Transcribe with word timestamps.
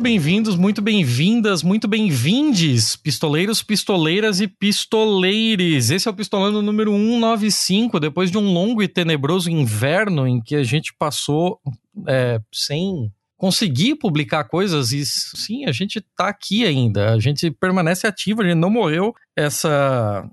muito 0.00 0.04
bem-vindos, 0.04 0.56
muito 0.56 0.80
bem-vindas, 0.82 1.62
muito 1.62 1.86
bem-vindes, 1.86 2.96
pistoleiros, 2.96 3.62
pistoleiras 3.62 4.40
e 4.40 4.48
pistoleires. 4.48 5.90
Esse 5.90 6.08
é 6.08 6.10
o 6.10 6.14
Pistolando 6.14 6.62
número 6.62 6.90
195, 6.90 8.00
depois 8.00 8.30
de 8.30 8.38
um 8.38 8.50
longo 8.50 8.82
e 8.82 8.88
tenebroso 8.88 9.50
inverno 9.50 10.26
em 10.26 10.40
que 10.40 10.56
a 10.56 10.62
gente 10.62 10.94
passou 10.98 11.60
é, 12.08 12.40
sem 12.50 13.12
conseguir 13.36 13.96
publicar 13.96 14.44
coisas 14.44 14.90
e 14.90 15.04
sim, 15.04 15.66
a 15.66 15.72
gente 15.72 16.00
tá 16.16 16.28
aqui 16.28 16.64
ainda, 16.64 17.12
a 17.12 17.18
gente 17.18 17.50
permanece 17.50 18.06
ativo, 18.06 18.40
a 18.40 18.46
gente 18.46 18.56
não 18.56 18.70
morreu. 18.70 19.14
Essa 19.36 20.26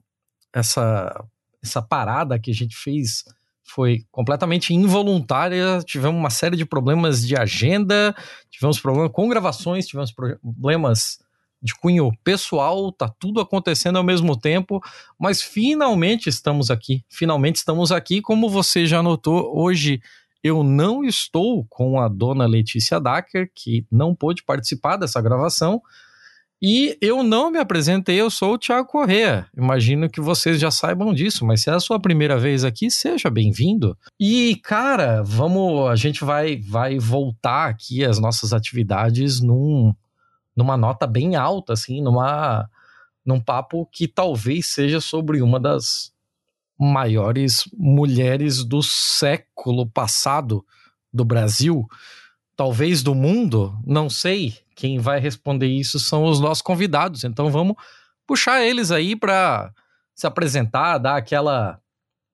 essa 0.53 1.25
essa 1.61 1.81
parada 1.81 2.39
que 2.39 2.52
a 2.52 2.55
gente 2.55 2.77
fez 2.77 3.25
foi 3.67 4.05
completamente 4.12 4.73
involuntária. 4.73 5.80
Tivemos 5.85 6.17
uma 6.20 6.30
série 6.30 6.55
de 6.55 6.66
problemas 6.66 7.25
de 7.25 7.35
agenda, 7.35 8.16
tivemos 8.49 8.80
problemas 8.80 9.12
com 9.12 9.27
gravações, 9.27 9.85
tivemos 9.85 10.12
problemas 10.12 11.20
de 11.62 11.75
cunho 11.75 12.11
pessoal, 12.23 12.91
tá 12.91 13.09
tudo 13.20 13.41
acontecendo 13.41 13.98
ao 13.98 14.03
mesmo 14.03 14.38
tempo, 14.38 14.80
mas 15.20 15.41
finalmente 15.41 16.30
estamos 16.30 16.70
aqui. 16.70 17.03
Finalmente 17.09 17.58
estamos 17.58 17.91
aqui, 17.91 18.22
como 18.22 18.50
você 18.50 18.86
já 18.86 19.02
notou, 19.02 19.52
hoje 19.58 20.02
eu 20.44 20.63
não 20.63 21.03
estou 21.03 21.66
com 21.69 22.00
a 22.00 22.08
dona 22.08 22.45
Letícia 22.45 23.00
Dacker, 23.00 23.52
que 23.53 23.86
não 23.91 24.16
pôde 24.16 24.44
participar 24.44 24.97
dessa 24.97 25.19
gravação, 25.19 25.81
e 26.61 26.97
eu 27.00 27.22
não 27.22 27.52
me 27.52 27.59
apresentei, 27.59 28.19
eu 28.19 28.31
sou 28.31 28.53
o 28.53 28.58
Thiago 28.58 28.88
Correa. 28.88 29.47
Imagino 29.55 30.09
que 30.09 30.19
vocês 30.19 30.59
já 30.59 30.72
saibam 30.72 31.13
disso, 31.13 31.45
mas 31.45 31.61
se 31.61 31.69
é 31.69 31.73
a 31.73 31.80
sua 31.80 32.00
primeira 32.00 32.38
vez 32.38 32.63
aqui, 32.63 32.89
seja 32.89 33.30
bem-vindo. 33.30 33.95
E, 34.19 34.55
cara, 34.63 35.22
vamos, 35.23 35.88
a 35.88 35.95
gente 35.95 36.25
vai 36.25 36.58
vai 36.58 36.97
voltar 36.97 37.69
aqui 37.69 38.03
às 38.03 38.19
nossas 38.19 38.53
atividades 38.53 39.39
num, 39.39 39.94
numa 40.55 40.75
nota 40.75 41.05
bem 41.05 41.35
alta, 41.35 41.73
assim, 41.73 42.02
numa 42.02 42.67
num 43.23 43.41
papo 43.41 43.85
que 43.91 44.08
talvez 44.08 44.67
seja 44.67 45.02
sobre 45.02 45.41
uma 45.41 45.59
das 45.59 46.13
maiores 46.80 47.63
mulheres 47.78 48.63
do 48.63 48.81
século 48.81 49.85
passado 49.85 50.66
do 51.11 51.25
Brasil, 51.25 51.85
talvez 52.58 53.03
do 53.03 53.13
mundo, 53.13 53.80
não 53.86 54.09
sei 54.09 54.58
quem 54.75 54.97
vai 55.00 55.19
responder 55.19 55.67
isso 55.67 56.00
são 56.00 56.25
os 56.25 56.39
nossos 56.39 56.61
convidados. 56.61 57.23
Então 57.23 57.52
vamos 57.52 57.75
puxar 58.25 58.63
eles 58.63 58.91
aí 58.91 59.16
para 59.16 59.72
se 60.16 60.25
apresentar, 60.25 60.97
dar 60.97 61.16
aquela 61.16 61.80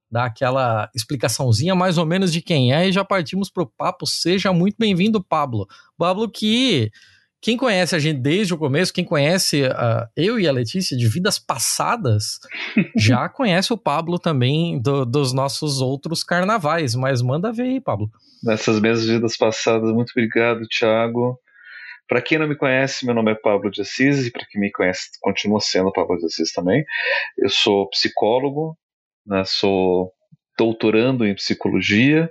dar 0.10 0.26
aquela 0.26 0.92
explicaçãozinha 0.94 1.74
mais 1.74 1.98
ou 1.98 2.06
menos 2.06 2.32
de 2.32 2.40
quem 2.40 2.72
é 2.72 2.88
e 2.88 2.92
já 2.92 3.04
partimos 3.04 3.50
para 3.50 3.64
o 3.64 3.72
papo. 3.78 4.06
Seja 4.06 4.54
muito 4.54 4.76
bem-vindo, 4.78 5.24
Pablo. 5.24 5.68
Pablo 5.98 6.30
que 6.30 6.92
quem 7.44 7.58
conhece 7.58 7.94
a 7.94 8.00
gente 8.00 8.22
desde 8.22 8.54
o 8.54 8.58
começo, 8.58 8.94
quem 8.94 9.04
conhece 9.04 9.64
uh, 9.64 10.08
eu 10.16 10.40
e 10.40 10.48
a 10.48 10.52
Letícia 10.52 10.96
de 10.96 11.10
vidas 11.10 11.38
passadas, 11.38 12.40
já 12.98 13.28
conhece 13.28 13.74
o 13.74 13.78
Pablo 13.78 14.18
também 14.18 14.82
do, 14.82 15.06
dos 15.06 15.34
nossos 15.34 15.82
outros 15.82 16.24
carnavais. 16.24 16.96
Mas 16.96 17.22
manda 17.22 17.52
ver 17.52 17.64
aí, 17.64 17.82
Pablo. 17.82 18.10
Nessas 18.42 18.80
mesmas 18.80 19.06
vidas 19.06 19.36
passadas, 19.36 19.92
muito 19.92 20.12
obrigado, 20.12 20.66
Thiago. 20.70 21.38
Para 22.08 22.22
quem 22.22 22.38
não 22.38 22.48
me 22.48 22.56
conhece, 22.56 23.06
meu 23.06 23.14
nome 23.14 23.34
é 23.34 23.36
Pablo 23.36 23.70
de 23.70 23.82
Assis, 23.82 24.26
e 24.26 24.32
para 24.32 24.46
quem 24.50 24.62
me 24.62 24.72
conhece, 24.72 25.10
continua 25.20 25.60
sendo 25.60 25.92
Pablo 25.92 26.18
de 26.18 26.26
Assis 26.26 26.54
também. 26.54 26.86
Eu 27.38 27.50
sou 27.50 27.90
psicólogo, 27.90 28.78
né, 29.28 29.44
sou 29.46 30.14
doutorando 30.58 31.26
em 31.26 31.36
psicologia, 31.36 32.30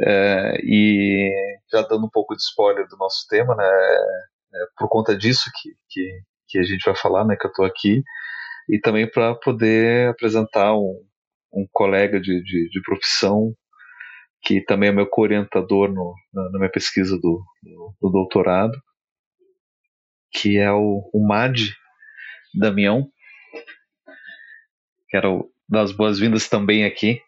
é, 0.00 0.58
e 0.62 1.30
já 1.72 1.82
dando 1.82 2.06
um 2.06 2.10
pouco 2.10 2.34
de 2.34 2.42
spoiler 2.42 2.86
do 2.88 2.96
nosso 2.96 3.26
tema, 3.28 3.54
né, 3.54 3.64
é 3.64 4.66
por 4.76 4.88
conta 4.88 5.16
disso 5.16 5.50
que, 5.60 5.70
que, 5.88 6.20
que, 6.48 6.58
a 6.58 6.62
gente 6.62 6.84
vai 6.84 6.96
falar, 6.96 7.24
né, 7.24 7.36
que 7.36 7.46
eu 7.46 7.50
estou 7.50 7.64
aqui, 7.64 8.02
e 8.68 8.78
também 8.78 9.08
para 9.08 9.34
poder 9.34 10.10
apresentar 10.10 10.74
um, 10.74 11.04
um 11.52 11.66
colega 11.72 12.20
de, 12.20 12.42
de, 12.42 12.68
de 12.68 12.82
profissão 12.82 13.54
que 14.44 14.60
também 14.60 14.90
é 14.90 14.92
meu 14.92 15.06
co-orientador 15.06 15.90
na, 15.90 16.50
na, 16.50 16.58
minha 16.58 16.70
pesquisa 16.70 17.16
do, 17.16 17.42
do, 17.62 17.96
do, 18.00 18.10
doutorado, 18.10 18.78
que 20.30 20.58
é 20.58 20.70
o, 20.70 21.10
o 21.12 21.26
MAD 21.26 21.74
Damião. 22.54 23.08
Quero 25.08 25.50
dar 25.66 25.82
as 25.82 25.92
boas-vindas 25.92 26.46
também 26.46 26.84
aqui 26.84 27.22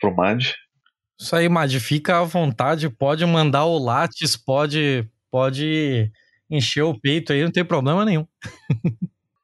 pro 0.00 0.14
MAD. 0.14 0.56
Isso 1.22 1.36
aí, 1.36 1.48
Mad, 1.48 1.72
fica 1.78 2.18
à 2.18 2.24
vontade, 2.24 2.90
pode 2.90 3.24
mandar 3.24 3.64
o 3.64 3.78
Lattes, 3.78 4.36
pode, 4.36 5.08
pode 5.30 6.10
encher 6.50 6.82
o 6.82 6.98
peito 6.98 7.32
aí, 7.32 7.44
não 7.44 7.52
tem 7.52 7.64
problema 7.64 8.04
nenhum. 8.04 8.26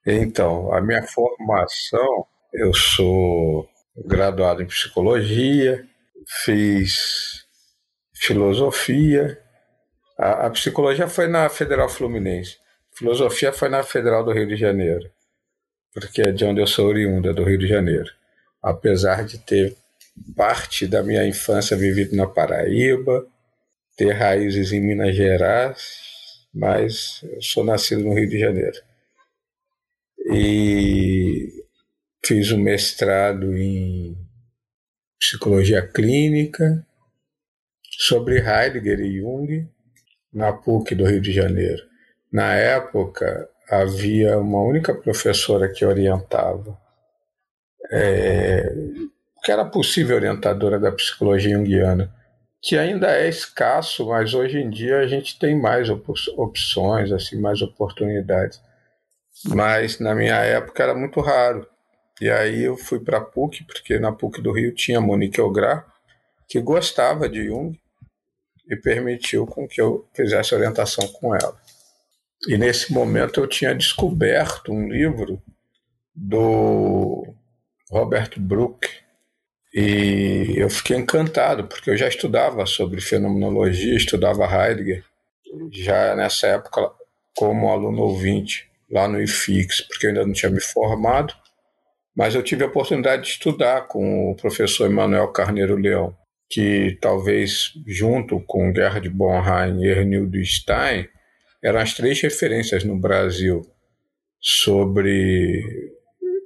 então, 0.05 0.73
a 0.73 0.81
minha 0.81 1.05
formação, 1.05 2.27
eu 2.53 2.75
sou 2.75 3.69
graduado 3.97 4.61
em 4.61 4.67
psicologia, 4.67 5.87
fiz 6.27 7.47
filosofia. 8.13 9.41
A, 10.19 10.47
a, 10.47 10.51
psicologia 10.51 11.07
foi 11.07 11.29
na 11.29 11.49
Federal 11.49 11.89
Fluminense. 11.89 12.57
Filosofia 12.91 13.53
foi 13.53 13.69
na 13.69 13.85
Federal 13.85 14.25
do 14.25 14.33
Rio 14.33 14.49
de 14.49 14.57
Janeiro, 14.57 15.09
porque 15.95 16.23
é 16.23 16.33
de 16.33 16.45
onde 16.45 16.61
eu 16.61 16.67
sou 16.67 16.89
oriunda, 16.89 17.33
do 17.33 17.45
Rio 17.45 17.59
de 17.59 17.69
Janeiro. 17.69 18.11
Apesar 18.61 19.25
de 19.25 19.39
ter 19.39 19.77
parte 20.37 20.87
da 20.87 21.03
minha 21.03 21.27
infância 21.27 21.77
vivido 21.77 22.15
na 22.17 22.27
Paraíba, 22.27 23.27
ter 23.97 24.13
raízes 24.13 24.73
em 24.73 24.81
Minas 24.81 25.15
Gerais, 25.15 26.47
mas 26.55 27.21
eu 27.25 27.43
sou 27.43 27.65
nascido 27.65 28.03
no 28.03 28.15
Rio 28.15 28.29
de 28.29 28.39
Janeiro. 28.39 28.79
E 30.31 31.65
fiz 32.25 32.53
um 32.53 32.59
mestrado 32.59 33.57
em 33.57 34.17
psicologia 35.19 35.87
clínica, 35.87 36.87
sobre 37.99 38.39
Heidegger 38.39 39.01
e 39.01 39.19
Jung, 39.19 39.69
na 40.33 40.53
PUC 40.53 40.95
do 40.95 41.05
Rio 41.05 41.21
de 41.21 41.33
Janeiro. 41.33 41.83
Na 42.33 42.55
época, 42.55 43.49
havia 43.69 44.39
uma 44.39 44.63
única 44.63 44.95
professora 44.95 45.69
que 45.69 45.85
orientava, 45.85 46.81
é, 47.91 48.73
que 49.43 49.53
era 49.53 49.65
possível 49.65 50.17
orientadora 50.17 50.79
da 50.79 50.93
psicologia 50.93 51.57
junguiana, 51.57 52.13
que 52.61 52.77
ainda 52.77 53.11
é 53.11 53.29
escasso, 53.29 54.09
mas 54.09 54.35
hoje 54.35 54.59
em 54.59 54.69
dia 54.69 54.99
a 54.99 55.07
gente 55.07 55.39
tem 55.39 55.59
mais 55.59 55.89
opções, 55.91 57.13
assim, 57.13 57.41
mais 57.41 57.63
oportunidades. 57.63 58.61
Mas 59.47 60.01
na 60.01 60.15
minha 60.15 60.37
época 60.37 60.83
era 60.83 60.95
muito 60.95 61.21
raro. 61.21 61.67
E 62.21 62.29
aí 62.29 62.65
eu 62.65 62.77
fui 62.77 62.99
para 62.99 63.19
a 63.19 63.25
PUC, 63.25 63.65
porque 63.65 63.99
na 63.99 64.11
PUC 64.11 64.43
do 64.43 64.53
Rio 64.53 64.75
tinha 64.75 65.01
Monique 65.01 65.41
Ograr, 65.41 65.87
que 66.49 66.61
gostava 66.61 67.29
de 67.29 67.47
Jung 67.47 67.79
e 68.69 68.75
permitiu 68.75 69.47
com 69.47 69.69
que 69.69 69.81
eu 69.81 70.09
fizesse 70.13 70.55
orientação 70.55 71.07
com 71.09 71.35
ela. 71.35 71.57
E 72.49 72.59
nesse 72.59 72.93
momento 72.93 73.41
eu 73.41 73.47
tinha 73.47 73.75
descoberto 73.75 74.73
um 74.73 74.89
livro 74.89 75.41
do 76.15 77.33
Robert 77.91 78.33
Brooke 78.37 78.89
e 79.73 80.55
eu 80.57 80.71
fiquei 80.71 80.97
encantado, 80.97 81.65
porque 81.65 81.91
eu 81.91 81.97
já 81.97 82.09
estudava 82.09 82.65
sobre 82.67 83.01
fenomenologia, 83.01 83.97
estudava 83.97 84.45
Heidegger, 84.45 85.05
já 85.73 86.15
nessa 86.17 86.47
época 86.49 86.91
como 87.37 87.71
aluno 87.71 88.03
ouvinte 88.03 88.69
lá 88.91 89.07
no 89.07 89.21
IFIX, 89.21 89.83
porque 89.83 90.07
eu 90.07 90.11
ainda 90.11 90.27
não 90.27 90.33
tinha 90.33 90.51
me 90.51 90.61
formado 90.61 91.35
mas 92.19 92.35
eu 92.35 92.43
tive 92.43 92.65
a 92.65 92.67
oportunidade 92.67 93.23
de 93.23 93.29
estudar 93.29 93.87
com 93.87 94.33
o 94.33 94.35
professor 94.35 94.87
Emanuel 94.87 95.29
Carneiro 95.29 95.77
Leão, 95.77 96.17
que 96.51 96.99
talvez 97.01 97.71
junto 97.87 98.41
com 98.41 98.75
Gerhard 98.75 99.09
Bonheim 99.09 99.85
e 99.85 99.87
Ernildo 99.87 100.45
Stein 100.45 101.09
eram 101.63 101.79
as 101.79 101.95
três 101.95 102.21
referências 102.21 102.83
no 102.83 102.99
Brasil 102.99 103.63
sobre 104.41 105.63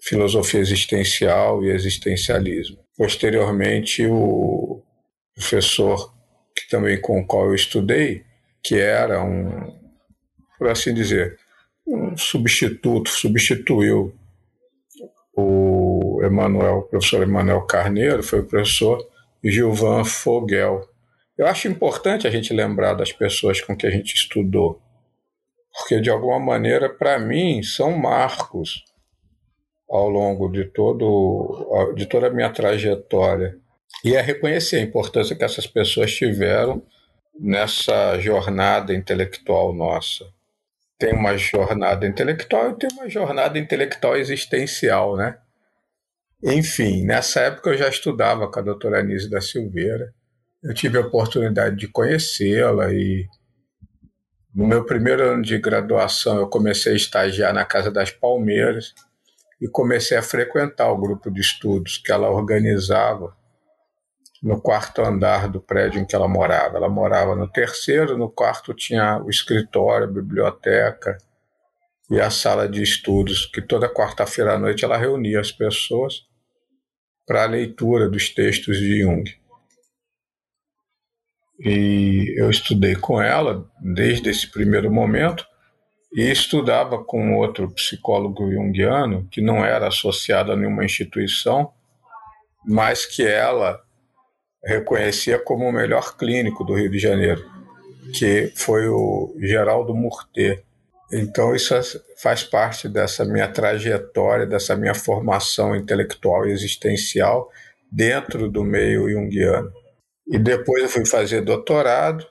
filosofia 0.02 0.60
existencial 0.60 1.64
e 1.64 1.70
existencialismo. 1.70 2.81
Posteriormente, 2.96 4.06
o 4.06 4.82
professor 5.34 6.12
que 6.54 6.68
também 6.68 7.00
com 7.00 7.20
o 7.20 7.26
qual 7.26 7.46
eu 7.46 7.54
estudei, 7.54 8.24
que 8.62 8.78
era 8.78 9.22
um, 9.22 9.72
por 10.58 10.68
assim 10.68 10.94
dizer, 10.94 11.38
um 11.86 12.16
substituto, 12.16 13.08
substituiu 13.08 14.14
o 15.34 16.20
Emanuel, 16.22 16.78
o 16.78 16.82
professor 16.82 17.22
Emanuel 17.22 17.62
Carneiro, 17.62 18.22
foi 18.22 18.40
o 18.40 18.46
professor 18.46 19.04
Gilvan 19.42 20.04
Fogel. 20.04 20.88
Eu 21.36 21.46
acho 21.46 21.66
importante 21.66 22.26
a 22.26 22.30
gente 22.30 22.52
lembrar 22.52 22.94
das 22.94 23.12
pessoas 23.12 23.60
com 23.60 23.76
que 23.76 23.86
a 23.86 23.90
gente 23.90 24.14
estudou, 24.14 24.80
porque 25.72 26.00
de 26.00 26.10
alguma 26.10 26.38
maneira, 26.38 26.88
para 26.88 27.18
mim, 27.18 27.62
são 27.62 27.96
marcos 27.96 28.84
ao 29.92 30.08
longo 30.08 30.48
de 30.48 30.64
todo 30.64 31.92
de 31.94 32.06
toda 32.06 32.28
a 32.28 32.30
minha 32.30 32.50
trajetória. 32.50 33.58
E 34.02 34.16
é 34.16 34.22
reconhecer 34.22 34.76
a 34.76 34.80
importância 34.80 35.36
que 35.36 35.44
essas 35.44 35.66
pessoas 35.66 36.14
tiveram 36.14 36.82
nessa 37.38 38.18
jornada 38.18 38.94
intelectual 38.94 39.74
nossa. 39.74 40.24
Tem 40.98 41.12
uma 41.12 41.36
jornada 41.36 42.06
intelectual 42.06 42.70
e 42.70 42.78
tem 42.78 42.88
uma 42.92 43.08
jornada 43.08 43.58
intelectual 43.58 44.16
existencial, 44.16 45.14
né? 45.14 45.36
Enfim, 46.42 47.04
nessa 47.04 47.40
época 47.40 47.70
eu 47.70 47.76
já 47.76 47.88
estudava 47.88 48.50
com 48.50 48.58
a 48.58 48.62
doutora 48.62 49.00
Anise 49.00 49.28
da 49.28 49.42
Silveira. 49.42 50.12
Eu 50.62 50.72
tive 50.72 50.96
a 50.96 51.02
oportunidade 51.02 51.76
de 51.76 51.86
conhecê-la 51.86 52.92
e 52.92 53.26
no 54.54 54.66
meu 54.66 54.86
primeiro 54.86 55.22
ano 55.22 55.42
de 55.42 55.58
graduação 55.58 56.38
eu 56.38 56.48
comecei 56.48 56.94
a 56.94 56.96
estagiar 56.96 57.52
na 57.52 57.64
Casa 57.64 57.90
das 57.90 58.10
Palmeiras 58.10 58.94
e 59.62 59.68
comecei 59.68 60.16
a 60.18 60.22
frequentar 60.22 60.90
o 60.90 60.98
grupo 60.98 61.30
de 61.30 61.40
estudos 61.40 61.96
que 61.96 62.10
ela 62.10 62.28
organizava 62.28 63.32
no 64.42 64.60
quarto 64.60 65.02
andar 65.02 65.48
do 65.48 65.60
prédio 65.60 66.00
em 66.00 66.04
que 66.04 66.16
ela 66.16 66.26
morava. 66.26 66.78
Ela 66.78 66.88
morava 66.88 67.36
no 67.36 67.46
terceiro, 67.46 68.18
no 68.18 68.28
quarto 68.28 68.74
tinha 68.74 69.22
o 69.22 69.30
escritório, 69.30 70.08
a 70.08 70.10
biblioteca 70.10 71.16
e 72.10 72.20
a 72.20 72.28
sala 72.28 72.68
de 72.68 72.82
estudos, 72.82 73.46
que 73.46 73.62
toda 73.62 73.88
quarta-feira 73.88 74.54
à 74.54 74.58
noite 74.58 74.84
ela 74.84 74.96
reunia 74.96 75.38
as 75.38 75.52
pessoas 75.52 76.26
para 77.24 77.44
a 77.44 77.46
leitura 77.46 78.08
dos 78.08 78.30
textos 78.30 78.78
de 78.78 79.00
Jung. 79.00 79.22
E 81.60 82.34
eu 82.36 82.50
estudei 82.50 82.96
com 82.96 83.22
ela 83.22 83.70
desde 83.80 84.28
esse 84.28 84.50
primeiro 84.50 84.92
momento 84.92 85.46
e 86.14 86.30
estudava 86.30 87.02
com 87.02 87.36
outro 87.36 87.70
psicólogo 87.70 88.50
junguiano 88.50 89.26
que 89.30 89.40
não 89.40 89.64
era 89.64 89.88
associado 89.88 90.52
a 90.52 90.56
nenhuma 90.56 90.84
instituição, 90.84 91.72
mas 92.66 93.06
que 93.06 93.26
ela 93.26 93.80
reconhecia 94.64 95.38
como 95.38 95.66
o 95.66 95.72
melhor 95.72 96.16
clínico 96.16 96.64
do 96.64 96.74
Rio 96.74 96.90
de 96.90 96.98
Janeiro, 96.98 97.44
que 98.14 98.52
foi 98.54 98.86
o 98.88 99.34
Geraldo 99.38 99.94
Murter. 99.94 100.62
Então 101.12 101.54
isso 101.54 101.74
faz 102.16 102.44
parte 102.44 102.88
dessa 102.88 103.24
minha 103.24 103.48
trajetória, 103.48 104.46
dessa 104.46 104.76
minha 104.76 104.94
formação 104.94 105.74
intelectual 105.74 106.46
e 106.46 106.52
existencial 106.52 107.50
dentro 107.90 108.50
do 108.50 108.62
meio 108.62 109.10
junguiano. 109.10 109.72
E 110.26 110.38
depois 110.38 110.82
eu 110.82 110.88
fui 110.88 111.04
fazer 111.04 111.40
doutorado, 111.40 112.26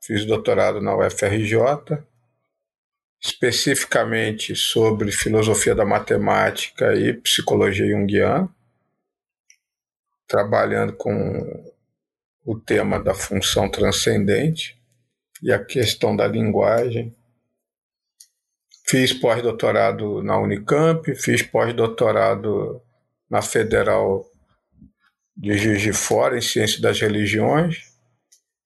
fiz 0.00 0.24
doutorado 0.24 0.80
na 0.80 0.96
UFRJ, 0.96 1.56
especificamente 3.22 4.56
sobre 4.56 5.12
filosofia 5.12 5.76
da 5.76 5.84
matemática 5.84 6.92
e 6.94 7.14
psicologia 7.14 7.86
junguiana, 7.86 8.48
trabalhando 10.26 10.94
com 10.94 11.72
o 12.44 12.58
tema 12.58 12.98
da 12.98 13.14
função 13.14 13.70
transcendente 13.70 14.76
e 15.40 15.52
a 15.52 15.64
questão 15.64 16.16
da 16.16 16.26
linguagem. 16.26 17.14
Fiz 18.84 19.12
pós-doutorado 19.12 20.20
na 20.22 20.36
Unicamp, 20.38 21.14
fiz 21.14 21.42
pós-doutorado 21.42 22.82
na 23.30 23.40
Federal 23.40 24.28
de 25.36 25.56
Juiz 25.56 25.80
de 25.80 25.92
Fora 25.92 26.36
em 26.36 26.42
Ciência 26.42 26.82
das 26.82 27.00
Religiões, 27.00 27.92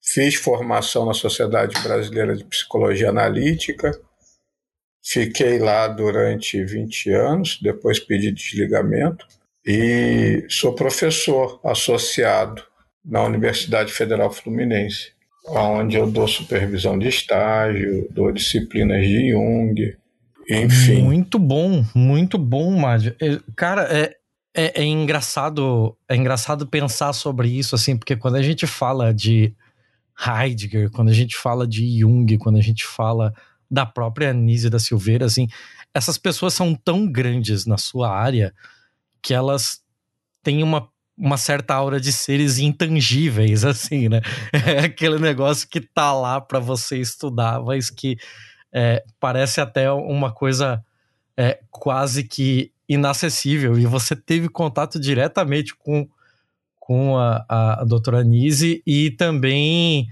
fiz 0.01 0.33
formação 0.35 1.05
na 1.05 1.13
Sociedade 1.13 1.79
Brasileira 1.81 2.35
de 2.35 2.43
Psicologia 2.43 3.09
Analítica, 3.09 3.91
fiquei 5.09 5.57
lá 5.57 5.87
durante 5.87 6.63
20 6.63 7.11
anos, 7.11 7.59
depois 7.61 7.99
pedi 7.99 8.31
desligamento 8.31 9.25
e 9.65 10.45
sou 10.49 10.73
professor 10.73 11.59
associado 11.63 12.61
na 13.05 13.23
Universidade 13.23 13.91
Federal 13.91 14.31
Fluminense, 14.31 15.13
onde 15.47 15.95
eu 15.95 16.11
dou 16.11 16.27
supervisão 16.27 16.99
de 16.99 17.07
estágio, 17.07 18.07
dou 18.11 18.31
disciplinas 18.33 19.01
de 19.05 19.31
Jung, 19.31 19.95
enfim. 20.49 21.03
Muito 21.03 21.39
bom, 21.39 21.85
muito 21.95 22.37
bom, 22.37 22.71
Mádio. 22.77 23.15
É, 23.21 23.39
cara, 23.55 23.83
é, 23.89 24.13
é, 24.55 24.81
é, 24.81 24.83
engraçado, 24.83 25.97
é 26.09 26.15
engraçado 26.15 26.67
pensar 26.67 27.13
sobre 27.13 27.49
isso, 27.49 27.75
assim, 27.75 27.97
porque 27.97 28.15
quando 28.15 28.35
a 28.35 28.41
gente 28.41 28.67
fala 28.67 29.13
de 29.13 29.53
Heidegger, 30.19 30.89
quando 30.91 31.09
a 31.09 31.13
gente 31.13 31.37
fala 31.37 31.65
de 31.65 31.99
Jung, 31.99 32.37
quando 32.37 32.57
a 32.57 32.61
gente 32.61 32.85
fala 32.85 33.33
da 33.69 33.85
própria 33.85 34.31
Anísia 34.31 34.69
da 34.69 34.79
Silveira, 34.79 35.25
assim, 35.25 35.47
essas 35.93 36.17
pessoas 36.17 36.53
são 36.53 36.75
tão 36.75 37.09
grandes 37.11 37.65
na 37.65 37.77
sua 37.77 38.09
área 38.09 38.53
que 39.21 39.33
elas 39.33 39.81
têm 40.43 40.63
uma 40.63 40.89
uma 41.17 41.35
certa 41.35 41.73
aura 41.73 41.99
de 41.99 42.13
seres 42.13 42.59
intangíveis, 42.59 43.65
assim, 43.65 44.07
né? 44.07 44.21
É 44.53 44.81
aquele 44.85 45.17
negócio 45.17 45.67
que 45.67 45.81
tá 45.81 46.13
lá 46.13 46.39
para 46.39 46.59
você 46.59 46.99
estudar, 46.99 47.59
mas 47.63 47.89
que 47.89 48.17
é, 48.71 49.03
parece 49.19 49.59
até 49.59 49.91
uma 49.91 50.31
coisa 50.31 50.83
é, 51.35 51.59
quase 51.71 52.23
que 52.23 52.71
inacessível. 52.87 53.79
E 53.79 53.85
você 53.85 54.15
teve 54.15 54.47
contato 54.47 54.99
diretamente 54.99 55.75
com, 55.75 56.07
com 56.79 57.17
a, 57.17 57.43
a, 57.49 57.81
a 57.81 57.83
doutora 57.83 58.23
Nise 58.23 58.83
e 58.85 59.09
também 59.11 60.07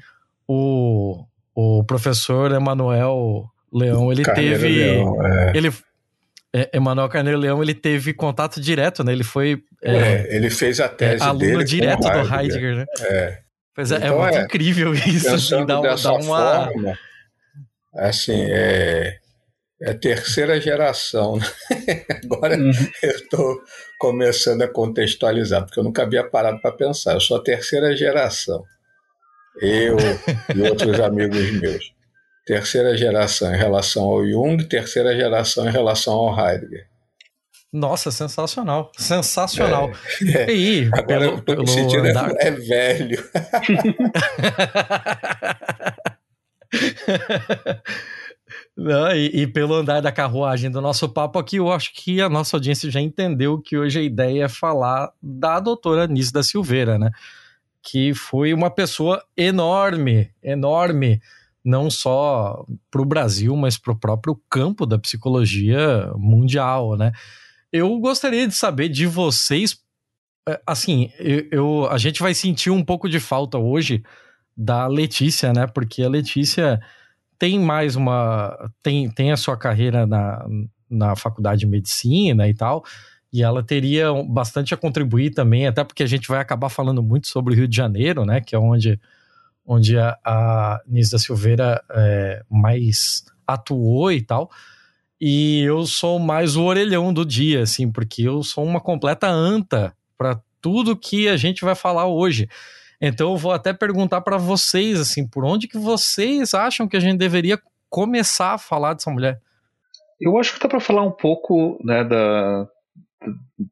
o, 0.47 1.23
o 1.55 1.83
professor 1.85 2.51
Emanuel 2.51 3.45
Leão, 3.73 4.11
ele 4.11 4.23
Carneiro 4.23 4.59
teve. 4.59 4.77
Leão, 4.77 5.25
é. 5.25 5.51
Ele, 5.55 5.73
é, 6.53 6.69
Emanuel 6.73 7.09
Carneiro 7.09 7.39
Leão 7.39 7.63
ele 7.63 7.73
teve 7.73 8.13
contato 8.13 8.59
direto, 8.59 9.03
né? 9.03 9.13
Ele 9.13 9.23
foi. 9.23 9.63
É, 9.81 9.95
é 9.95 10.35
ele 10.35 10.49
fez 10.49 10.79
a 10.79 10.89
tese 10.89 11.23
é, 11.23 11.25
aluno 11.25 11.63
direto 11.63 12.01
do 12.01 12.33
Heidegger, 12.35 12.75
né? 12.77 12.85
É. 13.01 13.39
Pois 13.73 13.91
é, 13.91 13.95
é 13.95 13.97
então, 13.97 14.27
é 14.27 14.31
muito 14.31 14.45
incrível 14.45 14.93
isso, 14.93 15.33
assim, 15.33 15.65
dá, 15.65 15.81
dá 15.81 16.13
uma. 16.13 16.65
Forma, 16.67 16.97
assim, 17.93 18.45
é, 18.49 19.17
é 19.81 19.93
terceira 19.93 20.59
geração. 20.59 21.37
Né? 21.37 21.45
Agora 22.23 22.57
uhum. 22.57 22.71
eu 23.03 23.11
estou 23.11 23.61
começando 23.99 24.61
a 24.61 24.67
contextualizar, 24.67 25.65
porque 25.65 25.79
eu 25.79 25.83
nunca 25.83 26.03
havia 26.03 26.23
parado 26.23 26.61
para 26.61 26.71
pensar. 26.71 27.13
Eu 27.13 27.21
sou 27.21 27.37
a 27.37 27.43
terceira 27.43 27.95
geração. 27.95 28.63
Eu 29.61 29.97
e 30.55 30.61
outros 30.61 30.99
amigos 30.99 31.51
meus 31.59 31.95
terceira 32.45 32.95
geração 32.95 33.53
em 33.53 33.57
relação 33.57 34.03
ao 34.03 34.25
Jung, 34.25 34.63
terceira 34.65 35.15
geração 35.15 35.67
em 35.67 35.71
relação 35.71 36.13
ao 36.13 36.39
Heidegger. 36.39 36.87
Nossa, 37.73 38.11
sensacional. 38.11 38.91
Sensacional. 38.95 39.91
É, 40.21 40.43
é. 40.43 40.45
E 40.47 40.83
aí, 40.83 40.89
Agora 40.93 41.19
pelo, 41.19 41.23
eu 41.37 41.41
tô 41.41 41.55
me 41.57 41.67
sentindo 41.67 42.07
andar... 42.07 42.31
é 42.39 42.51
velho. 42.51 43.21
Não, 48.77 49.11
e, 49.15 49.41
e, 49.41 49.47
pelo 49.47 49.73
andar 49.73 50.01
da 50.01 50.11
carruagem 50.11 50.69
do 50.69 50.81
nosso 50.81 51.07
papo 51.07 51.39
aqui, 51.39 51.55
eu 51.57 51.71
acho 51.71 51.93
que 51.93 52.21
a 52.21 52.27
nossa 52.27 52.57
audiência 52.57 52.91
já 52.91 52.99
entendeu 52.99 53.57
que 53.59 53.77
hoje 53.77 53.99
a 53.99 54.03
ideia 54.03 54.43
é 54.45 54.49
falar 54.49 55.11
da 55.21 55.61
doutora 55.61 56.03
Anísio 56.03 56.33
da 56.33 56.43
Silveira, 56.43 56.99
né? 56.99 57.09
Que 57.87 58.13
foi 58.13 58.53
uma 58.53 58.71
pessoa 58.71 59.23
enorme, 59.37 60.31
enorme 60.41 61.21
não 61.63 61.89
só 61.89 62.63
para 62.91 63.01
o 63.01 63.05
Brasil, 63.05 63.55
mas 63.55 63.77
para 63.77 63.91
o 63.91 63.99
próprio 63.99 64.39
campo 64.49 64.85
da 64.85 64.99
psicologia 64.99 66.11
mundial, 66.15 66.95
né? 66.95 67.11
Eu 67.71 67.97
gostaria 67.99 68.47
de 68.47 68.53
saber 68.53 68.87
de 68.87 69.07
vocês, 69.07 69.77
é, 70.47 70.61
assim, 70.65 71.11
eu, 71.17 71.47
eu, 71.51 71.87
a 71.89 71.97
gente 71.97 72.21
vai 72.21 72.35
sentir 72.35 72.69
um 72.69 72.83
pouco 72.83 73.09
de 73.09 73.19
falta 73.19 73.57
hoje 73.57 74.03
da 74.55 74.87
Letícia, 74.87 75.51
né? 75.51 75.65
Porque 75.65 76.03
a 76.03 76.09
Letícia 76.09 76.79
tem 77.39 77.59
mais 77.59 77.95
uma, 77.95 78.71
tem, 78.83 79.09
tem 79.09 79.31
a 79.31 79.37
sua 79.37 79.57
carreira 79.57 80.05
na, 80.05 80.45
na 80.89 81.15
faculdade 81.15 81.61
de 81.61 81.67
medicina 81.67 82.47
e 82.47 82.53
tal, 82.53 82.83
e 83.35 83.43
ela 83.43 83.61
teria 83.61 84.13
bastante 84.23 84.73
a 84.73 84.77
contribuir 84.77 85.31
também, 85.31 85.67
até 85.67 85.83
porque 85.83 86.03
a 86.03 86.07
gente 86.07 86.25
vai 86.29 86.39
acabar 86.39 86.69
falando 86.69 87.03
muito 87.03 87.27
sobre 87.27 87.53
o 87.53 87.57
Rio 87.57 87.67
de 87.67 87.75
Janeiro, 87.75 88.23
né? 88.23 88.39
Que 88.39 88.55
é 88.55 88.57
onde 88.57 88.97
onde 89.65 89.97
a, 89.99 90.17
a 90.23 90.79
Silveira 91.17 91.83
é, 91.91 92.41
mais 92.49 93.25
atuou 93.45 94.09
e 94.09 94.21
tal. 94.21 94.49
E 95.19 95.63
eu 95.63 95.85
sou 95.85 96.17
mais 96.17 96.55
o 96.55 96.63
orelhão 96.63 97.13
do 97.13 97.25
dia, 97.25 97.63
assim, 97.63 97.91
porque 97.91 98.21
eu 98.21 98.41
sou 98.41 98.63
uma 98.63 98.79
completa 98.79 99.27
anta 99.27 99.93
para 100.17 100.39
tudo 100.61 100.95
que 100.95 101.27
a 101.27 101.35
gente 101.35 101.65
vai 101.65 101.75
falar 101.75 102.07
hoje. 102.07 102.47
Então 103.01 103.31
eu 103.31 103.37
vou 103.37 103.51
até 103.51 103.73
perguntar 103.73 104.21
para 104.21 104.37
vocês, 104.37 104.97
assim, 104.97 105.27
por 105.27 105.43
onde 105.43 105.67
que 105.67 105.77
vocês 105.77 106.53
acham 106.53 106.87
que 106.87 106.95
a 106.95 107.01
gente 107.01 107.17
deveria 107.17 107.59
começar 107.89 108.53
a 108.53 108.57
falar 108.57 108.93
dessa 108.93 109.11
mulher? 109.11 109.41
Eu 110.21 110.37
acho 110.37 110.53
que 110.53 110.59
dá 110.61 110.69
para 110.69 110.79
falar 110.79 111.03
um 111.03 111.11
pouco 111.11 111.77
né, 111.83 112.01
da, 112.01 112.65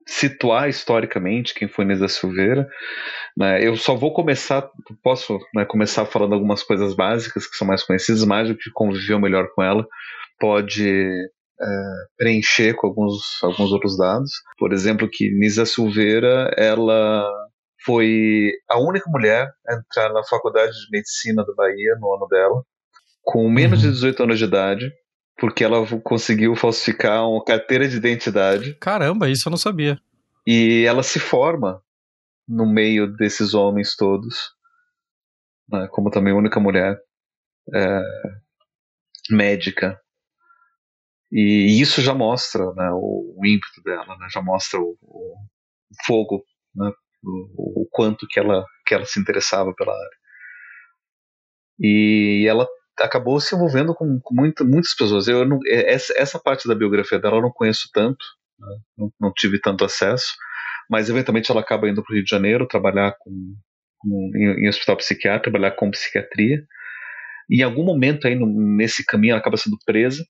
situar 0.07 0.69
historicamente 0.69 1.53
quem 1.53 1.67
foi 1.67 1.85
Nisa 1.85 2.07
Silveira. 2.07 2.67
Né? 3.37 3.65
Eu 3.65 3.75
só 3.75 3.95
vou 3.95 4.13
começar, 4.13 4.69
posso 5.03 5.39
né, 5.53 5.65
começar 5.65 6.05
falando 6.05 6.33
algumas 6.33 6.63
coisas 6.63 6.95
básicas 6.95 7.47
que 7.47 7.55
são 7.55 7.67
mais 7.67 7.83
conhecidas, 7.83 8.23
mais 8.25 8.47
do 8.47 8.55
que 8.55 8.71
conviveu 8.71 9.19
melhor 9.19 9.47
com 9.53 9.61
ela 9.61 9.85
pode 10.39 10.89
é, 11.61 11.65
preencher 12.17 12.75
com 12.75 12.87
alguns, 12.87 13.21
alguns 13.41 13.71
outros 13.71 13.97
dados. 13.97 14.31
Por 14.57 14.73
exemplo, 14.73 15.09
que 15.09 15.31
Nisa 15.31 15.65
Silveira 15.65 16.51
ela 16.57 17.25
foi 17.85 18.51
a 18.69 18.79
única 18.79 19.09
mulher 19.09 19.49
a 19.67 19.75
entrar 19.75 20.11
na 20.13 20.23
faculdade 20.23 20.71
de 20.71 20.87
medicina 20.91 21.45
da 21.45 21.53
Bahia 21.53 21.95
no 21.99 22.13
ano 22.13 22.27
dela, 22.27 22.63
com 23.23 23.49
menos 23.49 23.83
uhum. 23.83 23.89
de 23.89 23.95
18 23.95 24.23
anos 24.23 24.39
de 24.39 24.45
idade, 24.45 24.91
porque 25.37 25.63
ela 25.63 25.85
conseguiu 26.01 26.55
falsificar 26.55 27.27
uma 27.27 27.43
carteira 27.43 27.87
de 27.87 27.97
identidade. 27.97 28.75
Caramba, 28.75 29.29
isso 29.29 29.47
eu 29.47 29.51
não 29.51 29.57
sabia. 29.57 29.99
E 30.45 30.85
ela 30.87 31.03
se 31.03 31.19
forma 31.19 31.81
no 32.47 32.65
meio 32.65 33.07
desses 33.07 33.53
homens 33.53 33.95
todos, 33.95 34.51
né, 35.69 35.87
como 35.91 36.09
também 36.09 36.33
única 36.33 36.59
mulher 36.59 36.99
é, 37.73 38.01
médica. 39.29 39.99
E 41.31 41.81
isso 41.81 42.01
já 42.01 42.13
mostra 42.13 42.71
né, 42.73 42.91
o, 42.91 43.35
o, 43.37 43.45
ímpeto 43.45 43.81
dela, 43.83 44.17
né, 44.17 44.27
já 44.31 44.41
mostra 44.41 44.79
o, 44.79 44.97
o 45.01 45.35
fogo, 46.05 46.43
né, 46.75 46.91
o, 47.23 47.83
o, 47.83 47.87
quanto 47.91 48.27
que 48.27 48.39
ela, 48.39 48.65
que 48.85 48.93
ela 48.93 49.05
se 49.05 49.19
interessava 49.19 49.73
pela 49.73 49.93
área. 49.93 50.17
E 51.79 52.45
ela 52.47 52.67
acabou 52.99 53.39
se 53.39 53.55
envolvendo 53.55 53.93
com, 53.93 54.19
com 54.19 54.35
muita, 54.35 54.63
muitas 54.63 54.93
pessoas. 54.93 55.27
Eu 55.27 55.45
não, 55.45 55.59
é, 55.65 55.93
essa, 55.93 56.13
essa, 56.17 56.39
parte 56.39 56.67
da 56.67 56.75
biografia 56.75 57.19
dela 57.19 57.37
eu 57.37 57.41
não 57.41 57.51
conheço 57.51 57.89
tanto, 57.93 58.23
né? 58.59 58.77
não, 58.97 59.13
não, 59.19 59.33
tive 59.33 59.59
tanto 59.59 59.83
acesso, 59.83 60.33
mas 60.89 61.09
eventualmente 61.09 61.51
ela 61.51 61.61
acaba 61.61 61.89
indo 61.89 62.03
para 62.03 62.11
o 62.11 62.15
Rio 62.15 62.23
de 62.23 62.29
Janeiro 62.29 62.67
trabalhar 62.67 63.15
com, 63.19 63.55
com 63.97 64.31
em, 64.35 64.65
em, 64.65 64.69
hospital 64.69 64.97
psiquiátrico, 64.97 65.51
trabalhar 65.51 65.75
com 65.75 65.91
psiquiatria. 65.91 66.63
E 67.49 67.61
em 67.61 67.63
algum 67.63 67.83
momento 67.83 68.27
aí 68.27 68.35
no, 68.35 68.45
nesse 68.45 69.05
caminho 69.05 69.31
ela 69.31 69.39
acaba 69.39 69.57
sendo 69.57 69.77
presa, 69.85 70.23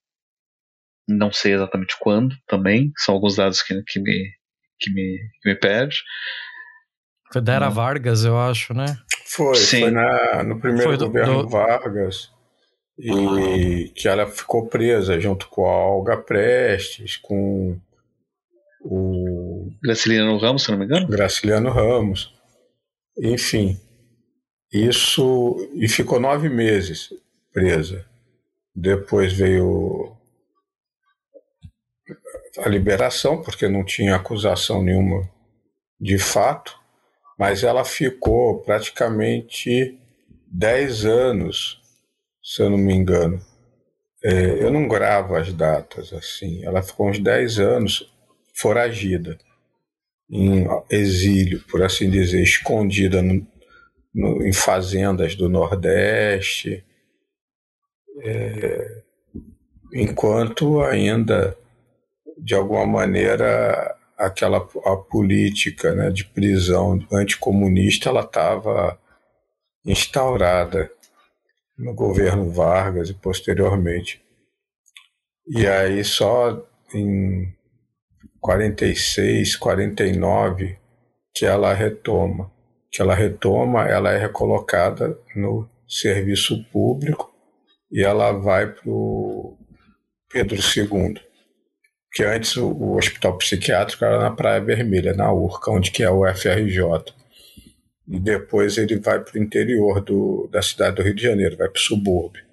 não 1.08 1.32
sei 1.32 1.53
exatamente 1.53 1.96
quando 2.00 2.36
também, 2.48 2.91
são 2.98 3.15
alguns 3.15 3.36
dados 3.36 3.62
que, 3.62 3.74
que, 3.84 4.00
me, 4.00 4.32
que, 4.79 4.91
me, 4.91 5.20
que 5.41 5.50
me 5.50 5.55
perde. 5.55 5.98
Foi 7.32 7.41
da 7.41 7.53
Era 7.53 7.67
hum. 7.67 7.72
Vargas, 7.72 8.24
eu 8.24 8.38
acho, 8.39 8.74
né? 8.74 8.86
Foi, 9.25 9.55
Sim. 9.55 9.82
foi 9.82 9.91
na, 9.91 10.43
no 10.43 10.60
primeiro 10.60 10.89
foi 10.89 10.98
do, 10.98 11.08
governo 11.08 11.43
do... 11.43 11.50
Vargas 11.50 12.32
e 13.03 13.89
que 13.89 14.07
ela 14.07 14.25
ficou 14.25 14.67
presa 14.67 15.19
junto 15.19 15.50
com 15.50 15.65
a 15.65 15.88
Olga 15.88 16.15
Prestes, 16.15 17.17
com 17.17 17.77
o 18.81 19.72
Graciliano 19.83 20.38
Ramos, 20.38 20.63
se 20.63 20.72
não 20.72 20.77
me 20.77 20.86
engano. 20.86 21.07
Graciliano 21.07 21.69
Ramos. 21.69 22.33
Enfim, 23.17 23.77
isso 24.72 25.57
e 25.74 25.89
ficou 25.89 26.17
nove 26.17 26.48
meses 26.48 27.10
presa. 27.51 28.05
Depois 28.74 29.33
veio 29.33 30.15
a 32.57 32.69
liberação, 32.69 33.41
porque 33.41 33.67
não 33.67 33.83
tinha 33.83 34.15
acusação 34.15 34.81
nenhuma 34.81 35.29
de 36.00 36.17
fato, 36.17 36.79
mas 37.38 37.63
ela 37.63 37.83
ficou 37.83 38.62
praticamente 38.62 40.00
dez 40.48 41.05
anos 41.05 41.82
se 42.43 42.62
eu 42.62 42.69
não 42.69 42.77
me 42.77 42.93
engano. 42.93 43.39
É, 44.23 44.63
eu 44.63 44.71
não 44.71 44.88
gravo 44.88 45.35
as 45.35 45.53
datas 45.53 46.12
assim. 46.13 46.63
Ela 46.65 46.81
ficou 46.81 47.09
uns 47.09 47.19
10 47.19 47.59
anos 47.59 48.12
foragida, 48.53 49.38
em 50.29 50.65
exílio, 50.89 51.62
por 51.69 51.81
assim 51.83 52.09
dizer, 52.09 52.41
escondida 52.41 53.21
no, 53.21 53.45
no, 54.13 54.45
em 54.45 54.53
fazendas 54.53 55.35
do 55.35 55.50
Nordeste, 55.50 56.83
é, 58.21 59.01
enquanto 59.93 60.81
ainda, 60.81 61.57
de 62.38 62.55
alguma 62.55 62.85
maneira, 62.85 63.95
aquela 64.17 64.57
a 64.85 64.95
política 64.95 65.93
né, 65.93 66.09
de 66.09 66.25
prisão 66.25 67.00
anticomunista 67.12 68.09
ela 68.09 68.21
estava 68.21 68.97
instaurada 69.85 70.89
no 71.77 71.94
governo 71.94 72.50
Vargas 72.50 73.10
e 73.10 73.13
posteriormente. 73.13 74.22
E 75.48 75.68
aí 75.68 76.03
só 76.03 76.65
em 76.94 77.53
46, 78.39 79.56
49 79.56 80.77
que 81.34 81.46
ela 81.46 81.74
retoma. 81.74 82.51
Que 82.92 83.01
ela 83.01 83.15
retoma, 83.15 83.86
ela 83.88 84.12
é 84.12 84.18
recolocada 84.18 85.18
no 85.36 85.68
serviço 85.88 86.63
público 86.72 87.34
e 87.92 88.03
ela 88.03 88.32
vai 88.32 88.72
para 88.72 88.89
o 88.89 89.58
Pedro 90.32 90.58
II. 90.58 91.20
Que 92.13 92.24
antes 92.24 92.56
o, 92.56 92.96
hospital 92.96 93.38
psiquiátrico 93.39 94.06
era 94.06 94.20
na 94.20 94.32
Praia 94.32 94.62
Vermelha, 94.62 95.13
na 95.13 95.34
URCA, 95.34 95.72
onde 95.72 95.92
que 95.92 96.03
é 96.03 96.10
o 96.10 96.24
FRJ 96.36 97.13
e 98.07 98.19
depois 98.19 98.77
ele 98.77 98.98
vai 99.00 99.19
para 99.19 99.39
o 99.39 99.41
interior 99.41 100.01
do, 100.01 100.50
da 100.51 100.62
cidade 100.62 100.98
do 100.98 101.03
Rio 101.03 101.15
de 101.15 101.24
Janeiro, 101.24 101.57
vai 101.57 101.69
para 101.69 101.79
o 101.79 101.81
subúrbio, 101.81 102.43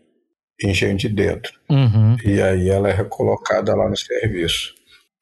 Engenho 0.62 0.97
de 0.97 1.09
Dentro. 1.09 1.59
Uhum. 1.69 2.16
E 2.25 2.40
aí 2.40 2.69
ela 2.69 2.88
é 2.88 2.92
recolocada 2.92 3.75
lá 3.75 3.88
no 3.88 3.97
serviço. 3.97 4.75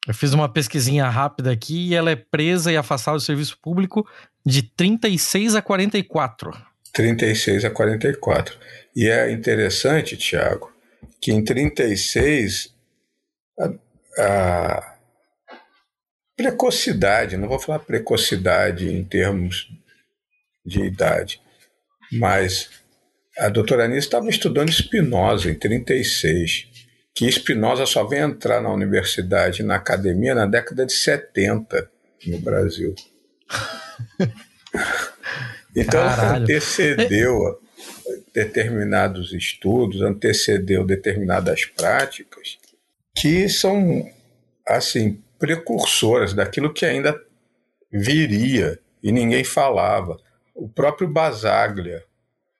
Eu 0.07 0.13
fiz 0.13 0.33
uma 0.33 0.51
pesquisinha 0.51 1.07
rápida 1.07 1.51
aqui 1.51 1.89
e 1.89 1.95
ela 1.95 2.11
é 2.11 2.15
presa 2.15 2.71
e 2.71 2.77
afastada 2.77 3.17
do 3.17 3.23
serviço 3.23 3.57
público 3.61 4.07
de 4.45 4.63
36 4.63 5.55
a 5.55 5.61
44. 5.61 6.51
36 6.93 7.65
a 7.65 7.69
44. 7.69 8.57
E 8.95 9.07
é 9.07 9.31
interessante, 9.31 10.17
Tiago, 10.17 10.71
que 11.21 11.31
em 11.31 11.43
36 11.43 12.73
a, 13.59 13.73
a 14.17 14.95
precocidade, 16.35 17.37
não 17.37 17.47
vou 17.47 17.59
falar 17.59 17.79
precocidade 17.79 18.91
em 18.91 19.03
termos 19.03 19.69
de 20.65 20.81
idade. 20.81 21.41
Mas 22.11 22.69
a 23.37 23.49
doutora 23.49 23.85
Anísia 23.85 23.99
estava 23.99 24.29
estudando 24.29 24.71
Spinoza 24.71 25.49
em 25.49 25.55
36, 25.55 26.67
que 27.15 27.31
Spinoza 27.31 27.85
só 27.85 28.03
vem 28.03 28.19
entrar 28.19 28.61
na 28.61 28.71
universidade, 28.71 29.63
na 29.63 29.75
academia, 29.75 30.35
na 30.35 30.45
década 30.45 30.85
de 30.85 30.93
70 30.93 31.89
no 32.27 32.39
Brasil. 32.39 32.93
então 35.75 36.03
Caralho. 36.03 36.43
antecedeu 36.43 37.59
determinados 38.33 39.33
estudos, 39.33 40.01
antecedeu 40.01 40.85
determinadas 40.85 41.65
práticas 41.65 42.57
que 43.15 43.49
são 43.49 44.09
assim 44.67 45.21
precursoras 45.37 46.33
daquilo 46.33 46.73
que 46.73 46.85
ainda 46.85 47.19
viria 47.91 48.79
e 49.01 49.11
ninguém 49.11 49.43
falava 49.43 50.19
o 50.59 50.67
próprio 50.67 51.07
Basaglia, 51.07 52.03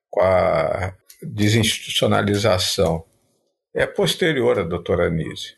com 0.10 0.22
a 0.22 0.94
desinstitucionalização, 1.22 3.04
é 3.76 3.86
posterior 3.86 4.58
à 4.58 4.64
doutora 4.64 5.08
Anise. 5.08 5.58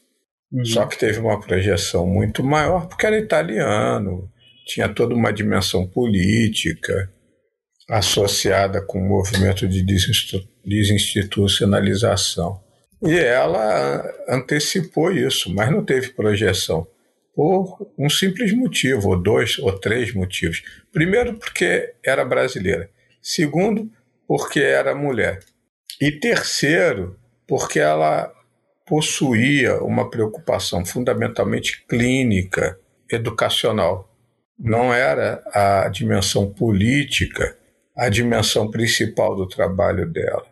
Uhum. 0.52 0.66
Só 0.66 0.88
que 0.88 0.98
teve 0.98 1.20
uma 1.20 1.40
projeção 1.40 2.08
muito 2.08 2.44
maior, 2.44 2.88
porque 2.88 3.06
era 3.06 3.18
italiano, 3.18 4.28
tinha 4.66 4.90
toda 4.90 5.14
uma 5.14 5.32
dimensão 5.32 5.88
política 5.88 7.14
associada 7.90 8.82
com 8.82 9.00
o 9.00 9.08
movimento 9.08 9.68
de 9.68 9.86
desinstitucionalização. 10.66 12.60
E 13.04 13.18
ela 13.18 14.04
antecipou 14.28 15.12
isso, 15.12 15.54
mas 15.54 15.72
não 15.72 15.86
teve 15.86 16.10
projeção 16.10 16.88
por 17.42 17.92
um 17.98 18.08
simples 18.08 18.54
motivo, 18.54 19.10
ou 19.10 19.20
dois 19.20 19.58
ou 19.58 19.72
três 19.80 20.14
motivos. 20.14 20.62
Primeiro, 20.94 21.40
porque 21.40 21.96
era 22.06 22.24
brasileira. 22.24 22.88
Segundo, 23.20 23.90
porque 24.28 24.60
era 24.60 24.94
mulher. 24.94 25.40
E 26.00 26.12
terceiro, 26.12 27.20
porque 27.48 27.80
ela 27.80 28.32
possuía 28.86 29.82
uma 29.82 30.08
preocupação 30.08 30.86
fundamentalmente 30.86 31.84
clínica, 31.88 32.78
educacional. 33.12 34.08
Não 34.60 34.94
era 34.94 35.44
a 35.52 35.90
dimensão 35.90 36.54
política 36.54 37.58
a 37.98 38.08
dimensão 38.08 38.70
principal 38.70 39.36
do 39.36 39.48
trabalho 39.48 40.08
dela. 40.08 40.46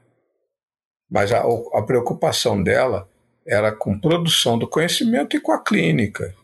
Mas 1.07 1.31
a, 1.31 1.43
a 1.73 1.83
preocupação 1.83 2.61
dela 2.61 3.07
era 3.47 3.71
com 3.71 3.99
produção 3.99 4.57
do 4.57 4.67
conhecimento 4.67 5.37
e 5.37 5.39
com 5.39 5.51
a 5.51 5.63
clínica. 5.63 6.35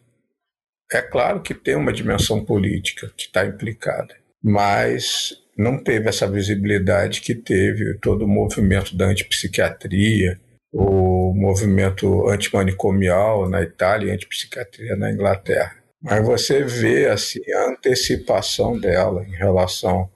É 0.92 1.02
claro 1.02 1.42
que 1.42 1.54
tem 1.54 1.76
uma 1.76 1.92
dimensão 1.92 2.44
política 2.44 3.12
que 3.18 3.26
está 3.26 3.46
implicada, 3.46 4.16
mas 4.44 5.34
não 5.58 5.82
teve 5.82 6.10
essa 6.10 6.30
visibilidade 6.30 7.22
que 7.22 7.34
teve 7.34 7.98
todo 8.00 8.26
o 8.26 8.28
movimento 8.28 8.96
da 8.96 9.06
antipsiquiatria, 9.06 10.40
o 10.72 11.34
movimento 11.34 12.28
antimanicomial 12.28 13.50
na 13.50 13.62
Itália 13.62 14.10
e 14.10 14.12
antipsiquiatria 14.12 14.96
na 14.96 15.12
Inglaterra. 15.12 15.76
Mas 16.02 16.24
você 16.26 16.64
vê 16.64 17.08
assim, 17.08 17.40
a 17.54 17.70
antecipação 17.70 18.78
dela 18.80 19.24
em 19.24 19.36
relação 19.36 20.10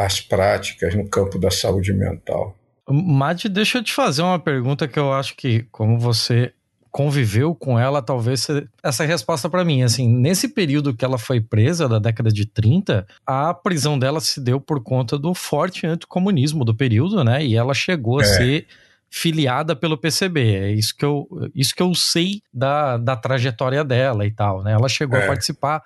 às 0.00 0.20
práticas 0.20 0.94
no 0.94 1.08
campo 1.08 1.38
da 1.38 1.50
saúde 1.50 1.92
mental. 1.92 2.56
Mate, 2.88 3.48
deixa 3.48 3.78
eu 3.78 3.84
te 3.84 3.92
fazer 3.92 4.22
uma 4.22 4.38
pergunta 4.38 4.86
que 4.88 4.98
eu 4.98 5.12
acho 5.12 5.36
que, 5.36 5.64
como 5.70 5.98
você 5.98 6.52
conviveu 6.96 7.54
com 7.54 7.78
ela, 7.78 8.00
talvez 8.00 8.48
essa 8.82 9.04
resposta 9.04 9.50
para 9.50 9.62
mim, 9.62 9.82
assim, 9.82 10.08
nesse 10.08 10.48
período 10.48 10.94
que 10.94 11.04
ela 11.04 11.18
foi 11.18 11.42
presa, 11.42 11.86
da 11.86 11.98
década 11.98 12.32
de 12.32 12.46
30, 12.46 13.06
a 13.26 13.52
prisão 13.52 13.98
dela 13.98 14.18
se 14.18 14.40
deu 14.40 14.58
por 14.58 14.82
conta 14.82 15.18
do 15.18 15.34
forte 15.34 15.86
anticomunismo 15.86 16.64
do 16.64 16.74
período, 16.74 17.22
né? 17.22 17.44
E 17.44 17.54
ela 17.54 17.74
chegou 17.74 18.18
é. 18.18 18.24
a 18.24 18.26
ser 18.26 18.66
filiada 19.10 19.76
pelo 19.76 19.98
PCB. 19.98 20.40
É 20.40 20.72
isso 20.72 20.96
que 20.96 21.04
eu, 21.04 21.28
isso 21.54 21.74
que 21.74 21.82
eu 21.82 21.94
sei 21.94 22.40
da, 22.50 22.96
da 22.96 23.14
trajetória 23.14 23.84
dela 23.84 24.24
e 24.24 24.30
tal, 24.30 24.62
né? 24.62 24.72
Ela 24.72 24.88
chegou 24.88 25.18
é. 25.18 25.24
a 25.24 25.26
participar 25.26 25.82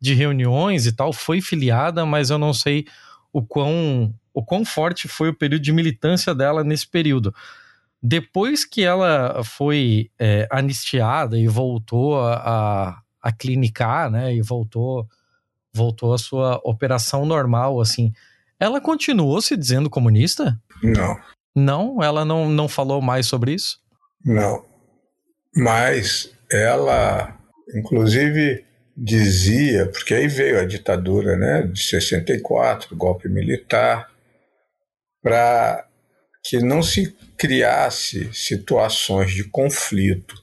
de 0.00 0.14
reuniões 0.14 0.86
e 0.86 0.92
tal, 0.92 1.12
foi 1.12 1.40
filiada, 1.40 2.06
mas 2.06 2.30
eu 2.30 2.38
não 2.38 2.54
sei 2.54 2.86
o 3.32 3.42
quão, 3.42 4.14
o 4.32 4.44
quão 4.44 4.64
forte 4.64 5.08
foi 5.08 5.28
o 5.28 5.34
período 5.34 5.62
de 5.62 5.72
militância 5.72 6.32
dela 6.32 6.62
nesse 6.62 6.86
período. 6.86 7.34
Depois 8.02 8.64
que 8.64 8.82
ela 8.82 9.44
foi 9.44 10.10
é, 10.18 10.48
anistiada 10.50 11.38
e 11.38 11.46
voltou 11.46 12.20
a, 12.20 13.00
a, 13.22 13.32
clinicar, 13.32 14.10
né, 14.10 14.34
e 14.34 14.42
voltou 14.42 15.06
voltou 15.74 16.12
à 16.12 16.18
sua 16.18 16.60
operação 16.64 17.24
normal, 17.24 17.80
assim, 17.80 18.12
ela 18.60 18.80
continuou 18.80 19.40
se 19.40 19.56
dizendo 19.56 19.88
comunista? 19.88 20.60
Não. 20.82 21.18
Não? 21.54 22.02
Ela 22.02 22.24
não, 22.24 22.48
não 22.48 22.68
falou 22.68 23.00
mais 23.00 23.26
sobre 23.26 23.54
isso? 23.54 23.80
Não. 24.24 24.64
Mas 25.56 26.30
ela, 26.50 27.38
inclusive, 27.74 28.64
dizia, 28.96 29.86
porque 29.86 30.14
aí 30.14 30.28
veio 30.28 30.60
a 30.60 30.64
ditadura 30.64 31.36
né, 31.36 31.62
de 31.62 31.82
64, 31.82 32.94
golpe 32.94 33.28
militar, 33.28 34.10
para 35.22 35.86
que 36.42 36.58
não 36.58 36.82
se 36.82 37.12
criasse 37.38 38.32
situações 38.32 39.32
de 39.32 39.44
conflito, 39.44 40.34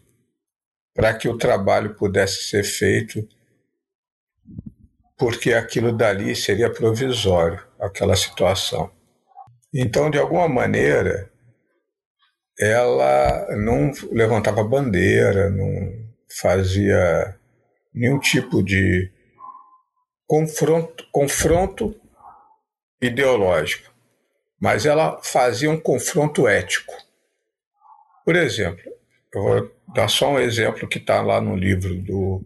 para 0.94 1.13
que 1.13 1.27
o 1.27 1.38
trabalho 1.38 1.96
pudesse 1.96 2.44
ser 2.44 2.63
feito, 2.63 3.27
porque 5.18 5.53
aquilo 5.53 5.91
dali 5.91 6.36
seria 6.36 6.72
provisório, 6.72 7.62
aquela 7.79 8.15
situação. 8.15 8.91
Então, 9.74 10.10
de 10.10 10.18
alguma 10.18 10.48
maneira, 10.48 11.29
ela 12.60 13.56
não 13.56 13.91
levantava 14.12 14.63
bandeira, 14.63 15.50
não 15.50 16.10
fazia 16.29 17.38
nenhum 17.94 18.20
tipo 18.20 18.63
de 18.63 19.12
confronto, 20.27 21.08
confronto 21.12 21.96
ideológico, 23.01 23.91
mas 24.60 24.86
ela 24.86 25.20
fazia 25.24 25.72
um 25.72 25.80
confronto 25.80 26.48
ético. 26.48 26.94
Por 28.25 28.36
exemplo, 28.36 28.84
eu 29.34 29.42
vou 29.42 29.72
dar 29.94 30.08
só 30.08 30.34
um 30.34 30.39
exemplo 30.39 30.88
que 30.88 30.98
está 30.98 31.22
lá 31.22 31.39
no 31.39 31.56
livro 31.56 31.96
do 31.96 32.44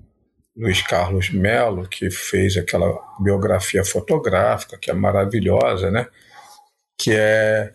Luiz 0.56 0.82
Carlos 0.84 1.30
Melo, 1.32 1.88
que 1.88 2.12
fez 2.12 2.56
aquela 2.56 2.94
biografia 3.20 3.84
fotográfica, 3.84 4.78
que 4.78 4.92
é 4.92 4.94
maravilhosa, 4.94 5.90
né? 5.90 6.08
que 6.98 7.12
é 7.12 7.74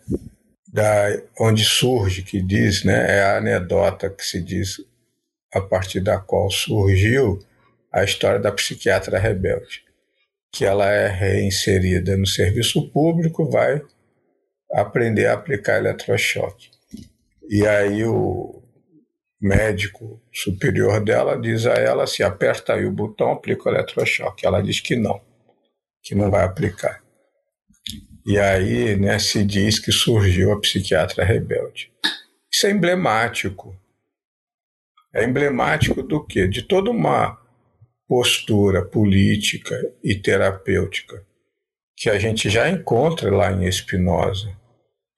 da 0.71 1.21
onde 1.39 1.65
surge, 1.65 2.23
que 2.23 2.41
diz, 2.41 2.83
né? 2.85 3.17
é 3.17 3.23
a 3.23 3.37
anedota 3.37 4.09
que 4.09 4.25
se 4.25 4.41
diz 4.41 4.77
a 5.53 5.59
partir 5.59 5.99
da 5.99 6.17
qual 6.19 6.49
surgiu 6.49 7.39
a 7.91 8.03
história 8.03 8.39
da 8.39 8.51
psiquiatra 8.51 9.19
rebelde, 9.19 9.83
que 10.51 10.63
ela 10.63 10.89
é 10.89 11.07
reinserida 11.07 12.15
no 12.15 12.27
serviço 12.27 12.87
público, 12.89 13.49
vai 13.49 13.81
aprender 14.73 15.27
a 15.27 15.33
aplicar 15.33 15.77
eletrochoque. 15.77 16.69
E 17.49 17.65
aí 17.65 18.03
o 18.03 18.61
médico 19.41 20.21
superior 20.33 21.03
dela 21.03 21.39
diz 21.39 21.65
a 21.65 21.73
ela 21.73 22.05
se 22.05 22.21
assim, 22.21 22.31
aperta 22.31 22.73
aí 22.73 22.85
o 22.85 22.91
botão, 22.91 23.31
aplica 23.31 23.69
o 23.69 23.71
eletrochoque. 23.71 24.45
Ela 24.45 24.61
diz 24.61 24.79
que 24.79 24.95
não, 24.95 25.21
que 26.03 26.13
não 26.13 26.29
vai 26.29 26.43
aplicar. 26.43 27.01
E 28.25 28.37
aí 28.37 28.95
né, 28.95 29.17
se 29.17 29.43
diz 29.43 29.79
que 29.79 29.91
surgiu 29.91 30.51
a 30.51 30.59
psiquiatra 30.59 31.23
rebelde. 31.23 31.91
Isso 32.51 32.67
é 32.67 32.71
emblemático. 32.71 33.75
É 35.13 35.23
emblemático 35.23 36.03
do 36.03 36.23
quê? 36.23 36.47
De 36.47 36.61
toda 36.61 36.91
uma 36.91 37.39
postura 38.07 38.85
política 38.85 39.75
e 40.03 40.15
terapêutica 40.15 41.25
que 41.99 42.09
a 42.09 42.17
gente 42.17 42.49
já 42.49 42.69
encontra 42.69 43.29
lá 43.29 43.51
em 43.51 43.69
Spinoza. 43.69 44.57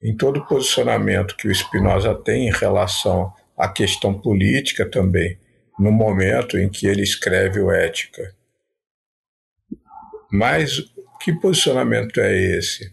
Em 0.02 0.18
todo 0.18 0.48
posicionamento 0.48 1.38
que 1.38 1.48
o 1.48 1.54
Spinoza 1.54 2.16
tem 2.16 2.48
em 2.48 2.52
relação 2.52 3.32
à 3.56 3.70
questão 3.70 4.20
política 4.20 4.90
também, 4.90 5.38
no 5.78 5.92
momento 5.92 6.58
em 6.58 6.68
que 6.68 6.88
ele 6.88 7.04
escreve 7.04 7.60
o 7.60 7.72
Ética. 7.72 8.36
Mas 10.32 10.82
que 11.22 11.32
posicionamento 11.32 12.20
é 12.20 12.34
esse? 12.36 12.92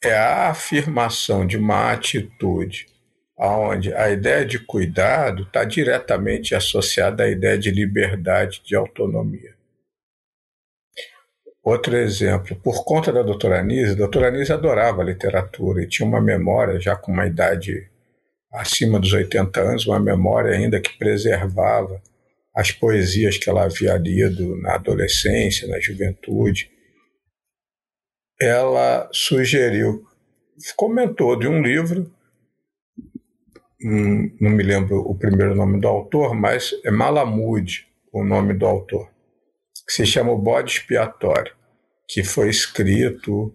É 0.00 0.16
a 0.16 0.50
afirmação 0.50 1.44
de 1.44 1.56
uma 1.56 1.90
atitude 1.90 2.86
onde 3.36 3.92
a 3.92 4.08
ideia 4.08 4.46
de 4.46 4.60
cuidado 4.60 5.42
está 5.42 5.64
diretamente 5.64 6.54
associada 6.54 7.24
à 7.24 7.28
ideia 7.28 7.58
de 7.58 7.72
liberdade, 7.72 8.62
de 8.64 8.76
autonomia. 8.76 9.55
Outro 11.66 11.96
exemplo, 11.96 12.54
por 12.62 12.84
conta 12.84 13.12
da 13.12 13.22
doutora 13.22 13.58
Anise, 13.58 13.92
a 13.92 13.96
doutora 13.96 14.28
Anise 14.28 14.52
adorava 14.52 15.02
literatura 15.02 15.82
e 15.82 15.88
tinha 15.88 16.08
uma 16.08 16.20
memória, 16.20 16.78
já 16.78 16.94
com 16.94 17.10
uma 17.10 17.26
idade 17.26 17.90
acima 18.52 19.00
dos 19.00 19.12
80 19.12 19.60
anos, 19.60 19.86
uma 19.86 19.98
memória 19.98 20.52
ainda 20.52 20.80
que 20.80 20.96
preservava 20.96 22.00
as 22.54 22.70
poesias 22.70 23.36
que 23.36 23.50
ela 23.50 23.64
havia 23.64 23.96
lido 23.96 24.56
na 24.62 24.74
adolescência, 24.74 25.66
na 25.66 25.80
juventude. 25.80 26.70
Ela 28.40 29.10
sugeriu, 29.12 30.04
comentou 30.76 31.36
de 31.36 31.48
um 31.48 31.60
livro 31.60 32.14
não 34.40 34.50
me 34.50 34.62
lembro 34.62 35.00
o 35.00 35.16
primeiro 35.16 35.54
nome 35.54 35.80
do 35.80 35.88
autor, 35.88 36.34
mas 36.34 36.72
é 36.84 36.90
Malamud 36.90 37.86
o 38.12 38.24
nome 38.24 38.54
do 38.54 38.66
autor, 38.66 39.10
que 39.86 39.92
se 39.92 40.06
chama 40.06 40.32
O 40.32 40.38
Bode 40.38 40.72
Expiatório, 40.72 41.55
que 42.08 42.22
foi 42.22 42.50
escrito 42.50 43.54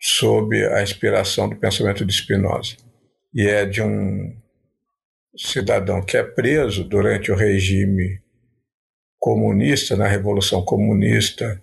sob 0.00 0.64
a 0.74 0.82
inspiração 0.82 1.48
do 1.48 1.56
pensamento 1.56 2.04
de 2.04 2.12
Spinoza. 2.12 2.76
E 3.34 3.46
é 3.46 3.64
de 3.64 3.82
um 3.82 4.36
cidadão 5.36 6.04
que 6.04 6.16
é 6.16 6.22
preso 6.22 6.84
durante 6.84 7.30
o 7.30 7.36
regime 7.36 8.20
comunista, 9.18 9.96
na 9.96 10.06
Revolução 10.06 10.64
Comunista 10.64 11.60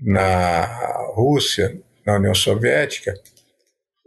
na 0.00 0.66
Rússia, 1.14 1.80
na 2.06 2.16
União 2.16 2.34
Soviética, 2.34 3.14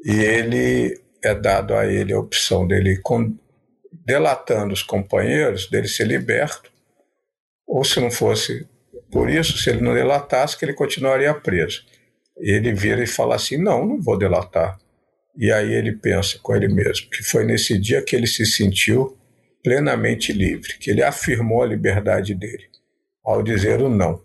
e 0.04 0.20
ele 0.20 1.00
é 1.24 1.36
dado 1.36 1.76
a 1.76 1.86
ele 1.86 2.14
a 2.14 2.20
opção 2.20 2.68
dele, 2.68 3.00
delatando 4.06 4.74
os 4.74 4.82
companheiros, 4.82 5.70
dele 5.70 5.88
ser 5.88 6.08
liberto, 6.08 6.72
ou 7.68 7.84
se 7.84 8.00
não 8.00 8.10
fosse 8.10 8.68
por 9.12 9.30
isso, 9.30 9.58
se 9.58 9.70
ele 9.70 9.82
não 9.82 9.94
delatasse, 9.94 10.58
que 10.58 10.64
ele 10.64 10.74
continuaria 10.74 11.34
preso. 11.34 11.86
Ele 12.38 12.74
vira 12.74 13.04
e 13.04 13.08
fala 13.08 13.36
assim: 13.36 13.58
não, 13.58 13.86
não 13.86 14.02
vou 14.02 14.18
delatar. 14.18 14.80
E 15.38 15.52
aí 15.52 15.74
ele 15.74 15.94
pensa 15.94 16.40
com 16.42 16.56
ele 16.56 16.68
mesmo 16.68 17.10
que 17.10 17.24
foi 17.24 17.46
nesse 17.46 17.78
dia 17.80 18.02
que 18.02 18.16
ele 18.16 18.28
se 18.28 18.46
sentiu 18.46 19.18
plenamente 19.64 20.34
livre, 20.34 20.78
que 20.78 20.90
ele 20.90 21.04
afirmou 21.04 21.62
a 21.62 21.68
liberdade 21.68 22.34
dele 22.34 22.72
ao 23.24 23.44
dizer 23.44 23.82
o 23.82 23.90
não. 23.90 24.24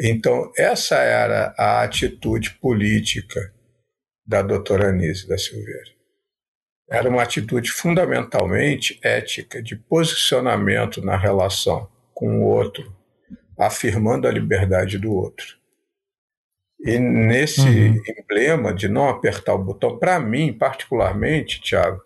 Então, 0.00 0.50
essa 0.56 0.96
era 0.96 1.54
a 1.56 1.82
atitude 1.82 2.54
política 2.54 3.52
da 4.26 4.42
doutora 4.42 4.88
Anise 4.88 5.28
da 5.28 5.38
Silveira. 5.38 5.92
Era 6.90 7.08
uma 7.08 7.22
atitude 7.22 7.70
fundamentalmente 7.70 8.98
ética, 9.02 9.62
de 9.62 9.76
posicionamento 9.76 11.00
na 11.02 11.16
relação 11.16 11.91
com 12.22 12.38
o 12.38 12.44
outro, 12.44 12.94
afirmando 13.58 14.28
a 14.28 14.30
liberdade 14.30 14.96
do 14.96 15.12
outro. 15.12 15.56
E 16.78 16.96
nesse 16.96 17.62
uhum. 17.62 18.00
emblema 18.16 18.72
de 18.72 18.86
não 18.86 19.08
apertar 19.08 19.54
o 19.54 19.58
botão, 19.58 19.98
para 19.98 20.20
mim, 20.20 20.52
particularmente, 20.52 21.60
Tiago, 21.60 22.00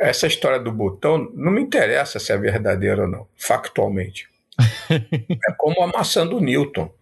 essa 0.00 0.26
história 0.26 0.58
do 0.58 0.72
botão 0.72 1.30
não 1.32 1.52
me 1.52 1.62
interessa 1.62 2.18
se 2.18 2.32
é 2.32 2.36
verdadeira 2.36 3.02
ou 3.02 3.08
não, 3.08 3.28
factualmente. 3.36 4.28
é 4.90 5.52
como 5.56 5.80
a 5.80 5.86
maçã 5.86 6.26
do 6.26 6.40
Newton, 6.40 6.92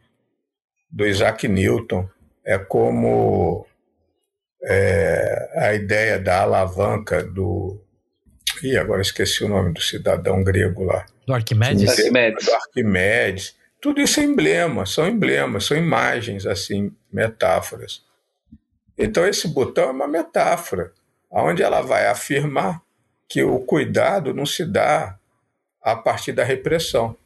do 0.90 1.06
Isaac 1.06 1.48
Newton. 1.48 2.06
É 2.44 2.58
como 2.58 3.66
é, 4.62 5.50
a 5.56 5.72
ideia 5.72 6.18
da 6.18 6.42
alavanca 6.42 7.24
do. 7.24 7.80
Ih, 8.62 8.76
agora 8.76 9.02
esqueci 9.02 9.44
o 9.44 9.48
nome 9.48 9.72
do 9.72 9.80
cidadão 9.80 10.42
grego 10.42 10.84
lá. 10.84 11.06
Do 11.26 11.34
Arquimedes? 11.34 11.88
Arquimedes. 11.88 12.46
Do 12.46 12.54
Arquimedes. 12.54 13.56
Tudo 13.80 14.00
isso 14.00 14.20
é 14.20 14.22
emblema, 14.22 14.86
são 14.86 15.06
emblemas, 15.06 15.66
são 15.66 15.76
imagens, 15.76 16.46
assim, 16.46 16.90
metáforas. 17.12 18.02
Então 18.96 19.26
esse 19.26 19.48
botão 19.48 19.84
é 19.84 19.92
uma 19.92 20.08
metáfora. 20.08 20.92
onde 21.30 21.62
ela 21.62 21.80
vai 21.82 22.06
afirmar 22.06 22.80
que 23.28 23.42
o 23.42 23.58
cuidado 23.58 24.32
não 24.32 24.46
se 24.46 24.64
dá 24.64 25.18
a 25.82 25.96
partir 25.96 26.32
da 26.32 26.44
repressão, 26.44 27.16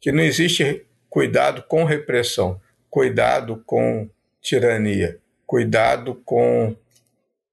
que 0.00 0.12
não 0.12 0.22
existe 0.22 0.86
cuidado 1.10 1.62
com 1.64 1.84
repressão, 1.84 2.60
cuidado 2.88 3.62
com 3.66 4.08
tirania, 4.40 5.18
cuidado 5.46 6.14
com 6.24 6.76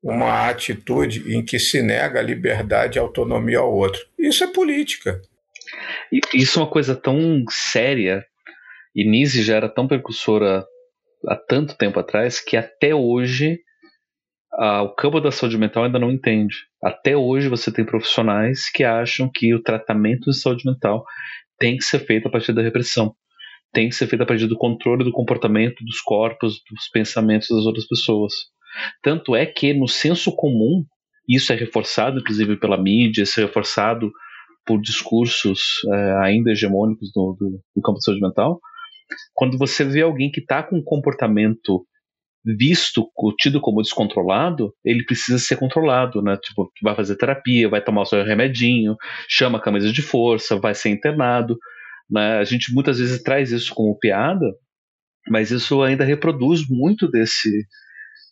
uma 0.06 0.48
atitude 0.48 1.36
em 1.36 1.44
que 1.44 1.58
se 1.58 1.82
nega 1.82 2.20
a 2.20 2.24
liberdade 2.24 2.98
e 2.98 3.00
a 3.00 3.02
autonomia 3.02 3.58
ao 3.58 3.74
outro. 3.74 4.06
Isso 4.20 4.44
é 4.44 4.48
política. 4.54 5.20
Isso 6.32 6.60
é 6.60 6.62
uma 6.62 6.70
coisa 6.70 6.96
tão 6.96 7.44
séria, 7.50 8.24
e 8.96 9.04
Nise 9.04 9.42
já 9.42 9.56
era 9.56 9.68
tão 9.68 9.88
precursora 9.88 10.64
há 11.28 11.36
tanto 11.36 11.76
tempo 11.76 12.00
atrás, 12.00 12.40
que 12.40 12.56
até 12.56 12.94
hoje 12.94 13.60
ah, 14.54 14.84
o 14.84 14.94
campo 14.94 15.20
da 15.20 15.32
saúde 15.32 15.58
mental 15.58 15.86
ainda 15.86 15.98
não 15.98 16.12
entende. 16.12 16.56
Até 16.84 17.18
hoje 17.18 17.50
você 17.50 17.72
tem 17.72 17.84
profissionais 17.84 18.70
que 18.70 18.84
acham 18.84 19.28
que 19.34 19.56
o 19.56 19.64
tratamento 19.64 20.30
de 20.30 20.40
saúde 20.40 20.70
mental 20.70 21.04
tem 21.58 21.78
que 21.78 21.84
ser 21.84 21.98
feito 21.98 22.28
a 22.28 22.32
partir 22.32 22.54
da 22.54 22.62
repressão. 22.62 23.16
Tem 23.74 23.90
que 23.90 23.96
ser 23.96 24.06
feito 24.06 24.22
a 24.22 24.26
partir 24.26 24.46
do 24.46 24.56
controle 24.56 25.04
do 25.04 25.12
comportamento, 25.12 25.84
dos 25.84 26.00
corpos, 26.00 26.62
dos 26.70 26.88
pensamentos 26.94 27.48
das 27.50 27.66
outras 27.66 27.88
pessoas. 27.88 28.34
Tanto 29.02 29.36
é 29.36 29.46
que 29.46 29.74
no 29.74 29.88
senso 29.88 30.36
comum, 30.36 30.84
isso 31.28 31.52
é 31.52 31.56
reforçado 31.56 32.20
inclusive 32.20 32.58
pela 32.58 32.82
mídia, 32.82 33.24
isso 33.24 33.40
é 33.40 33.44
reforçado 33.44 34.12
por 34.66 34.82
discursos 34.82 35.60
é, 35.94 36.16
ainda 36.24 36.52
hegemônicos 36.52 37.12
do, 37.14 37.36
do, 37.40 37.62
do 37.76 37.82
campo 37.82 37.98
da 37.98 38.02
saúde 38.02 38.22
mental. 38.22 38.60
Quando 39.34 39.58
você 39.58 39.84
vê 39.84 40.02
alguém 40.02 40.32
que 40.32 40.40
está 40.42 40.64
com 40.64 40.78
um 40.78 40.84
comportamento 40.84 41.86
visto, 42.46 43.10
tido 43.40 43.60
como 43.60 43.82
descontrolado, 43.82 44.72
ele 44.84 45.04
precisa 45.04 45.40
ser 45.40 45.56
controlado, 45.58 46.22
né? 46.22 46.38
Tipo, 46.38 46.72
vai 46.84 46.96
fazer 46.96 47.16
terapia, 47.16 47.68
vai 47.68 47.84
tomar 47.84 48.04
o 48.04 48.06
seu 48.06 48.24
remedinho, 48.24 48.96
chama 49.28 49.58
a 49.58 49.62
camisa 49.62 49.92
de 49.92 50.02
força, 50.02 50.60
vai 50.60 50.76
ser 50.76 50.90
internado. 50.90 51.58
Né? 52.10 52.38
A 52.38 52.44
gente 52.44 52.74
muitas 52.74 53.00
vezes 53.00 53.22
traz 53.24 53.52
isso 53.52 53.74
como 53.74 53.98
piada, 53.98 54.46
mas 55.30 55.50
isso 55.50 55.82
ainda 55.82 56.04
reproduz 56.04 56.68
muito 56.70 57.10
desse, 57.10 57.66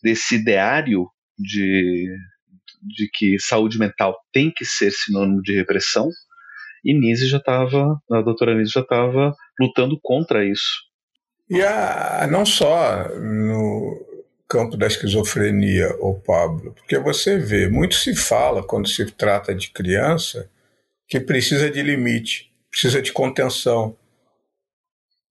desse 0.04 0.36
ideário 0.36 1.08
de, 1.38 2.08
de 2.82 3.10
que 3.14 3.40
saúde 3.40 3.80
mental 3.80 4.16
tem 4.32 4.52
que 4.52 4.66
ser 4.66 4.92
sinônimo 4.92 5.42
de 5.42 5.56
repressão. 5.56 6.10
E 6.84 6.94
Nise 6.94 7.28
já 7.28 7.38
estava, 7.38 7.98
a 8.12 8.22
doutora 8.22 8.54
Nise 8.54 8.74
já 8.74 8.82
estava 8.82 9.34
lutando 9.60 9.98
contra 10.02 10.46
isso. 10.46 10.84
E 11.50 11.62
a, 11.62 12.28
não 12.30 12.46
só 12.46 13.08
no 13.18 14.14
campo 14.50 14.76
da 14.76 14.86
esquizofrenia, 14.86 15.96
o 16.00 16.20
Pablo, 16.20 16.74
porque 16.74 17.00
você 17.00 17.38
vê, 17.38 17.68
muito 17.68 17.96
se 17.96 18.16
fala 18.16 18.62
quando 18.62 18.88
se 18.88 19.06
trata 19.12 19.56
de 19.56 19.72
criança 19.72 20.50
que 21.08 21.20
precisa 21.20 21.72
de 21.72 21.82
limite, 21.82 22.52
precisa 22.70 23.02
de 23.02 23.12
contenção. 23.12 23.98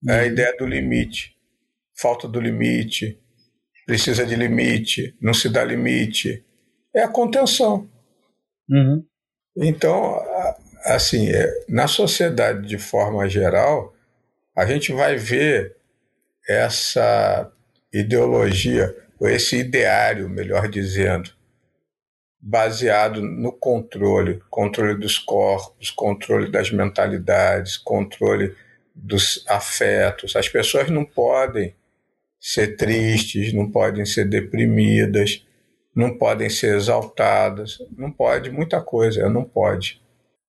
É 0.08 0.12
a 0.12 0.22
uhum. 0.22 0.26
ideia 0.26 0.56
do 0.56 0.66
limite, 0.66 1.36
falta 1.96 2.26
do 2.26 2.40
limite, 2.40 3.21
precisa 3.86 4.24
de 4.24 4.34
limite, 4.36 5.16
não 5.20 5.34
se 5.34 5.48
dá 5.48 5.64
limite. 5.64 6.44
É 6.94 7.02
a 7.02 7.08
contenção. 7.08 7.88
Uhum. 8.68 9.04
Então, 9.56 10.20
assim, 10.84 11.28
é, 11.28 11.64
na 11.68 11.86
sociedade 11.86 12.66
de 12.66 12.78
forma 12.78 13.28
geral, 13.28 13.94
a 14.56 14.66
gente 14.66 14.92
vai 14.92 15.16
ver 15.16 15.76
essa 16.48 17.50
ideologia, 17.92 18.94
ou 19.18 19.28
esse 19.28 19.56
ideário, 19.56 20.28
melhor 20.28 20.68
dizendo, 20.68 21.30
baseado 22.40 23.22
no 23.22 23.52
controle, 23.52 24.42
controle 24.50 24.98
dos 24.98 25.18
corpos, 25.18 25.90
controle 25.90 26.50
das 26.50 26.70
mentalidades, 26.70 27.76
controle 27.76 28.54
dos 28.94 29.44
afetos. 29.48 30.34
As 30.34 30.48
pessoas 30.48 30.90
não 30.90 31.04
podem 31.04 31.74
ser 32.42 32.76
tristes, 32.76 33.54
não 33.54 33.70
podem 33.70 34.04
ser 34.04 34.24
deprimidas, 34.28 35.46
não 35.94 36.18
podem 36.18 36.50
ser 36.50 36.76
exaltadas, 36.76 37.78
não 37.96 38.10
pode 38.10 38.50
muita 38.50 38.82
coisa, 38.82 39.30
não 39.30 39.44
pode. 39.44 40.02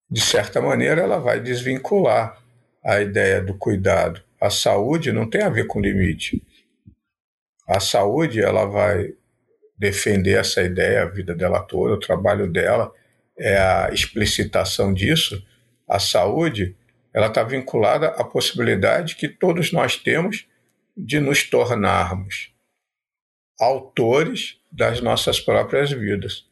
De 0.09 0.19
certa 0.19 0.59
maneira, 0.61 1.01
ela 1.01 1.19
vai 1.19 1.39
desvincular 1.39 2.41
a 2.83 2.99
ideia 3.01 3.41
do 3.41 3.57
cuidado 3.57 4.21
a 4.43 4.49
saúde 4.49 5.13
não 5.13 5.29
tem 5.29 5.41
a 5.41 5.47
ver 5.47 5.67
com 5.67 5.79
limite. 5.79 6.43
A 7.65 7.79
saúde, 7.79 8.41
ela 8.41 8.65
vai 8.65 9.13
defender 9.77 10.37
essa 10.37 10.61
ideia 10.61 11.03
a 11.03 11.05
vida 11.05 11.33
dela 11.33 11.61
toda, 11.61 11.93
o 11.93 11.99
trabalho 11.99 12.51
dela 12.51 12.91
é 13.39 13.57
a 13.57 13.89
explicitação 13.93 14.93
disso. 14.93 15.41
A 15.87 15.97
saúde, 15.97 16.75
ela 17.13 17.27
está 17.27 17.41
vinculada 17.41 18.07
à 18.07 18.23
possibilidade 18.25 19.15
que 19.15 19.29
todos 19.29 19.71
nós 19.71 19.95
temos 19.95 20.45
de 20.95 21.19
nos 21.19 21.43
tornarmos 21.43 22.53
autores 23.59 24.57
das 24.71 25.01
nossas 25.01 25.39
próprias 25.39 25.91
vidas. 25.91 26.45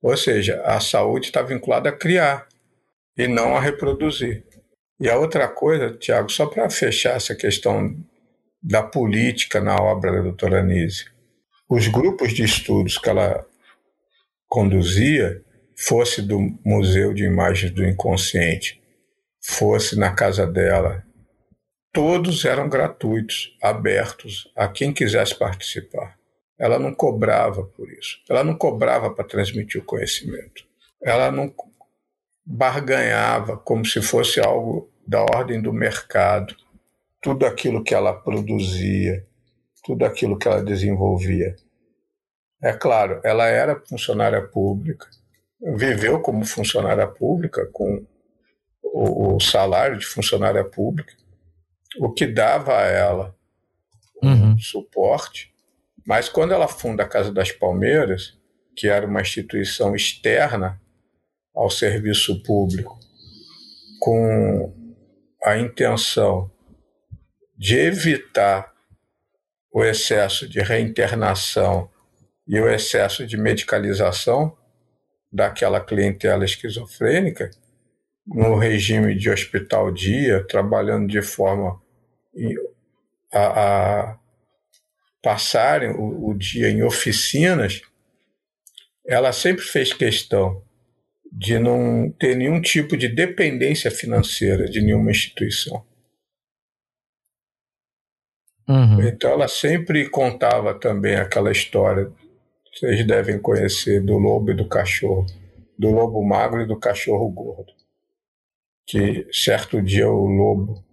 Ou 0.00 0.16
seja, 0.16 0.60
a 0.62 0.80
saúde 0.80 1.26
está 1.26 1.42
vinculada 1.42 1.88
a 1.88 1.96
criar 1.96 2.46
e 3.16 3.26
não 3.26 3.56
a 3.56 3.60
reproduzir. 3.60 4.44
E 5.00 5.08
a 5.08 5.18
outra 5.18 5.48
coisa, 5.48 5.96
Tiago, 5.96 6.30
só 6.30 6.46
para 6.46 6.68
fechar 6.70 7.16
essa 7.16 7.34
questão 7.34 7.96
da 8.62 8.82
política 8.82 9.60
na 9.60 9.76
obra 9.76 10.12
da 10.12 10.20
doutora 10.20 10.60
Anise, 10.60 11.06
os 11.68 11.88
grupos 11.88 12.32
de 12.32 12.44
estudos 12.44 12.98
que 12.98 13.08
ela 13.08 13.44
conduzia, 14.46 15.42
fosse 15.76 16.22
do 16.22 16.38
Museu 16.64 17.14
de 17.14 17.24
Imagens 17.24 17.72
do 17.72 17.84
Inconsciente, 17.84 18.80
fosse 19.42 19.98
na 19.98 20.12
casa 20.14 20.46
dela, 20.46 21.04
todos 21.92 22.44
eram 22.44 22.68
gratuitos, 22.68 23.56
abertos 23.62 24.50
a 24.56 24.68
quem 24.68 24.92
quisesse 24.92 25.34
participar. 25.38 26.18
Ela 26.58 26.78
não 26.78 26.94
cobrava 26.94 27.64
por 27.64 27.90
isso. 27.90 28.20
Ela 28.28 28.44
não 28.44 28.54
cobrava 28.54 29.10
para 29.10 29.24
transmitir 29.24 29.80
o 29.80 29.84
conhecimento. 29.84 30.64
Ela 31.02 31.30
não 31.30 31.52
barganhava 32.44 33.56
como 33.56 33.84
se 33.84 34.00
fosse 34.00 34.40
algo 34.40 34.90
da 35.06 35.22
ordem 35.22 35.60
do 35.60 35.72
mercado, 35.72 36.54
tudo 37.20 37.46
aquilo 37.46 37.82
que 37.82 37.94
ela 37.94 38.12
produzia, 38.12 39.26
tudo 39.84 40.04
aquilo 40.04 40.38
que 40.38 40.46
ela 40.48 40.62
desenvolvia. 40.62 41.56
É 42.62 42.72
claro, 42.72 43.20
ela 43.24 43.46
era 43.46 43.80
funcionária 43.88 44.40
pública, 44.40 45.08
viveu 45.76 46.20
como 46.20 46.44
funcionária 46.44 47.06
pública, 47.06 47.68
com 47.72 48.04
o, 48.82 49.40
salário 49.40 49.98
de 49.98 50.06
funcionária 50.06 50.64
pública, 50.64 51.14
o 51.98 52.12
que 52.12 52.26
dava 52.26 52.78
a 52.78 52.82
ela 52.82 53.36
um 54.22 54.28
uhum. 54.28 54.58
suporte. 54.58 55.52
Mas 56.06 56.28
quando 56.28 56.52
ela 56.52 56.68
funda 56.68 57.02
a 57.02 57.08
Casa 57.08 57.32
das 57.32 57.52
Palmeiras, 57.52 58.38
que 58.76 58.88
era 58.88 59.06
uma 59.06 59.20
instituição 59.20 59.94
externa 59.94 60.80
ao 61.54 61.70
serviço 61.70 62.42
público, 62.42 62.98
com 64.00 64.72
a 65.44 65.58
intenção 65.58 66.50
de 67.56 67.76
evitar 67.76 68.72
o 69.72 69.84
excesso 69.84 70.48
de 70.48 70.60
reinternação 70.60 71.90
e 72.46 72.58
o 72.60 72.68
excesso 72.68 73.26
de 73.26 73.36
medicalização 73.36 74.56
daquela 75.32 75.80
clientela 75.80 76.44
esquizofrênica, 76.44 77.50
no 78.26 78.56
regime 78.56 79.16
de 79.16 79.30
hospital 79.30 79.90
dia, 79.90 80.46
trabalhando 80.46 81.08
de 81.08 81.20
forma 81.22 81.81
a, 83.32 84.10
a 84.10 84.18
passarem 85.22 85.90
o, 85.90 86.30
o 86.30 86.34
dia 86.34 86.68
em 86.68 86.82
oficinas, 86.82 87.80
ela 89.06 89.32
sempre 89.32 89.64
fez 89.64 89.92
questão 89.92 90.62
de 91.30 91.58
não 91.58 92.10
ter 92.18 92.36
nenhum 92.36 92.60
tipo 92.60 92.96
de 92.96 93.08
dependência 93.08 93.90
financeira 93.90 94.66
de 94.66 94.82
nenhuma 94.82 95.10
instituição. 95.10 95.84
Uhum. 98.68 99.02
Então 99.02 99.30
ela 99.30 99.48
sempre 99.48 100.08
contava 100.08 100.74
também 100.74 101.16
aquela 101.16 101.50
história, 101.50 102.12
vocês 102.72 103.06
devem 103.06 103.38
conhecer, 103.38 104.00
do 104.00 104.18
lobo 104.18 104.50
e 104.50 104.54
do 104.54 104.68
cachorro, 104.68 105.26
do 105.78 105.90
lobo 105.90 106.22
magro 106.22 106.62
e 106.62 106.66
do 106.66 106.78
cachorro 106.78 107.28
gordo. 107.30 107.72
Que 108.86 109.26
certo 109.32 109.80
dia 109.80 110.08
o 110.08 110.26
lobo 110.26 110.84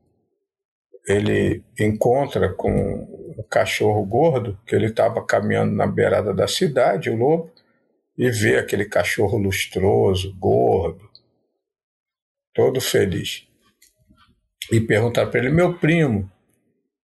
ele 1.10 1.64
encontra 1.80 2.54
com 2.54 3.34
o 3.36 3.44
cachorro 3.44 4.06
gordo, 4.06 4.60
que 4.66 4.76
ele 4.76 4.86
estava 4.86 5.26
caminhando 5.26 5.76
na 5.76 5.88
beirada 5.88 6.32
da 6.32 6.48
cidade, 6.48 7.10
o 7.10 7.16
lobo, 7.16 7.52
e 8.16 8.30
ver 8.30 8.60
aquele 8.60 8.86
cachorro 8.86 9.40
lustroso, 9.40 10.32
gordo, 10.38 11.10
todo 12.54 12.80
feliz. 12.80 13.48
E 14.72 14.80
perguntar 14.80 15.26
para 15.26 15.40
ele: 15.40 15.50
meu 15.50 15.80
primo, 15.80 16.32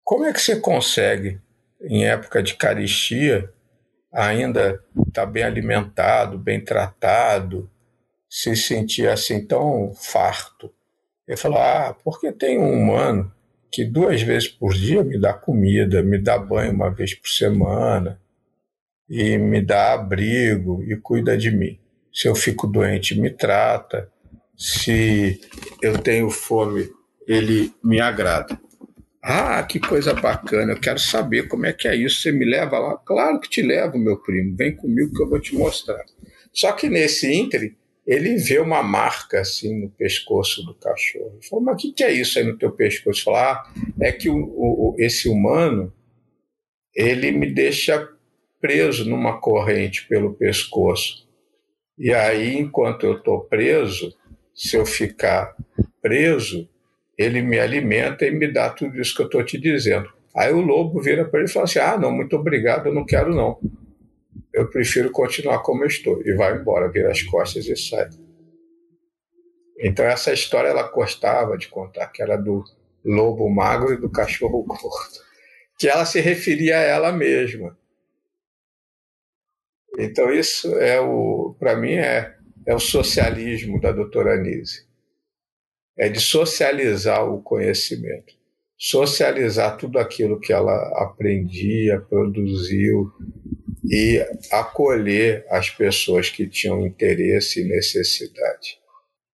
como 0.04 0.26
é 0.26 0.32
que 0.34 0.42
você 0.42 0.60
consegue, 0.60 1.42
em 1.82 2.06
época 2.06 2.44
de 2.44 2.54
caristia, 2.54 3.52
ainda 4.14 4.80
está 5.08 5.26
bem 5.26 5.42
alimentado, 5.42 6.38
bem 6.38 6.64
tratado, 6.64 7.68
se 8.30 8.56
sentia 8.56 9.12
assim 9.12 9.44
tão 9.44 9.92
farto. 9.96 10.72
Ele 11.28 11.38
falou: 11.38 11.58
Ah, 11.58 11.96
porque 12.04 12.32
tem 12.32 12.60
um 12.60 12.72
humano 12.72 13.34
que 13.78 13.86
duas 13.86 14.24
vezes 14.24 14.48
por 14.48 14.74
dia 14.74 15.04
me 15.04 15.20
dá 15.20 15.36
comida, 15.36 16.02
me 16.02 16.18
dá 16.18 16.36
banho 16.36 16.74
uma 16.74 16.90
vez 16.90 17.14
por 17.14 17.30
semana, 17.30 18.20
e 19.08 19.38
me 19.38 19.62
dá 19.62 19.94
abrigo 19.94 20.82
e 20.82 20.96
cuida 20.96 21.38
de 21.38 21.52
mim. 21.52 21.78
Se 22.12 22.28
eu 22.28 22.34
fico 22.34 22.66
doente, 22.66 23.14
me 23.14 23.30
trata. 23.30 24.10
Se 24.58 25.40
eu 25.80 26.00
tenho 26.00 26.28
fome, 26.32 26.90
ele 27.28 27.72
me 27.84 28.02
agrada. 28.02 28.60
Ah, 29.22 29.62
que 29.62 29.80
coisa 29.80 30.12
bacana, 30.12 30.72
eu 30.74 30.80
quero 30.80 30.98
saber 30.98 31.48
como 31.48 31.68
é 31.68 31.72
que 31.72 31.88
é 31.88 31.96
isso. 31.96 32.24
Você 32.24 32.32
me 32.32 32.46
leva 32.46 32.80
lá? 32.80 32.98
Claro 32.98 33.40
que 33.40 33.48
te 33.48 33.62
levo, 33.62 34.00
meu 34.00 34.18
primo, 34.18 34.56
vem 34.58 34.76
comigo 34.76 35.14
que 35.14 35.22
eu 35.22 35.30
vou 35.30 35.40
te 35.40 35.54
mostrar. 35.54 36.04
Só 36.52 36.72
que 36.72 36.90
nesse 36.90 37.32
ínterim, 37.32 37.76
ele 38.08 38.38
vê 38.38 38.58
uma 38.60 38.82
marca 38.82 39.42
assim 39.42 39.82
no 39.82 39.90
pescoço 39.90 40.64
do 40.66 40.74
cachorro. 40.74 41.34
Ele 41.34 41.46
falou, 41.46 41.66
mas 41.66 41.76
o 41.76 41.78
que, 41.78 41.92
que 41.92 42.04
é 42.06 42.12
isso 42.14 42.40
aí 42.40 42.46
no 42.46 42.58
teu 42.58 42.72
pescoço? 42.72 43.26
Falou, 43.26 43.42
ah, 43.42 43.70
é 44.00 44.14
que 44.14 44.30
o, 44.30 44.38
o, 44.38 44.96
esse 44.98 45.28
humano, 45.28 45.94
ele 46.96 47.34
me 47.34 47.54
deixa 47.54 48.08
preso 48.62 49.04
numa 49.04 49.42
corrente 49.42 50.08
pelo 50.08 50.34
pescoço. 50.34 51.28
E 52.00 52.14
aí, 52.14 52.58
enquanto 52.58 53.06
eu 53.06 53.18
estou 53.18 53.42
preso, 53.42 54.16
se 54.56 54.78
eu 54.78 54.86
ficar 54.86 55.54
preso, 56.02 56.70
ele 57.18 57.42
me 57.42 57.60
alimenta 57.60 58.26
e 58.26 58.32
me 58.32 58.48
dá 58.48 58.70
tudo 58.70 59.02
isso 59.02 59.16
que 59.16 59.22
eu 59.22 59.26
estou 59.26 59.44
te 59.44 59.60
dizendo. 59.60 60.10
Aí 60.34 60.54
o 60.54 60.62
lobo 60.62 61.02
vira 61.02 61.26
para 61.26 61.42
ele 61.42 61.50
e 61.50 61.52
fala 61.52 61.66
assim: 61.66 61.80
Ah, 61.80 61.98
não, 61.98 62.12
muito 62.12 62.36
obrigado, 62.36 62.88
eu 62.88 62.94
não 62.94 63.06
quero 63.06 63.36
não. 63.36 63.60
Eu 64.58 64.70
prefiro 64.70 65.12
continuar 65.12 65.60
como 65.60 65.84
eu 65.84 65.88
estou. 65.88 66.22
E 66.26 66.34
vai 66.34 66.58
embora, 66.58 66.90
vira 66.90 67.12
as 67.12 67.22
costas 67.24 67.66
e 67.68 67.76
sai. 67.76 68.10
Então 69.80 70.06
essa 70.06 70.34
história 70.34 70.70
ela 70.70 70.90
gostava 70.90 71.58
de 71.58 71.68
contar, 71.68 72.08
que 72.08 72.22
era 72.22 72.36
do 72.36 72.64
lobo 73.06 73.48
magro 73.50 73.94
e 73.94 73.98
do 73.98 74.10
cachorro 74.10 74.64
gordo, 74.68 75.20
que 75.78 75.88
ela 75.88 76.06
se 76.06 76.20
referia 76.20 76.78
a 76.78 76.82
ela 76.82 77.12
mesma. 77.12 77.78
Então 79.98 80.32
isso 80.32 80.76
é 80.78 81.00
o, 81.00 81.56
para 81.60 81.76
mim 81.76 81.94
é, 81.94 82.36
é 82.66 82.74
o 82.74 82.80
socialismo 82.80 83.80
da 83.80 83.92
doutora 83.92 84.34
Anise 84.34 84.88
é 85.98 86.08
de 86.08 86.20
socializar 86.20 87.28
o 87.28 87.42
conhecimento, 87.42 88.36
socializar 88.78 89.78
tudo 89.78 89.98
aquilo 89.98 90.40
que 90.40 90.54
ela 90.54 90.76
aprendia, 91.02 92.00
produziu 92.00 93.12
e 93.90 94.26
acolher 94.52 95.46
as 95.50 95.70
pessoas 95.70 96.30
que 96.30 96.48
tinham 96.48 96.86
interesse 96.86 97.62
e 97.62 97.68
necessidade. 97.68 98.78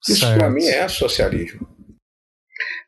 Isso 0.07 0.25
para 0.33 0.49
mim 0.49 0.65
é 0.65 0.87
socialismo. 0.87 1.67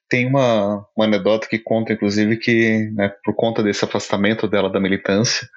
Tem 0.08 0.28
uma, 0.28 0.86
uma 0.95 1.06
anedota 1.06 1.47
que 1.47 1.58
conta, 1.58 1.93
inclusive, 1.93 2.38
que 2.38 2.91
né, 2.91 3.12
por 3.23 3.34
conta 3.36 3.63
desse 3.63 3.84
afastamento 3.84 4.47
dela 4.47 4.69
da 4.69 4.80
militância, 4.80 5.47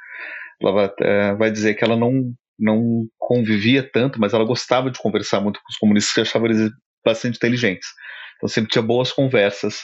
ela 0.60 0.72
vai, 0.72 0.90
é, 1.00 1.34
vai 1.34 1.50
dizer 1.50 1.74
que 1.74 1.84
ela 1.84 1.96
não, 1.96 2.32
não 2.58 3.06
convivia 3.18 3.82
tanto, 3.82 4.18
mas 4.18 4.32
ela 4.32 4.44
gostava 4.44 4.90
de 4.90 4.98
conversar 4.98 5.40
muito 5.40 5.60
com 5.60 5.68
os 5.68 5.76
comunistas, 5.76 6.14
que 6.14 6.20
achava 6.20 6.46
eles 6.46 6.70
bastante 7.04 7.36
inteligentes. 7.36 7.88
Então 8.36 8.48
sempre 8.48 8.70
tinha 8.70 8.82
boas 8.82 9.12
conversas. 9.12 9.80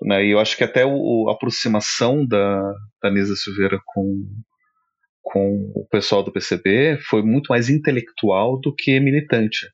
Né? 0.00 0.24
E 0.26 0.30
eu 0.30 0.40
acho 0.40 0.56
que 0.56 0.64
até 0.64 0.86
o, 0.86 1.28
a 1.28 1.32
aproximação 1.32 2.26
da, 2.26 2.74
da 3.02 3.10
Nisa 3.10 3.36
Silveira 3.36 3.78
com, 3.84 4.26
com 5.22 5.72
o 5.74 5.86
pessoal 5.90 6.22
do 6.22 6.32
PCB 6.32 6.98
foi 7.08 7.22
muito 7.22 7.48
mais 7.48 7.68
intelectual 7.68 8.60
do 8.60 8.74
que 8.74 8.98
militante. 9.00 9.66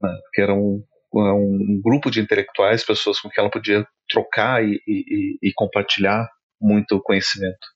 Né? 0.00 0.16
Porque 0.24 0.42
era 0.42 0.54
um, 0.54 0.84
um 1.12 1.80
grupo 1.82 2.10
de 2.10 2.20
intelectuais, 2.20 2.84
pessoas 2.84 3.18
com 3.18 3.28
quem 3.28 3.42
ela 3.42 3.50
podia 3.50 3.86
trocar 4.08 4.62
e, 4.64 4.80
e, 4.86 5.38
e 5.42 5.52
compartilhar 5.54 6.28
muito 6.60 7.00
conhecimento. 7.00 7.66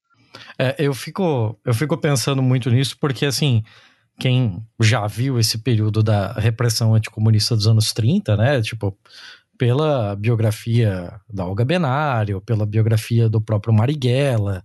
É, 0.59 0.74
eu 0.78 0.92
fico 0.92 1.59
eu 1.64 1.72
fico 1.72 1.96
pensando 1.96 2.42
muito 2.42 2.68
nisso 2.68 2.96
porque 3.00 3.24
assim 3.24 3.62
quem 4.18 4.64
já 4.80 5.07
viu 5.07 5.38
esse 5.38 5.59
período 5.59 6.02
da 6.02 6.33
repressão 6.33 6.94
anticomunista 6.94 7.57
dos 7.57 7.66
anos 7.66 7.92
30, 7.92 8.37
né? 8.37 8.62
Tipo, 8.62 8.96
pela 9.59 10.14
biografia 10.14 11.20
da 11.33 11.44
Olga 11.46 11.64
Benário, 11.64 12.40
pela 12.40 12.66
biografia 12.66 13.28
do 13.28 13.40
próprio 13.40 13.74
Marighella, 13.74 14.62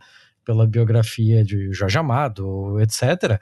pela 0.50 0.66
biografia 0.66 1.44
de 1.44 1.72
Jorge 1.72 2.00
Amado, 2.00 2.82
etc., 2.82 3.40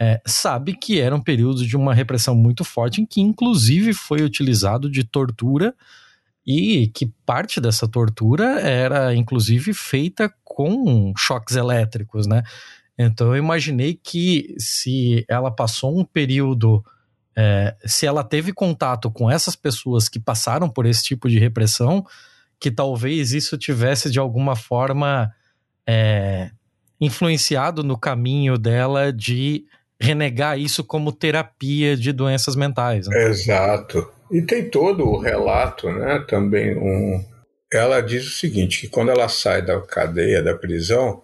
é, 0.00 0.22
sabe 0.24 0.74
que 0.74 0.98
era 0.98 1.14
um 1.14 1.20
período 1.20 1.66
de 1.66 1.76
uma 1.76 1.92
repressão 1.92 2.34
muito 2.34 2.64
forte, 2.64 3.02
em 3.02 3.04
que 3.04 3.20
inclusive 3.20 3.92
foi 3.92 4.22
utilizado 4.22 4.90
de 4.90 5.04
tortura 5.04 5.74
e 6.46 6.88
que 6.94 7.12
parte 7.26 7.60
dessa 7.60 7.86
tortura 7.86 8.58
era 8.58 9.14
inclusive 9.14 9.74
feita 9.74 10.32
com 10.42 11.12
choques 11.14 11.56
elétricos, 11.56 12.26
né? 12.26 12.42
Então 12.98 13.28
eu 13.28 13.36
imaginei 13.36 14.00
que 14.02 14.54
se 14.58 15.26
ela 15.28 15.50
passou 15.50 15.98
um 15.98 16.06
período, 16.06 16.82
é, 17.36 17.76
se 17.84 18.06
ela 18.06 18.24
teve 18.24 18.50
contato 18.50 19.10
com 19.10 19.30
essas 19.30 19.54
pessoas 19.54 20.08
que 20.08 20.18
passaram 20.18 20.70
por 20.70 20.86
esse 20.86 21.04
tipo 21.04 21.28
de 21.28 21.38
repressão, 21.38 22.02
que 22.58 22.70
talvez 22.70 23.32
isso 23.32 23.58
tivesse 23.58 24.10
de 24.10 24.18
alguma 24.18 24.56
forma 24.56 25.30
é, 25.86 26.50
influenciado 27.00 27.82
no 27.82 27.98
caminho 27.98 28.58
dela 28.58 29.12
de 29.12 29.64
renegar 30.00 30.58
isso 30.58 30.84
como 30.84 31.12
terapia 31.12 31.96
de 31.96 32.12
doenças 32.12 32.56
mentais. 32.56 33.06
Né? 33.08 33.28
Exato. 33.28 34.10
E 34.30 34.42
tem 34.42 34.68
todo 34.68 35.04
o 35.04 35.18
relato, 35.18 35.90
né? 35.90 36.24
Também 36.28 36.76
um. 36.76 37.24
Ela 37.72 38.00
diz 38.00 38.26
o 38.26 38.30
seguinte: 38.30 38.80
que 38.82 38.88
quando 38.88 39.10
ela 39.10 39.28
sai 39.28 39.62
da 39.62 39.80
cadeia, 39.80 40.42
da 40.42 40.54
prisão, 40.54 41.22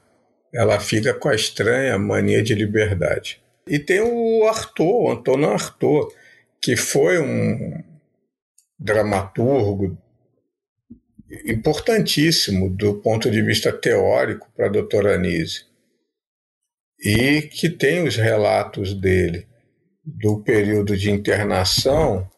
ela 0.55 0.79
fica 0.79 1.13
com 1.13 1.29
a 1.29 1.35
estranha 1.35 1.99
mania 1.99 2.43
de 2.43 2.55
liberdade. 2.55 3.41
E 3.67 3.79
tem 3.79 4.01
o 4.01 4.47
Arthur, 4.47 5.03
o 5.05 5.11
Antônio 5.11 5.51
Arthur, 5.51 6.13
que 6.61 6.77
foi 6.77 7.19
um 7.19 7.83
dramaturgo 8.79 9.97
importantíssimo 11.47 12.69
do 12.71 13.01
ponto 13.01 13.31
de 13.31 13.43
vista 13.43 13.73
teórico 13.73 14.51
para 14.55 14.67
a 14.67 14.71
doutora 14.71 15.15
Anise. 15.15 15.65
E 17.01 17.43
que 17.43 17.69
tem 17.69 18.07
os 18.07 18.17
relatos 18.17 18.95
dele 18.95 19.47
do 20.05 20.43
período 20.43 20.97
de 20.97 21.11
internação 21.11 22.29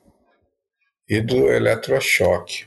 e 1.08 1.20
do 1.20 1.50
eletrochoque. 1.50 2.66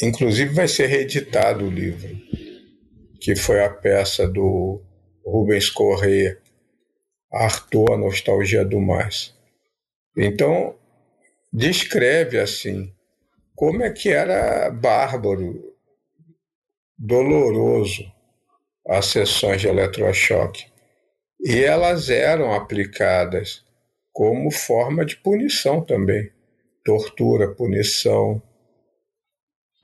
Inclusive 0.00 0.52
vai 0.52 0.66
ser 0.66 0.86
reeditado 0.86 1.64
o 1.64 1.70
livro 1.70 2.08
que 3.22 3.36
foi 3.36 3.64
a 3.64 3.70
peça 3.70 4.26
do 4.26 4.82
Rubens 5.24 5.70
Corrêa, 5.70 6.36
Arthur, 7.32 7.92
a 7.92 7.96
Nostalgia 7.96 8.64
do 8.64 8.80
Mais. 8.80 9.32
Então, 10.16 10.76
descreve 11.52 12.40
assim 12.40 12.92
como 13.62 13.84
é 13.84 13.92
que 13.92 14.08
era 14.08 14.68
bárbaro, 14.72 15.72
doloroso 16.98 18.04
as 18.88 19.06
sessões 19.06 19.60
de 19.60 19.68
eletrochoque. 19.68 20.66
E 21.40 21.60
elas 21.62 22.10
eram 22.10 22.52
aplicadas 22.52 23.64
como 24.12 24.50
forma 24.50 25.04
de 25.04 25.16
punição 25.16 25.80
também. 25.80 26.28
Tortura, 26.84 27.54
punição. 27.54 28.42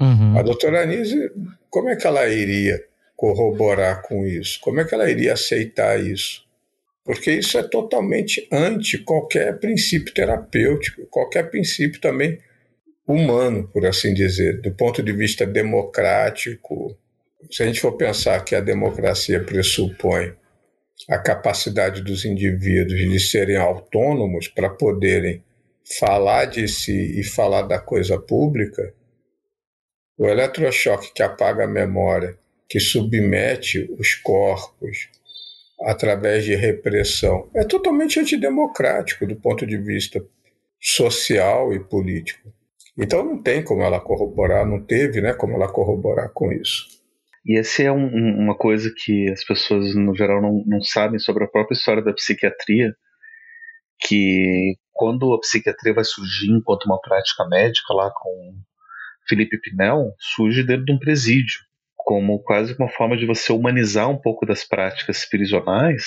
Uhum. 0.01 0.37
A 0.37 0.43
doutora 0.43 0.83
Anise, 0.83 1.31
como 1.71 1.89
é 1.89 1.95
que 1.95 2.05
ela 2.09 2.29
iria 2.29 2.85
corroborar 3.15 4.03
com 4.03 4.27
isso? 4.27 4.59
Como 4.61 4.81
é 4.81 4.85
que 4.85 4.93
ela 4.93 5.09
iria 5.09 5.35
aceitar 5.35 6.05
isso? 6.05 6.45
Porque 7.05 7.31
isso 7.31 7.57
é 7.57 7.63
totalmente 7.63 8.45
anti 8.51 8.99
qualquer 8.99 9.61
princípio 9.61 10.13
terapêutico, 10.13 11.07
qualquer 11.07 11.49
princípio 11.49 12.01
também 12.01 12.41
humano, 13.09 13.67
por 13.73 13.87
assim 13.87 14.13
dizer, 14.13 14.61
do 14.61 14.71
ponto 14.73 15.03
de 15.03 15.13
vista 15.13 15.47
democrático. 15.47 16.95
Se 17.51 17.63
a 17.63 17.67
gente 17.67 17.81
for 17.81 17.93
pensar 17.97 18.45
que 18.45 18.55
a 18.55 18.61
democracia 18.61 19.43
pressupõe 19.43 20.35
a 21.09 21.19
capacidade 21.19 22.03
dos 22.03 22.27
indivíduos 22.27 23.01
de 23.01 23.19
serem 23.19 23.57
autônomos 23.57 24.47
para 24.49 24.69
poderem 24.69 25.43
falar 25.99 26.45
de 26.45 26.69
si 26.69 27.19
e 27.19 27.25
falar 27.25 27.63
da 27.63 27.79
coisa 27.79 28.19
pública, 28.19 28.93
o 30.19 30.27
eletrochoque 30.27 31.15
que 31.15 31.23
apaga 31.23 31.65
a 31.65 31.69
memória 31.69 32.37
que 32.69 32.79
submete 32.79 33.89
os 33.99 34.15
corpos 34.17 35.09
através 35.81 36.45
de 36.45 36.55
repressão 36.55 37.49
é 37.55 37.65
totalmente 37.65 38.21
antidemocrático 38.21 39.27
do 39.27 39.37
ponto 39.37 39.65
de 39.65 39.79
vista 39.79 40.23
social 40.79 41.73
e 41.73 41.81
político. 41.81 42.53
Então 42.99 43.25
não 43.25 43.41
tem 43.41 43.63
como 43.63 43.83
ela 43.83 44.01
corroborar, 44.01 44.67
não 44.67 44.85
teve 44.85 45.21
né, 45.21 45.33
como 45.33 45.55
ela 45.55 45.73
corroborar 45.73 46.31
com 46.33 46.51
isso. 46.53 46.99
E 47.47 47.57
essa 47.57 47.83
é 47.83 47.93
um, 47.93 48.09
uma 48.43 48.57
coisa 48.57 48.93
que 48.95 49.31
as 49.31 49.45
pessoas, 49.45 49.95
no 49.95 50.15
geral, 50.15 50.43
não, 50.43 50.65
não 50.67 50.81
sabem 50.83 51.19
sobre 51.21 51.45
a 51.45 51.49
própria 51.49 51.77
história 51.77 52.03
da 52.03 52.13
psiquiatria, 52.13 52.93
que 54.01 54.75
quando 54.93 55.33
a 55.33 55.41
psiquiatria 55.41 55.95
vai 55.95 56.05
surgir 56.05 56.51
enquanto 56.51 56.87
uma 56.87 57.01
prática 57.01 57.47
médica 57.49 57.95
lá 57.95 58.11
com 58.11 58.55
Felipe 59.29 59.59
Pinel, 59.61 60.13
surge 60.19 60.65
dentro 60.65 60.85
de 60.85 60.93
um 60.93 60.99
presídio, 60.99 61.61
como 61.97 62.43
quase 62.43 62.75
uma 62.75 62.89
forma 62.89 63.17
de 63.17 63.27
você 63.27 63.53
humanizar 63.53 64.11
um 64.11 64.21
pouco 64.21 64.45
das 64.45 64.65
práticas 64.65 65.25
prisionais, 65.25 66.05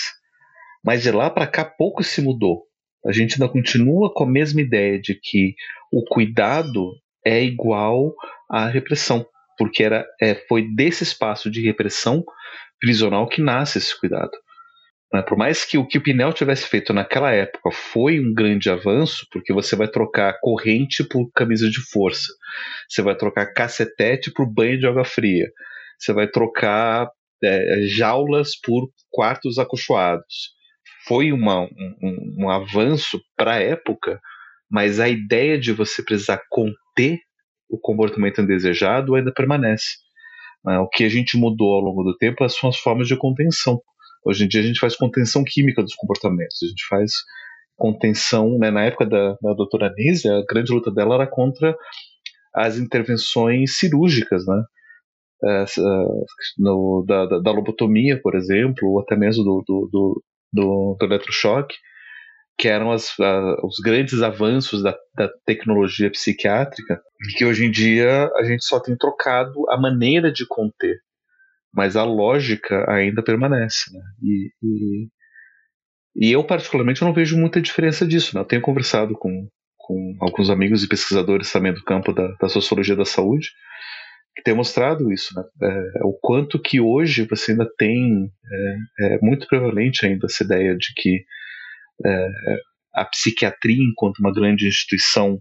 mas 0.84 1.02
de 1.02 1.12
lá 1.12 1.30
para 1.30 1.48
cá 1.48 1.64
pouco 1.64 2.04
se 2.04 2.22
mudou. 2.22 2.71
A 3.06 3.12
gente 3.12 3.34
ainda 3.34 3.52
continua 3.52 4.14
com 4.14 4.24
a 4.24 4.30
mesma 4.30 4.62
ideia 4.62 5.00
de 5.00 5.16
que 5.16 5.56
o 5.92 6.04
cuidado 6.04 6.94
é 7.26 7.44
igual 7.44 8.14
à 8.50 8.68
repressão, 8.68 9.26
porque 9.58 9.84
era, 9.84 10.06
é, 10.22 10.36
foi 10.48 10.68
desse 10.74 11.04
espaço 11.04 11.50
de 11.50 11.62
repressão 11.62 12.24
prisional 12.80 13.28
que 13.28 13.42
nasce 13.42 13.78
esse 13.78 14.00
cuidado. 14.00 14.32
Né? 15.14 15.22
Por 15.22 15.38
mais 15.38 15.66
que 15.66 15.78
o 15.78 15.86
que 15.86 15.98
o 15.98 16.02
Pinel 16.02 16.34
tivesse 16.34 16.68
feito 16.68 16.94
naquela 16.94 17.32
época 17.32 17.72
foi 17.72 18.20
um 18.20 18.34
grande 18.34 18.70
avanço, 18.70 19.28
porque 19.32 19.54
você 19.54 19.76
vai 19.76 19.88
trocar 19.88 20.38
corrente 20.40 21.04
por 21.04 21.30
camisa 21.32 21.70
de 21.70 21.82
força, 21.92 22.34
você 22.90 23.02
vai 23.02 23.16
trocar 23.16 23.54
cacetete 23.54 24.32
por 24.32 24.46
banho 24.46 24.80
de 24.80 24.88
água 24.88 25.06
fria, 25.06 25.52
você 26.00 26.14
vai 26.14 26.28
trocar 26.28 27.10
é, 27.44 27.82
jaulas 27.84 28.56
por 28.60 28.90
quartos 29.10 29.60
acolchoados. 29.60 30.61
Foi 31.08 31.32
uma, 31.32 31.64
um, 31.64 32.36
um 32.38 32.50
avanço 32.50 33.20
para 33.36 33.54
a 33.54 33.60
época, 33.60 34.20
mas 34.70 35.00
a 35.00 35.10
ideia 35.10 35.60
de 35.60 35.74
você 35.74 36.04
precisar 36.04 36.42
conter 36.50 37.20
o 37.70 37.80
comportamento 37.80 38.42
indesejado 38.42 39.16
ainda 39.16 39.34
permanece. 39.34 39.98
Né? 40.64 40.78
O 40.80 40.88
que 40.88 41.04
a 41.04 41.10
gente 41.10 41.38
mudou 41.38 41.74
ao 41.74 41.82
longo 41.82 42.04
do 42.04 42.16
tempo 42.18 42.48
são 42.50 42.70
as 42.70 42.78
formas 42.78 43.08
de 43.08 43.16
contenção. 43.16 43.82
Hoje 44.26 44.46
em 44.46 44.48
dia 44.48 44.62
a 44.62 44.64
gente 44.64 44.80
faz 44.80 44.96
contenção 44.96 45.44
química 45.44 45.82
dos 45.82 45.96
comportamentos, 45.96 46.58
a 46.62 46.68
gente 46.68 46.86
faz 46.88 47.12
contenção, 47.76 48.60
né, 48.60 48.70
na 48.70 48.84
época 48.84 49.08
da, 49.08 49.36
da 49.42 49.54
doutora 49.54 49.92
Nise, 49.98 50.30
a 50.30 50.44
grande 50.48 50.72
luta 50.72 50.92
dela 50.92 51.16
era 51.16 51.26
contra 51.26 51.76
as 52.54 52.78
intervenções 52.78 53.80
cirúrgicas, 53.80 54.46
né, 54.46 54.64
no, 56.60 57.04
da, 57.08 57.26
da, 57.26 57.40
da, 57.40 57.52
lobotomia, 57.52 58.22
por 58.22 58.36
exemplo, 58.36 58.88
ou 58.88 59.00
até 59.00 59.16
mesmo 59.16 59.44
do, 59.44 59.64
do, 59.66 59.90
do, 59.92 60.24
do, 60.52 60.96
do 61.00 61.06
eletrochoque, 61.06 61.76
que 62.58 62.68
eram 62.68 62.92
as, 62.92 63.14
os 63.64 63.78
grandes 63.84 64.22
avanços 64.22 64.84
da, 64.84 64.96
da, 65.16 65.30
tecnologia 65.46 66.12
psiquiátrica, 66.12 67.02
que 67.38 67.46
hoje 67.46 67.66
em 67.66 67.72
dia 67.72 68.30
a 68.36 68.44
gente 68.44 68.64
só 68.64 68.80
tem 68.80 68.96
trocado 68.96 69.70
a 69.70 69.80
maneira 69.80 70.32
de 70.32 70.46
conter 70.46 71.00
mas 71.74 71.96
a 71.96 72.04
lógica 72.04 72.86
ainda 72.92 73.24
permanece. 73.24 73.92
Né? 73.94 74.02
E, 74.22 74.52
e, 74.62 75.08
e, 76.16 76.32
eu, 76.32 76.44
particularmente, 76.44 77.02
não 77.02 77.14
vejo 77.14 77.38
muita 77.38 77.62
diferença 77.62 78.06
disso. 78.06 78.36
Né? 78.36 78.42
Eu 78.42 78.46
tenho 78.46 78.62
conversado 78.62 79.14
com, 79.16 79.48
com 79.78 80.18
alguns 80.20 80.50
amigos 80.50 80.84
e 80.84 80.88
pesquisadores 80.88 81.52
também 81.52 81.74
do 81.74 81.84
campo 81.84 82.14
da, 82.14 82.28
da 82.40 82.50
sociologia 82.50 82.96
da 82.96 83.06
saúde 83.06 83.50
têm 84.44 84.54
mostrado 84.54 85.12
isso, 85.12 85.34
né? 85.36 85.44
É, 85.64 86.04
o 86.04 86.14
quanto 86.22 86.60
que 86.60 86.80
hoje 86.80 87.26
você 87.26 87.52
ainda 87.52 87.70
tem 87.78 88.32
é, 89.00 89.16
é 89.16 89.20
muito 89.22 89.48
prevalente 89.48 90.06
ainda 90.06 90.26
essa 90.26 90.44
ideia 90.44 90.76
de 90.76 90.94
que 90.96 91.24
é, 92.06 92.30
a 92.94 93.06
psiquiatria 93.06 93.84
enquanto 93.84 94.20
uma 94.20 94.34
grande 94.34 94.68
instituição 94.68 95.40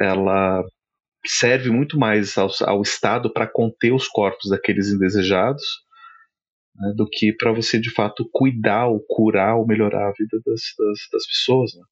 ela 0.00 0.64
serve 1.26 1.70
muito 1.70 1.98
mais 1.98 2.38
ao, 2.38 2.48
ao 2.62 2.82
Estado 2.82 3.32
para 3.32 3.46
conter 3.46 3.92
os 3.92 4.08
corpos 4.08 4.50
daqueles 4.50 4.88
indesejados 4.88 5.62
né, 6.80 6.92
do 6.96 7.08
que 7.08 7.32
para 7.32 7.52
você 7.52 7.78
de 7.78 7.90
fato 7.90 8.28
cuidar 8.32 8.86
ou 8.86 9.04
curar 9.06 9.56
ou 9.56 9.66
melhorar 9.66 10.08
a 10.08 10.12
vida 10.12 10.40
das, 10.44 10.60
das, 10.78 10.98
das 11.12 11.26
pessoas. 11.26 11.74
Né? 11.74 11.82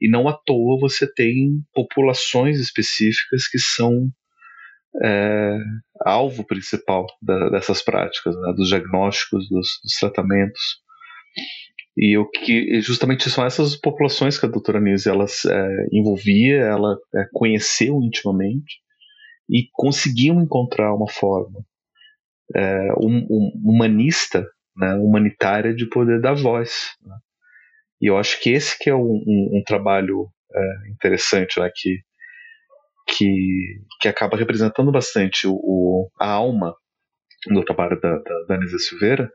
E 0.00 0.08
não 0.08 0.28
à 0.28 0.32
toa 0.32 0.78
você 0.78 1.10
tem 1.12 1.62
populações 1.72 2.60
específicas 2.60 3.48
que 3.48 3.58
são 3.58 4.08
é, 5.02 5.58
alvo 6.00 6.44
principal 6.46 7.06
da, 7.20 7.50
dessas 7.50 7.82
práticas, 7.82 8.34
né, 8.34 8.52
dos 8.54 8.68
diagnósticos, 8.68 9.48
dos, 9.48 9.68
dos, 9.82 9.94
tratamentos. 10.00 10.60
E 11.96 12.16
o 12.16 12.28
que 12.28 12.80
justamente 12.80 13.28
são 13.28 13.44
essas 13.44 13.76
populações 13.76 14.38
que 14.38 14.46
a 14.46 14.48
doutora 14.48 14.80
Nise 14.80 15.08
ela 15.08 15.24
é, 15.24 15.86
envolvia, 15.92 16.60
ela 16.60 16.96
é, 17.14 17.24
conheceu 17.32 18.00
intimamente 18.02 18.80
e 19.50 19.68
conseguiu 19.72 20.34
encontrar 20.34 20.94
uma 20.94 21.10
forma 21.10 21.64
é, 22.54 22.92
um, 23.00 23.26
um, 23.30 23.62
humanista, 23.64 24.46
né, 24.76 24.94
humanitária 24.94 25.74
de 25.74 25.86
poder 25.86 26.20
dar 26.20 26.34
voz. 26.34 26.96
Né? 27.02 27.16
E 28.00 28.06
eu 28.06 28.16
acho 28.16 28.40
que 28.40 28.50
esse 28.50 28.78
que 28.78 28.88
é 28.88 28.94
um, 28.94 29.22
um 29.26 29.62
trabalho 29.66 30.28
é, 30.54 30.90
interessante, 30.90 31.58
né, 31.60 31.70
que, 31.74 31.98
que, 33.08 33.80
que 34.00 34.08
acaba 34.08 34.36
representando 34.36 34.92
bastante 34.92 35.46
o, 35.46 35.54
o 35.54 36.10
a 36.20 36.30
alma 36.30 36.74
do 37.46 37.64
trabalho 37.64 37.98
da, 38.00 38.18
da, 38.18 38.56
da 38.56 38.78
Silveira, 38.78 39.30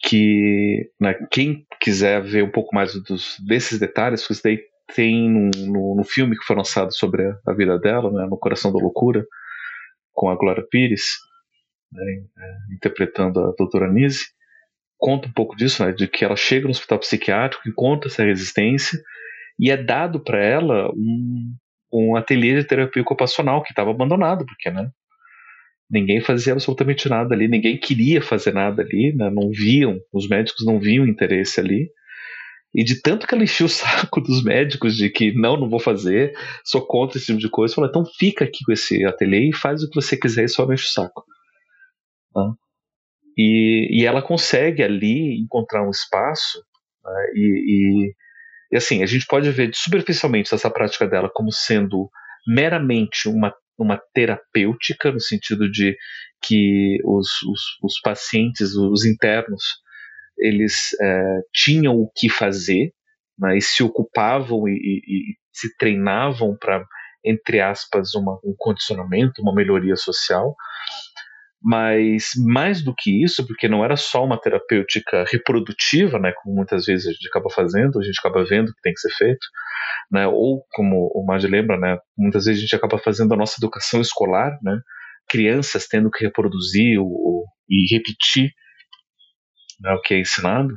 que 0.00 0.90
né, 1.00 1.14
quem 1.30 1.66
quiser 1.80 2.22
ver 2.22 2.44
um 2.44 2.50
pouco 2.50 2.74
mais 2.74 2.94
dos, 3.02 3.36
desses 3.46 3.78
detalhes, 3.78 4.20
isso 4.20 4.42
daí 4.42 4.60
tem 4.94 5.28
no, 5.28 5.50
no, 5.66 5.96
no, 5.96 6.04
filme 6.04 6.36
que 6.36 6.44
foi 6.44 6.56
lançado 6.56 6.94
sobre 6.94 7.26
a, 7.26 7.38
a 7.48 7.52
vida 7.52 7.78
dela, 7.78 8.10
né, 8.10 8.26
No 8.26 8.38
Coração 8.38 8.72
da 8.72 8.78
Loucura, 8.78 9.24
com 10.12 10.30
a 10.30 10.36
Glória 10.36 10.64
Pires, 10.70 11.18
né, 11.92 12.04
é, 12.38 12.74
interpretando 12.74 13.40
a 13.40 13.52
doutora 13.58 13.92
Nise, 13.92 14.26
conta 14.96 15.28
um 15.28 15.32
pouco 15.32 15.56
disso, 15.56 15.84
né, 15.84 15.92
de 15.92 16.06
que 16.06 16.24
ela 16.24 16.36
chega 16.36 16.64
no 16.64 16.70
hospital 16.70 17.00
psiquiátrico, 17.00 17.68
encontra 17.68 18.08
essa 18.08 18.24
resistência, 18.24 18.98
e 19.58 19.70
é 19.70 19.76
dado 19.76 20.22
para 20.22 20.38
ela 20.38 20.90
um, 20.92 21.54
um 21.92 22.16
ateliê 22.16 22.56
de 22.56 22.66
terapia 22.66 23.02
ocupacional 23.02 23.62
que 23.62 23.70
estava 23.70 23.90
abandonado, 23.90 24.44
porque 24.44 24.70
né, 24.70 24.90
Ninguém 25.88 26.20
fazia 26.20 26.52
absolutamente 26.52 27.08
nada 27.08 27.32
ali, 27.32 27.46
ninguém 27.46 27.78
queria 27.78 28.20
fazer 28.20 28.52
nada 28.52 28.82
ali, 28.82 29.14
né? 29.14 29.30
não 29.30 29.50
viam, 29.50 30.00
os 30.12 30.28
médicos 30.28 30.66
não 30.66 30.80
viam 30.80 31.06
interesse 31.06 31.60
ali. 31.60 31.88
E 32.74 32.82
de 32.82 33.00
tanto 33.00 33.26
que 33.26 33.34
ela 33.34 33.44
enchia 33.44 33.64
o 33.64 33.68
saco 33.70 34.20
dos 34.20 34.42
médicos 34.42 34.96
de 34.96 35.08
que 35.08 35.32
não, 35.32 35.56
não 35.56 35.70
vou 35.70 35.78
fazer, 35.78 36.36
sou 36.64 36.84
contra 36.84 37.18
esse 37.18 37.26
tipo 37.26 37.38
de 37.38 37.48
coisa, 37.48 37.74
falou, 37.74 37.88
então 37.88 38.04
fica 38.18 38.44
aqui 38.44 38.64
com 38.64 38.72
esse 38.72 39.04
ateliê 39.04 39.48
e 39.48 39.54
faz 39.54 39.82
o 39.82 39.88
que 39.88 39.94
você 39.94 40.16
quiser 40.16 40.44
e 40.44 40.48
só 40.48 40.66
me 40.66 40.74
enche 40.74 40.86
o 40.86 40.92
saco. 40.92 41.24
Né? 42.34 42.52
E, 43.38 44.00
e 44.02 44.06
ela 44.06 44.22
consegue 44.22 44.82
ali 44.82 45.40
encontrar 45.40 45.86
um 45.86 45.90
espaço 45.90 46.58
né? 47.04 47.26
e, 47.34 48.08
e, 48.08 48.14
assim, 48.76 49.02
a 49.02 49.06
gente 49.06 49.26
pode 49.26 49.50
ver 49.50 49.70
superficialmente 49.74 50.54
essa 50.54 50.70
prática 50.70 51.06
dela 51.06 51.30
como 51.32 51.50
sendo 51.52 52.10
meramente 52.46 53.28
uma 53.28 53.52
uma 53.78 54.00
terapêutica, 54.14 55.12
no 55.12 55.20
sentido 55.20 55.70
de 55.70 55.96
que 56.42 56.98
os, 57.04 57.42
os, 57.42 57.60
os 57.82 58.00
pacientes, 58.00 58.74
os 58.74 59.04
internos, 59.04 59.62
eles 60.38 60.94
é, 61.00 61.40
tinham 61.52 61.94
o 61.94 62.10
que 62.14 62.28
fazer 62.28 62.92
né, 63.38 63.56
e 63.56 63.60
se 63.60 63.82
ocupavam 63.82 64.68
e, 64.68 64.72
e, 64.72 65.32
e 65.32 65.36
se 65.52 65.76
treinavam 65.76 66.56
para, 66.58 66.84
entre 67.24 67.60
aspas, 67.60 68.14
uma, 68.14 68.38
um 68.44 68.54
condicionamento, 68.56 69.42
uma 69.42 69.54
melhoria 69.54 69.96
social. 69.96 70.54
Mas 71.68 72.28
mais 72.36 72.80
do 72.80 72.94
que 72.94 73.24
isso, 73.24 73.44
porque 73.44 73.66
não 73.66 73.84
era 73.84 73.96
só 73.96 74.24
uma 74.24 74.40
terapêutica 74.40 75.24
reprodutiva, 75.28 76.16
né, 76.16 76.32
como 76.40 76.54
muitas 76.54 76.86
vezes 76.86 77.08
a 77.08 77.10
gente 77.10 77.26
acaba 77.26 77.50
fazendo, 77.50 77.98
a 77.98 78.04
gente 78.04 78.20
acaba 78.20 78.44
vendo 78.44 78.72
que 78.72 78.80
tem 78.82 78.92
que 78.92 79.00
ser 79.00 79.10
feito, 79.16 79.44
né? 80.08 80.28
Ou 80.28 80.64
como 80.70 81.10
o 81.12 81.26
Madi 81.26 81.48
lembra, 81.48 81.76
né? 81.76 81.98
Muitas 82.16 82.44
vezes 82.44 82.60
a 82.60 82.62
gente 82.62 82.76
acaba 82.76 82.98
fazendo 82.98 83.34
a 83.34 83.36
nossa 83.36 83.56
educação 83.58 84.00
escolar, 84.00 84.56
né? 84.62 84.78
Crianças 85.28 85.88
tendo 85.88 86.08
que 86.08 86.24
reproduzir 86.24 87.00
o, 87.00 87.44
e 87.68 87.92
repetir 87.92 88.52
né, 89.80 89.92
o 89.92 90.00
que 90.00 90.14
é 90.14 90.20
ensinado. 90.20 90.72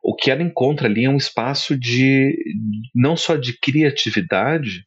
O 0.00 0.14
que 0.14 0.30
ela 0.30 0.44
encontra 0.44 0.86
ali 0.86 1.06
é 1.06 1.10
um 1.10 1.16
espaço 1.16 1.76
de 1.76 2.36
não 2.94 3.16
só 3.16 3.34
de 3.34 3.58
criatividade, 3.58 4.84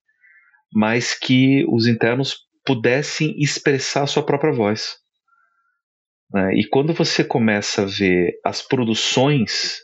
mas 0.73 1.13
que 1.13 1.65
os 1.67 1.85
internos 1.85 2.37
pudessem 2.65 3.35
expressar 3.37 4.03
a 4.03 4.07
sua 4.07 4.25
própria 4.25 4.53
voz. 4.53 4.95
Né? 6.33 6.55
E 6.55 6.67
quando 6.67 6.93
você 6.93 7.23
começa 7.23 7.83
a 7.83 7.85
ver 7.85 8.39
as 8.43 8.61
produções 8.61 9.79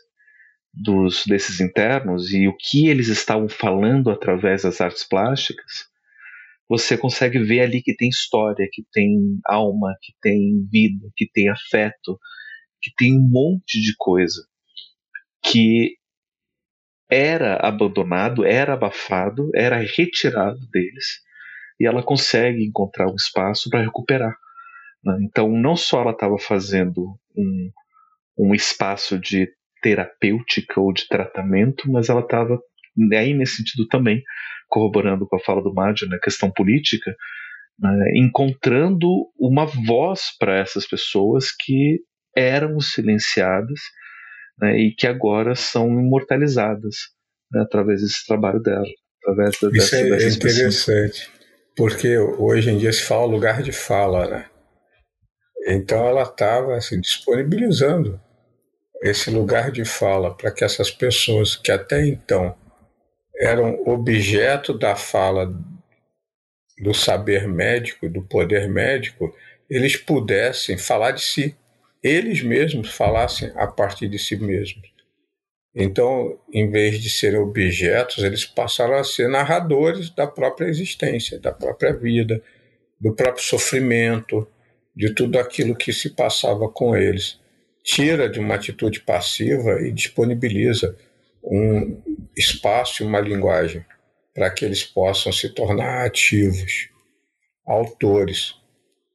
dos 0.72 1.24
desses 1.26 1.60
internos 1.60 2.32
e 2.32 2.48
o 2.48 2.56
que 2.56 2.88
eles 2.88 3.08
estavam 3.08 3.48
falando 3.48 4.10
através 4.10 4.62
das 4.62 4.80
artes 4.80 5.04
plásticas, 5.08 5.86
você 6.68 6.96
consegue 6.98 7.38
ver 7.38 7.60
ali 7.60 7.82
que 7.82 7.94
tem 7.94 8.08
história, 8.08 8.68
que 8.72 8.82
tem 8.92 9.38
alma, 9.46 9.94
que 10.02 10.12
tem 10.20 10.66
vida, 10.70 11.08
que 11.16 11.28
tem 11.32 11.48
afeto, 11.48 12.18
que 12.82 12.90
tem 12.96 13.14
um 13.14 13.28
monte 13.28 13.80
de 13.80 13.94
coisa 13.96 14.42
que 15.44 15.96
era 17.10 17.56
abandonado, 17.56 18.44
era 18.44 18.72
abafado, 18.74 19.50
era 19.54 19.76
retirado 19.76 20.58
deles, 20.72 21.20
e 21.78 21.86
ela 21.86 22.02
consegue 22.02 22.64
encontrar 22.64 23.10
um 23.10 23.14
espaço 23.14 23.68
para 23.68 23.82
recuperar. 23.82 24.34
Né? 25.04 25.18
Então, 25.22 25.50
não 25.50 25.76
só 25.76 26.00
ela 26.00 26.12
estava 26.12 26.38
fazendo 26.38 27.18
um, 27.36 27.70
um 28.38 28.54
espaço 28.54 29.18
de 29.18 29.48
terapêutica 29.82 30.80
ou 30.80 30.92
de 30.92 31.06
tratamento, 31.08 31.90
mas 31.90 32.08
ela 32.08 32.22
estava 32.22 32.58
aí 33.12 33.34
nesse 33.34 33.56
sentido 33.56 33.86
também 33.88 34.22
corroborando 34.68 35.26
com 35.26 35.36
a 35.36 35.40
fala 35.40 35.62
do 35.62 35.74
Mádio 35.74 36.08
na 36.08 36.18
questão 36.18 36.50
política, 36.50 37.14
né, 37.78 37.90
encontrando 38.16 39.08
uma 39.38 39.66
voz 39.66 40.36
para 40.38 40.58
essas 40.58 40.86
pessoas 40.86 41.50
que 41.50 42.00
eram 42.36 42.80
silenciadas 42.80 43.80
né, 44.58 44.76
e 44.78 44.94
que 44.94 45.06
agora 45.06 45.54
são 45.54 45.88
imortalizadas 45.88 46.96
né, 47.52 47.60
através 47.62 48.00
desse 48.00 48.26
trabalho 48.26 48.60
dela. 48.60 48.86
Através 49.22 49.58
da, 49.60 49.68
Isso 49.68 49.90
dessa, 49.90 49.96
é 49.96 50.28
interessante, 50.28 51.30
porque 51.76 52.18
hoje 52.18 52.70
em 52.70 52.78
dia 52.78 52.92
se 52.92 53.02
fala 53.02 53.26
lugar 53.26 53.62
de 53.62 53.72
fala, 53.72 54.28
né? 54.28 54.46
Então 55.66 56.06
ela 56.06 56.22
estava 56.22 56.76
assim, 56.76 57.00
disponibilizando 57.00 58.20
esse 59.02 59.30
lugar 59.30 59.70
de 59.70 59.84
fala 59.84 60.34
para 60.34 60.50
que 60.50 60.64
essas 60.64 60.90
pessoas 60.90 61.56
que 61.56 61.72
até 61.72 62.06
então 62.06 62.54
eram 63.36 63.82
objeto 63.86 64.76
da 64.76 64.94
fala 64.94 65.52
do 66.78 66.94
saber 66.94 67.48
médico, 67.48 68.08
do 68.08 68.22
poder 68.22 68.68
médico, 68.68 69.34
eles 69.68 69.96
pudessem 69.96 70.76
falar 70.76 71.12
de 71.12 71.22
si, 71.22 71.56
eles 72.02 72.42
mesmos 72.42 72.90
falassem 72.90 73.50
a 73.56 73.66
partir 73.66 74.08
de 74.08 74.18
si 74.18 74.36
mesmos. 74.36 74.92
Então, 75.74 76.38
em 76.52 76.70
vez 76.70 77.00
de 77.00 77.10
serem 77.10 77.40
objetos, 77.40 78.22
eles 78.22 78.44
passaram 78.44 78.94
a 78.94 79.02
ser 79.02 79.28
narradores 79.28 80.10
da 80.10 80.26
própria 80.26 80.68
existência, 80.68 81.40
da 81.40 81.50
própria 81.50 81.92
vida, 81.92 82.40
do 83.00 83.12
próprio 83.12 83.42
sofrimento, 83.42 84.46
de 84.94 85.14
tudo 85.14 85.38
aquilo 85.38 85.74
que 85.74 85.92
se 85.92 86.10
passava 86.10 86.68
com 86.68 86.96
eles. 86.96 87.40
Tira 87.82 88.28
de 88.28 88.40
uma 88.40 88.54
atitude 88.54 89.00
passiva 89.00 89.80
e 89.82 89.92
disponibiliza 89.92 90.96
um 91.42 92.02
espaço 92.36 93.02
e 93.02 93.06
uma 93.06 93.20
linguagem 93.20 93.84
para 94.34 94.50
que 94.50 94.64
eles 94.64 94.82
possam 94.82 95.32
se 95.32 95.48
tornar 95.50 96.06
ativos, 96.06 96.88
autores, 97.66 98.54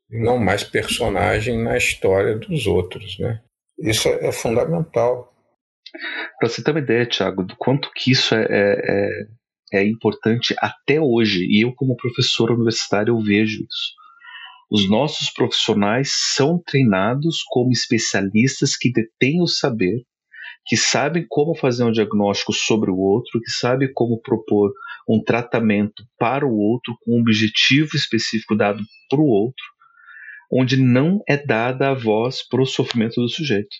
e 0.09 0.17
não 0.17 0.38
mais 0.38 0.63
personagem 0.63 1.61
na 1.61 1.77
história 1.77 2.38
dos 2.38 2.67
outros, 2.67 3.17
né? 3.19 3.41
Isso 3.77 4.07
é 4.07 4.32
fundamental. 4.32 5.34
Para 6.39 6.49
você 6.49 6.63
ter 6.63 6.71
uma 6.71 6.80
ideia, 6.80 7.05
Tiago, 7.05 7.43
do 7.43 7.55
quanto 7.57 7.91
que 7.93 8.11
isso 8.11 8.36
é, 8.36 8.45
é, 8.49 9.27
é, 9.73 9.80
é 9.80 9.84
importante 9.86 10.55
até 10.59 10.99
hoje, 10.99 11.45
e 11.45 11.61
eu 11.63 11.73
como 11.73 11.97
professor 11.97 12.51
universitário 12.51 13.13
eu 13.13 13.21
vejo 13.21 13.63
isso. 13.63 13.99
Os 14.72 14.88
nossos 14.88 15.32
profissionais 15.32 16.11
são 16.13 16.61
treinados 16.63 17.43
como 17.49 17.72
especialistas 17.72 18.78
que 18.78 18.91
detêm 18.91 19.41
o 19.41 19.47
saber, 19.47 20.03
que 20.65 20.78
sabem 20.78 21.26
como 21.28 21.55
fazer 21.55 21.84
um 21.84 21.91
diagnóstico 21.91 22.53
sobre 22.53 22.91
o 22.91 22.97
outro, 22.97 23.41
que 23.41 23.49
sabem 23.49 23.91
como 23.93 24.22
propor 24.22 24.72
um 25.07 25.24
tratamento 25.24 26.03
para 26.20 26.45
o 26.45 26.55
outro 26.55 26.95
com 27.01 27.17
um 27.17 27.22
objetivo 27.22 27.95
específico 27.95 28.55
dado 28.55 28.84
para 29.09 29.20
o 29.20 29.26
outro, 29.26 29.65
onde 30.51 30.78
não 30.78 31.24
é 31.28 31.36
dada 31.36 31.89
a 31.89 31.95
voz 31.95 32.47
para 32.47 32.61
o 32.61 32.65
sofrimento 32.65 33.20
do 33.20 33.28
sujeito. 33.28 33.76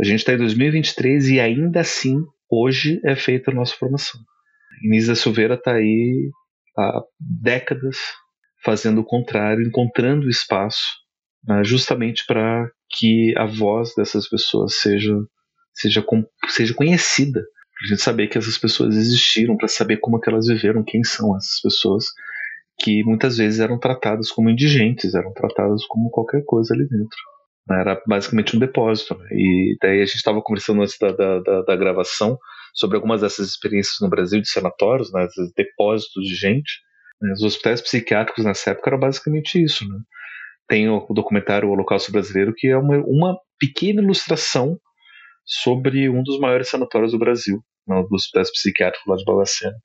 A 0.00 0.04
gente 0.04 0.20
está 0.20 0.32
em 0.32 0.38
2023 0.38 1.28
e 1.28 1.40
ainda 1.40 1.80
assim, 1.80 2.16
hoje 2.48 2.98
é 3.04 3.14
feita 3.14 3.50
a 3.50 3.54
nossa 3.54 3.76
formação. 3.76 4.18
Inisa 4.82 5.14
Silveira 5.14 5.56
está 5.56 5.74
aí 5.74 6.30
há 6.78 7.02
décadas 7.18 7.98
fazendo 8.64 9.00
o 9.00 9.04
contrário, 9.04 9.66
encontrando 9.66 10.28
espaço 10.28 11.00
né, 11.46 11.62
justamente 11.64 12.24
para 12.26 12.70
que 12.90 13.34
a 13.36 13.46
voz 13.46 13.94
dessas 13.94 14.28
pessoas 14.28 14.74
seja, 14.76 15.14
seja, 15.72 16.04
seja 16.48 16.74
conhecida. 16.74 17.40
Para 17.40 17.86
a 17.86 17.88
gente 17.88 18.02
saber 18.02 18.28
que 18.28 18.36
essas 18.36 18.58
pessoas 18.58 18.94
existiram, 18.96 19.56
para 19.56 19.68
saber 19.68 19.98
como 19.98 20.20
elas 20.26 20.46
viveram, 20.46 20.84
quem 20.84 21.02
são 21.02 21.34
essas 21.36 21.60
pessoas, 21.62 22.04
que 22.78 23.02
muitas 23.04 23.38
vezes 23.38 23.60
eram 23.60 23.78
tratadas 23.78 24.30
como 24.30 24.50
indigentes, 24.50 25.14
eram 25.14 25.32
tratadas 25.32 25.84
como 25.86 26.10
qualquer 26.10 26.42
coisa 26.44 26.74
ali 26.74 26.86
dentro. 26.86 27.18
Né, 27.68 27.80
era 27.80 28.02
basicamente 28.06 28.56
um 28.56 28.58
depósito. 28.58 29.16
Né? 29.16 29.28
E 29.32 29.76
daí 29.80 30.02
a 30.02 30.04
gente 30.04 30.16
estava 30.16 30.42
conversando 30.42 30.82
antes 30.82 30.98
da, 31.00 31.12
da, 31.12 31.38
da, 31.40 31.62
da, 31.62 31.76
gravação 31.76 32.38
sobre 32.74 32.96
algumas 32.96 33.22
dessas 33.22 33.48
experiências 33.48 33.96
no 34.00 34.10
Brasil 34.10 34.40
de 34.40 34.48
sanatórios, 34.48 35.10
né, 35.12 35.26
depósitos 35.56 36.24
de 36.24 36.34
gente. 36.34 36.80
Né? 37.20 37.32
Os 37.32 37.42
hospitais 37.42 37.80
psiquiátricos 37.80 38.44
nessa 38.44 38.70
época 38.70 38.90
era 38.90 38.98
basicamente 38.98 39.62
isso. 39.62 39.86
Né? 39.88 39.98
Tem 40.68 40.88
o, 40.88 41.06
documentário 41.10 41.68
O 41.68 41.72
Holocausto 41.72 42.12
Brasileiro, 42.12 42.54
que 42.56 42.68
é 42.68 42.76
uma, 42.76 42.98
uma 43.06 43.38
pequena 43.58 44.02
ilustração 44.02 44.78
sobre 45.44 46.08
um 46.08 46.22
dos 46.22 46.38
maiores 46.38 46.68
sanatórios 46.68 47.12
do 47.12 47.18
Brasil, 47.18 47.62
né, 47.86 48.00
dos 48.02 48.22
hospitais 48.22 48.50
psiquiátricos 48.50 49.06
lá 49.06 49.16
de 49.16 49.24
Barbacena. 49.24 49.76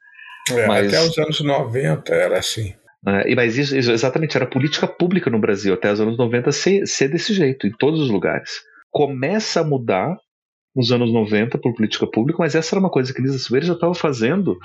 É, 0.52 0.68
Mas, 0.68 0.88
até 0.88 1.02
os 1.02 1.18
anos 1.18 1.42
90 1.42 2.14
era 2.14 2.38
assim. 2.38 2.76
É, 3.08 3.36
mas 3.36 3.58
isso, 3.58 3.76
isso, 3.78 3.92
exatamente 3.92 4.36
era 4.36 4.48
política 4.48 4.88
pública 4.88 5.30
no 5.30 5.40
Brasil 5.40 5.74
até 5.74 5.92
os 5.92 6.02
anos 6.02 6.18
90 6.18 6.52
ser, 6.52 6.88
ser 6.88 7.08
desse 7.08 7.34
jeito, 7.34 7.68
em 7.68 7.72
todos 7.72 8.00
os 8.00 8.10
lugares. 8.10 8.62
Começa 8.92 9.62
a 9.62 9.64
mudar 9.64 10.16
nos 10.76 10.92
anos 10.92 11.14
90 11.14 11.58
por 11.60 11.74
política 11.76 12.08
pública, 12.08 12.40
mas 12.40 12.56
essa 12.56 12.76
era 12.76 12.80
uma 12.80 12.90
coisa 12.90 13.14
que 13.14 13.22
Elisa 13.22 13.38
Silveira 13.38 13.66
já 13.66 13.74
estava 13.74 13.94
fazendo 13.94 14.58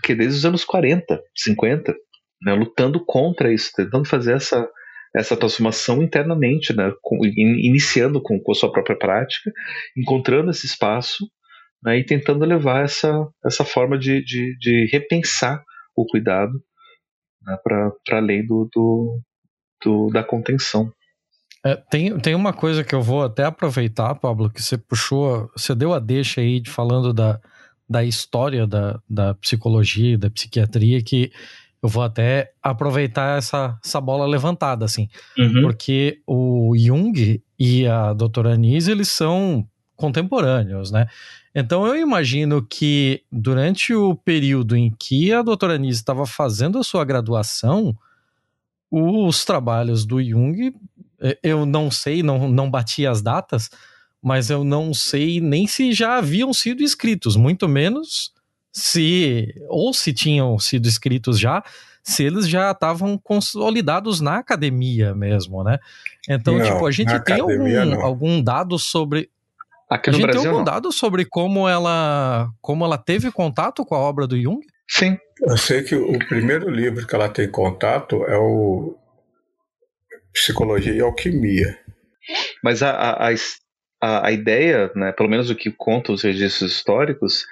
que 0.00 0.14
desde 0.14 0.38
os 0.38 0.44
anos 0.44 0.64
40, 0.64 1.20
50, 1.36 1.94
né, 2.42 2.54
lutando 2.54 3.04
contra 3.04 3.52
isso, 3.52 3.70
tentando 3.74 4.06
fazer 4.06 4.34
essa, 4.34 4.68
essa 5.14 5.36
transformação 5.36 6.02
internamente, 6.02 6.74
né, 6.74 6.92
com, 7.00 7.24
in, 7.24 7.66
iniciando 7.66 8.20
com, 8.20 8.40
com 8.40 8.52
a 8.52 8.54
sua 8.54 8.72
própria 8.72 8.96
prática, 8.96 9.50
encontrando 9.96 10.50
esse 10.50 10.66
espaço 10.66 11.26
né, 11.82 11.98
e 11.98 12.04
tentando 12.04 12.44
levar 12.44 12.84
essa, 12.84 13.28
essa 13.44 13.64
forma 13.64 13.98
de, 13.98 14.24
de, 14.24 14.56
de 14.58 14.88
repensar 14.90 15.62
o 15.96 16.06
cuidado 16.06 16.52
né, 17.42 17.56
para 17.62 17.92
além 18.12 18.46
do, 18.46 18.68
do, 18.72 19.20
do, 19.84 20.08
da 20.08 20.24
contenção. 20.24 20.90
É, 21.64 21.76
tem, 21.76 22.18
tem 22.18 22.34
uma 22.34 22.52
coisa 22.52 22.82
que 22.82 22.94
eu 22.94 23.00
vou 23.00 23.22
até 23.22 23.44
aproveitar, 23.44 24.16
Pablo, 24.16 24.50
que 24.50 24.60
você 24.60 24.76
puxou, 24.76 25.48
você 25.56 25.74
deu 25.74 25.92
a 25.92 26.00
deixa 26.00 26.40
aí 26.40 26.58
de 26.58 26.68
falando 26.68 27.12
da, 27.12 27.40
da 27.92 28.02
história 28.02 28.66
da, 28.66 28.98
da 29.08 29.34
psicologia 29.34 30.14
e 30.14 30.16
da 30.16 30.30
psiquiatria, 30.30 31.02
que 31.02 31.30
eu 31.82 31.88
vou 31.88 32.02
até 32.02 32.52
aproveitar 32.62 33.38
essa, 33.38 33.78
essa 33.84 34.00
bola 34.00 34.26
levantada, 34.26 34.84
assim, 34.84 35.08
uhum. 35.36 35.62
porque 35.62 36.20
o 36.26 36.74
Jung 36.76 37.42
e 37.58 37.86
a 37.86 38.12
doutora 38.12 38.54
Anise, 38.54 38.90
eles 38.90 39.08
são 39.08 39.66
contemporâneos, 39.94 40.90
né? 40.90 41.06
Então 41.54 41.86
eu 41.86 41.96
imagino 41.96 42.62
que 42.62 43.22
durante 43.30 43.92
o 43.94 44.14
período 44.14 44.74
em 44.74 44.90
que 44.98 45.32
a 45.32 45.42
doutora 45.42 45.74
Anise 45.74 45.98
estava 45.98 46.24
fazendo 46.24 46.78
a 46.78 46.84
sua 46.84 47.04
graduação, 47.04 47.94
os 48.90 49.44
trabalhos 49.44 50.06
do 50.06 50.22
Jung, 50.22 50.74
eh, 51.20 51.38
eu 51.42 51.66
não 51.66 51.90
sei, 51.90 52.22
não, 52.22 52.48
não 52.48 52.70
bati 52.70 53.06
as 53.06 53.20
datas, 53.20 53.68
mas 54.22 54.50
eu 54.50 54.62
não 54.62 54.94
sei 54.94 55.40
nem 55.40 55.66
se 55.66 55.92
já 55.92 56.18
haviam 56.18 56.52
sido 56.52 56.82
escritos, 56.82 57.36
muito 57.36 57.68
menos 57.68 58.32
se, 58.72 59.54
ou 59.68 59.92
se 59.92 60.12
tinham 60.12 60.58
sido 60.58 60.88
escritos 60.88 61.38
já, 61.38 61.62
se 62.02 62.24
eles 62.24 62.48
já 62.48 62.70
estavam 62.70 63.18
consolidados 63.18 64.20
na 64.20 64.38
academia 64.38 65.14
mesmo, 65.14 65.62
né? 65.62 65.78
Então, 66.28 66.58
não, 66.58 66.64
tipo, 66.64 66.86
a 66.86 66.90
gente 66.90 67.18
tem 67.20 67.40
algum, 67.40 68.02
algum 68.02 68.42
dado 68.42 68.78
sobre 68.78 69.28
Aqui 69.92 70.10
no 70.10 70.16
a 70.16 70.20
gente 70.20 70.26
Brasil, 70.26 70.40
tem 70.40 70.48
algum 70.48 70.64
não. 70.64 70.64
dado 70.64 70.90
sobre 70.90 71.26
como 71.26 71.68
ela, 71.68 72.50
como 72.62 72.82
ela 72.82 72.96
teve 72.96 73.30
contato 73.30 73.84
com 73.84 73.94
a 73.94 73.98
obra 73.98 74.26
do 74.26 74.40
Jung? 74.40 74.60
Sim. 74.88 75.18
Eu 75.42 75.58
sei 75.58 75.82
que 75.82 75.94
o 75.94 76.18
primeiro 76.28 76.70
livro 76.70 77.06
que 77.06 77.14
ela 77.14 77.28
tem 77.28 77.46
contato 77.46 78.24
é 78.24 78.36
o 78.38 78.96
Psicologia 80.32 80.94
e 80.94 81.00
Alquimia. 81.00 81.78
Mas 82.64 82.82
a, 82.82 82.90
a, 82.90 83.28
a, 83.28 83.34
a 84.02 84.32
ideia, 84.32 84.90
né, 84.96 85.12
pelo 85.12 85.28
menos 85.28 85.48
o 85.48 85.54
que 85.54 85.70
conta 85.70 86.10
os 86.10 86.22
registros 86.22 86.72
históricos, 86.72 87.46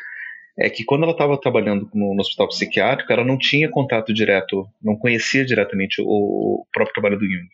é 0.59 0.69
que 0.69 0.85
quando 0.85 1.05
ela 1.05 1.13
estava 1.13 1.41
trabalhando 1.41 1.89
no, 1.95 2.15
no, 2.15 2.21
hospital 2.21 2.49
psiquiátrico, 2.49 3.13
ela 3.13 3.25
não 3.25 3.39
tinha 3.39 3.71
contato 3.71 4.13
direto, 4.13 4.67
não 4.83 4.97
conhecia 4.97 5.45
diretamente 5.45 6.03
o, 6.03 6.05
o 6.05 6.67
próprio 6.73 6.95
trabalho 6.95 7.19
do 7.19 7.25
Jung. 7.25 7.49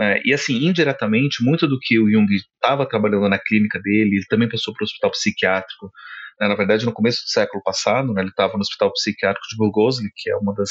É, 0.00 0.22
e 0.24 0.32
assim, 0.32 0.64
indiretamente, 0.64 1.44
muito 1.44 1.68
do 1.68 1.78
que 1.78 1.98
o 1.98 2.10
Jung 2.10 2.26
estava 2.34 2.88
trabalhando 2.88 3.28
na 3.28 3.38
clínica 3.38 3.78
dele, 3.80 4.16
ele 4.16 4.26
também 4.28 4.48
passou 4.48 4.72
para 4.72 4.82
o 4.82 4.86
hospital 4.86 5.10
psiquiátrico. 5.10 5.92
Né, 6.40 6.48
na 6.48 6.54
verdade, 6.54 6.86
no 6.86 6.92
começo 6.92 7.22
do 7.24 7.28
século 7.28 7.62
passado, 7.62 8.14
né, 8.14 8.22
ele 8.22 8.30
estava 8.30 8.54
no 8.54 8.60
hospital 8.60 8.90
psiquiátrico 8.92 9.46
de 9.50 9.56
Burgosli, 9.58 10.10
que 10.16 10.30
é 10.30 10.36
uma 10.36 10.54
das, 10.54 10.70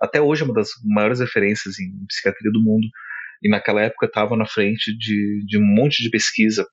até 0.00 0.20
hoje, 0.20 0.44
uma 0.44 0.54
das 0.54 0.70
maiores 0.82 1.20
referências 1.20 1.78
em 1.78 2.06
psiquiatria 2.06 2.50
do 2.50 2.62
mundo. 2.62 2.88
E 3.42 3.50
naquela 3.50 3.82
época 3.82 4.06
estava 4.06 4.34
na 4.34 4.46
frente 4.46 4.96
de, 4.96 5.44
de 5.46 5.58
um 5.58 5.64
monte 5.64 6.02
de 6.02 6.08
pesquisa 6.08 6.66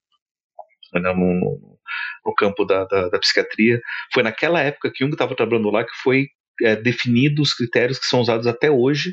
né, 0.94 1.12
no, 1.12 1.78
no, 2.24 2.34
campo 2.34 2.64
da, 2.64 2.84
da, 2.84 3.08
da, 3.08 3.18
psiquiatria. 3.18 3.80
Foi 4.12 4.22
naquela 4.22 4.60
época 4.60 4.90
que 4.90 5.04
Jung 5.04 5.12
estava 5.12 5.34
trabalhando 5.34 5.70
lá 5.70 5.84
que 5.84 5.94
foi 6.02 6.28
é, 6.62 6.76
definido 6.76 7.42
os 7.42 7.54
critérios 7.54 7.98
que 7.98 8.06
são 8.06 8.20
usados 8.20 8.46
até 8.46 8.70
hoje 8.70 9.12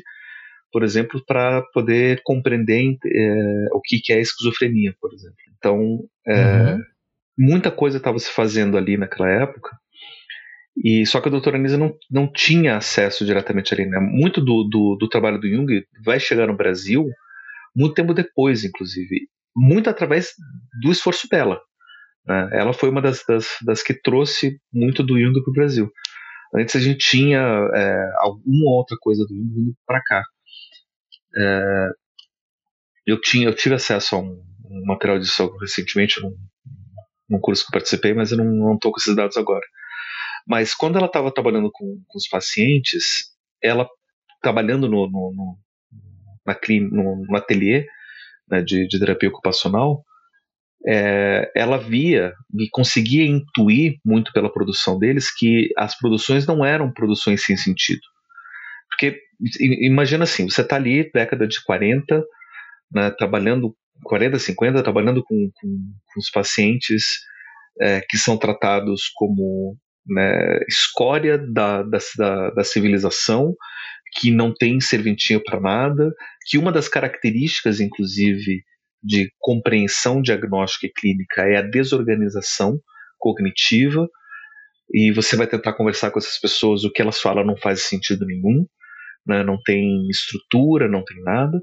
por 0.72 0.82
exemplo, 0.82 1.22
para 1.26 1.62
poder 1.72 2.20
compreender 2.24 2.96
é, 3.06 3.66
o 3.72 3.80
que, 3.80 4.00
que 4.00 4.12
é 4.12 4.20
esquizofrenia, 4.20 4.94
por 5.00 5.12
exemplo. 5.12 5.36
Então, 5.56 6.00
é, 6.26 6.72
uhum. 6.72 6.82
muita 7.38 7.70
coisa 7.70 7.96
estava 7.96 8.18
se 8.18 8.30
fazendo 8.30 8.76
ali 8.76 8.96
naquela 8.96 9.28
época, 9.28 9.76
e 10.84 11.04
só 11.06 11.20
que 11.20 11.28
a 11.28 11.30
doutora 11.30 11.56
Anisa 11.56 11.76
não, 11.76 11.96
não 12.10 12.30
tinha 12.30 12.76
acesso 12.76 13.24
diretamente 13.24 13.74
ali. 13.74 13.86
Né? 13.86 13.98
Muito 13.98 14.40
do, 14.40 14.62
do, 14.64 14.96
do 14.96 15.08
trabalho 15.08 15.40
do 15.40 15.48
Jung 15.48 15.84
vai 16.04 16.20
chegar 16.20 16.46
no 16.46 16.56
Brasil 16.56 17.08
muito 17.74 17.94
tempo 17.94 18.14
depois, 18.14 18.64
inclusive, 18.64 19.28
muito 19.58 19.90
através 19.90 20.34
do 20.80 20.92
esforço 20.92 21.28
dela. 21.28 21.60
Né? 22.24 22.50
Ela 22.52 22.72
foi 22.72 22.88
uma 22.90 23.02
das, 23.02 23.24
das, 23.26 23.56
das, 23.64 23.82
que 23.82 23.92
trouxe 23.92 24.60
muito 24.72 25.02
do 25.02 25.18
Jung 25.18 25.32
para 25.42 25.50
o 25.50 25.54
Brasil. 25.54 25.90
Antes 26.54 26.76
a 26.76 26.80
gente 26.80 26.98
tinha 26.98 27.40
é, 27.74 28.10
alguma 28.18 28.70
outra 28.70 28.96
coisa 29.00 29.24
do 29.24 29.34
Jung 29.34 29.54
vindo 29.54 29.74
para 29.84 30.00
cá. 30.02 30.22
É, 31.36 31.88
eu, 33.06 33.20
tinha, 33.20 33.48
eu 33.48 33.54
tive 33.54 33.74
acesso 33.74 34.14
a 34.14 34.18
um, 34.20 34.42
um 34.70 34.86
material 34.86 35.18
disso 35.18 35.54
recentemente 35.60 36.20
num, 36.20 36.34
num, 37.28 37.40
curso 37.40 37.66
que 37.66 37.72
participei, 37.72 38.14
mas 38.14 38.30
eu 38.30 38.38
não 38.38 38.74
estou 38.74 38.92
com 38.92 39.00
esses 39.00 39.14
dados 39.14 39.36
agora. 39.36 39.66
Mas 40.46 40.72
quando 40.74 40.96
ela 40.96 41.06
estava 41.06 41.32
trabalhando 41.32 41.70
com, 41.72 42.02
com, 42.06 42.18
os 42.18 42.28
pacientes, 42.28 43.34
ela 43.62 43.86
trabalhando 44.40 44.88
no, 44.88 45.10
no, 45.10 45.32
no, 45.34 45.58
na 46.46 46.56
no, 46.90 47.26
no 47.26 47.36
ateliê 47.36 47.86
né, 48.50 48.62
de, 48.62 48.86
de, 48.86 48.98
terapia 48.98 49.28
ocupacional, 49.28 50.04
é, 50.86 51.50
ela 51.56 51.76
via 51.76 52.32
e 52.58 52.68
conseguia 52.70 53.26
intuir 53.26 53.96
muito 54.04 54.32
pela 54.32 54.52
produção 54.52 54.98
deles 54.98 55.34
que 55.34 55.68
as 55.76 55.96
produções 55.98 56.46
não 56.46 56.64
eram 56.64 56.92
produções 56.92 57.44
sem 57.44 57.56
sentido. 57.56 58.00
Porque 58.90 59.20
imagina 59.60 60.24
assim, 60.24 60.48
você 60.48 60.62
está 60.62 60.76
ali, 60.76 61.10
década 61.12 61.46
de 61.46 61.62
40, 61.64 62.24
né, 62.92 63.10
trabalhando, 63.10 63.74
40, 64.04 64.38
50, 64.38 64.82
trabalhando 64.82 65.22
com, 65.22 65.50
com, 65.54 65.68
com 65.68 66.20
os 66.20 66.30
pacientes 66.30 67.04
é, 67.80 68.00
que 68.08 68.16
são 68.16 68.36
tratados 68.36 69.10
como 69.14 69.76
né, 70.06 70.58
escória 70.68 71.38
da, 71.38 71.82
da, 71.82 72.50
da, 72.50 72.64
civilização, 72.64 73.54
que 74.14 74.30
não 74.30 74.52
tem 74.52 74.80
serventia 74.80 75.42
para 75.42 75.60
nada, 75.60 76.12
que 76.46 76.58
uma 76.58 76.72
das 76.72 76.88
características, 76.88 77.80
inclusive, 77.80 78.62
de 79.02 79.30
compreensão 79.38 80.20
diagnóstica 80.20 80.86
e 80.86 80.92
clínica 80.92 81.42
é 81.42 81.56
a 81.56 81.62
desorganização 81.62 82.78
cognitiva, 83.18 84.08
e 84.92 85.12
você 85.12 85.36
vai 85.36 85.46
tentar 85.46 85.74
conversar 85.74 86.10
com 86.10 86.18
essas 86.18 86.38
pessoas, 86.40 86.84
o 86.84 86.90
que 86.90 87.02
elas 87.02 87.20
falam 87.20 87.44
não 87.44 87.56
faz 87.56 87.82
sentido 87.82 88.24
nenhum, 88.24 88.66
né, 89.26 89.44
não 89.44 89.60
tem 89.62 90.08
estrutura, 90.08 90.88
não 90.88 91.04
tem 91.04 91.22
nada. 91.22 91.60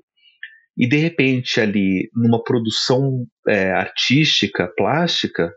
E 0.78 0.88
de 0.88 0.98
repente, 0.98 1.60
ali, 1.60 2.10
numa 2.14 2.44
produção 2.44 3.26
é, 3.48 3.72
artística, 3.72 4.72
plástica, 4.78 5.52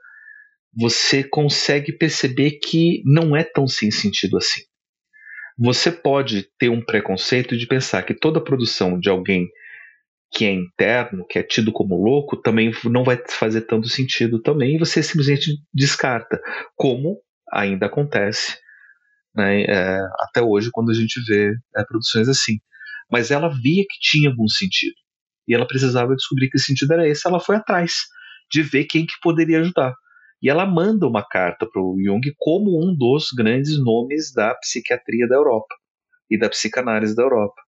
você 0.74 1.24
consegue 1.24 1.93
perceber 1.93 2.53
que 2.53 3.03
não 3.05 3.36
é 3.36 3.43
tão 3.43 3.66
sem 3.66 3.91
sentido 3.91 4.36
assim. 4.36 4.62
Você 5.59 5.90
pode 5.90 6.48
ter 6.59 6.68
um 6.68 6.80
preconceito 6.80 7.56
de 7.56 7.66
pensar 7.66 8.02
que 8.04 8.14
toda 8.14 8.42
produção 8.42 8.98
de 8.98 9.09
alguém 9.11 9.48
que 10.30 10.44
é 10.44 10.52
interno, 10.52 11.26
que 11.26 11.38
é 11.38 11.42
tido 11.42 11.72
como 11.72 11.96
louco, 11.96 12.36
também 12.36 12.70
não 12.84 13.02
vai 13.02 13.20
fazer 13.28 13.62
tanto 13.62 13.88
sentido 13.88 14.40
também, 14.40 14.76
e 14.76 14.78
você 14.78 15.02
simplesmente 15.02 15.52
descarta, 15.72 16.40
como 16.76 17.18
ainda 17.50 17.86
acontece 17.86 18.59
né, 19.34 19.62
é, 19.62 19.98
até 20.20 20.42
hoje 20.42 20.68
quando 20.70 20.90
a 20.90 20.94
gente 20.94 21.20
vê 21.26 21.54
é, 21.76 21.84
produções 21.84 22.28
assim. 22.28 22.59
Mas 23.11 23.30
ela 23.30 23.48
via 23.48 23.84
que 23.88 23.98
tinha 24.00 24.28
algum 24.28 24.46
sentido, 24.48 24.94
e 25.48 25.54
ela 25.54 25.66
precisava 25.66 26.14
descobrir 26.14 26.50
que 26.50 26.59
sentido 26.59 26.92
era 26.92 27.09
esse, 27.09 27.26
ela 27.26 27.40
foi 27.40 27.56
atrás 27.56 27.92
de 28.52 28.62
ver 28.62 28.84
quem 28.84 29.06
que 29.06 29.14
poderia 29.22 29.61
ajudar. 29.61 29.94
E 30.43 30.49
ela 30.49 30.64
manda 30.64 31.07
uma 31.07 31.26
carta 31.26 31.66
para 31.66 31.82
o 31.82 31.97
Jung 32.01 32.22
como 32.39 32.80
um 32.82 32.95
dos 32.97 33.28
grandes 33.36 33.78
nomes 33.78 34.32
da 34.32 34.55
psiquiatria 34.55 35.26
da 35.26 35.34
Europa 35.34 35.74
e 36.30 36.39
da 36.39 36.49
psicanálise 36.49 37.14
da 37.14 37.22
Europa. 37.22 37.61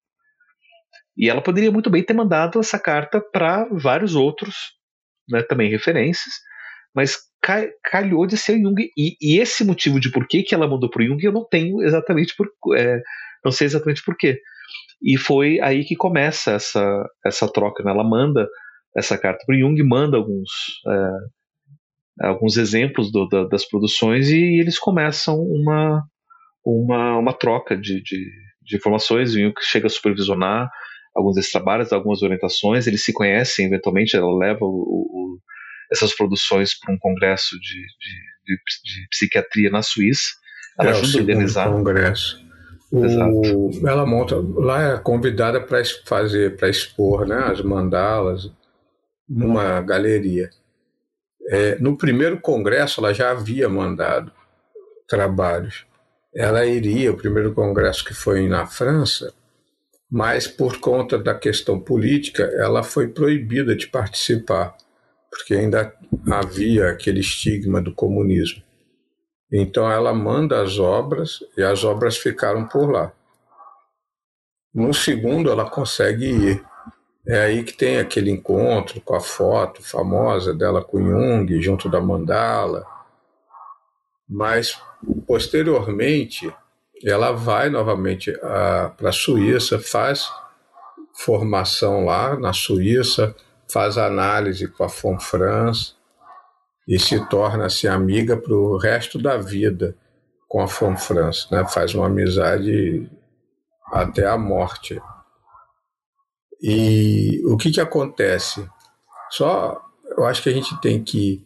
E 1.16 1.29
ela 1.29 1.43
poderia 1.43 1.73
muito 1.73 1.91
bem 1.91 2.03
ter 2.03 2.14
mandado 2.14 2.61
essa 2.61 2.79
carta 2.79 3.21
para 3.21 3.68
vários 3.73 4.14
outros, 4.14 4.55
né, 5.29 5.43
também 5.43 5.71
referências, 5.71 6.33
mas 6.95 7.18
calhou 7.83 8.27
de 8.27 8.37
ser 8.37 8.61
Jung. 8.61 8.81
E, 8.97 9.16
e, 9.21 9.39
esse 9.39 9.64
motivo 9.64 9.99
de 9.99 10.11
por 10.11 10.27
que, 10.27 10.43
que 10.43 10.55
ela 10.55 10.68
mandou 10.68 10.89
para 10.89 11.03
o 11.03 11.07
Jung 11.07 11.23
eu 11.25 11.33
não 11.33 11.45
tenho 11.45 11.83
exatamente 11.83 12.35
por, 12.37 12.49
é, 12.77 13.01
não 13.45 13.51
sei 13.51 13.66
exatamente 13.66 14.03
por 14.05 14.16
quê. 14.16 14.41
E 15.03 15.16
foi 15.16 15.59
aí 15.61 15.85
que 15.85 15.97
começa 15.97 16.53
essa, 16.53 17.05
essa 17.25 17.51
troca. 17.51 17.83
Né? 17.83 17.91
Ela 17.91 18.05
manda 18.05 18.47
essa 18.97 19.16
carta 19.16 19.45
para 19.47 19.57
o 19.57 19.59
Jung, 19.59 19.83
manda 19.83 20.16
alguns 20.16 20.51
é, 20.87 21.11
alguns 22.29 22.57
exemplos 22.57 23.11
do, 23.11 23.27
da, 23.27 23.45
das 23.45 23.66
produções 23.66 24.29
e 24.29 24.61
eles 24.61 24.79
começam 24.79 25.41
uma, 25.41 26.03
uma, 26.64 27.18
uma 27.18 27.33
troca 27.33 27.77
de, 27.77 28.03
de, 28.03 28.31
de 28.62 28.77
informações. 28.77 29.35
O 29.35 29.39
Jung 29.39 29.55
chega 29.61 29.87
a 29.87 29.91
supervisionar 29.91 30.71
alguns 31.14 31.35
desses 31.37 31.51
trabalhos, 31.51 31.93
algumas 31.93 32.23
orientações, 32.23 32.87
eles 32.87 33.05
se 33.05 33.12
conhecem, 33.12 33.66
eventualmente 33.66 34.16
ela 34.16 34.37
leva 34.37 34.64
o, 34.64 34.66
o, 34.66 35.39
essas 35.91 36.14
produções 36.14 36.79
para 36.79 36.95
um 36.95 36.99
congresso 36.99 37.59
de, 37.59 37.81
de, 38.47 38.57
de, 38.57 39.09
psiquiatria 39.11 39.71
na 39.71 39.83
Suíça. 39.83 40.29
Ela 40.79 40.91
é, 40.91 40.93
ajuda 40.93 41.18
a 41.18 41.21
organizar. 41.21 41.68
Congresso. 41.71 42.51
O, 42.93 43.71
ela 43.89 44.05
monta 44.05 44.37
lá 44.57 44.95
é 44.95 44.99
convidada 44.99 45.61
para 45.61 45.81
fazer 46.05 46.57
para 46.57 46.68
expor 46.68 47.27
né, 47.27 47.37
as 47.37 47.62
mandalas 47.62 48.51
numa 49.29 49.81
galeria 49.81 50.51
é, 51.53 51.76
no 51.80 51.96
primeiro 51.96 52.40
congresso, 52.40 53.01
ela 53.01 53.12
já 53.12 53.32
havia 53.32 53.68
mandado 53.68 54.30
trabalhos. 55.09 55.84
Ela 56.32 56.64
iria, 56.64 57.11
o 57.11 57.16
primeiro 57.16 57.53
congresso 57.53 58.05
que 58.05 58.14
foi 58.14 58.46
na 58.46 58.68
França, 58.68 59.34
mas 60.09 60.46
por 60.46 60.78
conta 60.78 61.18
da 61.18 61.34
questão 61.34 61.80
política, 61.80 62.44
ela 62.55 62.84
foi 62.84 63.09
proibida 63.09 63.74
de 63.74 63.88
participar, 63.88 64.76
porque 65.28 65.55
ainda 65.55 65.92
havia 66.30 66.90
aquele 66.90 67.18
estigma 67.18 67.82
do 67.82 67.92
comunismo. 67.92 68.62
Então 69.53 69.90
ela 69.90 70.14
manda 70.14 70.62
as 70.62 70.78
obras 70.78 71.40
e 71.57 71.64
as 71.64 71.82
obras 71.82 72.16
ficaram 72.16 72.68
por 72.68 72.88
lá. 72.88 73.12
No 74.72 74.94
segundo, 74.94 75.51
ela 75.51 75.68
consegue 75.68 76.26
ir. 76.26 76.64
É 77.27 77.43
aí 77.43 77.62
que 77.62 77.73
tem 77.73 77.99
aquele 77.99 78.31
encontro 78.31 79.01
com 79.01 79.14
a 79.14 79.21
foto 79.21 79.83
famosa 79.83 80.55
dela 80.55 80.83
com 80.83 80.99
Jung, 80.99 81.61
junto 81.61 81.89
da 81.89 82.01
mandala. 82.01 82.87
Mas, 84.29 84.81
posteriormente, 85.27 86.53
ela 87.05 87.33
vai 87.33 87.68
novamente 87.68 88.33
para 88.33 89.09
a 89.11 89.12
Suíça, 89.12 89.79
faz 89.79 90.31
formação 91.14 92.05
lá 92.05 92.39
na 92.39 92.53
Suíça, 92.53 93.35
faz 93.71 93.99
análise 93.99 94.66
com 94.68 94.85
a 94.85 94.89
Fonfrance 94.89 95.95
e 96.89 96.99
se 96.99 97.25
torna-se 97.29 97.87
amiga 97.87 98.37
para 98.37 98.55
o 98.55 98.77
resto 98.77 99.21
da 99.21 99.37
vida 99.37 99.97
com 100.49 100.61
a 100.61 100.66
Fonfrance, 100.66 101.47
né? 101.53 101.64
faz 101.68 101.95
uma 101.95 102.07
amizade 102.07 103.09
até 103.93 104.27
a 104.27 104.37
morte. 104.37 105.01
E 106.63 107.43
o 107.47 107.57
que, 107.57 107.71
que 107.71 107.81
acontece? 107.81 108.69
Só 109.31 109.81
eu 110.17 110.25
acho 110.25 110.43
que 110.43 110.49
a 110.49 110.53
gente 110.53 110.79
tem 110.81 111.03
que, 111.03 111.45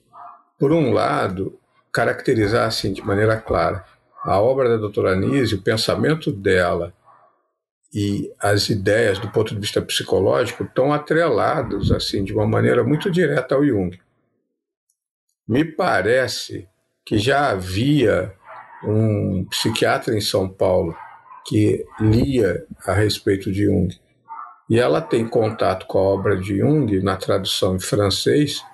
por 0.59 0.73
um 0.73 0.93
lado, 0.93 1.59
caracterizar 1.93 2.67
assim 2.67 2.93
de 2.93 3.03
maneira 3.03 3.41
clara 3.41 3.85
a 4.25 4.41
obra 4.41 4.71
da 4.71 4.77
doutora 4.79 5.12
Anise, 5.12 5.55
o 5.55 5.62
pensamento 5.62 6.33
dela 6.33 6.95
e 7.93 8.33
as 8.41 8.71
ideias 8.71 9.19
do 9.19 9.31
ponto 9.31 9.55
de 9.55 9.61
vista 9.61 9.83
psicológico 9.83 10.65
estão 10.65 10.93
atrelados 10.93 11.93
assim 11.93 12.25
de 12.25 12.33
uma 12.33 12.47
maneira 12.47 12.83
muito 12.83 13.11
direta 13.11 13.55
ao 13.55 13.65
Jung. 13.65 13.97
Me 15.47 15.62
parece 15.62 16.67
que 17.05 17.19
já 17.19 17.51
havia 17.51 18.35
um 18.83 19.45
psiquiatra 19.45 20.17
em 20.17 20.21
São 20.23 20.49
Paulo 20.49 20.97
que 21.47 21.85
lia 22.01 22.67
a 22.87 22.95
respeito 22.95 23.53
de 23.53 23.65
Jung 23.65 23.95
e 24.69 24.79
ela 24.79 25.01
tem 25.01 25.27
contato 25.29 25.87
com 25.87 25.99
a 25.99 26.03
obra 26.03 26.37
de 26.37 26.59
Jung 26.59 27.01
na 27.03 27.17
tradução 27.17 27.77
em 27.77 27.81
francês, 27.81 28.65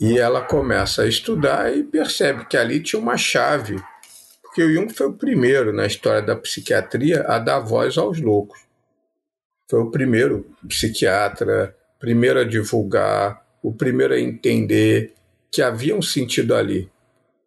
e 0.00 0.18
ela 0.18 0.40
começa 0.40 1.02
a 1.02 1.08
estudar 1.08 1.76
e 1.76 1.82
percebe 1.82 2.46
que 2.46 2.56
ali 2.56 2.82
tinha 2.82 3.00
uma 3.00 3.16
chave, 3.16 3.76
porque 4.42 4.62
o 4.62 4.72
Jung 4.72 4.92
foi 4.92 5.08
o 5.08 5.12
primeiro 5.12 5.72
na 5.72 5.86
história 5.86 6.22
da 6.22 6.34
psiquiatria 6.34 7.22
a 7.22 7.38
dar 7.38 7.60
voz 7.60 7.98
aos 7.98 8.20
loucos. 8.20 8.60
Foi 9.68 9.80
o 9.80 9.90
primeiro 9.90 10.50
psiquiatra, 10.66 11.76
primeiro 11.98 12.40
a 12.40 12.44
divulgar, 12.44 13.44
o 13.62 13.72
primeiro 13.72 14.14
a 14.14 14.20
entender 14.20 15.14
que 15.52 15.60
havia 15.60 15.94
um 15.94 16.02
sentido 16.02 16.54
ali, 16.54 16.90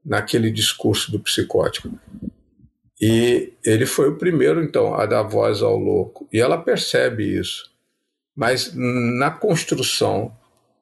naquele 0.06 0.52
discurso 0.52 1.12
do 1.12 1.20
psicótico. 1.20 1.90
E 3.06 3.52
ele 3.66 3.86
foi 3.86 4.08
o 4.08 4.16
primeiro, 4.16 4.64
então, 4.64 4.96
a 4.96 5.06
dar 5.06 5.24
voz 5.24 5.62
ao 5.62 5.76
louco. 5.76 6.26
E 6.32 6.40
ela 6.40 6.58
percebe 6.58 7.38
isso. 7.38 7.70
Mas 8.34 8.74
na 8.74 9.30
construção 9.30 10.34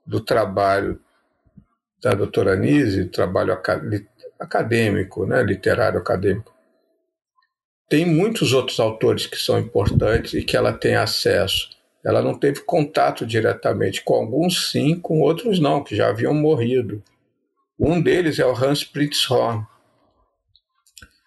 do 0.06 0.22
trabalho 0.22 1.00
da 2.00 2.14
doutora 2.14 2.56
Nise, 2.56 3.06
trabalho 3.06 3.60
acadêmico, 4.40 5.26
né, 5.26 5.42
literário 5.42 5.98
acadêmico, 5.98 6.54
tem 7.90 8.06
muitos 8.06 8.54
outros 8.54 8.80
autores 8.80 9.26
que 9.26 9.38
são 9.38 9.58
importantes 9.58 10.36
e 10.36 10.44
que 10.44 10.56
ela 10.56 10.74
tem 10.74 10.94
acesso. 10.94 11.72
Ela 12.06 12.22
não 12.22 12.38
teve 12.38 12.60
contato 12.60 13.26
diretamente 13.26 14.04
com 14.04 14.14
alguns, 14.14 14.70
sim, 14.70 14.94
com 15.00 15.22
outros 15.22 15.60
não, 15.60 15.84
que 15.84 15.96
já 15.96 16.10
haviam 16.10 16.36
morrido. 16.36 17.02
Um 17.80 18.00
deles 18.00 18.38
é 18.38 18.46
o 18.46 18.56
Hans 18.56 18.84
Pritzhorn, 18.84 19.66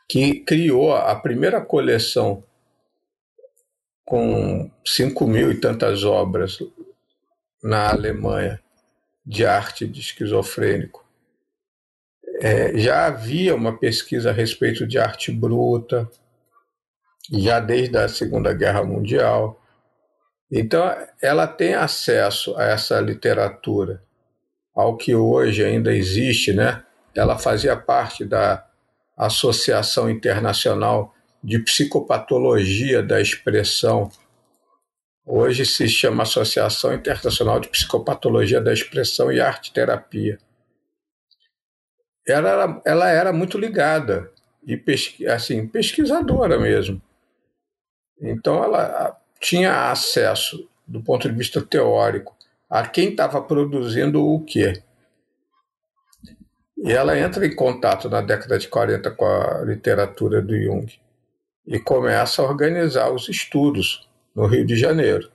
que 0.08 0.40
criou 0.40 0.94
a 0.94 1.14
primeira 1.14 1.60
coleção 1.60 2.44
com 4.04 4.70
cinco 4.84 5.26
mil 5.26 5.50
e 5.50 5.60
tantas 5.60 6.04
obras 6.04 6.58
na 7.62 7.90
Alemanha 7.90 8.60
de 9.24 9.46
arte 9.46 9.86
de 9.86 10.00
esquizofrênico. 10.00 11.04
É, 12.40 12.76
já 12.76 13.06
havia 13.06 13.54
uma 13.54 13.78
pesquisa 13.78 14.30
a 14.30 14.32
respeito 14.32 14.86
de 14.86 14.98
arte 14.98 15.32
bruta, 15.32 16.10
já 17.32 17.58
desde 17.58 17.96
a 17.96 18.08
Segunda 18.08 18.52
Guerra 18.52 18.84
Mundial. 18.84 19.58
Então, 20.52 20.94
ela 21.22 21.46
tem 21.46 21.74
acesso 21.74 22.54
a 22.56 22.64
essa 22.64 23.00
literatura, 23.00 24.02
ao 24.74 24.96
que 24.96 25.14
hoje 25.14 25.64
ainda 25.64 25.94
existe, 25.94 26.52
né? 26.52 26.84
Ela 27.14 27.38
fazia 27.38 27.76
parte 27.76 28.24
da 28.24 28.68
Associação 29.16 30.10
Internacional 30.10 31.14
de 31.42 31.58
Psicopatologia 31.58 33.02
da 33.02 33.20
Expressão. 33.20 34.10
Hoje 35.26 35.64
se 35.64 35.88
chama 35.88 36.22
Associação 36.22 36.94
Internacional 36.94 37.60
de 37.60 37.68
Psicopatologia 37.68 38.60
da 38.60 38.72
Expressão 38.72 39.32
e 39.32 39.40
Arte 39.40 39.72
Terapia. 39.72 40.38
Ela 42.26 42.50
era, 42.50 42.82
ela 42.84 43.10
era 43.10 43.32
muito 43.32 43.58
ligada 43.58 44.32
e 44.66 44.80
assim, 45.28 45.66
pesquisadora 45.66 46.58
mesmo. 46.58 47.00
Então, 48.20 48.64
ela 48.64 49.20
tinha 49.40 49.90
acesso, 49.90 50.68
do 50.86 51.02
ponto 51.02 51.28
de 51.28 51.36
vista 51.36 51.60
teórico, 51.60 52.34
a 52.68 52.86
quem 52.86 53.10
estava 53.10 53.42
produzindo 53.42 54.24
o 54.24 54.42
quê. 54.42 54.82
E 56.84 56.92
ela 56.92 57.18
entra 57.18 57.46
em 57.46 57.56
contato 57.56 58.10
na 58.10 58.20
década 58.20 58.58
de 58.58 58.68
40 58.68 59.10
com 59.12 59.24
a 59.24 59.62
literatura 59.62 60.42
do 60.42 60.54
Jung 60.54 60.86
e 61.66 61.78
começa 61.78 62.42
a 62.42 62.44
organizar 62.44 63.10
os 63.10 63.26
estudos 63.26 64.06
no 64.36 64.46
Rio 64.46 64.66
de 64.66 64.76
Janeiro. 64.76 65.30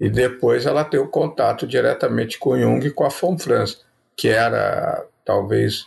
E 0.00 0.08
depois 0.08 0.64
ela 0.64 0.86
tem 0.86 0.98
o 0.98 1.06
contato 1.06 1.66
diretamente 1.66 2.38
com 2.38 2.58
Jung 2.58 2.86
e 2.86 2.90
com 2.90 3.04
a 3.04 3.10
France, 3.10 3.82
que 4.16 4.28
era, 4.28 5.06
talvez, 5.22 5.84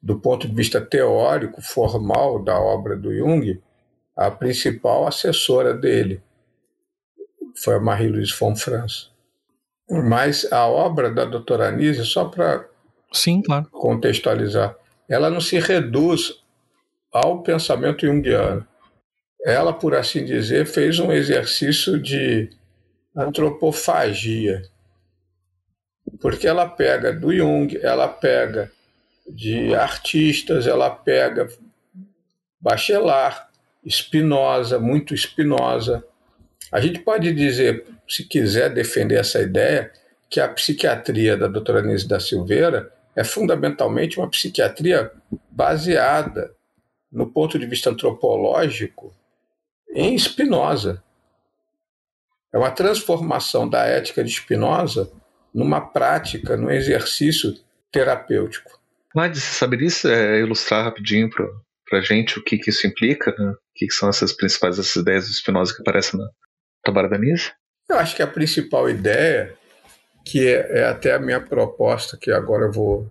do 0.00 0.20
ponto 0.20 0.46
de 0.46 0.54
vista 0.54 0.80
teórico, 0.80 1.60
formal 1.60 2.40
da 2.40 2.56
obra 2.56 2.96
do 2.96 3.12
Jung, 3.12 3.60
a 4.16 4.30
principal 4.30 5.08
assessora 5.08 5.74
dele 5.74 6.22
foi 7.56 7.74
a 7.74 7.80
Marie-Louise 7.80 8.32
von 8.38 8.54
Franz. 8.54 9.10
Mas 9.90 10.46
a 10.52 10.68
obra 10.68 11.10
da 11.10 11.24
doutora 11.24 11.66
Anise, 11.66 12.04
só 12.04 12.26
para 12.26 12.77
claro. 13.42 13.66
contextualizar, 13.70 14.76
ela 15.08 15.30
não 15.30 15.40
se 15.40 15.58
reduz 15.58 16.34
ao 17.12 17.42
pensamento 17.42 18.06
junguiano. 18.06 18.66
Ela, 19.44 19.72
por 19.72 19.94
assim 19.94 20.24
dizer, 20.24 20.66
fez 20.66 20.98
um 20.98 21.12
exercício 21.12 22.00
de 22.00 22.50
antropofagia, 23.16 24.62
porque 26.20 26.46
ela 26.46 26.68
pega 26.68 27.12
do 27.12 27.34
Jung, 27.34 27.78
ela 27.82 28.08
pega 28.08 28.70
de 29.28 29.74
artistas, 29.74 30.66
ela 30.66 30.90
pega 30.90 31.48
Bachelard, 32.60 33.40
espinosa, 33.84 34.78
muito 34.78 35.14
espinosa. 35.14 36.04
A 36.72 36.80
gente 36.80 36.98
pode 36.98 37.32
dizer, 37.32 37.86
se 38.08 38.24
quiser 38.24 38.72
defender 38.72 39.16
essa 39.16 39.40
ideia, 39.40 39.92
que 40.28 40.40
a 40.40 40.48
psiquiatria 40.48 41.36
da 41.36 41.46
doutora 41.46 41.82
Nise 41.82 42.06
da 42.06 42.20
Silveira 42.20 42.92
é 43.18 43.24
fundamentalmente 43.24 44.16
uma 44.16 44.30
psiquiatria 44.30 45.10
baseada, 45.50 46.54
no 47.10 47.26
ponto 47.26 47.58
de 47.58 47.66
vista 47.66 47.90
antropológico, 47.90 49.12
em 49.92 50.16
Spinoza. 50.16 51.02
É 52.52 52.58
uma 52.58 52.70
transformação 52.70 53.68
da 53.68 53.84
ética 53.84 54.22
de 54.22 54.30
Spinoza 54.30 55.10
numa 55.52 55.80
prática, 55.80 56.56
num 56.56 56.70
exercício 56.70 57.58
terapêutico. 57.90 58.78
Mas 59.12 59.36
você 59.36 59.52
sabe 59.52 59.78
disso? 59.78 60.06
É, 60.06 60.38
ilustrar 60.38 60.84
rapidinho 60.84 61.28
para 61.28 61.48
para 61.90 62.02
gente 62.02 62.38
o 62.38 62.44
que, 62.44 62.58
que 62.58 62.68
isso 62.68 62.86
implica, 62.86 63.34
né? 63.38 63.50
o 63.50 63.56
que, 63.74 63.86
que, 63.86 63.94
são 63.94 64.10
essas 64.10 64.30
principais 64.32 64.78
essas 64.78 64.94
ideias 64.94 65.26
do 65.26 65.32
Spinoza 65.32 65.74
que 65.74 65.80
aparecem 65.80 66.20
na 66.20 66.28
trabalho 66.84 67.08
da 67.08 67.16
Nise? 67.16 67.50
Eu 67.88 67.98
acho 67.98 68.14
que 68.14 68.22
a 68.22 68.26
principal 68.26 68.90
ideia, 68.90 69.56
que 70.28 70.46
é, 70.46 70.80
é 70.80 70.84
até 70.84 71.14
a 71.14 71.18
minha 71.18 71.40
proposta, 71.40 72.16
que 72.16 72.30
agora 72.30 72.66
eu 72.66 72.72
vou 72.72 73.10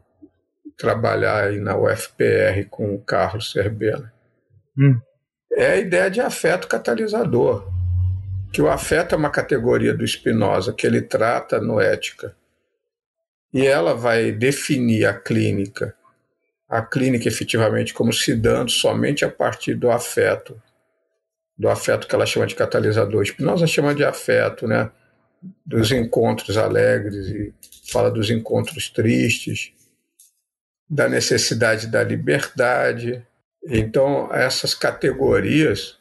trabalhar 0.77 1.45
aí 1.45 1.59
na 1.59 1.75
UFPR 1.75 2.65
com 2.69 2.93
o 2.93 3.01
Carlos 3.01 3.51
Cerbela, 3.51 4.13
hum. 4.77 4.99
é 5.51 5.67
a 5.71 5.77
ideia 5.77 6.11
de 6.11 6.21
afeto 6.21 6.67
catalisador. 6.67 7.67
Que 8.53 8.61
o 8.61 8.69
afeto 8.69 9.13
é 9.13 9.17
uma 9.17 9.29
categoria 9.29 9.93
do 9.93 10.07
Spinoza 10.07 10.71
que 10.71 10.85
ele 10.85 11.01
trata 11.01 11.59
no 11.59 11.81
Ética. 11.81 12.35
E 13.53 13.65
ela 13.65 13.93
vai 13.93 14.31
definir 14.31 15.05
a 15.05 15.13
clínica 15.13 15.97
a 16.67 16.81
clínica 16.81 17.27
efetivamente 17.27 17.93
como 17.93 18.11
se 18.11 18.35
dando 18.35 18.69
somente 18.69 19.23
a 19.23 19.29
partir 19.29 19.73
do 19.73 19.89
afeto, 19.89 20.61
do 21.57 21.69
afeto 21.69 22.07
que 22.07 22.13
ela 22.13 22.25
chama 22.25 22.45
de 22.45 22.55
catalisador. 22.55 23.25
Spinoza 23.25 23.65
chama 23.65 23.95
de 23.95 24.03
afeto, 24.03 24.67
né? 24.67 24.91
Dos 25.65 25.91
encontros 25.91 26.57
alegres 26.57 27.27
e 27.27 27.53
fala 27.91 28.11
dos 28.11 28.29
encontros 28.29 28.89
tristes, 28.89 29.71
da 30.89 31.07
necessidade 31.07 31.87
da 31.87 32.03
liberdade. 32.03 33.25
Então, 33.65 34.33
essas 34.33 34.73
categorias 34.73 35.97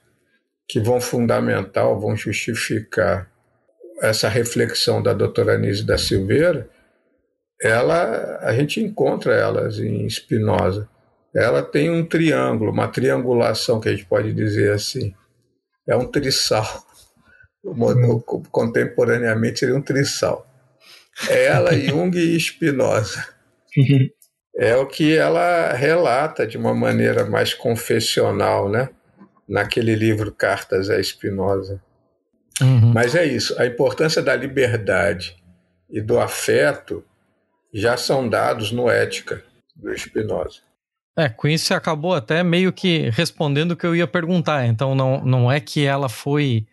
que 0.68 0.80
vão 0.80 1.01
fundamentar, 1.01 1.87
vão 1.99 2.16
justificar 2.16 3.30
essa 4.01 4.28
reflexão 4.28 5.03
da 5.03 5.12
doutora 5.12 5.55
Anise 5.55 5.84
da 5.84 5.97
Silveira, 5.97 6.68
ela 7.61 8.39
a 8.43 8.53
gente 8.53 8.80
encontra 8.80 9.34
elas 9.34 9.78
em 9.78 10.09
Spinoza. 10.09 10.89
Ela 11.34 11.62
tem 11.62 11.91
um 11.91 12.05
triângulo, 12.05 12.70
uma 12.70 12.89
triangulação 12.89 13.80
que 13.80 13.89
a 13.89 13.93
gente 13.93 14.07
pode 14.07 14.32
dizer 14.32 14.72
assim. 14.72 15.14
É 15.89 15.97
um 15.97 16.07
trissal. 16.07 16.66
Contemporaneamente 18.51 19.61
seria 19.61 19.77
um 19.77 19.83
trissal. 19.83 20.47
É 21.29 21.47
ela, 21.47 21.73
Jung 21.79 22.17
e 22.17 22.39
Spinoza. 22.39 23.27
É 24.57 24.77
o 24.77 24.87
que 24.87 25.17
ela 25.17 25.73
relata 25.73 26.47
de 26.47 26.57
uma 26.57 26.75
maneira 26.75 27.25
mais 27.27 27.53
confessional, 27.53 28.69
né? 28.69 28.89
Naquele 29.49 29.95
livro 29.95 30.33
Cartas 30.33 30.89
a 30.91 31.03
Spinoza. 31.03 31.81
Uhum. 32.61 32.93
Mas 32.93 33.14
é 33.14 33.25
isso, 33.25 33.55
a 33.61 33.67
importância 33.67 34.23
da 34.23 34.35
liberdade 34.35 35.37
e 35.91 36.01
do 36.01 36.19
afeto 36.19 37.05
já 37.73 37.97
são 37.97 38.27
dados 38.27 38.73
no 38.73 38.89
Ética 38.89 39.43
do 39.75 39.97
Spinoza. 39.97 40.61
É, 41.19 41.29
com 41.29 41.49
isso 41.49 41.67
você 41.67 41.75
acabou 41.75 42.14
até 42.14 42.43
meio 42.43 42.73
que 42.73 43.11
respondendo 43.11 43.73
o 43.73 43.77
que 43.77 43.87
eu 43.87 43.97
ia 43.97 44.07
perguntar. 44.07 44.67
Então 44.67 44.95
não, 44.95 45.25
não 45.25 45.53
é 45.53 45.61
que 45.61 45.85
ela 45.85 46.09
foi 46.09 46.67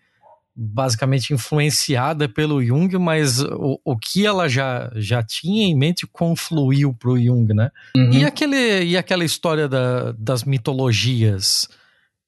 basicamente 0.56 1.34
influenciada 1.34 2.30
pelo 2.30 2.64
Jung, 2.64 2.98
mas 2.98 3.42
o, 3.42 3.80
o 3.84 3.98
que 3.98 4.26
ela 4.26 4.48
já, 4.48 4.92
já 4.96 5.24
tinha 5.24 5.66
em 5.66 5.76
mente 5.76 6.06
confluiu 6.06 6.94
para 6.94 7.10
o 7.10 7.20
Jung, 7.20 7.54
né? 7.54 7.72
Uhum. 7.96 8.12
E, 8.12 8.26
aquele, 8.26 8.84
e 8.84 8.96
aquela 8.96 9.26
história 9.26 9.68
da, 9.68 10.12
das 10.12 10.44
mitologias? 10.44 11.68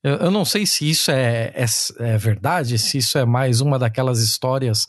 Eu, 0.03 0.15
eu, 0.15 0.31
não 0.31 0.43
sei 0.43 0.65
se 0.65 0.89
isso 0.89 1.11
é, 1.11 1.51
é, 1.55 1.65
é, 1.99 2.17
verdade, 2.17 2.77
se 2.79 2.97
isso 2.97 3.17
é 3.17 3.25
mais 3.25 3.61
uma 3.61 3.77
daquelas 3.77 4.19
histórias, 4.19 4.87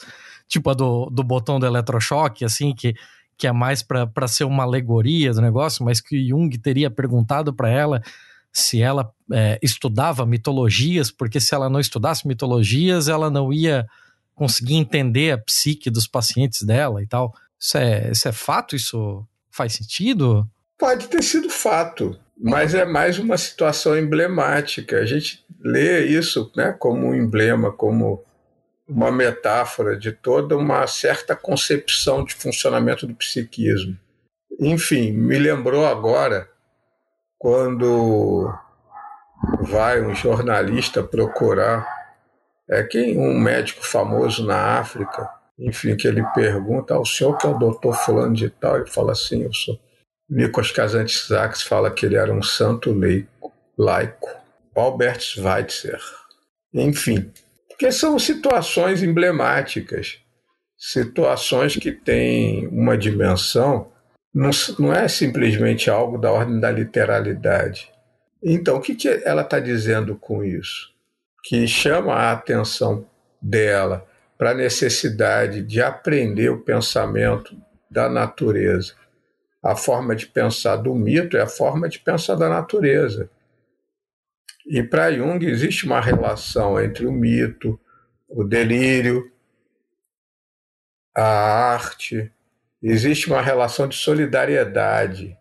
tipo 0.49 0.70
a 0.70 0.74
do, 0.74 1.11
do 1.11 1.22
botão 1.22 1.61
do 1.61 1.66
eletrochoque, 1.66 2.45
assim, 2.45 2.74
que 2.74 2.95
que 3.39 3.47
é 3.47 3.53
mais 3.53 3.82
para 3.82 4.26
ser 4.26 4.45
uma 4.45 4.62
alegoria 4.62 5.32
do 5.32 5.43
negócio, 5.43 5.84
mas 5.84 6.01
que 6.01 6.28
Jung 6.28 6.49
teria 6.57 6.91
perguntado 6.91 7.53
para 7.53 7.68
ela 7.68 8.03
se 8.57 8.81
ela 8.81 9.13
é, 9.31 9.59
estudava 9.63 10.25
mitologias, 10.25 11.11
porque 11.11 11.39
se 11.39 11.55
ela 11.55 11.69
não 11.69 11.79
estudasse 11.79 12.27
mitologias, 12.27 13.07
ela 13.07 13.29
não 13.29 13.53
ia 13.53 13.87
conseguir 14.35 14.77
entender 14.77 15.33
a 15.33 15.39
psique 15.39 15.91
dos 15.91 16.07
pacientes 16.07 16.63
dela 16.63 17.03
e 17.03 17.07
tal. 17.07 17.35
Isso 17.61 17.77
é, 17.77 18.11
isso 18.11 18.27
é 18.27 18.33
fato? 18.33 18.75
Isso 18.75 19.27
faz 19.51 19.75
sentido? 19.75 20.49
Pode 20.79 21.07
ter 21.09 21.23
sido 21.23 21.51
fato, 21.51 22.19
mas 22.35 22.73
é 22.73 22.87
mais 22.87 23.19
uma 23.19 23.37
situação 23.37 23.95
emblemática. 23.95 25.01
A 25.01 25.05
gente 25.05 25.45
lê 25.61 26.07
isso 26.07 26.51
né, 26.57 26.73
como 26.79 27.09
um 27.09 27.15
emblema, 27.15 27.71
como 27.71 28.25
uma 28.89 29.13
metáfora 29.13 29.99
de 29.99 30.13
toda 30.13 30.57
uma 30.57 30.87
certa 30.87 31.37
concepção 31.37 32.25
de 32.25 32.35
funcionamento 32.35 33.07
do 33.07 33.15
psiquismo. 33.15 33.99
Enfim, 34.59 35.13
me 35.13 35.39
lembrou 35.39 35.85
agora 35.85 36.49
quando 37.39 38.53
vai 39.61 40.01
um 40.01 40.14
jornalista 40.14 41.03
procurar 41.03 41.87
é 42.68 42.82
quem 42.82 43.18
um 43.18 43.39
médico 43.39 43.84
famoso 43.87 44.45
na 44.45 44.78
África, 44.78 45.30
enfim, 45.59 45.97
que 45.97 46.09
ele 46.09 46.24
pergunta 46.34 46.95
ao 46.95 47.05
senhor 47.05 47.37
que 47.39 47.47
é 47.47 47.51
o 47.51 47.59
doutor 47.59 47.95
fulano 47.95 48.34
de 48.34 48.51
tal, 48.51 48.76
ele 48.76 48.91
fala 48.91 49.12
assim, 49.12 49.43
eu 49.43 49.53
sou 49.53 49.78
Nikos 50.28 50.72
Kazantzakis 50.72 51.62
fala 51.62 51.91
que 51.91 52.05
ele 52.05 52.16
era 52.16 52.32
um 52.32 52.43
santo 52.43 52.93
leico, 52.93 53.53
laico. 53.78 54.28
Albert 54.74 55.20
Schweitzer. 55.20 56.01
Enfim, 56.74 57.32
porque 57.68 57.91
são 57.91 58.18
situações 58.18 59.03
emblemáticas, 59.03 60.18
situações 60.76 61.76
que 61.76 61.93
têm 61.93 62.66
uma 62.68 62.99
dimensão, 62.99 63.91
não, 64.37 64.51
não 64.78 64.93
é 64.93 65.09
simplesmente 65.09 65.89
algo 65.91 66.18
da 66.18 66.30
ordem 66.30 66.61
da 66.61 66.70
literalidade. 66.70 67.91
Então, 68.43 68.76
o 68.76 68.80
que, 68.80 68.95
que 68.95 69.09
ela 69.24 69.43
está 69.43 69.59
dizendo 69.59 70.16
com 70.16 70.45
isso? 70.45 70.93
Que 71.43 71.66
chama 71.66 72.12
a 72.14 72.32
atenção 72.32 73.07
dela 73.41 74.07
para 74.37 74.51
a 74.51 74.55
necessidade 74.55 75.62
de 75.62 75.80
aprender 75.80 76.51
o 76.51 76.61
pensamento 76.61 77.57
da 77.91 78.09
natureza 78.09 78.95
a 79.66 79.74
forma 79.74 80.14
de 80.14 80.26
pensar 80.26 80.76
do 80.76 80.95
mito 80.95 81.37
é 81.37 81.43
a 81.43 81.49
forma 81.49 81.89
de 81.89 81.99
pensar 81.99 82.37
da 82.37 82.49
natureza. 82.49 83.28
E 84.64 84.80
para 84.82 85.12
Jung 85.12 85.45
existe 85.45 85.87
uma 85.87 86.01
relação 86.01 86.80
entre 86.80 87.05
o 87.05 87.12
mito, 87.12 87.78
o 88.28 88.45
delírio, 88.45 89.30
a 91.16 91.24
arte, 91.24 92.32
existe 92.91 93.28
uma 93.28 93.41
relação 93.41 93.89
de 93.89 93.97
solidariedade, 93.97 95.37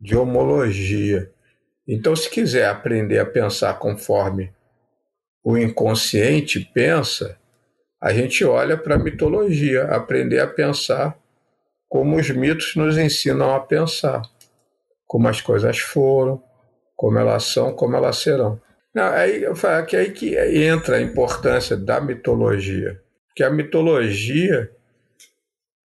de 0.00 0.16
homologia. 0.16 1.30
Então, 1.86 2.14
se 2.14 2.28
quiser 2.28 2.68
aprender 2.68 3.18
a 3.18 3.26
pensar 3.26 3.74
conforme 3.78 4.52
o 5.42 5.56
inconsciente 5.56 6.60
pensa, 6.60 7.38
a 8.00 8.12
gente 8.12 8.44
olha 8.44 8.76
para 8.76 8.96
a 8.96 8.98
mitologia, 8.98 9.84
aprender 9.84 10.40
a 10.40 10.46
pensar 10.46 11.16
como 11.88 12.16
os 12.16 12.30
mitos 12.30 12.74
nos 12.74 12.98
ensinam 12.98 13.54
a 13.54 13.60
pensar, 13.60 14.22
como 15.06 15.28
as 15.28 15.40
coisas 15.40 15.78
foram, 15.78 16.42
como 16.96 17.18
elas 17.18 17.44
são, 17.44 17.74
como 17.74 17.96
elas 17.96 18.16
serão. 18.16 18.60
Não, 18.94 19.04
aí, 19.04 19.44
que 19.86 19.96
aí 19.96 20.10
que 20.10 20.36
entra 20.36 20.96
a 20.96 21.02
importância 21.02 21.76
da 21.76 22.00
mitologia, 22.00 23.00
que 23.34 23.42
a 23.42 23.50
mitologia 23.50 24.70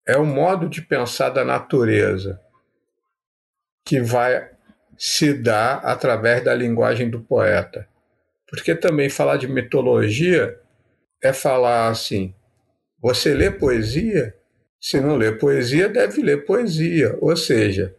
é 0.08 0.18
o 0.18 0.26
modo 0.26 0.68
de 0.68 0.82
pensar 0.82 1.30
da 1.30 1.45
natureza 1.45 2.39
que 3.86 4.02
vai 4.02 4.50
se 4.97 5.34
dar 5.34 5.78
através 5.84 6.43
da 6.43 6.54
linguagem 6.54 7.10
do 7.10 7.22
poeta. 7.22 7.88
Porque 8.47 8.76
também 8.76 9.10
falar 9.10 9.38
de 9.38 9.47
mitologia 9.47 10.60
é 11.24 11.32
falar 11.32 11.89
assim: 11.89 12.34
você 13.02 13.34
lê 13.34 13.52
poesia 13.52 14.36
se 14.80 15.02
não 15.02 15.18
lê 15.18 15.32
poesia, 15.32 15.89
deve 15.89 16.22
ler 16.22 16.45
poesia. 16.45 17.18
Ou 17.20 17.36
seja, 17.36 17.95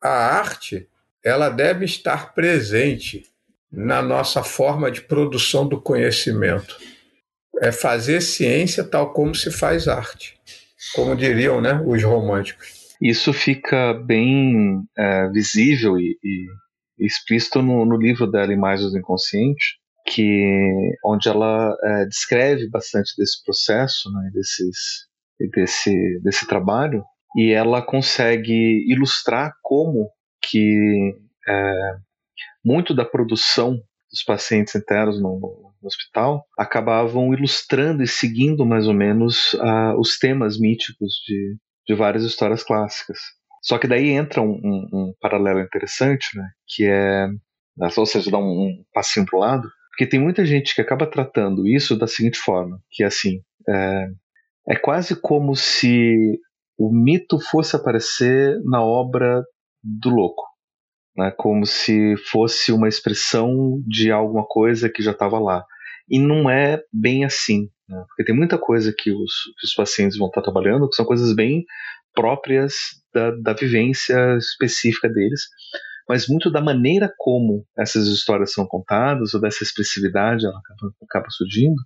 a 0.00 0.10
arte 0.38 0.88
ela 1.24 1.48
deve 1.48 1.84
estar 1.84 2.32
presente 2.32 3.24
na 3.70 4.00
nossa 4.00 4.44
forma 4.44 4.90
de 4.90 5.00
produção 5.00 5.66
do 5.66 5.80
conhecimento. 5.80 6.78
É 7.60 7.72
fazer 7.72 8.20
ciência 8.20 8.84
tal 8.84 9.12
como 9.12 9.34
se 9.34 9.50
faz 9.50 9.88
arte, 9.88 10.38
como 10.94 11.16
diriam 11.16 11.60
né, 11.60 11.80
os 11.84 12.02
românticos. 12.02 12.86
Isso 13.00 13.32
fica 13.32 13.92
bem 13.92 14.82
é, 14.96 15.28
visível 15.28 15.98
e, 15.98 16.18
e 16.24 16.46
explícito 16.98 17.60
no, 17.60 17.84
no, 17.84 17.96
livro 17.96 18.26
dela, 18.26 18.52
Imagens 18.52 18.90
do 18.92 18.98
Inconsciente, 18.98 19.78
que, 20.06 20.96
onde 21.04 21.28
ela 21.28 21.76
é, 21.82 22.06
descreve 22.06 22.68
bastante 22.70 23.12
desse 23.18 23.42
processo, 23.44 24.10
né, 24.12 24.30
desses 24.32 25.06
desse, 25.38 26.20
desse 26.22 26.46
trabalho 26.46 27.04
e 27.36 27.52
ela 27.52 27.82
consegue 27.82 28.84
ilustrar 28.90 29.52
como 29.62 30.10
que 30.40 31.14
é, 31.46 31.96
muito 32.64 32.94
da 32.94 33.04
produção 33.04 33.78
dos 34.10 34.22
pacientes 34.24 34.74
internos 34.74 35.20
no, 35.20 35.65
no, 35.82 35.86
hospital 35.86 36.46
acabavam 36.58 37.32
ilustrando 37.32 38.02
e 38.02 38.08
seguindo 38.08 38.64
mais 38.64 38.86
ou 38.86 38.94
menos 38.94 39.54
uh, 39.54 39.98
os 39.98 40.18
temas 40.18 40.58
míticos 40.58 41.14
de, 41.26 41.56
de 41.86 41.94
várias 41.94 42.24
histórias 42.24 42.62
clássicas. 42.62 43.18
Só 43.62 43.78
que 43.78 43.88
daí 43.88 44.10
entra 44.10 44.40
um, 44.40 44.60
um, 44.62 44.88
um 44.92 45.14
paralelo 45.20 45.60
interessante, 45.60 46.36
né, 46.36 46.48
que 46.66 46.84
é, 46.84 47.28
ou 47.96 48.06
seja, 48.06 48.30
dá 48.30 48.38
um, 48.38 48.42
um 48.42 48.84
passinho 48.92 49.26
para 49.26 49.36
o 49.36 49.40
lado, 49.40 49.68
porque 49.90 50.06
tem 50.06 50.20
muita 50.20 50.44
gente 50.44 50.74
que 50.74 50.80
acaba 50.80 51.10
tratando 51.10 51.66
isso 51.66 51.96
da 51.96 52.06
seguinte 52.06 52.38
forma, 52.38 52.78
que 52.90 53.02
é 53.02 53.06
assim, 53.06 53.40
é, 53.68 54.08
é 54.68 54.76
quase 54.76 55.20
como 55.20 55.56
se 55.56 56.38
o 56.78 56.92
mito 56.92 57.40
fosse 57.40 57.74
aparecer 57.74 58.60
na 58.64 58.82
obra 58.82 59.42
do 59.82 60.10
louco, 60.10 60.44
né? 61.16 61.32
como 61.36 61.64
se 61.64 62.16
fosse 62.30 62.72
uma 62.72 62.88
expressão 62.88 63.82
de 63.86 64.10
alguma 64.10 64.44
coisa 64.44 64.88
que 64.88 65.02
já 65.02 65.12
estava 65.12 65.38
lá. 65.38 65.64
E 66.08 66.18
não 66.18 66.48
é 66.48 66.80
bem 66.92 67.24
assim, 67.24 67.68
né? 67.88 68.04
porque 68.08 68.24
tem 68.24 68.34
muita 68.34 68.58
coisa 68.58 68.92
que 68.96 69.10
os, 69.10 69.32
que 69.58 69.66
os, 69.66 69.74
pacientes 69.74 70.18
vão 70.18 70.28
estar 70.28 70.42
trabalhando 70.42 70.88
que 70.88 70.94
são 70.94 71.04
coisas 71.04 71.34
bem 71.34 71.64
próprias 72.14 72.74
da, 73.12 73.30
da 73.30 73.52
vivência 73.52 74.36
específica 74.36 75.08
deles, 75.08 75.42
mas 76.08 76.28
muito 76.28 76.50
da 76.50 76.60
maneira 76.60 77.12
como 77.18 77.66
essas 77.76 78.06
histórias 78.06 78.52
são 78.52 78.66
contadas, 78.66 79.34
ou 79.34 79.40
dessa 79.40 79.64
expressividade 79.64 80.46
ela 80.46 80.58
acaba, 80.58 80.92
acaba 81.02 81.30
surgindo, 81.30 81.76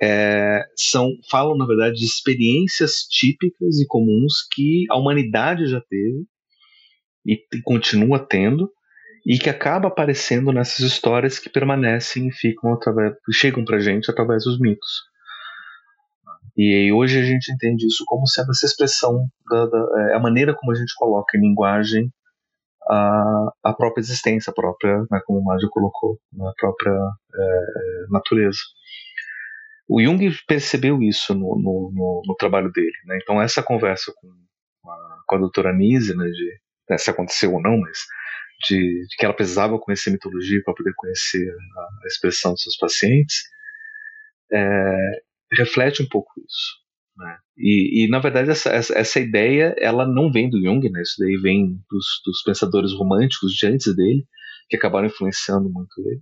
é, 0.00 0.64
são 0.76 1.10
falam 1.30 1.56
na 1.56 1.66
verdade 1.66 2.00
de 2.00 2.04
experiências 2.04 3.02
típicas 3.08 3.78
e 3.78 3.86
comuns 3.86 4.32
que 4.50 4.84
a 4.90 4.96
humanidade 4.96 5.66
já 5.66 5.80
teve 5.80 6.24
e 7.24 7.40
continua 7.62 8.18
tendo 8.18 8.70
e 9.26 9.38
que 9.38 9.48
acaba 9.48 9.88
aparecendo 9.88 10.52
nessas 10.52 10.80
histórias 10.80 11.38
que 11.38 11.48
permanecem 11.48 12.28
e 12.28 12.32
ficam 12.32 12.72
através, 12.72 13.14
chegam 13.32 13.64
para 13.64 13.78
gente 13.78 14.10
através 14.10 14.44
dos 14.44 14.58
mitos. 14.58 15.02
E 16.56 16.92
hoje 16.92 17.18
a 17.18 17.24
gente 17.24 17.50
entende 17.52 17.86
isso 17.86 18.04
como 18.06 18.26
sendo 18.26 18.50
essa 18.50 18.66
expressão 18.66 19.26
da, 19.48 19.66
da 19.66 20.10
é, 20.10 20.14
a 20.16 20.18
maneira 20.18 20.54
como 20.54 20.72
a 20.72 20.74
gente 20.74 20.92
coloca 20.96 21.38
em 21.38 21.40
linguagem 21.40 22.12
a, 22.88 23.52
a 23.62 23.72
própria 23.72 24.02
existência, 24.02 24.50
a 24.50 24.54
própria, 24.54 24.98
né, 25.10 25.20
como 25.24 25.38
o 25.38 25.44
Mário 25.44 25.68
colocou, 25.70 26.18
a 26.40 26.52
própria 26.58 26.92
é, 26.92 28.06
natureza. 28.10 28.58
O 29.88 30.02
Jung 30.02 30.30
percebeu 30.46 31.02
isso 31.02 31.34
no, 31.34 31.56
no, 31.56 31.92
no, 31.94 32.22
no 32.26 32.34
trabalho 32.36 32.70
dele. 32.72 32.92
Né? 33.06 33.18
Então, 33.22 33.40
essa 33.40 33.62
conversa 33.62 34.12
com 34.16 34.28
a, 34.90 35.18
com 35.26 35.36
a 35.36 35.38
doutora 35.38 35.72
Nise, 35.72 36.14
né, 36.16 36.24
de 36.24 36.60
né, 36.88 36.98
se 36.98 37.10
aconteceu 37.10 37.52
ou 37.52 37.62
não, 37.62 37.78
mas 37.78 37.98
de, 38.68 38.78
de, 38.78 39.16
que 39.16 39.24
ela 39.24 39.34
precisava 39.34 39.78
conhecer 39.78 40.10
mitologia 40.10 40.62
para 40.64 40.74
poder 40.74 40.92
conhecer 40.96 41.48
a, 41.50 41.80
a, 41.80 42.06
expressão 42.06 42.52
dos 42.52 42.62
seus 42.62 42.76
pacientes, 42.76 43.42
é, 44.52 45.22
reflete 45.52 46.02
um 46.02 46.08
pouco 46.08 46.30
isso. 46.38 46.82
Né? 47.16 47.38
E, 47.56 48.04
e, 48.04 48.08
na 48.08 48.18
verdade, 48.18 48.50
essa, 48.50 48.70
essa, 48.70 48.96
essa, 48.96 49.20
ideia 49.20 49.74
ela 49.78 50.06
não 50.06 50.30
vem 50.30 50.48
do 50.48 50.60
Jung, 50.62 50.88
né? 50.90 51.02
isso 51.02 51.16
daí 51.18 51.36
vem 51.36 51.78
dos, 51.90 52.06
dos 52.24 52.42
pensadores 52.42 52.92
românticos 52.92 53.52
de 53.52 53.66
antes 53.66 53.94
dele, 53.94 54.24
que 54.68 54.76
acabaram 54.76 55.06
influenciando 55.06 55.68
muito 55.68 55.92
ele. 56.06 56.20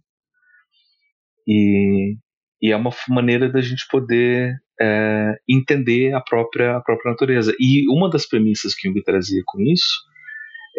E, 1.46 2.16
e 2.62 2.72
é 2.72 2.76
uma 2.76 2.90
maneira 3.08 3.50
da 3.50 3.60
gente 3.60 3.86
poder 3.90 4.56
é, 4.80 5.36
entender 5.48 6.14
a 6.14 6.20
própria, 6.20 6.76
a 6.76 6.80
própria 6.80 7.10
natureza. 7.10 7.54
E 7.60 7.88
uma 7.88 8.10
das 8.10 8.26
premissas 8.26 8.74
que 8.74 8.88
Jung 8.88 9.00
trazia 9.02 9.42
com 9.46 9.60
isso 9.60 10.09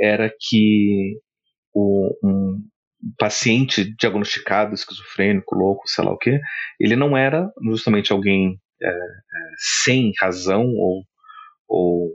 era 0.02 0.34
que 0.39 1.18
o, 1.74 2.10
um 2.24 2.62
paciente 3.18 3.95
diagnosticado, 3.95 4.74
esquizofrênico, 4.74 5.56
louco, 5.56 5.88
sei 5.88 6.04
lá 6.04 6.12
o 6.12 6.18
quê, 6.18 6.39
ele 6.80 6.95
não 6.95 7.16
era 7.16 7.52
justamente 7.64 8.12
alguém 8.12 8.60
é, 8.82 8.88
é, 8.88 8.93
sem 9.58 10.12
razão 10.20 10.66
ou, 10.76 11.04
ou, 11.68 12.12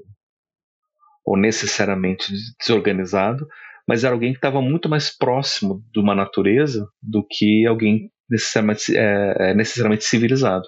ou 1.25 1.37
necessariamente 1.37 2.33
desorganizado, 2.61 3.47
mas 3.87 4.05
era 4.05 4.15
alguém 4.15 4.33
que 4.33 4.39
estava 4.39 4.61
muito 4.61 4.89
mais 4.89 5.17
próximo 5.17 5.85
de 5.93 6.01
uma 6.01 6.15
natureza 6.15 6.89
do 7.01 7.25
que 7.25 7.67
alguém 7.67 8.11
necessariamente, 8.29 8.97
é, 8.97 9.37
é, 9.51 9.55
necessariamente 9.55 10.05
civilizado. 10.05 10.67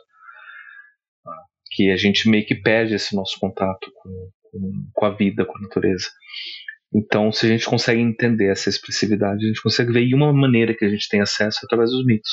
Que 1.73 1.91
a 1.91 1.97
gente 1.97 2.29
meio 2.29 2.47
que 2.47 2.55
perde 2.55 2.95
esse 2.95 3.15
nosso 3.15 3.39
contato 3.39 3.91
com, 3.95 4.31
com, 4.51 4.91
com 4.93 5.05
a 5.05 5.11
vida, 5.11 5.45
com 5.45 5.59
a 5.59 5.61
natureza. 5.61 6.09
Então, 6.95 7.31
se 7.31 7.47
a 7.47 7.49
gente 7.49 7.67
consegue 7.67 8.01
entender 8.01 8.51
essa 8.51 8.69
expressividade, 8.69 9.45
a 9.45 9.49
gente 9.49 9.63
consegue 9.63 9.93
ver 9.93 10.05
e 10.05 10.15
uma 10.15 10.33
maneira 10.33 10.75
que 10.75 10.85
a 10.85 10.89
gente 10.89 11.09
tem 11.09 11.21
acesso 11.21 11.61
é 11.63 11.67
através 11.67 11.91
dos 11.91 12.05
mitos, 12.05 12.31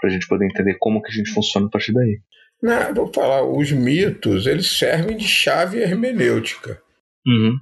para 0.00 0.10
a 0.10 0.12
gente 0.12 0.26
poder 0.26 0.46
entender 0.46 0.76
como 0.78 1.00
que 1.00 1.10
a 1.10 1.14
gente 1.14 1.30
funciona 1.30 1.66
a 1.66 1.70
partir 1.70 1.92
daí. 1.92 2.20
Não, 2.60 2.94
vou 2.94 3.12
falar, 3.12 3.42
os 3.42 3.70
mitos 3.70 4.46
eles 4.46 4.78
servem 4.78 5.16
de 5.16 5.28
chave 5.28 5.78
hermenêutica 5.78 6.80
uhum. 7.26 7.58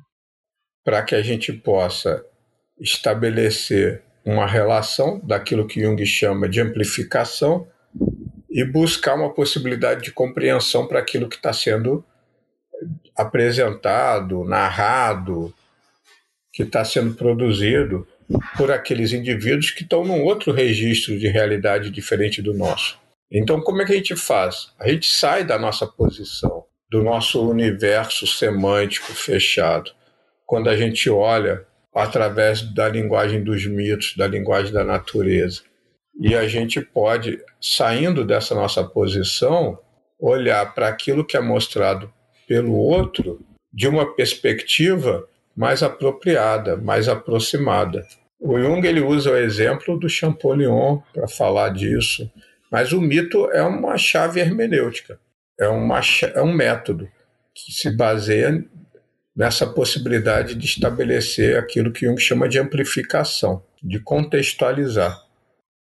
para 0.85 1.03
que 1.03 1.15
a 1.15 1.23
gente 1.23 1.53
possa 1.53 2.25
estabelecer 2.81 4.03
uma 4.25 4.47
relação 4.47 5.21
daquilo 5.25 5.67
que 5.67 5.81
Jung 5.81 6.05
chama 6.07 6.49
de 6.49 6.61
amplificação 6.61 7.67
e 8.51 8.65
buscar 8.65 9.15
uma 9.15 9.33
possibilidade 9.33 10.03
de 10.03 10.13
compreensão 10.13 10.87
para 10.87 11.01
aquilo 11.01 11.29
que 11.29 11.37
está 11.37 11.53
sendo 11.53 12.05
apresentado, 13.17 14.45
narrado, 14.45 15.53
que 16.53 16.63
está 16.63 16.85
sendo 16.85 17.15
produzido 17.15 18.07
por 18.57 18.71
aqueles 18.71 19.13
indivíduos 19.13 19.71
que 19.71 19.83
estão 19.83 20.05
num 20.05 20.23
outro 20.23 20.53
registro 20.53 21.19
de 21.19 21.29
realidade 21.29 21.91
diferente 21.91 22.43
do 22.43 22.55
nosso. 22.55 22.99
Então, 23.31 23.61
como 23.61 23.81
é 23.81 23.87
que 23.87 23.93
a 23.93 23.97
gente 23.97 24.15
faz? 24.15 24.73
A 24.79 24.89
gente 24.89 25.11
sai 25.11 25.45
da 25.45 25.59
nossa 25.59 25.87
posição, 25.87 26.65
do 26.91 27.03
nosso 27.03 27.49
universo 27.49 28.27
semântico 28.27 29.13
fechado, 29.13 29.91
quando 30.47 30.69
a 30.69 30.77
gente 30.77 31.09
olha 31.09 31.65
através 31.95 32.63
da 32.63 32.89
linguagem 32.89 33.43
dos 33.43 33.67
mitos, 33.67 34.15
da 34.17 34.27
linguagem 34.27 34.73
da 34.73 34.85
natureza. 34.85 35.63
E 36.21 36.35
a 36.35 36.47
gente 36.47 36.81
pode, 36.81 37.39
saindo 37.61 38.25
dessa 38.25 38.55
nossa 38.55 38.85
posição, 38.85 39.79
olhar 40.21 40.75
para 40.75 40.89
aquilo 40.89 41.25
que 41.25 41.37
é 41.37 41.41
mostrado 41.41 42.13
pelo 42.47 42.75
outro 42.75 43.41
de 43.73 43.89
uma 43.89 44.15
perspectiva 44.15 45.27
mais 45.57 45.83
apropriada, 45.83 46.77
mais 46.77 47.09
aproximada. 47.09 48.07
O 48.41 48.59
Jung 48.59 48.87
ele 48.87 49.01
usa 49.01 49.31
o 49.31 49.37
exemplo 49.37 49.99
do 49.99 50.09
Champollion 50.09 50.99
para 51.13 51.29
falar 51.29 51.71
disso, 51.71 52.31
mas 52.71 52.93
o 52.93 53.01
mito 53.01 53.51
é 53.53 53.63
uma 53.63 53.97
chave 53.97 54.41
hermenêutica, 54.41 55.19
é, 55.61 55.69
uma, 55.69 56.01
é 56.35 56.43
um 56.43 56.53
método 56.53 57.09
que 57.55 57.73
se 57.73 57.95
baseia 57.95 58.65
nessa 59.35 59.67
possibilidade 59.67 60.55
de 60.55 60.67
estabelecer 60.67 61.57
aquilo 61.57 61.93
que 61.93 62.07
Jung 62.07 62.21
chama 62.21 62.49
de 62.49 62.59
amplificação, 62.59 63.63
de 63.83 64.01
contextualizar. 64.01 65.23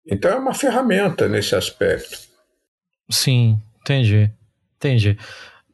Então 0.05 0.31
é 0.31 0.35
uma 0.35 0.53
ferramenta 0.53 1.27
nesse 1.27 1.55
aspecto. 1.55 2.19
Sim, 3.09 3.59
entendi. 3.81 4.31
Entendi. 4.77 5.17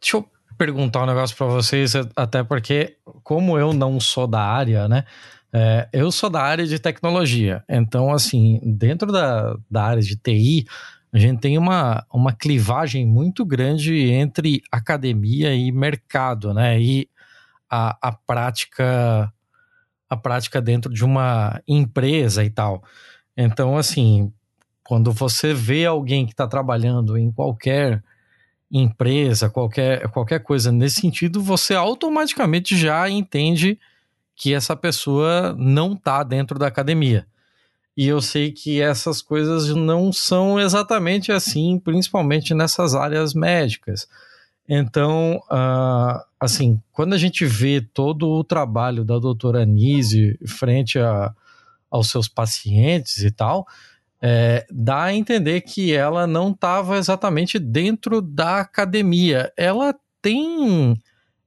Deixa 0.01 0.17
eu 0.17 0.29
perguntar 0.57 1.03
um 1.03 1.05
negócio 1.05 1.35
para 1.35 1.47
vocês, 1.47 1.93
até 2.15 2.43
porque, 2.43 2.97
como 3.23 3.57
eu 3.57 3.73
não 3.73 3.99
sou 3.99 4.27
da 4.27 4.41
área, 4.41 4.87
né? 4.87 5.03
É, 5.53 5.87
eu 5.93 6.11
sou 6.11 6.29
da 6.29 6.41
área 6.41 6.65
de 6.65 6.77
tecnologia. 6.77 7.63
Então, 7.69 8.11
assim, 8.11 8.59
dentro 8.63 9.11
da, 9.11 9.55
da 9.69 9.83
área 9.83 10.01
de 10.01 10.15
TI, 10.15 10.65
a 11.11 11.17
gente 11.17 11.39
tem 11.39 11.57
uma, 11.57 12.05
uma 12.13 12.33
clivagem 12.33 13.05
muito 13.05 13.45
grande 13.45 14.11
entre 14.11 14.61
academia 14.71 15.55
e 15.55 15.71
mercado, 15.71 16.53
né? 16.53 16.79
E 16.79 17.09
a, 17.69 17.97
a 18.01 18.11
prática 18.11 19.31
a 20.09 20.15
prática 20.15 20.61
dentro 20.61 20.93
de 20.93 21.03
uma 21.03 21.61
empresa 21.67 22.43
e 22.43 22.49
tal. 22.49 22.81
Então, 23.35 23.77
assim, 23.77 24.31
quando 24.83 25.11
você 25.11 25.53
vê 25.53 25.85
alguém 25.85 26.25
que 26.25 26.31
está 26.31 26.47
trabalhando 26.47 27.17
em 27.17 27.31
qualquer 27.31 28.01
empresa, 28.71 29.49
qualquer, 29.49 30.07
qualquer 30.09 30.39
coisa 30.39 30.71
nesse 30.71 31.01
sentido, 31.01 31.41
você 31.41 31.73
automaticamente 31.73 32.75
já 32.77 33.09
entende 33.09 33.79
que 34.35 34.53
essa 34.53 34.75
pessoa 34.75 35.55
não 35.57 35.93
está 35.93 36.23
dentro 36.23 36.59
da 36.59 36.67
academia. 36.67 37.25
E 37.95 38.07
eu 38.07 38.21
sei 38.21 38.51
que 38.51 38.79
essas 38.79 39.21
coisas 39.23 39.69
não 39.69 40.13
são 40.13 40.59
exatamente 40.59 41.31
assim, 41.31 41.79
principalmente 41.79 42.53
nessas 42.53 42.93
áreas 42.93 43.33
médicas. 43.33 44.07
Então, 44.69 45.41
uh, 45.49 46.21
assim, 46.39 46.79
quando 46.91 47.13
a 47.13 47.17
gente 47.17 47.45
vê 47.45 47.81
todo 47.81 48.29
o 48.29 48.43
trabalho 48.43 49.03
da 49.03 49.17
doutora 49.17 49.63
Anise 49.63 50.37
frente 50.45 50.99
a, 50.99 51.33
aos 51.89 52.09
seus 52.09 52.27
pacientes 52.27 53.23
e 53.23 53.31
tal, 53.31 53.65
é, 54.21 54.65
dá 54.71 55.03
a 55.03 55.13
entender 55.13 55.61
que 55.61 55.93
ela 55.93 56.25
não 56.25 56.51
estava 56.51 56.97
exatamente 56.97 57.59
dentro 57.59 58.21
da 58.21 58.59
academia. 58.59 59.51
Ela 59.55 59.95
tem 60.21 60.95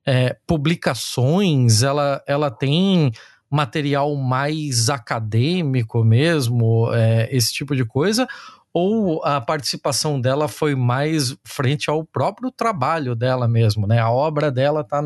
é, 0.07 0.37
publicações, 0.47 1.83
ela, 1.83 2.23
ela 2.27 2.51
tem 2.51 3.13
material 3.51 4.15
mais 4.15 4.89
acadêmico 4.89 6.05
mesmo, 6.05 6.89
é, 6.93 7.29
esse 7.35 7.53
tipo 7.53 7.75
de 7.75 7.85
coisa, 7.85 8.29
ou 8.73 9.25
a 9.25 9.41
participação 9.41 10.21
dela 10.21 10.47
foi 10.47 10.77
mais 10.77 11.37
frente 11.45 11.91
ao 11.91 12.05
próprio 12.05 12.53
trabalho 12.53 13.17
dela 13.17 13.49
mesmo, 13.49 13.87
né? 13.87 13.99
A 13.99 14.11
obra 14.11 14.53
dela 14.53 14.83
está 14.83 15.03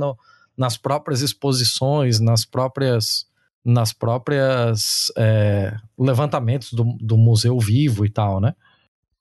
nas 0.56 0.76
próprias 0.76 1.22
exposições, 1.22 2.20
nas 2.20 2.44
próprias 2.44 3.26
nas 3.64 3.92
próprias 3.92 5.10
é, 5.16 5.72
levantamentos 5.98 6.72
do, 6.72 6.84
do 7.00 7.16
museu 7.16 7.58
vivo 7.58 8.04
e 8.04 8.10
tal, 8.10 8.40
né? 8.40 8.54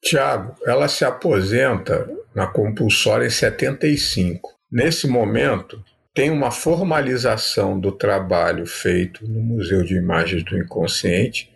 Tiago, 0.02 0.56
ela 0.66 0.90
se 0.90 1.06
aposenta 1.06 2.10
na 2.36 2.46
compulsória 2.46 3.26
em 3.26 3.30
75. 3.30 4.52
Nesse 4.70 5.08
momento, 5.08 5.82
tem 6.14 6.30
uma 6.30 6.52
formalização 6.52 7.80
do 7.80 7.92
trabalho 7.92 8.66
feito 8.66 9.26
no 9.26 9.42
Museu 9.42 9.82
de 9.84 9.96
Imagens 9.96 10.44
do 10.44 10.58
Inconsciente, 10.58 11.52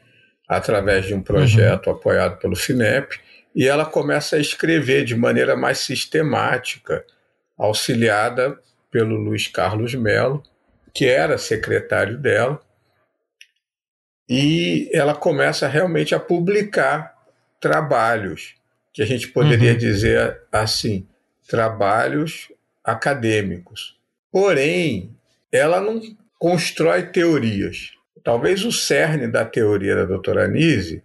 através 0.48 1.06
de 1.06 1.14
um 1.14 1.22
projeto 1.22 1.88
uhum. 1.88 1.94
apoiado 1.94 2.38
pelo 2.40 2.56
FINEP, 2.56 3.20
e 3.54 3.68
ela 3.68 3.86
começa 3.86 4.38
a 4.38 4.40
escrever 4.40 5.04
de 5.04 5.16
maneira 5.16 5.56
mais 5.56 5.80
sistemática, 5.80 7.04
auxiliada 7.58 8.58
pelo 8.90 9.16
Luiz 9.16 9.48
Carlos 9.48 9.94
Melo, 9.94 10.42
que 10.94 11.06
era 11.06 11.38
secretário 11.38 12.18
dela, 12.18 12.62
e 14.30 14.90
ela 14.94 15.16
começa 15.16 15.68
realmente 15.68 16.14
a 16.14 16.20
publicar 16.20 17.16
trabalhos, 17.60 18.56
que 18.94 19.02
a 19.02 19.06
gente 19.06 19.28
poderia 19.30 19.72
uhum. 19.72 19.78
dizer 19.78 20.42
assim, 20.52 21.08
trabalhos 21.48 22.52
acadêmicos. 22.84 23.98
Porém, 24.32 25.16
ela 25.52 25.80
não 25.80 26.02
constrói 26.38 27.04
teorias. 27.04 27.92
Talvez 28.24 28.66
o 28.66 28.72
cerne 28.72 29.28
da 29.28 29.46
teoria 29.46 29.96
da 29.96 30.06
doutora 30.06 30.46
Anise 30.46 31.02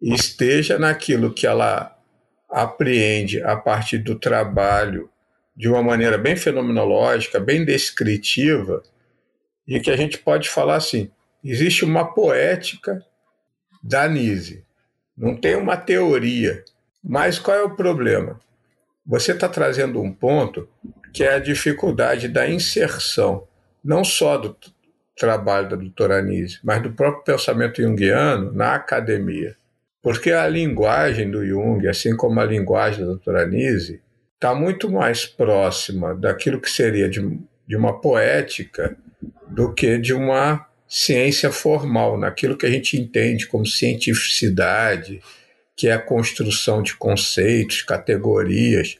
esteja 0.00 0.78
naquilo 0.78 1.32
que 1.32 1.46
ela 1.46 1.96
apreende 2.48 3.42
a 3.42 3.56
partir 3.56 3.98
do 3.98 4.14
trabalho 4.14 5.08
de 5.56 5.68
uma 5.68 5.82
maneira 5.82 6.16
bem 6.16 6.36
fenomenológica, 6.36 7.40
bem 7.40 7.64
descritiva, 7.64 8.82
e 9.66 9.80
que 9.80 9.90
a 9.90 9.96
gente 9.96 10.18
pode 10.18 10.48
falar 10.48 10.76
assim: 10.76 11.10
existe 11.42 11.84
uma 11.84 12.12
poética 12.12 13.04
da 13.82 14.08
Nise. 14.08 14.64
Não 15.16 15.36
tem 15.36 15.56
uma 15.56 15.76
teoria. 15.76 16.64
Mas 17.02 17.38
qual 17.38 17.56
é 17.56 17.62
o 17.62 17.74
problema? 17.74 18.38
Você 19.04 19.32
está 19.32 19.48
trazendo 19.48 20.00
um 20.00 20.12
ponto 20.12 20.68
que 21.12 21.24
é 21.24 21.34
a 21.34 21.40
dificuldade 21.40 22.28
da 22.28 22.48
inserção, 22.48 23.46
não 23.84 24.04
só 24.04 24.38
do 24.38 24.56
trabalho 25.16 25.68
da 25.68 25.76
doutora 25.76 26.18
Anise, 26.18 26.58
mas 26.62 26.82
do 26.82 26.92
próprio 26.92 27.24
pensamento 27.24 27.82
junguiano 27.82 28.52
na 28.52 28.74
academia. 28.74 29.56
Porque 30.00 30.32
a 30.32 30.48
linguagem 30.48 31.30
do 31.30 31.46
Jung, 31.46 31.86
assim 31.86 32.16
como 32.16 32.40
a 32.40 32.44
linguagem 32.44 33.00
da 33.00 33.06
doutora 33.06 33.42
Anise, 33.42 34.00
está 34.34 34.54
muito 34.54 34.90
mais 34.90 35.26
próxima 35.26 36.14
daquilo 36.14 36.60
que 36.60 36.70
seria 36.70 37.08
de, 37.08 37.38
de 37.66 37.76
uma 37.76 38.00
poética 38.00 38.96
do 39.48 39.72
que 39.72 39.98
de 39.98 40.14
uma 40.14 40.66
ciência 40.94 41.50
formal, 41.50 42.18
naquilo 42.18 42.54
que 42.54 42.66
a 42.66 42.70
gente 42.70 43.00
entende 43.00 43.46
como 43.46 43.64
cientificidade, 43.64 45.22
que 45.74 45.88
é 45.88 45.92
a 45.92 45.98
construção 45.98 46.82
de 46.82 46.94
conceitos, 46.94 47.80
categorias, 47.80 48.98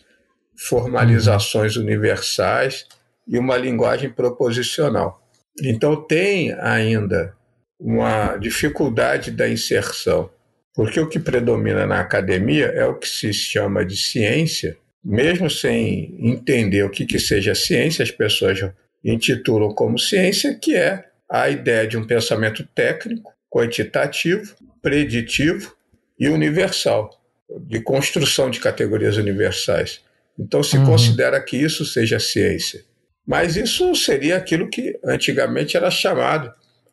formalizações 0.57 1.76
uhum. 1.76 1.82
universais 1.82 2.86
e 3.28 3.38
uma 3.38 3.59
linguagem 3.59 4.09
proposicional. 4.09 5.22
Então, 5.62 5.95
tem 5.95 6.55
ainda 6.55 7.34
uma 7.78 8.38
dificuldade 8.38 9.30
da 9.30 9.47
inserção, 9.47 10.30
porque 10.74 10.99
o 10.99 11.11
que 11.11 11.18
predomina 11.18 11.86
na 11.86 12.01
academia 12.01 12.68
é 12.68 12.86
o 12.86 12.95
que 12.95 13.07
se 13.07 13.34
chama 13.34 13.84
de 13.84 13.99
ciência, 13.99 14.78
mesmo 15.05 15.51
sem 15.51 16.16
entender 16.18 16.84
o 16.84 16.90
que, 16.90 17.05
que 17.05 17.18
seja 17.18 17.55
ciência, 17.55 18.03
as 18.03 18.11
pessoas 18.11 18.61
intitulam 19.05 19.74
como 19.74 19.99
ciência, 19.99 20.55
que 20.59 20.74
é 20.74 21.11
a 21.32 21.48
ideia 21.48 21.86
de 21.86 21.96
um 21.96 22.06
pensamento 22.06 22.62
técnico, 22.74 23.32
quantitativo, 23.48 24.54
preditivo 24.82 25.74
e 26.20 26.28
universal, 26.28 27.18
de 27.60 27.80
construção 27.80 28.50
de 28.50 28.60
categorias 28.60 29.16
universais. 29.16 30.02
Então 30.38 30.62
se 30.62 30.76
uhum. 30.76 30.84
considera 30.84 31.40
que 31.40 31.56
isso 31.56 31.86
seja 31.86 32.20
ciência. 32.20 32.84
Mas 33.26 33.56
isso 33.56 33.94
seria 33.94 34.36
aquilo 34.36 34.68
que 34.68 34.98
antigamente 35.02 35.74
era 35.74 35.90
chamado 35.90 36.52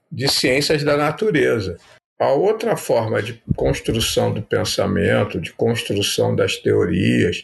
de 0.09 0.29
ciências 0.29 0.85
da 0.85 0.95
natureza. 0.95 1.77
A 2.17 2.31
outra 2.31 2.77
forma 2.77 3.21
de 3.21 3.43
construção 3.57 4.33
do 4.33 4.41
pensamento, 4.41 5.41
de 5.41 5.51
construção 5.51 6.33
das 6.33 6.55
teorias 6.55 7.43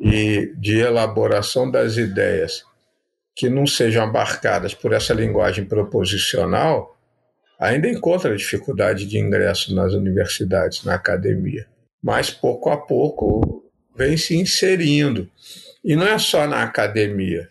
e 0.00 0.54
de 0.56 0.78
elaboração 0.78 1.70
das 1.70 1.98
ideias 1.98 2.64
que 3.40 3.48
não 3.48 3.66
sejam 3.66 4.04
abarcadas 4.04 4.74
por 4.74 4.92
essa 4.92 5.14
linguagem 5.14 5.64
proposicional, 5.64 6.94
ainda 7.58 7.88
encontra 7.88 8.36
dificuldade 8.36 9.06
de 9.06 9.18
ingresso 9.18 9.74
nas 9.74 9.94
universidades, 9.94 10.84
na 10.84 10.94
academia. 10.94 11.66
Mas 12.02 12.28
pouco 12.28 12.68
a 12.68 12.76
pouco 12.76 13.64
vem 13.96 14.18
se 14.18 14.36
inserindo. 14.36 15.26
E 15.82 15.96
não 15.96 16.06
é 16.06 16.18
só 16.18 16.46
na 16.46 16.62
academia, 16.62 17.48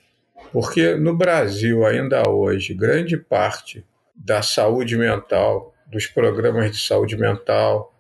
porque 0.54 0.94
no 0.94 1.18
Brasil, 1.18 1.84
ainda 1.84 2.30
hoje, 2.30 2.76
grande 2.76 3.18
parte 3.18 3.84
da 4.14 4.44
saúde 4.44 4.96
mental, 4.96 5.74
dos 5.88 6.06
programas 6.06 6.72
de 6.72 6.78
saúde 6.78 7.18
mental 7.18 7.92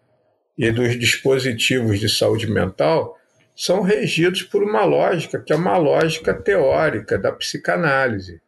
e 0.55 0.69
dos 0.69 0.95
dispositivos 0.99 1.99
de 1.99 2.07
saúde 2.07 2.45
mental 2.45 3.17
são 3.59 3.81
regidos 3.81 4.41
por 4.41 4.63
uma 4.63 4.85
lógica 4.85 5.37
que 5.37 5.51
é 5.51 5.55
uma 5.57 5.75
lógica 5.75 6.33
teórica 6.33 7.17
da 7.17 7.29
psicanálise. 7.29 8.39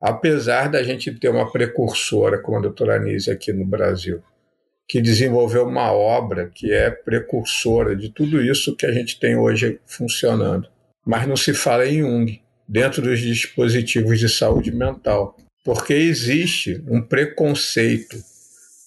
Apesar 0.00 0.68
da 0.68 0.82
gente 0.82 1.14
ter 1.14 1.28
uma 1.28 1.52
precursora 1.52 2.36
como 2.40 2.58
a 2.58 2.62
doutora 2.62 2.96
Anise 2.96 3.30
aqui 3.30 3.52
no 3.52 3.64
Brasil, 3.64 4.20
que 4.88 5.00
desenvolveu 5.00 5.68
uma 5.68 5.92
obra 5.92 6.50
que 6.52 6.72
é 6.72 6.90
precursora 6.90 7.94
de 7.94 8.08
tudo 8.08 8.42
isso 8.42 8.74
que 8.74 8.84
a 8.84 8.90
gente 8.90 9.20
tem 9.20 9.36
hoje 9.36 9.78
funcionando. 9.86 10.68
Mas 11.06 11.28
não 11.28 11.36
se 11.36 11.54
fala 11.54 11.86
em 11.86 12.00
Jung 12.00 12.42
dentro 12.68 13.02
dos 13.02 13.20
dispositivos 13.20 14.18
de 14.18 14.28
saúde 14.28 14.72
mental, 14.72 15.36
porque 15.64 15.94
existe 15.94 16.82
um 16.88 17.00
preconceito 17.00 18.16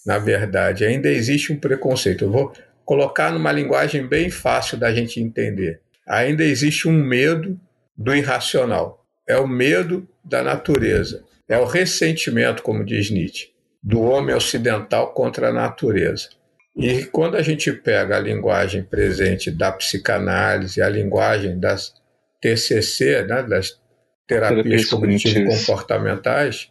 na 0.06 0.18
verdade. 0.18 0.86
Ainda 0.86 1.10
existe 1.10 1.54
um 1.54 1.58
preconceito. 1.58 2.26
Eu 2.26 2.32
vou 2.32 2.54
colocar 2.90 3.32
numa 3.32 3.52
linguagem 3.52 4.08
bem 4.08 4.32
fácil 4.32 4.76
da 4.76 4.92
gente 4.92 5.20
entender. 5.22 5.80
Ainda 6.08 6.44
existe 6.44 6.88
um 6.88 6.92
medo 6.92 7.56
do 7.96 8.16
irracional. 8.16 9.06
É 9.28 9.38
o 9.38 9.48
medo 9.48 10.10
da 10.26 10.42
natureza. 10.42 11.24
É 11.48 11.56
o 11.60 11.66
ressentimento, 11.66 12.64
como 12.64 12.84
diz 12.84 13.12
Nietzsche, 13.12 13.50
do 13.84 14.02
homem 14.02 14.34
ocidental 14.34 15.14
contra 15.14 15.50
a 15.50 15.54
natureza. 15.54 16.30
E 16.76 17.04
quando 17.04 17.38
a 17.38 17.44
gente 17.44 17.72
pega 17.72 18.18
a 18.18 18.20
linguagem 18.20 18.82
presente 18.82 19.52
da 19.52 19.72
psicanálise, 19.72 20.82
a 20.82 20.90
linguagem 20.90 21.60
das 21.60 21.94
TCC, 22.42 23.22
né, 23.22 23.44
das 23.44 23.80
terapias 24.26 24.86
cognitivo-comportamentais, 24.86 26.70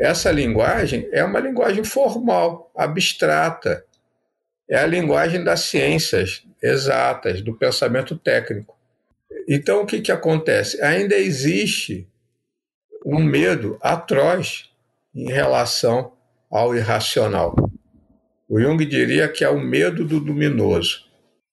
essa 0.00 0.32
linguagem 0.32 1.06
é 1.12 1.22
uma 1.22 1.40
linguagem 1.40 1.84
formal, 1.84 2.72
abstrata. 2.74 3.84
É 4.68 4.78
a 4.78 4.86
linguagem 4.86 5.42
das 5.42 5.60
ciências 5.60 6.42
exatas, 6.62 7.40
do 7.40 7.54
pensamento 7.54 8.16
técnico. 8.16 8.76
Então, 9.48 9.82
o 9.82 9.86
que, 9.86 10.00
que 10.00 10.12
acontece? 10.12 10.80
Ainda 10.82 11.16
existe 11.16 12.06
um 13.04 13.22
medo 13.22 13.78
atroz 13.80 14.70
em 15.14 15.32
relação 15.32 16.12
ao 16.50 16.74
irracional. 16.74 17.54
O 18.48 18.60
Jung 18.60 18.84
diria 18.84 19.28
que 19.28 19.44
é 19.44 19.48
o 19.48 19.60
medo 19.60 20.04
do 20.04 20.18
luminoso, 20.18 21.04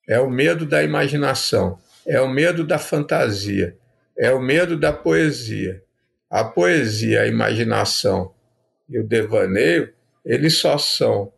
é 0.08 0.20
o 0.20 0.30
medo 0.30 0.66
da 0.66 0.84
imaginação, 0.84 1.80
é 2.06 2.20
o 2.22 2.28
medo 2.28 2.66
da 2.66 2.78
fantasia, 2.78 3.78
é 4.18 4.32
o 4.32 4.42
medo 4.42 4.78
da 4.78 4.94
poesia. 4.94 5.82
A 6.30 6.44
poesia, 6.44 7.22
a 7.22 7.28
imaginação 7.28 8.34
e 8.90 9.00
o 9.00 9.08
devaneio, 9.08 9.94
eles 10.26 10.58
só 10.58 10.78
são 10.78 11.32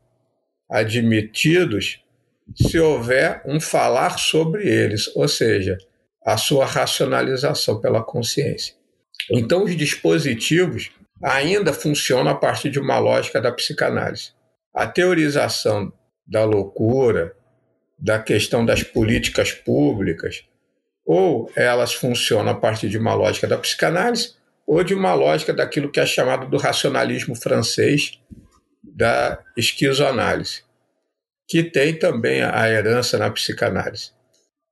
admitidos 0.70 2.04
se 2.56 2.80
houver 2.80 3.42
um 3.46 3.60
falar 3.60 4.18
sobre 4.18 4.68
eles, 4.68 5.14
ou 5.16 5.28
seja, 5.28 5.78
a 6.26 6.38
sua 6.38 6.66
racionalização 6.66 7.80
pela 7.80 8.04
consciência. 8.04 8.74
Então, 9.32 9.64
os 9.64 9.76
dispositivos 9.76 10.92
ainda 11.22 11.74
funcionam 11.74 12.32
a 12.32 12.36
partir 12.36 12.70
de 12.70 12.80
uma 12.80 13.00
lógica 13.00 13.42
da 13.42 13.52
psicanálise. 13.52 14.32
A 14.74 14.86
teorização 14.86 15.92
da 16.26 16.44
loucura, 16.44 17.34
da 17.98 18.20
questão 18.20 18.66
das 18.66 18.84
políticas 18.84 19.52
públicas, 19.52 20.44
ou 21.06 21.52
elas 21.56 21.94
funcionam 21.94 22.52
a 22.52 22.56
partir 22.56 22.90
de 22.90 22.98
uma 22.98 23.14
lógica 23.14 23.48
da 23.48 23.58
psicanálise, 23.58 24.36
ou 24.66 24.84
de 24.84 24.94
uma 24.94 25.14
lógica 25.14 25.54
daquilo 25.54 25.90
que 25.90 26.00
é 26.00 26.06
chamado 26.06 26.48
do 26.50 26.58
racionalismo 26.58 27.34
francês 27.34 28.20
da 28.96 29.44
esquizoanálise, 29.56 30.64
que 31.48 31.64
tem 31.64 31.98
também 31.98 32.42
a 32.42 32.70
herança 32.70 33.18
na 33.18 33.30
psicanálise. 33.30 34.12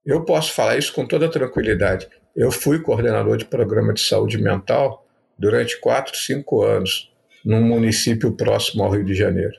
Eu 0.05 0.23
posso 0.23 0.53
falar 0.53 0.77
isso 0.77 0.93
com 0.93 1.05
toda 1.05 1.29
tranquilidade. 1.29 2.07
Eu 2.35 2.51
fui 2.51 2.79
coordenador 2.79 3.37
de 3.37 3.45
programa 3.45 3.93
de 3.93 4.01
saúde 4.01 4.37
mental 4.37 5.05
durante 5.37 5.79
quatro, 5.79 6.15
cinco 6.15 6.63
anos, 6.63 7.11
num 7.43 7.61
município 7.61 8.31
próximo 8.35 8.83
ao 8.83 8.91
Rio 8.91 9.05
de 9.05 9.13
Janeiro. 9.13 9.55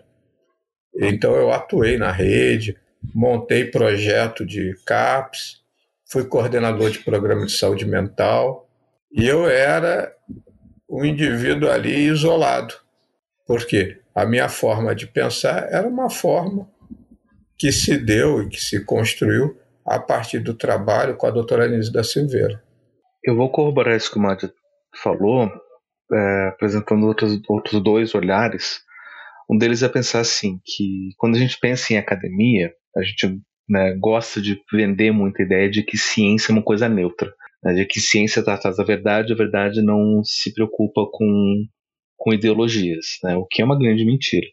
Então 0.95 1.35
eu 1.35 1.53
atuei 1.53 1.99
na 1.99 2.11
rede, 2.11 2.77
montei 3.15 3.65
projeto 3.65 4.45
de 4.45 4.75
CAPS, 4.85 5.63
fui 6.11 6.25
coordenador 6.25 6.91
de 6.91 7.01
programa 7.01 7.45
de 7.47 7.53
saúde 7.53 7.85
mental, 7.85 8.69
e 9.13 9.27
eu 9.27 9.49
era 9.49 10.15
um 10.89 11.05
indivíduo 11.05 11.71
ali 11.71 12.07
isolado. 12.07 12.75
porque 13.47 14.01
A 14.17 14.25
minha 14.25 14.49
forma 14.49 14.95
de 14.95 15.07
pensar 15.07 15.69
era 15.71 15.87
uma 15.87 16.09
forma 16.09 16.67
que 17.59 17.71
se 17.71 17.99
deu 17.99 18.43
e 18.43 18.49
que 18.49 18.59
se 18.59 18.83
construiu 18.83 19.59
a 19.85 20.01
partir 20.01 20.39
do 20.39 20.55
trabalho 20.55 21.17
com 21.17 21.27
a 21.27 21.31
doutora 21.31 21.67
Anise 21.67 21.93
da 21.93 22.03
Silveira. 22.03 22.63
Eu 23.23 23.37
vou 23.37 23.51
corroborar 23.51 23.95
isso 23.95 24.11
que 24.11 24.19
o 24.19 24.23
Mádio 24.23 24.51
falou, 25.03 25.51
é, 26.11 26.49
apresentando 26.49 27.07
outros, 27.07 27.39
outros 27.47 27.83
dois 27.83 28.15
olhares. 28.15 28.81
Um 29.51 29.59
deles 29.59 29.83
é 29.83 29.89
pensar 29.89 30.21
assim, 30.21 30.59
que 30.65 31.11
quando 31.19 31.37
a 31.37 31.39
gente 31.39 31.59
pensa 31.61 31.93
em 31.93 31.99
academia, 31.99 32.73
a 32.97 33.03
gente 33.03 33.39
né, 33.69 33.95
gosta 34.01 34.41
de 34.41 34.59
vender 34.73 35.11
muita 35.11 35.43
ideia 35.43 35.71
de 35.71 35.83
que 35.83 35.99
ciência 35.99 36.53
é 36.53 36.55
uma 36.55 36.63
coisa 36.63 36.89
neutra 36.89 37.31
né, 37.67 37.75
de 37.75 37.85
que 37.85 38.01
ciência 38.01 38.43
atrás 38.43 38.77
da 38.77 38.85
verdade, 38.85 39.33
a 39.33 39.37
verdade 39.37 39.83
não 39.83 40.23
se 40.25 40.55
preocupa 40.55 41.07
com, 41.13 41.65
com 42.17 42.33
ideologias, 42.33 43.19
né, 43.23 43.37
o 43.37 43.47
que 43.47 43.63
é 43.63 43.65
uma 43.65 43.79
grande 43.79 44.05
mentira. 44.05 44.47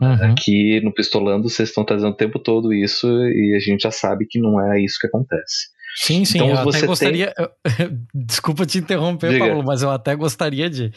Uhum. 0.00 0.32
Aqui 0.32 0.80
no 0.82 0.92
Pistolando 0.92 1.48
vocês 1.48 1.68
estão 1.68 1.84
trazendo 1.84 2.12
o 2.12 2.16
tempo 2.16 2.38
todo 2.38 2.72
isso 2.72 3.06
e 3.08 3.54
a 3.56 3.58
gente 3.58 3.82
já 3.82 3.90
sabe 3.90 4.26
que 4.28 4.38
não 4.38 4.60
é 4.60 4.80
isso 4.80 4.98
que 5.00 5.06
acontece. 5.06 5.68
Sim, 5.96 6.24
sim, 6.24 6.38
então, 6.38 6.50
eu 6.50 6.68
até 6.68 6.86
gostaria. 6.86 7.34
Tem... 7.34 8.06
Desculpa 8.14 8.64
te 8.64 8.78
interromper, 8.78 9.32
Diga. 9.32 9.46
Paulo, 9.46 9.64
mas 9.64 9.82
eu 9.82 9.90
até 9.90 10.14
gostaria 10.14 10.70
de, 10.70 10.92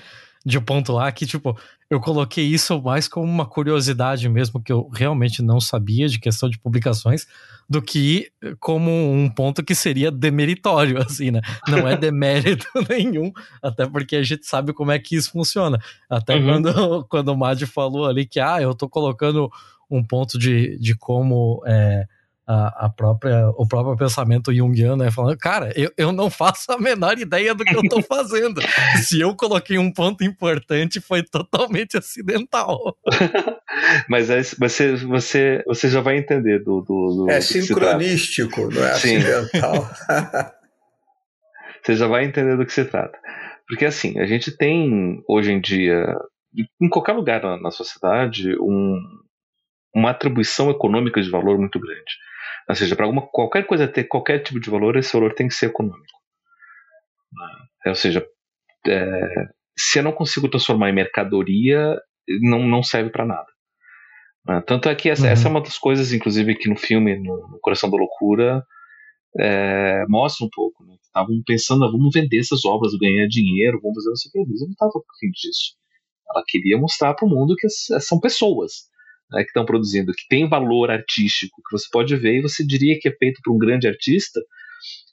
de 0.45 0.59
pontuar 0.59 1.13
que, 1.13 1.25
tipo, 1.25 1.57
eu 1.89 1.99
coloquei 1.99 2.45
isso 2.45 2.81
mais 2.81 3.07
como 3.07 3.25
uma 3.25 3.45
curiosidade 3.45 4.27
mesmo, 4.27 4.61
que 4.61 4.71
eu 4.71 4.89
realmente 4.89 5.41
não 5.41 5.59
sabia 5.59 6.07
de 6.09 6.19
questão 6.19 6.49
de 6.49 6.59
publicações, 6.59 7.27
do 7.69 7.81
que 7.81 8.29
como 8.59 8.91
um 8.91 9.29
ponto 9.29 9.63
que 9.63 9.73
seria 9.73 10.11
demeritório, 10.11 10.97
assim, 11.01 11.31
né? 11.31 11.41
Não 11.67 11.87
é 11.87 11.95
demérito 11.95 12.67
nenhum, 12.89 13.31
até 13.61 13.87
porque 13.87 14.17
a 14.17 14.23
gente 14.23 14.45
sabe 14.45 14.73
como 14.73 14.91
é 14.91 14.99
que 14.99 15.15
isso 15.15 15.31
funciona. 15.31 15.79
Até 16.09 16.35
uhum. 16.35 16.45
quando, 16.45 17.05
quando 17.09 17.29
o 17.29 17.37
Mad 17.37 17.61
falou 17.63 18.05
ali 18.05 18.25
que, 18.25 18.39
ah, 18.39 18.61
eu 18.61 18.75
tô 18.75 18.89
colocando 18.89 19.49
um 19.89 20.03
ponto 20.03 20.37
de, 20.37 20.77
de 20.79 20.95
como. 20.95 21.63
É, 21.65 22.05
a, 22.45 22.85
a, 22.85 22.89
própria, 22.89 23.49
o 23.49 23.65
próprio 23.67 23.95
pensamento 23.95 24.53
junguiano, 24.53 25.03
né? 25.03 25.11
Falando, 25.11 25.37
cara, 25.37 25.71
eu, 25.75 25.91
eu 25.97 26.11
não 26.11 26.29
faço 26.29 26.71
a 26.71 26.77
menor 26.77 27.17
ideia 27.17 27.55
do 27.55 27.63
que 27.63 27.75
eu 27.75 27.87
tô 27.87 28.01
fazendo. 28.01 28.61
Se 29.03 29.19
eu 29.19 29.35
coloquei 29.35 29.77
um 29.77 29.91
ponto 29.91 30.23
importante, 30.23 30.99
foi 30.99 31.23
totalmente 31.23 31.97
acidental. 31.97 32.97
Mas 34.09 34.29
aí 34.29 34.43
você, 34.59 34.95
você, 34.95 35.63
você 35.65 35.89
já 35.89 36.01
vai 36.01 36.17
entender 36.17 36.59
do. 36.59 36.81
do, 36.81 37.25
do 37.25 37.31
é 37.31 37.37
do 37.37 37.43
sincronístico, 37.43 38.69
não 38.69 38.83
é 38.83 38.93
Sim. 38.95 39.17
acidental. 39.17 39.89
você 41.81 41.95
já 41.95 42.07
vai 42.07 42.25
entender 42.25 42.57
do 42.57 42.65
que 42.65 42.73
se 42.73 42.85
trata. 42.85 43.17
Porque 43.67 43.85
assim, 43.85 44.19
a 44.19 44.25
gente 44.25 44.55
tem 44.55 45.23
hoje 45.27 45.51
em 45.51 45.61
dia, 45.61 46.13
em 46.81 46.89
qualquer 46.89 47.13
lugar 47.13 47.41
na, 47.41 47.59
na 47.59 47.71
sociedade, 47.71 48.53
um, 48.59 48.99
uma 49.93 50.11
atribuição 50.11 50.69
econômica 50.71 51.21
de 51.21 51.29
valor 51.29 51.57
muito 51.57 51.79
grande. 51.79 52.17
Ou 52.67 52.75
seja, 52.75 52.95
para 52.95 53.07
qualquer 53.31 53.65
coisa 53.65 53.87
ter 53.87 54.05
qualquer 54.05 54.39
tipo 54.39 54.59
de 54.59 54.69
valor, 54.69 54.95
esse 54.95 55.13
valor 55.13 55.33
tem 55.33 55.47
que 55.47 55.53
ser 55.53 55.67
econômico. 55.67 56.17
É, 57.85 57.89
ou 57.89 57.95
seja, 57.95 58.25
é, 58.87 59.47
se 59.77 59.99
eu 59.99 60.03
não 60.03 60.11
consigo 60.11 60.49
transformar 60.49 60.89
em 60.89 60.93
mercadoria, 60.93 61.95
não, 62.41 62.65
não 62.65 62.81
serve 62.81 63.09
para 63.09 63.25
nada. 63.25 63.47
É, 64.49 64.61
tanto 64.61 64.89
é 64.89 64.95
que 64.95 65.09
essa, 65.09 65.23
uhum. 65.23 65.29
essa, 65.29 65.47
é 65.47 65.51
uma 65.51 65.61
das 65.61 65.77
coisas, 65.77 66.13
inclusive, 66.13 66.55
que 66.55 66.69
no 66.69 66.77
filme, 66.77 67.17
no, 67.17 67.47
no 67.49 67.59
Coração 67.61 67.89
da 67.89 67.97
Loucura, 67.97 68.63
é, 69.39 70.05
mostra 70.07 70.45
um 70.45 70.49
pouco, 70.51 70.85
né? 70.85 70.95
Estavam 71.01 71.41
pensando, 71.45 71.85
ah, 71.85 71.91
vamos 71.91 72.11
vender 72.13 72.39
essas 72.39 72.65
obras, 72.65 72.93
ganhar 72.95 73.27
dinheiro, 73.27 73.79
vamos 73.81 73.97
fazer 73.97 74.09
não 74.09 74.15
sei 74.15 74.29
o 74.29 74.31
que. 74.31 74.39
A 74.39 74.41
Elisa 74.41 74.65
não 74.65 74.71
estava 74.71 74.91
fim 75.19 75.29
disso. 75.31 75.75
Ela 76.29 76.43
queria 76.47 76.77
mostrar 76.77 77.13
para 77.13 77.25
o 77.27 77.29
mundo 77.29 77.55
que 77.55 77.67
são 77.69 78.19
pessoas 78.19 78.92
né, 79.31 79.41
que 79.43 79.49
estão 79.49 79.65
produzindo, 79.65 80.11
que 80.11 80.27
tem 80.29 80.47
valor 80.47 80.91
artístico, 80.91 81.61
que 81.67 81.77
você 81.77 81.87
pode 81.91 82.15
ver 82.15 82.37
e 82.37 82.41
você 82.41 82.65
diria 82.65 82.97
que 82.99 83.07
é 83.07 83.15
feito 83.15 83.39
por 83.43 83.53
um 83.53 83.57
grande 83.57 83.87
artista, 83.87 84.39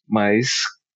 mas 0.08 0.48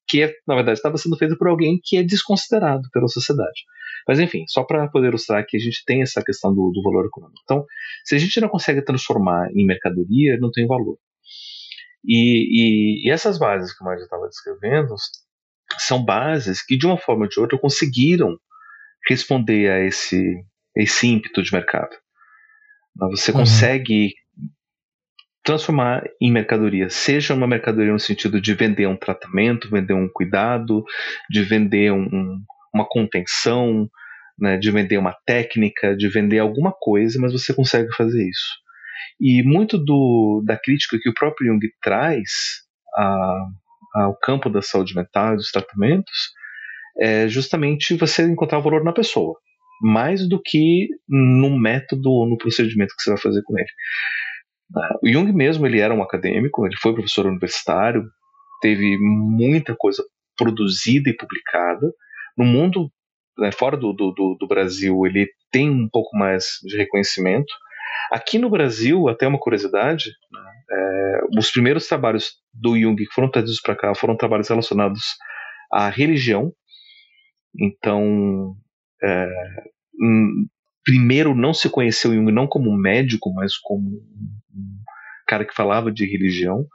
que 0.07 0.23
é, 0.23 0.35
na 0.47 0.55
verdade 0.55 0.79
estava 0.79 0.99
sendo 0.99 1.17
feito 1.17 1.37
por 1.39 1.49
alguém 1.49 1.81
que 1.83 1.97
é 1.97 2.03
desconsiderado 2.03 2.89
pela 2.93 3.09
sociedade. 3.09 3.63
Mas 4.07 4.19
enfim, 4.19 4.45
só 4.47 4.63
para 4.65 4.89
poder 4.89 5.09
ilustrar 5.09 5.45
que 5.47 5.57
a 5.57 5.61
gente 5.61 5.83
tem 5.87 6.03
essa 6.03 6.23
questão 6.23 6.55
do, 6.55 6.71
do 6.71 6.83
valor 6.83 7.07
econômico. 7.07 7.41
Então, 7.43 7.65
se 8.05 8.15
a 8.15 8.19
gente 8.19 8.41
não 8.41 8.49
consegue 8.49 8.83
transformar 8.83 9.49
em 9.53 9.65
mercadoria, 9.67 10.39
não 10.39 10.51
tem 10.51 10.67
valor. 10.67 10.99
E, 12.05 13.07
e, 13.07 13.09
e 13.09 13.11
essas 13.11 13.39
bases 13.39 13.77
que 13.77 13.83
o 13.83 13.87
Mário 13.87 14.03
estava 14.03 14.29
descrevendo 14.29 14.95
são 15.79 16.05
bases 16.05 16.63
que, 16.63 16.77
de 16.77 16.87
uma 16.87 16.99
forma 16.99 17.25
ou 17.25 17.29
de 17.29 17.41
outra, 17.41 17.59
conseguiram 17.59 18.39
responder 19.09 19.71
a 19.71 19.81
esse, 19.85 20.45
esse 20.77 21.07
ímpeto 21.07 21.43
de 21.43 21.53
mercado. 21.53 21.97
Você 22.97 23.33
uhum. 23.33 23.39
consegue 23.39 24.15
transformar 25.45 26.03
em 26.21 26.33
mercadoria, 26.33 26.89
seja 26.89 27.35
uma 27.35 27.47
mercadoria 27.47 27.93
no 27.93 28.01
sentido 28.01 28.41
de 28.41 28.55
vender 28.55 28.87
um 28.87 28.97
tratamento, 28.97 29.71
vender 29.71 29.93
um 29.93 30.09
cuidado, 30.09 30.83
de 31.29 31.43
vender 31.43 31.93
um, 31.93 32.39
uma 32.75 32.87
contenção, 32.89 33.87
né, 34.39 34.57
de 34.57 34.71
vender 34.71 34.97
uma 34.97 35.15
técnica, 35.27 35.95
de 35.95 36.09
vender 36.09 36.39
alguma 36.39 36.73
coisa, 36.73 37.21
mas 37.21 37.33
você 37.33 37.53
consegue 37.53 37.95
fazer 37.95 38.27
isso. 38.27 38.65
E 39.21 39.43
muito 39.43 39.77
do, 39.77 40.43
da 40.47 40.57
crítica 40.57 40.99
que 41.01 41.11
o 41.11 41.15
próprio 41.15 41.53
Jung 41.53 41.61
traz 41.83 42.31
a, 42.97 43.47
ao 43.95 44.19
campo 44.19 44.49
da 44.49 44.63
saúde 44.63 44.97
mental 44.97 45.35
e 45.35 45.37
dos 45.37 45.51
tratamentos 45.51 46.33
é 46.99 47.29
justamente 47.29 47.97
você 47.97 48.23
encontrar 48.23 48.59
o 48.59 48.63
valor 48.63 48.83
na 48.83 48.93
pessoa, 48.93 49.39
mais 49.85 50.27
do 50.27 50.41
que 50.41 50.89
no 51.07 51.59
método 51.61 52.11
ou 52.11 52.27
no 52.27 52.39
procedimento 52.39 52.95
que 52.97 53.03
você 53.03 53.11
vai 53.11 53.21
fazer 53.21 53.43
com 53.43 53.59
ele. 53.59 53.69
O 55.03 55.09
Jung 55.09 55.31
mesmo 55.31 55.67
ele 55.67 55.79
era 55.79 55.93
um 55.93 56.03
acadêmico, 56.03 56.67
ele 56.67 56.77
foi 56.81 56.95
professor 56.95 57.27
universitário, 57.27 58.03
teve 58.63 58.97
muita 58.99 59.77
coisa 59.77 60.03
produzida 60.39 61.11
e 61.11 61.17
publicada. 61.17 61.93
No 62.37 62.47
mundo 62.47 62.91
né, 63.39 63.53
fora 63.53 63.77
do, 63.77 63.93
do, 63.93 64.37
do, 64.41 64.49
Brasil, 64.49 65.05
ele 65.07 65.29
tem 65.51 65.69
um 65.69 65.89
pouco 65.89 66.17
mais 66.17 66.45
de 66.65 66.79
reconhecimento. 66.79 67.53
Aqui 68.11 68.39
no 68.39 68.49
Brasil, 68.49 69.07
até 69.09 69.29
uma 69.29 69.39
curiosidade, 69.39 70.11
né, 70.33 70.53
é, 70.71 71.21
os 71.39 71.51
primeiros 71.51 71.87
trabalhos 71.87 72.33
do 72.55 72.79
Jung 72.79 72.97
que 72.97 73.13
foram 73.13 73.31
trazidos 73.31 73.61
para 73.61 73.77
cá 73.77 73.95
foram 73.95 74.17
trabalhos 74.17 74.49
relacionados 74.49 75.03
à 75.71 75.91
religião. 75.91 76.53
Então, 77.61 78.57
é, 79.03 79.29
primeiro 80.85 81.35
não 81.35 81.55
se 81.55 81.69
conheceu 81.69 82.15
Jung 82.15 82.31
não 82.31 82.47
como 82.47 82.77
médico, 82.77 83.33
mas 83.33 83.57
como 83.57 83.91
um 83.91 84.79
cara 85.27 85.45
que 85.45 85.55
falava 85.55 85.91
de 85.91 86.05
religião. 86.05 86.67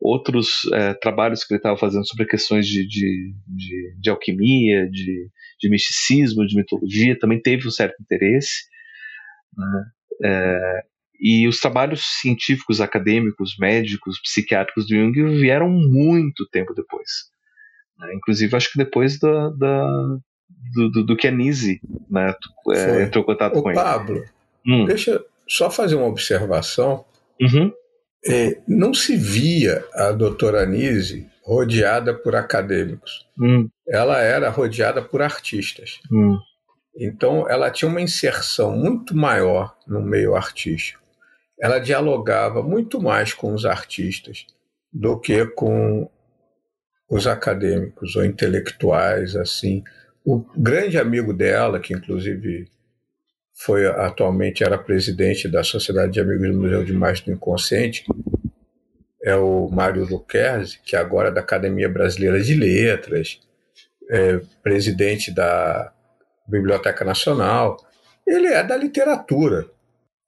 Outros 0.00 0.62
é, 0.72 0.94
trabalhos 0.94 1.44
que 1.44 1.54
ele 1.54 1.58
estava 1.60 1.78
fazendo 1.78 2.04
sobre 2.06 2.26
questões 2.26 2.66
de, 2.66 2.86
de, 2.86 3.34
de, 3.46 3.96
de 4.00 4.10
alquimia, 4.10 4.90
de, 4.90 5.28
de, 5.60 5.70
misticismo, 5.70 6.44
de 6.44 6.56
mitologia, 6.56 7.16
também 7.16 7.40
teve 7.40 7.68
um 7.68 7.70
certo 7.70 7.94
interesse. 8.02 8.64
Né? 9.56 9.84
É, 10.24 10.80
e 11.20 11.46
os 11.46 11.60
trabalhos 11.60 12.02
científicos, 12.20 12.80
acadêmicos, 12.80 13.54
médicos, 13.60 14.20
psiquiátricos 14.20 14.88
do 14.88 14.96
Jung 14.96 15.38
vieram 15.38 15.70
muito 15.70 16.48
tempo 16.50 16.74
depois. 16.74 17.08
Né? 17.96 18.14
Inclusive, 18.16 18.56
acho 18.56 18.72
que 18.72 18.78
depois 18.78 19.20
da, 19.20 19.50
da 19.50 20.18
do, 20.74 20.90
do, 20.90 21.04
do, 21.04 21.16
que 21.16 21.26
a 21.26 21.30
Nise 21.30 21.80
né, 22.10 22.34
é, 22.70 23.02
entrou 23.02 23.22
em 23.22 23.26
contato 23.26 23.58
Ô, 23.58 23.62
com 23.62 23.72
Pablo, 23.72 24.16
ele. 24.16 24.24
Pablo, 24.24 24.32
hum. 24.66 24.84
deixa 24.86 25.22
só 25.48 25.70
fazer 25.70 25.94
uma 25.96 26.06
observação. 26.06 27.04
Uhum. 27.40 27.72
É, 28.24 28.58
não 28.68 28.94
se 28.94 29.16
via 29.16 29.84
a 29.94 30.12
doutora 30.12 30.64
Nise 30.64 31.28
rodeada 31.42 32.14
por 32.14 32.36
acadêmicos. 32.36 33.26
Hum. 33.38 33.68
Ela 33.88 34.20
era 34.20 34.48
rodeada 34.48 35.02
por 35.02 35.20
artistas. 35.20 36.00
Hum. 36.10 36.38
Então, 36.96 37.48
ela 37.48 37.70
tinha 37.70 37.88
uma 37.88 38.00
inserção 38.00 38.76
muito 38.76 39.16
maior 39.16 39.76
no 39.86 40.00
meio 40.00 40.34
artístico. 40.34 41.02
Ela 41.60 41.78
dialogava 41.78 42.62
muito 42.62 43.00
mais 43.00 43.32
com 43.32 43.54
os 43.54 43.64
artistas 43.64 44.46
do 44.92 45.18
que 45.18 45.46
com 45.46 46.08
os 47.08 47.26
acadêmicos 47.26 48.16
ou 48.16 48.24
intelectuais, 48.24 49.36
assim. 49.36 49.82
O 50.24 50.38
grande 50.56 50.98
amigo 50.98 51.32
dela, 51.32 51.80
que 51.80 51.92
inclusive 51.92 52.68
foi 53.54 53.86
atualmente 53.86 54.64
era 54.64 54.78
presidente 54.78 55.48
da 55.48 55.62
Sociedade 55.62 56.12
de 56.12 56.20
Amigos 56.20 56.48
do 56.48 56.60
Museu 56.60 56.84
de 56.84 56.92
Imagem 56.92 57.24
do 57.24 57.32
Inconsciente, 57.32 58.04
é 59.22 59.36
o 59.36 59.68
Mário 59.68 60.04
Luquerzi, 60.04 60.80
que 60.84 60.96
agora 60.96 61.28
é 61.28 61.32
da 61.32 61.40
Academia 61.40 61.88
Brasileira 61.88 62.40
de 62.40 62.54
Letras, 62.54 63.40
é 64.10 64.40
presidente 64.62 65.32
da 65.32 65.92
Biblioteca 66.46 67.04
Nacional. 67.04 67.76
Ele 68.26 68.48
é 68.48 68.62
da 68.62 68.76
literatura. 68.76 69.66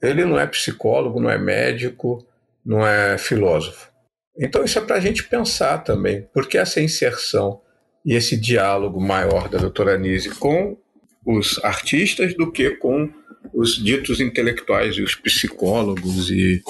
Ele 0.00 0.24
não 0.24 0.38
é 0.38 0.46
psicólogo, 0.46 1.20
não 1.20 1.30
é 1.30 1.38
médico, 1.38 2.24
não 2.64 2.86
é 2.86 3.18
filósofo. 3.18 3.90
Então 4.38 4.64
isso 4.64 4.78
é 4.78 4.82
para 4.82 4.96
a 4.96 5.00
gente 5.00 5.24
pensar 5.24 5.78
também, 5.78 6.28
porque 6.32 6.58
essa 6.58 6.80
inserção 6.80 7.60
e 8.04 8.14
esse 8.14 8.36
diálogo 8.36 9.00
maior 9.00 9.48
da 9.48 9.58
doutora 9.58 9.98
Nise 9.98 10.30
com 10.30 10.76
os 11.24 11.62
artistas 11.64 12.34
do 12.34 12.52
que 12.52 12.70
com 12.72 13.10
os 13.52 13.82
ditos 13.82 14.20
intelectuais 14.20 14.96
e 14.96 15.02
os 15.02 15.14
psicólogos 15.14 16.30
e 16.30 16.62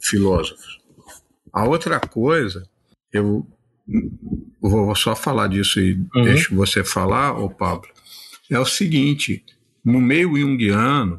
filósofos. 0.00 0.78
A 1.52 1.66
outra 1.66 1.98
coisa, 1.98 2.68
eu 3.12 3.46
vou 4.60 4.94
só 4.94 5.16
falar 5.16 5.48
disso 5.48 5.80
e 5.80 5.94
uhum. 6.14 6.24
deixo 6.24 6.54
você 6.54 6.84
falar, 6.84 7.38
ô 7.38 7.48
Pablo, 7.48 7.88
é 8.50 8.58
o 8.58 8.66
seguinte, 8.66 9.44
no 9.84 10.00
meio 10.00 10.36
junguiano, 10.36 11.18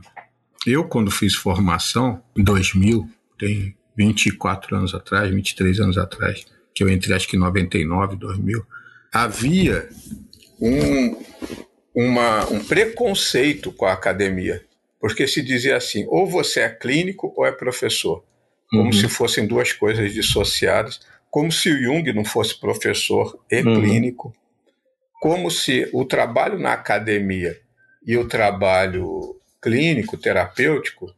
eu 0.65 0.83
quando 0.83 1.09
fiz 1.09 1.35
formação, 1.35 2.21
em 2.37 2.43
2000, 2.43 3.09
tem 3.37 3.75
24 3.97 4.75
anos 4.75 4.93
atrás, 4.93 5.29
23 5.31 5.79
anos 5.79 5.97
atrás, 5.97 6.45
que 6.73 6.83
eu 6.83 6.89
entrei 6.89 7.15
acho 7.15 7.27
que 7.27 7.35
em 7.35 7.39
99, 7.39 8.15
2000, 8.15 8.65
havia 9.11 9.89
um, 10.61 11.23
uma, 11.93 12.49
um 12.49 12.63
preconceito 12.63 13.71
com 13.71 13.85
a 13.85 13.93
academia, 13.93 14.63
porque 14.99 15.27
se 15.27 15.41
dizia 15.41 15.77
assim: 15.77 16.05
ou 16.09 16.27
você 16.27 16.61
é 16.61 16.69
clínico 16.69 17.33
ou 17.35 17.45
é 17.45 17.51
professor, 17.51 18.23
como 18.69 18.85
uhum. 18.85 18.91
se 18.91 19.07
fossem 19.07 19.47
duas 19.47 19.73
coisas 19.73 20.13
dissociadas, 20.13 20.99
como 21.29 21.51
se 21.51 21.69
o 21.69 21.81
Jung 21.81 22.11
não 22.13 22.25
fosse 22.25 22.59
professor 22.59 23.39
e 23.51 23.61
uhum. 23.61 23.81
clínico, 23.81 24.33
como 25.21 25.51
se 25.51 25.89
o 25.93 26.05
trabalho 26.05 26.57
na 26.57 26.73
academia 26.73 27.59
e 28.05 28.17
o 28.17 28.27
trabalho 28.27 29.35
clínico, 29.61 30.17
terapêutico, 30.17 31.13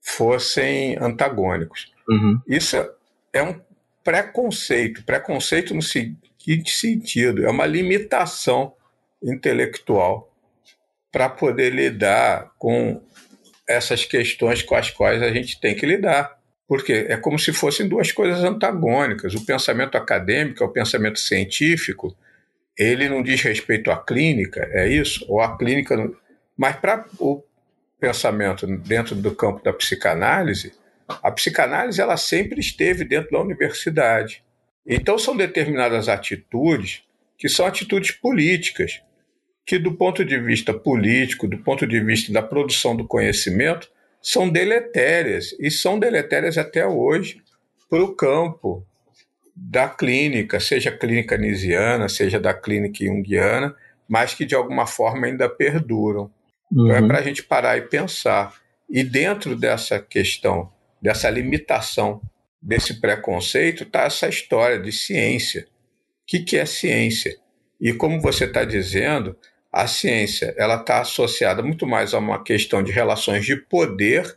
fossem 0.00 0.96
antagônicos. 1.00 1.92
Uhum. 2.08 2.40
Isso 2.46 2.76
é 3.32 3.42
um 3.42 3.58
preconceito, 4.04 5.02
preconceito 5.02 5.74
no 5.74 5.82
seguinte 6.46 6.70
sentido, 6.70 7.44
é 7.44 7.50
uma 7.50 7.66
limitação 7.66 8.72
intelectual 9.20 10.32
para 11.10 11.28
poder 11.28 11.70
lidar 11.70 12.52
com 12.56 13.02
essas 13.68 14.04
questões 14.04 14.62
com 14.62 14.76
as 14.76 14.90
quais 14.90 15.20
a 15.22 15.32
gente 15.32 15.60
tem 15.60 15.74
que 15.74 15.84
lidar. 15.84 16.36
Porque 16.68 17.06
é 17.08 17.16
como 17.16 17.38
se 17.38 17.52
fossem 17.52 17.88
duas 17.88 18.12
coisas 18.12 18.42
antagônicas. 18.44 19.34
O 19.34 19.44
pensamento 19.44 19.96
acadêmico, 19.96 20.64
o 20.64 20.72
pensamento 20.72 21.18
científico, 21.18 22.16
ele 22.78 23.08
não 23.08 23.22
diz 23.22 23.40
respeito 23.42 23.90
à 23.90 23.96
clínica, 23.96 24.68
é 24.72 24.88
isso? 24.88 25.24
Ou 25.28 25.40
a 25.40 25.56
clínica. 25.56 25.96
Mas 26.56 26.76
para 26.76 27.06
o 27.18 27.42
pensamento 27.98 28.66
dentro 28.66 29.14
do 29.14 29.34
campo 29.34 29.62
da 29.64 29.72
psicanálise, 29.72 30.72
a 31.08 31.30
psicanálise 31.30 32.00
ela 32.00 32.16
sempre 32.16 32.60
esteve 32.60 33.04
dentro 33.04 33.30
da 33.30 33.40
universidade. 33.40 34.44
Então 34.86 35.18
são 35.18 35.36
determinadas 35.36 36.08
atitudes 36.08 37.02
que 37.38 37.48
são 37.48 37.66
atitudes 37.66 38.12
políticas, 38.12 39.02
que 39.66 39.78
do 39.78 39.92
ponto 39.94 40.24
de 40.24 40.38
vista 40.38 40.72
político, 40.72 41.48
do 41.48 41.58
ponto 41.58 41.86
de 41.86 42.00
vista 42.00 42.32
da 42.32 42.40
produção 42.40 42.96
do 42.96 43.06
conhecimento, 43.06 43.90
são 44.22 44.48
deletérias 44.48 45.54
e 45.58 45.70
são 45.70 45.98
deletérias 45.98 46.56
até 46.56 46.86
hoje 46.86 47.42
para 47.90 48.02
o 48.02 48.14
campo 48.14 48.86
da 49.54 49.88
clínica, 49.88 50.60
seja 50.60 50.90
clínica 50.90 51.36
nisiana, 51.36 52.08
seja 52.08 52.38
da 52.38 52.52
clínica 52.52 53.04
junguiana, 53.04 53.74
mas 54.08 54.34
que 54.34 54.44
de 54.44 54.54
alguma 54.54 54.86
forma 54.86 55.26
ainda 55.26 55.48
perduram. 55.48 56.30
Uhum. 56.70 56.84
Então 56.84 56.96
é 56.96 57.00
uhum. 57.00 57.08
para 57.08 57.18
a 57.18 57.22
gente 57.22 57.42
parar 57.42 57.76
e 57.76 57.82
pensar. 57.82 58.54
E 58.88 59.02
dentro 59.02 59.56
dessa 59.56 59.98
questão, 59.98 60.70
dessa 61.00 61.28
limitação 61.30 62.20
desse 62.60 63.00
preconceito 63.00 63.84
está 63.84 64.02
essa 64.02 64.28
história 64.28 64.78
de 64.78 64.92
ciência. 64.92 65.62
O 65.62 66.26
que, 66.26 66.40
que 66.40 66.56
é 66.56 66.66
ciência? 66.66 67.36
E 67.80 67.92
como 67.92 68.20
você 68.20 68.44
está 68.44 68.64
dizendo, 68.64 69.36
a 69.72 69.86
ciência 69.86 70.54
ela 70.56 70.76
está 70.76 71.00
associada 71.00 71.62
muito 71.62 71.86
mais 71.86 72.14
a 72.14 72.18
uma 72.18 72.42
questão 72.42 72.82
de 72.82 72.90
relações 72.92 73.44
de 73.44 73.56
poder 73.56 74.36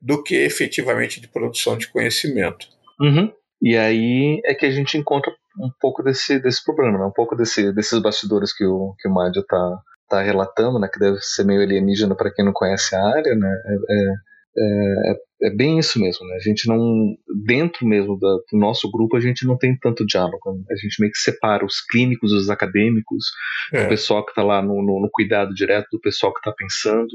do 0.00 0.22
que 0.22 0.36
efetivamente 0.36 1.20
de 1.20 1.28
produção 1.28 1.76
de 1.76 1.88
conhecimento. 1.88 2.68
Uhum. 3.00 3.32
E 3.60 3.76
aí 3.76 4.40
é 4.44 4.54
que 4.54 4.66
a 4.66 4.70
gente 4.70 4.96
encontra 4.96 5.32
um 5.58 5.70
pouco 5.80 6.02
desse, 6.02 6.38
desse 6.38 6.64
problema, 6.64 6.98
né? 6.98 7.04
um 7.04 7.12
pouco 7.12 7.34
desse, 7.34 7.72
desses 7.72 8.00
bastidores 8.00 8.52
que 8.52 8.64
o, 8.64 8.94
que 9.00 9.08
o 9.08 9.12
Mádio 9.12 9.40
está 9.40 9.82
tá 10.08 10.22
relatando, 10.22 10.78
né? 10.78 10.88
que 10.92 11.00
deve 11.00 11.18
ser 11.20 11.44
meio 11.44 11.62
alienígena 11.62 12.14
para 12.14 12.30
quem 12.30 12.44
não 12.44 12.52
conhece 12.52 12.94
a 12.94 13.02
área. 13.02 13.34
Né? 13.34 13.62
É, 13.66 13.74
é, 13.74 14.14
é, 14.58 15.48
é, 15.48 15.50
bem 15.50 15.78
isso 15.78 16.00
mesmo. 16.00 16.26
Né? 16.26 16.36
A 16.36 16.40
gente 16.40 16.66
não, 16.68 17.14
dentro 17.44 17.86
mesmo 17.86 18.16
do 18.18 18.42
nosso 18.52 18.90
grupo, 18.90 19.16
a 19.16 19.20
gente 19.20 19.46
não 19.46 19.56
tem 19.56 19.76
tanto 19.78 20.06
diálogo. 20.06 20.52
Né? 20.52 20.64
A 20.70 20.76
gente 20.76 21.00
meio 21.00 21.12
que 21.12 21.18
separa 21.18 21.64
os 21.64 21.80
clínicos, 21.80 22.32
os 22.32 22.48
acadêmicos, 22.48 23.26
é. 23.72 23.84
o 23.84 23.88
pessoal 23.88 24.24
que 24.24 24.30
está 24.30 24.42
lá 24.42 24.62
no, 24.62 24.82
no, 24.82 25.00
no, 25.00 25.10
cuidado 25.10 25.54
direto 25.54 25.88
do 25.92 26.00
pessoal 26.00 26.32
que 26.32 26.40
está 26.40 26.52
pensando. 26.52 27.08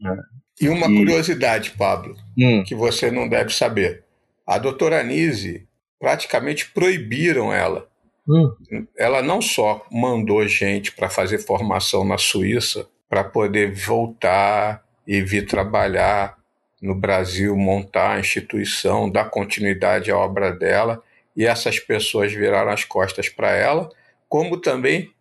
Né? 0.00 0.16
E 0.60 0.68
uma 0.68 0.86
e... 0.86 0.96
curiosidade, 0.96 1.72
Pablo, 1.72 2.14
hum. 2.38 2.62
que 2.64 2.74
você 2.74 3.10
não 3.10 3.28
deve 3.28 3.52
saber. 3.52 4.04
A 4.46 4.58
doutora 4.58 5.00
Anise 5.00 5.66
praticamente 5.98 6.70
proibiram 6.70 7.52
ela. 7.52 7.88
Hum. 8.28 8.86
Ela 8.96 9.22
não 9.22 9.40
só 9.40 9.86
mandou 9.90 10.46
gente 10.46 10.92
para 10.92 11.08
fazer 11.08 11.38
formação 11.38 12.04
na 12.04 12.18
Suíça 12.18 12.88
para 13.08 13.22
poder 13.22 13.72
voltar 13.72 14.84
e 15.06 15.20
vir 15.22 15.46
trabalhar 15.46 16.35
no 16.80 16.94
Brasil, 16.94 17.56
montar 17.56 18.16
a 18.16 18.20
instituição, 18.20 19.10
dar 19.10 19.30
continuidade 19.30 20.10
à 20.10 20.18
obra 20.18 20.52
dela, 20.52 21.02
e 21.36 21.44
essas 21.46 21.78
pessoas 21.78 22.32
viraram 22.32 22.70
as 22.70 22.84
costas 22.84 23.28
para 23.28 23.50
ela, 23.52 23.88
como 24.28 24.60
também 24.60 25.12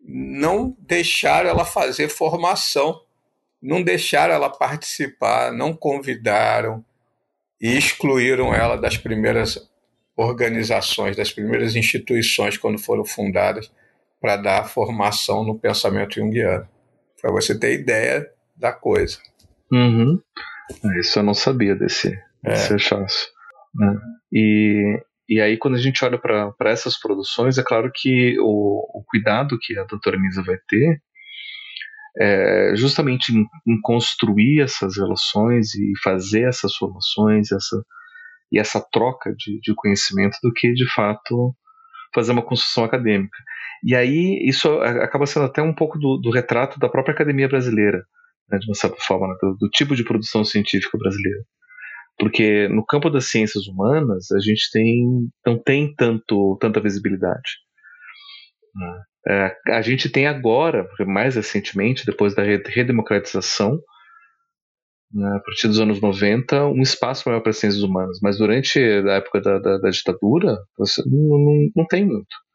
não 0.00 0.76
deixaram 0.78 1.50
ela 1.50 1.64
fazer 1.64 2.08
formação, 2.08 3.00
não 3.60 3.82
deixaram 3.82 4.34
ela 4.34 4.50
participar, 4.50 5.52
não 5.52 5.74
convidaram, 5.74 6.84
e 7.60 7.76
excluíram 7.76 8.54
ela 8.54 8.76
das 8.76 8.96
primeiras 8.96 9.70
organizações, 10.16 11.16
das 11.16 11.32
primeiras 11.32 11.74
instituições 11.74 12.56
quando 12.56 12.78
foram 12.78 13.04
fundadas 13.04 13.70
para 14.20 14.36
dar 14.36 14.68
formação 14.68 15.44
no 15.44 15.58
pensamento 15.58 16.14
junguiano. 16.14 16.68
Para 17.20 17.30
você 17.30 17.58
ter 17.58 17.74
ideia 17.74 18.30
da 18.54 18.72
coisa. 18.72 19.18
Uhum. 19.70 20.20
Isso 20.98 21.18
eu 21.18 21.22
não 21.22 21.34
sabia 21.34 21.74
desse, 21.74 22.08
é. 22.44 22.50
desse 22.50 22.72
rechaço. 22.72 23.28
Né? 23.74 23.96
E, 24.32 25.02
e 25.28 25.40
aí, 25.40 25.56
quando 25.56 25.74
a 25.74 25.80
gente 25.80 26.04
olha 26.04 26.18
para 26.18 26.70
essas 26.70 26.98
produções, 26.98 27.58
é 27.58 27.62
claro 27.62 27.90
que 27.94 28.36
o, 28.40 29.00
o 29.00 29.04
cuidado 29.06 29.58
que 29.60 29.78
a 29.78 29.84
doutora 29.84 30.18
Nisa 30.18 30.42
vai 30.42 30.56
ter 30.68 31.00
é, 32.18 32.72
justamente 32.74 33.32
em, 33.32 33.46
em, 33.66 33.80
construir 33.82 34.62
essas 34.62 34.96
relações 34.96 35.74
e 35.74 35.92
fazer 36.02 36.48
essas 36.48 36.74
formações 36.74 37.52
essa, 37.52 37.82
e 38.50 38.58
essa 38.58 38.80
troca 38.80 39.34
de, 39.36 39.60
de 39.60 39.74
conhecimento 39.74 40.38
do 40.42 40.52
que, 40.52 40.72
de 40.72 40.90
fato, 40.94 41.54
fazer 42.14 42.32
uma 42.32 42.42
construção 42.42 42.84
acadêmica. 42.84 43.36
E 43.84 43.94
aí 43.94 44.40
isso 44.48 44.80
acaba 44.80 45.26
sendo 45.26 45.44
até 45.46 45.60
um 45.60 45.74
pouco 45.74 45.98
do, 45.98 46.16
do 46.16 46.30
retrato 46.30 46.78
da 46.78 46.88
própria 46.88 47.12
academia 47.14 47.48
brasileira, 47.48 48.04
né, 48.50 48.58
de 48.58 48.66
uma 48.68 48.74
certa 48.74 48.96
forma, 49.00 49.28
né, 49.28 49.34
do, 49.40 49.68
tipo 49.70 49.94
de 49.94 50.04
produção 50.04 50.44
científica 50.44 50.96
brasileira. 50.98 51.44
Porque 52.18 52.68
no 52.68 52.84
campo 52.84 53.10
das 53.10 53.26
ciências 53.26 53.66
humanas 53.66 54.30
a 54.32 54.38
gente 54.38 54.70
tem, 54.72 55.28
não 55.44 55.58
tem 55.62 55.94
tanto, 55.94 56.56
tanta 56.60 56.80
visibilidade. 56.80 57.58
Né? 58.74 59.02
É, 59.28 59.56
a 59.74 59.82
gente 59.82 60.08
tem 60.08 60.26
agora, 60.26 60.88
mais 61.06 61.34
recentemente, 61.34 62.06
depois 62.06 62.34
da 62.34 62.42
redemocratização, 62.42 63.78
né, 65.12 65.36
a 65.36 65.40
partir 65.40 65.68
dos 65.68 65.80
anos 65.80 66.00
90, 66.00 66.66
um 66.66 66.80
espaço 66.80 67.28
maior 67.28 67.40
para 67.40 67.50
as 67.50 67.58
ciências 67.58 67.82
humanas. 67.82 68.18
Mas 68.22 68.38
durante 68.38 68.78
a 68.78 69.14
época 69.14 69.40
da, 69.40 69.58
da, 69.58 69.78
da 69.78 69.90
ditadura, 69.90 70.56
você 70.78 71.02
não, 71.06 71.38
não, 71.38 71.68
não 71.76 71.86
tem 71.86 72.04
muito. 72.06 72.45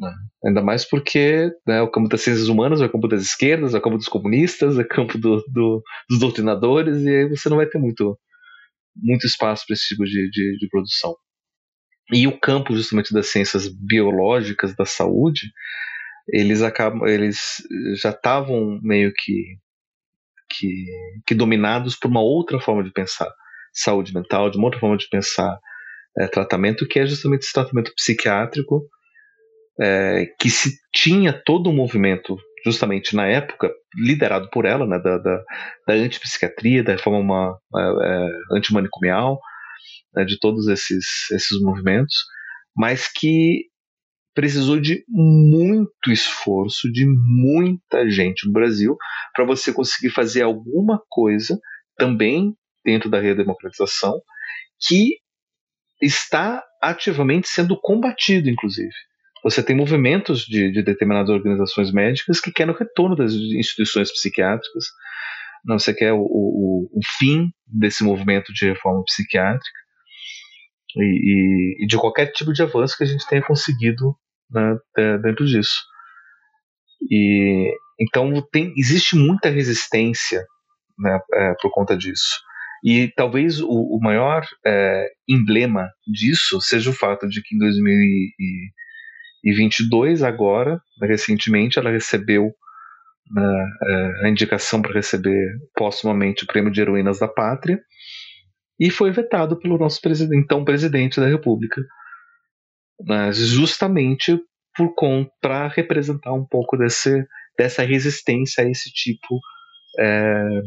Né? 0.00 0.12
Ainda 0.46 0.62
mais 0.62 0.88
porque 0.88 1.52
né, 1.66 1.82
o 1.82 1.90
campo 1.90 2.08
das 2.08 2.22
ciências 2.22 2.48
humanas 2.48 2.80
é 2.80 2.86
o 2.86 2.90
campo 2.90 3.06
das 3.06 3.20
esquerdas, 3.20 3.74
é 3.74 3.78
o 3.78 3.82
campo 3.82 3.98
dos 3.98 4.08
comunistas, 4.08 4.78
é 4.78 4.82
o 4.82 4.88
campo 4.88 5.18
do, 5.18 5.44
do, 5.48 5.82
dos 6.08 6.18
doutrinadores, 6.18 7.02
e 7.02 7.08
aí 7.08 7.28
você 7.28 7.50
não 7.50 7.58
vai 7.58 7.66
ter 7.66 7.78
muito, 7.78 8.18
muito 8.96 9.26
espaço 9.26 9.64
para 9.66 9.74
esse 9.74 9.88
tipo 9.88 10.04
de, 10.04 10.30
de, 10.30 10.56
de 10.58 10.68
produção. 10.70 11.14
E 12.12 12.26
o 12.26 12.40
campo 12.40 12.74
justamente 12.74 13.12
das 13.12 13.26
ciências 13.26 13.68
biológicas 13.68 14.74
da 14.74 14.86
saúde, 14.86 15.52
eles 16.28 16.62
acabam, 16.62 17.06
eles 17.06 17.62
já 18.00 18.10
estavam 18.10 18.80
meio 18.82 19.12
que, 19.14 19.58
que, 20.50 20.86
que 21.26 21.34
dominados 21.34 21.94
por 21.94 22.08
uma 22.08 22.22
outra 22.22 22.58
forma 22.58 22.82
de 22.82 22.90
pensar 22.90 23.30
saúde 23.72 24.14
mental, 24.14 24.50
de 24.50 24.56
uma 24.56 24.66
outra 24.66 24.80
forma 24.80 24.96
de 24.96 25.08
pensar 25.08 25.58
é, 26.18 26.26
tratamento, 26.26 26.88
que 26.88 26.98
é 26.98 27.06
justamente 27.06 27.42
esse 27.42 27.52
tratamento 27.52 27.92
psiquiátrico, 27.94 28.88
é, 29.80 30.26
que 30.38 30.50
se 30.50 30.78
tinha 30.92 31.32
todo 31.32 31.70
um 31.70 31.74
movimento, 31.74 32.36
justamente 32.64 33.16
na 33.16 33.26
época, 33.26 33.72
liderado 33.94 34.48
por 34.50 34.64
ela, 34.66 34.86
né, 34.86 34.98
da, 34.98 35.18
da, 35.18 35.42
da 35.86 35.94
antipsiquiatria, 35.94 36.84
da 36.84 36.92
reforma 36.92 37.18
uma, 37.18 37.58
é, 37.78 38.56
antimanicomial, 38.56 39.40
né, 40.14 40.24
de 40.24 40.38
todos 40.38 40.68
esses, 40.68 41.30
esses 41.30 41.60
movimentos, 41.60 42.14
mas 42.76 43.10
que 43.10 43.64
precisou 44.34 44.78
de 44.78 45.04
muito 45.08 46.10
esforço 46.10 46.90
de 46.90 47.04
muita 47.06 48.08
gente 48.08 48.46
no 48.46 48.52
Brasil 48.52 48.96
para 49.34 49.44
você 49.44 49.72
conseguir 49.72 50.10
fazer 50.10 50.42
alguma 50.42 51.02
coisa 51.08 51.58
também 51.96 52.54
dentro 52.84 53.10
da 53.10 53.20
redemocratização 53.20 54.20
que 54.86 55.16
está 56.00 56.64
ativamente 56.80 57.48
sendo 57.48 57.78
combatido, 57.78 58.48
inclusive. 58.48 58.94
Você 59.42 59.62
tem 59.62 59.74
movimentos 59.74 60.44
de, 60.44 60.70
de 60.70 60.82
determinadas 60.82 61.30
organizações 61.30 61.92
médicas 61.92 62.40
que 62.40 62.52
querem 62.52 62.74
o 62.74 62.76
retorno 62.76 63.16
das 63.16 63.32
instituições 63.32 64.12
psiquiátricas. 64.12 64.84
Não, 65.64 65.78
você 65.78 65.94
quer 65.94 66.12
o, 66.12 66.20
o, 66.20 66.90
o 66.92 67.00
fim 67.18 67.50
desse 67.66 68.04
movimento 68.04 68.52
de 68.52 68.66
reforma 68.66 69.02
psiquiátrica 69.04 69.78
e, 70.96 71.02
e, 71.02 71.84
e, 71.84 71.86
de 71.86 71.96
qualquer 71.96 72.32
tipo 72.32 72.52
de 72.52 72.62
avanço 72.62 72.96
que 72.96 73.04
a 73.04 73.06
gente 73.06 73.26
tenha 73.28 73.42
conseguido 73.42 74.14
né, 74.50 74.76
dentro 75.22 75.46
disso. 75.46 75.80
E 77.10 77.72
então 77.98 78.32
tem, 78.50 78.72
existe 78.76 79.14
muita 79.16 79.50
resistência 79.50 80.44
né, 80.98 81.18
é, 81.34 81.54
por 81.60 81.70
conta 81.70 81.96
disso. 81.96 82.40
E 82.82 83.12
talvez 83.14 83.60
o, 83.60 83.68
o 83.68 83.98
maior 84.00 84.46
é, 84.66 85.06
emblema 85.28 85.88
disso 86.06 86.60
seja 86.60 86.90
o 86.90 86.94
fato 86.94 87.28
de 87.28 87.42
que 87.42 87.54
em 87.54 87.58
2022, 89.44 90.22
agora, 90.22 90.80
recentemente, 91.02 91.78
ela 91.78 91.90
recebeu 91.90 92.52
né, 93.30 93.68
é, 93.82 94.26
a 94.26 94.28
indicação 94.28 94.82
para 94.82 94.92
receber 94.92 95.58
póstumamente 95.74 96.44
o 96.44 96.46
Prêmio 96.46 96.72
de 96.72 96.80
Heroínas 96.80 97.18
da 97.18 97.28
Pátria 97.28 97.80
e 98.78 98.90
foi 98.90 99.10
vetado 99.10 99.58
pelo 99.58 99.78
nosso 99.78 100.00
presidente, 100.00 100.42
então 100.42 100.64
presidente 100.64 101.20
da 101.20 101.26
República, 101.26 101.82
mas 103.06 103.36
justamente 103.38 104.38
por 104.76 104.94
para 105.40 105.68
representar 105.68 106.32
um 106.32 106.46
pouco 106.46 106.76
desse, 106.76 107.26
dessa 107.58 107.82
resistência 107.82 108.64
a 108.64 108.70
esse 108.70 108.90
tipo 108.90 109.38
é, 109.98 110.62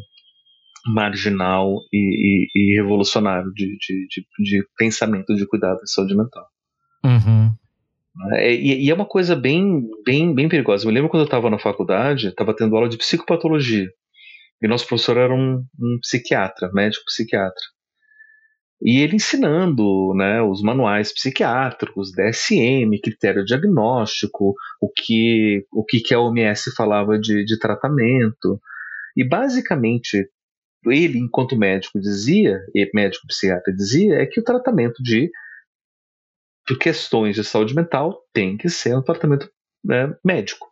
marginal 0.86 1.80
e, 1.91 1.98
e, 1.98 2.48
e 2.56 2.76
revolucionário 2.76 3.52
de, 3.54 3.78
de, 3.78 4.08
de, 4.08 4.26
de, 4.40 4.68
pensamento 4.78 5.34
de 5.34 5.48
cuidado 5.48 5.80
e 5.84 5.90
saúde 5.90 6.16
mental. 6.16 6.45
Uhum. 7.04 7.54
É, 8.35 8.53
e, 8.53 8.85
e, 8.85 8.90
é 8.90 8.94
uma 8.94 9.06
coisa 9.06 9.35
bem, 9.35 9.88
bem, 10.06 10.34
bem 10.34 10.48
perigosa. 10.48 10.84
Eu 10.84 10.90
me 10.90 10.94
lembro 10.94 11.10
quando 11.10 11.22
eu 11.22 11.27
estava 11.27 11.49
na 11.49 11.60
faculdade, 11.60 12.27
estava 12.27 12.56
tendo 12.56 12.76
aula 12.76 12.90
de 12.90 12.98
psicopatologia. 12.98 13.90
E 14.61 14.68
nosso 14.68 14.88
professor 14.88 15.18
era 15.18 15.34
um, 15.34 15.65
um 15.80 15.99
psiquiatra, 16.02 16.72
médico 16.73 17.06
psiquiatra 17.06 17.64
e 18.85 18.99
ele 18.99 19.15
ensinando 19.15 20.14
né, 20.14 20.41
os 20.41 20.61
manuais 20.61 21.14
psiquiátricos, 21.14 22.11
DSM, 22.11 22.99
critério 23.02 23.45
diagnóstico, 23.45 24.53
o 24.81 24.90
que, 24.90 25.65
o 25.72 25.85
que, 25.85 26.02
que 26.02 26.14
a 26.14 26.19
OMS 26.19 26.76
falava 26.76 27.18
de, 27.18 27.45
de 27.45 27.57
tratamento. 27.57 28.60
E 29.15 29.23
basicamente, 29.26 30.27
ele, 30.85 31.18
enquanto 31.18 31.57
médico, 31.57 31.98
dizia, 31.98 32.60
e 32.76 32.90
médico 32.94 33.26
psiquiatra 33.26 33.73
dizia, 33.73 34.15
é 34.15 34.26
que 34.26 34.41
o 34.41 34.44
tratamento 34.44 35.02
de, 35.02 35.31
de 36.68 36.77
questões 36.77 37.35
de 37.35 37.44
saúde 37.44 37.76
mental 37.76 38.22
tem 38.34 38.57
que 38.57 38.69
ser 38.69 38.95
um 38.95 39.02
tratamento 39.02 39.49
né, 39.84 40.15
médico, 40.23 40.68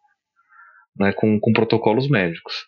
né, 0.98 1.12
com, 1.14 1.40
com 1.40 1.54
protocolos 1.54 2.10
médicos. 2.10 2.68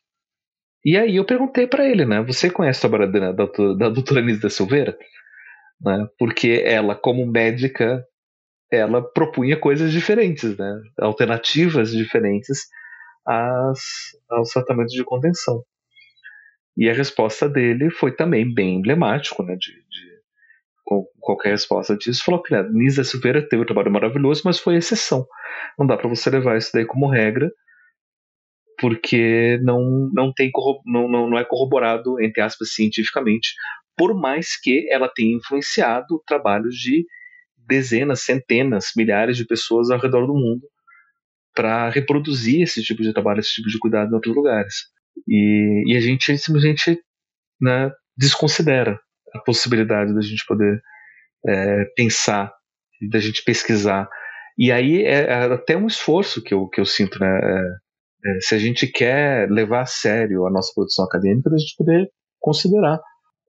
E 0.86 0.98
aí 0.98 1.16
eu 1.16 1.26
perguntei 1.26 1.66
para 1.66 1.88
ele, 1.88 2.06
né? 2.06 2.22
Você 2.24 2.50
conhece 2.50 2.86
o 2.86 2.90
trabalho 2.90 3.10
da, 3.10 3.32
da, 3.32 3.90
doutora 3.90 4.22
Nise 4.22 4.42
da 4.42 4.50
Silveira? 4.50 4.98
né? 5.84 6.08
porque 6.18 6.64
ela, 6.66 6.96
como 6.96 7.26
médica, 7.26 8.06
ela 8.72 9.02
propunha 9.02 9.60
coisas 9.60 9.92
diferentes, 9.92 10.58
né? 10.58 10.82
alternativas 11.00 11.92
diferentes 11.92 12.68
às, 13.26 13.80
aos 14.30 14.50
tratamentos 14.50 14.94
de 14.94 15.04
contenção. 15.04 15.64
E 16.76 16.90
a 16.90 16.94
resposta 16.94 17.48
dele 17.48 17.92
foi 17.92 18.16
também 18.16 18.52
bem 18.52 18.78
emblemático, 18.78 19.44
né? 19.44 19.56
De 19.56 19.83
com 20.84 21.06
qualquer 21.20 21.52
resposta 21.52 21.96
disso, 21.96 22.24
falou 22.24 22.42
que 22.42 22.54
né, 22.54 22.68
Nisa 22.72 23.04
Silveira 23.04 23.48
teve 23.48 23.64
um 23.64 23.66
trabalho 23.66 23.92
maravilhoso, 23.92 24.42
mas 24.46 24.60
foi 24.60 24.76
exceção. 24.76 25.26
Não 25.78 25.88
dá 25.88 25.98
para 25.98 26.10
você 26.10 26.30
levar 26.30 26.58
isso 26.58 26.72
daí 26.74 26.86
como 26.86 27.10
regra, 27.10 27.50
porque 28.80 29.60
não, 29.64 30.10
não, 30.14 30.34
tem, 30.34 30.52
não, 30.86 31.08
não, 31.10 31.30
não 31.30 31.38
é 31.38 31.46
corroborado, 31.46 32.22
entre 32.22 32.42
aspas, 32.42 32.74
cientificamente, 32.74 33.54
por 33.96 34.14
mais 34.20 34.60
que 34.60 34.88
ela 34.90 35.08
tenha 35.08 35.38
influenciado 35.38 36.22
trabalhos 36.28 36.76
de 36.76 37.06
dezenas, 37.58 38.24
centenas, 38.24 38.88
milhares 38.96 39.38
de 39.38 39.46
pessoas 39.46 39.90
ao 39.90 40.00
redor 40.00 40.26
do 40.26 40.34
mundo 40.34 40.68
para 41.56 41.90
reproduzir 41.90 42.64
esse 42.64 42.82
tipo 42.82 43.04
de 43.04 43.14
trabalho, 43.14 43.40
esse 43.40 43.54
tipo 43.54 43.70
de 43.70 43.80
cuidado 43.80 44.12
em 44.12 44.16
outros 44.16 44.36
lugares. 44.36 44.76
E, 45.28 45.84
e 45.88 45.96
a 45.96 46.02
gente 46.02 46.36
simplesmente 46.38 47.00
né, 47.62 47.92
desconsidera 48.18 49.00
a 49.36 49.40
possibilidade 49.40 50.14
da 50.14 50.22
gente 50.22 50.46
poder 50.46 50.82
é, 51.48 51.86
pensar, 51.96 52.54
da 53.10 53.20
gente 53.20 53.44
pesquisar. 53.44 54.08
E 54.58 54.72
aí 54.72 55.04
é, 55.04 55.24
é, 55.24 55.34
até 55.54 55.76
um 55.76 55.88
esforço 55.88 56.42
que 56.42 56.54
eu, 56.54 56.68
que 56.68 56.80
eu 56.80 56.86
sinto, 56.86 57.20
né? 57.20 57.40
É, 57.42 57.84
é, 58.26 58.40
se 58.40 58.56
a 58.56 58.58
gente 58.58 58.88
quer 58.88 59.50
levar 59.50 59.82
a 59.82 59.86
sério 59.86 60.46
a 60.46 60.52
nossa 60.52 60.72
produção 60.74 61.06
acadêmica, 61.06 61.50
da 61.50 61.58
gente 61.58 61.76
poder 61.78 62.08
considerar 62.40 63.00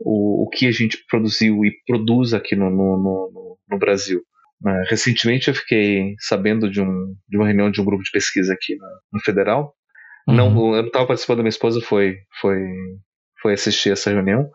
o, 0.01 0.45
o 0.45 0.49
que 0.49 0.67
a 0.67 0.73
gente 0.73 0.99
produziu 1.09 1.65
e 1.65 1.73
produz 1.87 2.35
aqui 2.35 2.57
no, 2.57 2.71
no, 2.71 2.97
no, 2.97 3.59
no 3.71 3.79
Brasil. 3.79 4.21
Né? 4.61 4.85
Recentemente 4.89 5.49
eu 5.49 5.55
fiquei 5.55 6.15
sabendo 6.19 6.69
de, 6.69 6.81
um, 6.81 7.15
de 7.29 7.37
uma 7.37 7.47
reunião 7.47 7.71
de 7.71 7.81
um 7.81 7.85
grupo 7.85 8.03
de 8.03 8.11
pesquisa 8.11 8.53
aqui 8.53 8.75
no, 8.77 8.87
no 9.13 9.21
Federal. 9.21 9.75
Uhum. 10.27 10.35
Não, 10.35 10.75
eu 10.75 10.83
não 10.83 10.87
estava 10.87 11.07
participando, 11.07 11.39
minha 11.39 11.49
esposa 11.49 11.81
foi, 11.81 12.17
foi, 12.41 12.59
foi 13.41 13.53
assistir 13.53 13.93
essa 13.93 14.11
reunião 14.11 14.51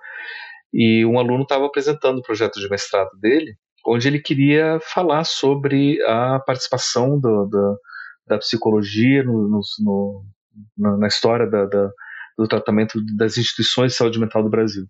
e 0.73 1.05
um 1.05 1.17
aluno 1.17 1.43
estava 1.43 1.65
apresentando 1.65 2.19
o 2.19 2.23
projeto 2.23 2.59
de 2.59 2.69
mestrado 2.69 3.09
dele, 3.19 3.55
onde 3.85 4.07
ele 4.07 4.19
queria 4.19 4.79
falar 4.81 5.23
sobre 5.23 6.01
a 6.03 6.39
participação 6.39 7.19
do, 7.19 7.45
do, 7.45 7.79
da 8.27 8.37
psicologia 8.37 9.23
no, 9.23 9.49
no, 9.49 9.61
no, 10.77 10.97
na 10.97 11.07
história 11.07 11.47
da, 11.47 11.65
da, 11.65 11.89
do 12.37 12.47
tratamento 12.47 12.99
das 13.17 13.37
instituições 13.37 13.93
de 13.93 13.97
saúde 13.97 14.19
mental 14.19 14.43
do 14.43 14.49
Brasil. 14.49 14.85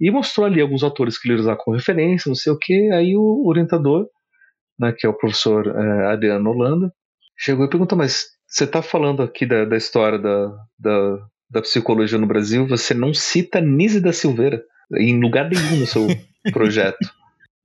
E 0.00 0.10
mostrou 0.10 0.46
ali 0.46 0.60
alguns 0.60 0.82
autores 0.82 1.18
que 1.18 1.28
ele 1.28 1.40
usar 1.40 1.56
como 1.56 1.76
referência, 1.76 2.28
não 2.28 2.34
sei 2.34 2.52
o 2.52 2.58
que. 2.58 2.90
Aí 2.92 3.16
o 3.16 3.46
orientador, 3.46 4.06
né, 4.78 4.94
que 4.96 5.06
é 5.06 5.10
o 5.10 5.16
professor 5.16 5.66
é, 5.66 6.12
Adriano 6.12 6.50
Holanda, 6.50 6.92
chegou 7.36 7.66
e 7.66 7.68
perguntou: 7.68 7.98
Mas 7.98 8.28
você 8.46 8.64
está 8.64 8.80
falando 8.80 9.22
aqui 9.22 9.44
da, 9.44 9.64
da 9.66 9.76
história 9.76 10.18
da, 10.18 10.56
da, 11.50 11.60
psicologia 11.62 12.18
no 12.18 12.26
Brasil, 12.26 12.66
você 12.66 12.94
não 12.94 13.12
cita 13.12 13.60
Nise 13.60 14.00
da 14.00 14.12
Silveira 14.12 14.62
em 14.98 15.20
lugar 15.20 15.48
nenhum 15.48 15.76
no 15.80 15.86
seu 15.86 16.06
projeto. 16.52 17.08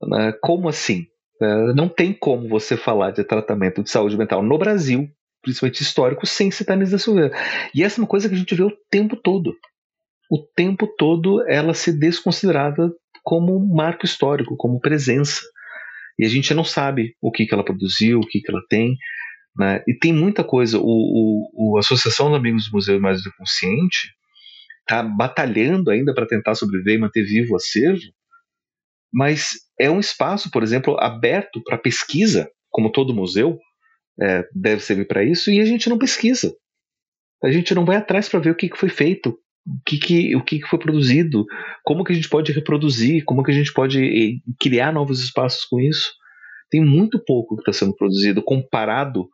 Né? 0.02 0.32
Como 0.40 0.68
assim? 0.68 1.06
É, 1.40 1.74
não 1.74 1.88
tem 1.88 2.12
como 2.12 2.48
você 2.48 2.76
falar 2.76 3.10
de 3.10 3.24
tratamento 3.24 3.82
de 3.82 3.90
saúde 3.90 4.16
mental 4.16 4.42
no 4.42 4.58
Brasil, 4.58 5.08
principalmente 5.42 5.82
histórico, 5.82 6.26
sem 6.26 6.50
citar 6.50 6.76
Nise 6.76 6.92
da 6.92 6.98
Silveira. 6.98 7.36
E 7.74 7.82
essa 7.82 8.00
é 8.00 8.02
uma 8.02 8.08
coisa 8.08 8.28
que 8.28 8.34
a 8.34 8.38
gente 8.38 8.54
vê 8.54 8.62
o 8.62 8.76
tempo 8.90 9.16
todo. 9.16 9.54
O 10.30 10.38
tempo 10.38 10.86
todo 10.86 11.46
ela 11.48 11.74
se 11.74 11.92
desconsiderada 11.92 12.90
como 13.22 13.58
marco 13.58 14.04
histórico, 14.04 14.56
como 14.56 14.80
presença. 14.80 15.42
E 16.18 16.24
a 16.24 16.28
gente 16.28 16.54
não 16.54 16.64
sabe 16.64 17.14
o 17.20 17.30
que, 17.30 17.44
que 17.44 17.52
ela 17.52 17.64
produziu, 17.64 18.18
o 18.18 18.26
que, 18.26 18.40
que 18.40 18.50
ela 18.50 18.62
tem. 18.68 18.96
Né? 19.56 19.82
E 19.86 19.94
tem 19.94 20.12
muita 20.12 20.42
coisa. 20.42 20.78
O, 20.78 20.82
o, 20.82 21.74
o 21.74 21.78
Associação 21.78 22.28
dos 22.30 22.38
Amigos 22.38 22.66
do 22.66 22.72
Museu 22.72 23.00
Mais 23.00 23.22
do 23.22 23.32
Consciente 23.36 24.16
está 24.88 25.02
batalhando 25.02 25.90
ainda 25.90 26.14
para 26.14 26.26
tentar 26.26 26.54
sobreviver 26.54 26.94
e 26.94 26.98
manter 26.98 27.24
vivo 27.24 27.54
o 27.54 27.56
acervo, 27.56 28.12
mas 29.12 29.54
é 29.78 29.90
um 29.90 29.98
espaço, 29.98 30.50
por 30.50 30.62
exemplo, 30.62 30.96
aberto 31.00 31.62
para 31.62 31.76
pesquisa, 31.76 32.48
como 32.70 32.92
todo 32.92 33.14
museu 33.14 33.58
é, 34.20 34.44
deve 34.54 34.80
servir 34.80 35.06
para 35.06 35.24
isso, 35.24 35.50
e 35.50 35.60
a 35.60 35.64
gente 35.64 35.88
não 35.88 35.98
pesquisa. 35.98 36.54
A 37.42 37.50
gente 37.50 37.74
não 37.74 37.84
vai 37.84 37.96
atrás 37.96 38.28
para 38.28 38.40
ver 38.40 38.50
o 38.50 38.54
que, 38.54 38.68
que 38.68 38.78
foi 38.78 38.88
feito, 38.88 39.30
o 39.66 39.82
que, 39.84 39.98
que, 39.98 40.36
o 40.36 40.44
que, 40.44 40.62
foi 40.66 40.78
produzido, 40.78 41.44
como 41.84 42.04
que 42.04 42.12
a 42.12 42.14
gente 42.14 42.28
pode 42.28 42.52
reproduzir, 42.52 43.24
como 43.24 43.42
que 43.42 43.50
a 43.50 43.54
gente 43.54 43.72
pode 43.72 44.02
eh, 44.02 44.40
criar 44.60 44.92
novos 44.92 45.20
espaços 45.20 45.64
com 45.64 45.80
isso. 45.80 46.12
Tem 46.70 46.84
muito 46.84 47.22
pouco 47.24 47.56
que 47.56 47.62
está 47.62 47.72
sendo 47.72 47.94
produzido 47.94 48.42
comparado 48.42 49.28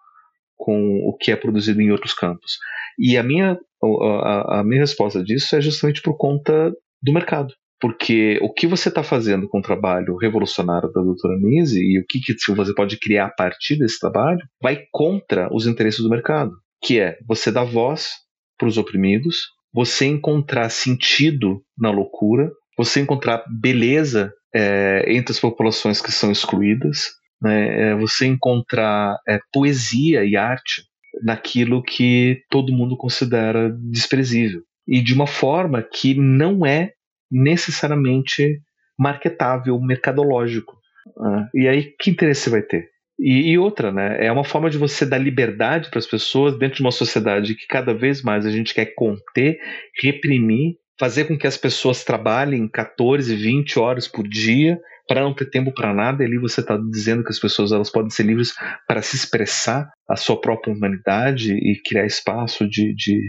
com 0.56 1.00
o 1.06 1.16
que 1.16 1.30
é 1.30 1.36
produzido 1.36 1.80
em 1.80 1.90
outros 1.90 2.14
campos. 2.14 2.58
E 2.98 3.16
a 3.16 3.22
minha, 3.22 3.58
a, 3.82 4.60
a 4.60 4.64
minha 4.64 4.80
resposta 4.80 5.22
disso 5.22 5.56
é 5.56 5.60
justamente 5.60 6.02
por 6.02 6.16
conta 6.16 6.72
do 7.02 7.12
mercado. 7.12 7.52
Porque 7.80 8.38
o 8.40 8.52
que 8.52 8.66
você 8.66 8.88
está 8.88 9.02
fazendo 9.02 9.48
com 9.48 9.58
o 9.58 9.62
trabalho 9.62 10.16
revolucionário 10.16 10.92
da 10.92 11.02
doutora 11.02 11.36
Nise 11.36 11.80
e 11.80 11.98
o 11.98 12.04
que, 12.08 12.20
que 12.20 12.54
você 12.54 12.72
pode 12.72 12.96
criar 12.96 13.26
a 13.26 13.34
partir 13.34 13.76
desse 13.76 13.98
trabalho 13.98 14.40
vai 14.62 14.84
contra 14.92 15.52
os 15.52 15.66
interesses 15.66 16.00
do 16.00 16.08
mercado, 16.08 16.52
que 16.80 17.00
é 17.00 17.18
você 17.26 17.50
dar 17.50 17.64
voz 17.64 18.10
para 18.56 18.68
os 18.68 18.78
oprimidos, 18.78 19.48
você 19.74 20.06
encontrar 20.06 20.68
sentido 20.68 21.60
na 21.76 21.90
loucura, 21.90 22.52
você 22.78 23.00
encontrar 23.00 23.42
beleza 23.60 24.32
é, 24.54 25.04
entre 25.08 25.32
as 25.32 25.40
populações 25.40 26.00
que 26.00 26.12
são 26.12 26.30
excluídas, 26.30 27.08
né, 27.40 27.90
é 27.90 27.96
você 27.96 28.26
encontrar 28.26 29.16
é, 29.26 29.40
poesia 29.52 30.24
e 30.24 30.36
arte 30.36 30.84
naquilo 31.22 31.82
que 31.82 32.42
todo 32.48 32.72
mundo 32.72 32.96
considera 32.96 33.70
desprezível. 33.70 34.62
E 34.86 35.02
de 35.02 35.14
uma 35.14 35.26
forma 35.26 35.82
que 35.82 36.14
não 36.14 36.64
é 36.64 36.92
necessariamente 37.30 38.60
marketável, 38.98 39.80
mercadológico. 39.80 40.76
Né? 41.16 41.48
E 41.54 41.68
aí, 41.68 41.94
que 41.98 42.10
interesse 42.10 42.50
vai 42.50 42.62
ter? 42.62 42.92
E, 43.18 43.52
e, 43.52 43.58
outra, 43.58 43.92
né? 43.92 44.24
É 44.24 44.32
uma 44.32 44.44
forma 44.44 44.68
de 44.68 44.78
você 44.78 45.06
dar 45.06 45.18
liberdade 45.18 45.90
para 45.90 45.98
as 45.98 46.06
pessoas 46.06 46.58
dentro 46.58 46.76
de 46.76 46.82
uma 46.82 46.90
sociedade 46.90 47.54
que 47.54 47.66
cada 47.66 47.94
vez 47.94 48.22
mais 48.22 48.44
a 48.44 48.50
gente 48.50 48.74
quer 48.74 48.86
conter, 48.94 49.58
reprimir, 50.02 50.76
fazer 51.02 51.24
com 51.24 51.36
que 51.36 51.48
as 51.48 51.56
pessoas 51.56 52.04
trabalhem 52.04 52.68
14, 52.68 53.34
20 53.34 53.76
horas 53.76 54.06
por 54.06 54.22
dia 54.22 54.78
para 55.08 55.20
não 55.20 55.34
ter 55.34 55.50
tempo 55.50 55.74
para 55.74 55.92
nada. 55.92 56.22
E 56.22 56.26
ali 56.26 56.38
você 56.38 56.60
está 56.60 56.76
dizendo 56.76 57.24
que 57.24 57.30
as 57.32 57.40
pessoas 57.40 57.72
elas 57.72 57.90
podem 57.90 58.08
ser 58.08 58.22
livres 58.22 58.54
para 58.86 59.02
se 59.02 59.16
expressar 59.16 59.90
a 60.08 60.14
sua 60.14 60.40
própria 60.40 60.72
humanidade 60.72 61.54
e 61.54 61.82
criar 61.84 62.06
espaço 62.06 62.68
de, 62.68 62.94
de, 62.94 63.20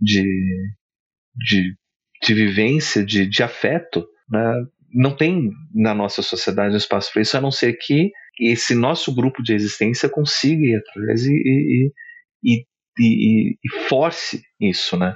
de, 0.00 0.24
de, 1.36 1.76
de 2.20 2.34
vivência, 2.34 3.06
de, 3.06 3.28
de 3.28 3.44
afeto. 3.44 4.04
Né? 4.28 4.64
Não 4.92 5.16
tem 5.16 5.52
na 5.72 5.94
nossa 5.94 6.20
sociedade 6.20 6.74
espaço 6.74 7.12
para 7.12 7.22
isso, 7.22 7.36
a 7.36 7.40
não 7.40 7.52
ser 7.52 7.74
que 7.74 8.10
esse 8.40 8.74
nosso 8.74 9.14
grupo 9.14 9.40
de 9.40 9.54
existência 9.54 10.08
consiga 10.08 10.64
ir 10.64 10.74
atrás 10.74 11.24
e, 11.26 11.32
e, 11.32 11.92
e, 12.42 12.66
e, 12.98 13.50
e 13.52 13.88
force 13.88 14.42
isso, 14.60 14.96
né? 14.96 15.14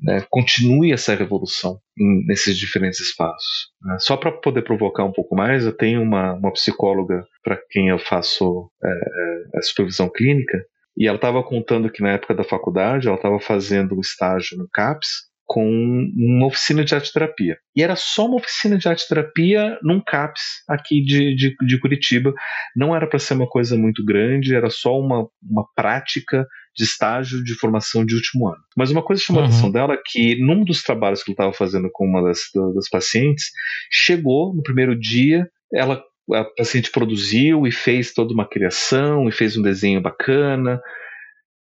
Né, 0.00 0.24
continue 0.30 0.92
essa 0.92 1.14
revolução 1.14 1.78
em, 1.98 2.26
nesses 2.26 2.56
diferentes 2.56 3.00
espaços. 3.00 3.68
Né? 3.82 3.96
Só 4.00 4.16
para 4.16 4.32
poder 4.32 4.62
provocar 4.62 5.04
um 5.04 5.12
pouco 5.12 5.34
mais, 5.34 5.64
eu 5.64 5.72
tenho 5.72 6.02
uma, 6.02 6.34
uma 6.34 6.52
psicóloga 6.52 7.24
para 7.42 7.58
quem 7.70 7.88
eu 7.88 7.98
faço 7.98 8.70
é, 8.84 8.88
é, 8.88 9.58
a 9.58 9.62
supervisão 9.62 10.08
clínica, 10.08 10.58
e 10.96 11.06
ela 11.06 11.16
estava 11.16 11.42
contando 11.42 11.90
que 11.90 12.02
na 12.02 12.12
época 12.12 12.34
da 12.34 12.42
faculdade 12.42 13.06
ela 13.06 13.16
estava 13.16 13.38
fazendo 13.38 13.94
um 13.94 14.00
estágio 14.00 14.56
no 14.56 14.68
CAPS 14.72 15.26
com 15.46 16.10
uma 16.16 16.46
oficina 16.46 16.84
de 16.84 16.94
arte 16.94 17.12
terapia. 17.12 17.56
E 17.74 17.82
era 17.82 17.94
só 17.94 18.26
uma 18.26 18.36
oficina 18.36 18.76
de 18.76 18.88
arte 18.88 19.06
terapia 19.06 19.78
num 19.82 20.02
CAPS 20.04 20.42
aqui 20.68 21.00
de, 21.02 21.36
de, 21.36 21.54
de 21.64 21.80
Curitiba. 21.80 22.34
Não 22.74 22.94
era 22.94 23.06
para 23.06 23.18
ser 23.18 23.34
uma 23.34 23.48
coisa 23.48 23.76
muito 23.76 24.04
grande, 24.04 24.56
era 24.56 24.68
só 24.68 24.98
uma, 24.98 25.28
uma 25.42 25.64
prática 25.76 26.46
de 26.76 26.84
estágio 26.84 27.42
de 27.42 27.54
formação 27.54 28.04
de 28.04 28.14
último 28.14 28.48
ano. 28.48 28.62
Mas 28.76 28.90
uma 28.90 29.02
coisa 29.02 29.22
chamou 29.22 29.40
uhum. 29.40 29.48
a 29.48 29.50
atenção 29.50 29.70
dela 29.70 29.94
é 29.94 30.02
que 30.04 30.38
num 30.38 30.62
dos 30.62 30.82
trabalhos 30.82 31.22
que 31.22 31.30
ele 31.30 31.34
estava 31.34 31.52
fazendo 31.52 31.88
com 31.90 32.06
uma 32.06 32.22
das, 32.22 32.40
das 32.74 32.88
pacientes, 32.90 33.50
chegou 33.90 34.54
no 34.54 34.62
primeiro 34.62 34.98
dia, 34.98 35.48
ela 35.72 36.02
a 36.32 36.44
paciente 36.44 36.90
produziu 36.90 37.66
e 37.66 37.72
fez 37.72 38.12
toda 38.12 38.34
uma 38.34 38.48
criação 38.48 39.28
e 39.28 39.32
fez 39.32 39.56
um 39.56 39.62
desenho 39.62 40.02
bacana. 40.02 40.80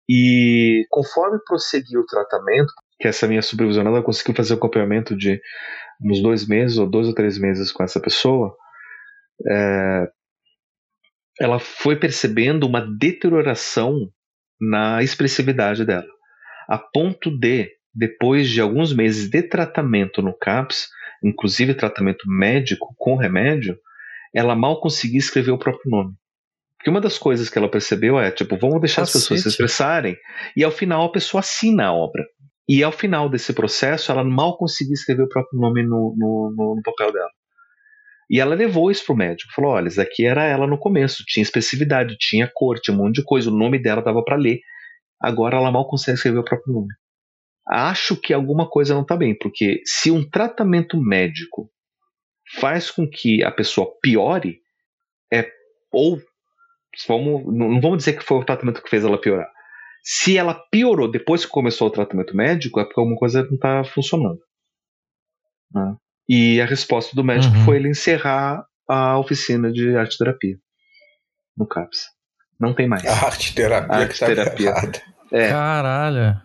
E 0.08 0.86
conforme 0.90 1.38
prosseguiu 1.44 2.00
o 2.00 2.06
tratamento, 2.06 2.72
que 3.00 3.08
essa 3.08 3.26
minha 3.26 3.42
supervisionada 3.42 4.02
conseguiu 4.02 4.34
fazer 4.34 4.54
um 4.54 4.56
acompanhamento 4.58 5.16
de 5.16 5.40
uns 6.00 6.22
dois 6.22 6.46
meses 6.46 6.78
ou 6.78 6.88
dois 6.88 7.08
ou 7.08 7.14
três 7.14 7.36
meses 7.36 7.72
com 7.72 7.82
essa 7.82 8.00
pessoa, 8.00 8.54
é, 9.50 10.08
ela 11.40 11.58
foi 11.58 11.96
percebendo 11.96 12.64
uma 12.64 12.80
deterioração 12.80 14.08
na 14.68 15.02
expressividade 15.02 15.84
dela, 15.84 16.06
a 16.68 16.78
ponto 16.78 17.30
de, 17.30 17.70
depois 17.94 18.48
de 18.48 18.60
alguns 18.60 18.92
meses 18.92 19.28
de 19.28 19.42
tratamento 19.42 20.22
no 20.22 20.36
CAPS, 20.36 20.88
inclusive 21.22 21.74
tratamento 21.74 22.28
médico 22.28 22.94
com 22.98 23.16
remédio, 23.16 23.78
ela 24.34 24.56
mal 24.56 24.80
conseguia 24.80 25.18
escrever 25.18 25.52
o 25.52 25.58
próprio 25.58 25.90
nome. 25.90 26.12
Porque 26.76 26.90
uma 26.90 27.00
das 27.00 27.16
coisas 27.16 27.48
que 27.48 27.56
ela 27.56 27.70
percebeu 27.70 28.18
é, 28.18 28.30
tipo, 28.30 28.58
vamos 28.58 28.80
deixar 28.80 29.02
Cacete. 29.02 29.16
as 29.16 29.22
pessoas 29.22 29.42
se 29.42 29.48
expressarem, 29.48 30.16
e 30.56 30.62
ao 30.62 30.70
final 30.70 31.04
a 31.04 31.12
pessoa 31.12 31.40
assina 31.40 31.86
a 31.86 31.92
obra. 31.92 32.24
E 32.68 32.82
ao 32.82 32.92
final 32.92 33.28
desse 33.28 33.52
processo, 33.52 34.10
ela 34.10 34.24
mal 34.24 34.56
conseguia 34.56 34.94
escrever 34.94 35.22
o 35.22 35.28
próprio 35.28 35.60
nome 35.60 35.82
no, 35.82 36.14
no, 36.16 36.54
no, 36.56 36.74
no 36.76 36.82
papel 36.82 37.12
dela. 37.12 37.30
E 38.30 38.40
ela 38.40 38.54
levou 38.54 38.90
isso 38.90 39.04
pro 39.04 39.16
médico. 39.16 39.52
Falou: 39.54 39.72
olha, 39.72 39.88
isso 39.88 40.00
aqui 40.00 40.24
era 40.24 40.44
ela 40.44 40.66
no 40.66 40.78
começo, 40.78 41.24
tinha 41.26 41.42
expressividade, 41.42 42.16
tinha 42.18 42.50
cor, 42.52 42.78
tinha 42.80 42.96
um 42.96 42.98
monte 42.98 43.16
de 43.16 43.24
coisa, 43.24 43.50
o 43.50 43.56
nome 43.56 43.78
dela 43.78 44.02
dava 44.02 44.22
para 44.24 44.36
ler. 44.36 44.60
Agora 45.20 45.56
ela 45.56 45.70
mal 45.70 45.86
consegue 45.88 46.16
escrever 46.16 46.38
o 46.38 46.44
próprio 46.44 46.74
nome. 46.74 46.88
Acho 47.66 48.16
que 48.16 48.32
alguma 48.34 48.68
coisa 48.68 48.94
não 48.94 49.02
está 49.02 49.16
bem, 49.16 49.36
porque 49.38 49.80
se 49.86 50.10
um 50.10 50.28
tratamento 50.28 51.00
médico 51.00 51.70
faz 52.60 52.90
com 52.90 53.08
que 53.08 53.42
a 53.42 53.50
pessoa 53.50 53.90
piore, 54.02 54.60
é 55.32 55.50
ou 55.90 56.20
vamos, 57.08 57.46
não 57.46 57.80
vamos 57.80 57.98
dizer 57.98 58.18
que 58.18 58.24
foi 58.24 58.38
o 58.38 58.44
tratamento 58.44 58.82
que 58.82 58.90
fez 58.90 59.04
ela 59.04 59.20
piorar. 59.20 59.50
Se 60.02 60.36
ela 60.36 60.54
piorou 60.70 61.10
depois 61.10 61.46
que 61.46 61.50
começou 61.50 61.88
o 61.88 61.90
tratamento 61.90 62.36
médico, 62.36 62.78
é 62.78 62.84
porque 62.84 63.00
alguma 63.00 63.16
coisa 63.16 63.42
não 63.44 63.54
está 63.54 63.82
funcionando. 63.84 64.40
Né? 65.72 65.96
E 66.28 66.60
a 66.60 66.66
resposta 66.66 67.14
do 67.14 67.24
médico 67.24 67.54
uhum. 67.54 67.64
foi 67.64 67.76
ele 67.76 67.88
encerrar 67.88 68.64
a 68.88 69.18
oficina 69.18 69.72
de 69.72 69.96
arte 69.96 70.16
terapia 70.16 70.56
no 71.56 71.66
CAPS. 71.66 72.08
Não 72.58 72.72
tem 72.74 72.88
mais. 72.88 73.04
A 73.04 73.26
arte 73.26 73.54
terapia. 73.54 73.94
A 73.94 73.98
arte 73.98 74.18
terapia. 74.18 74.74
É. 75.32 75.48
Caralho. 75.48 76.40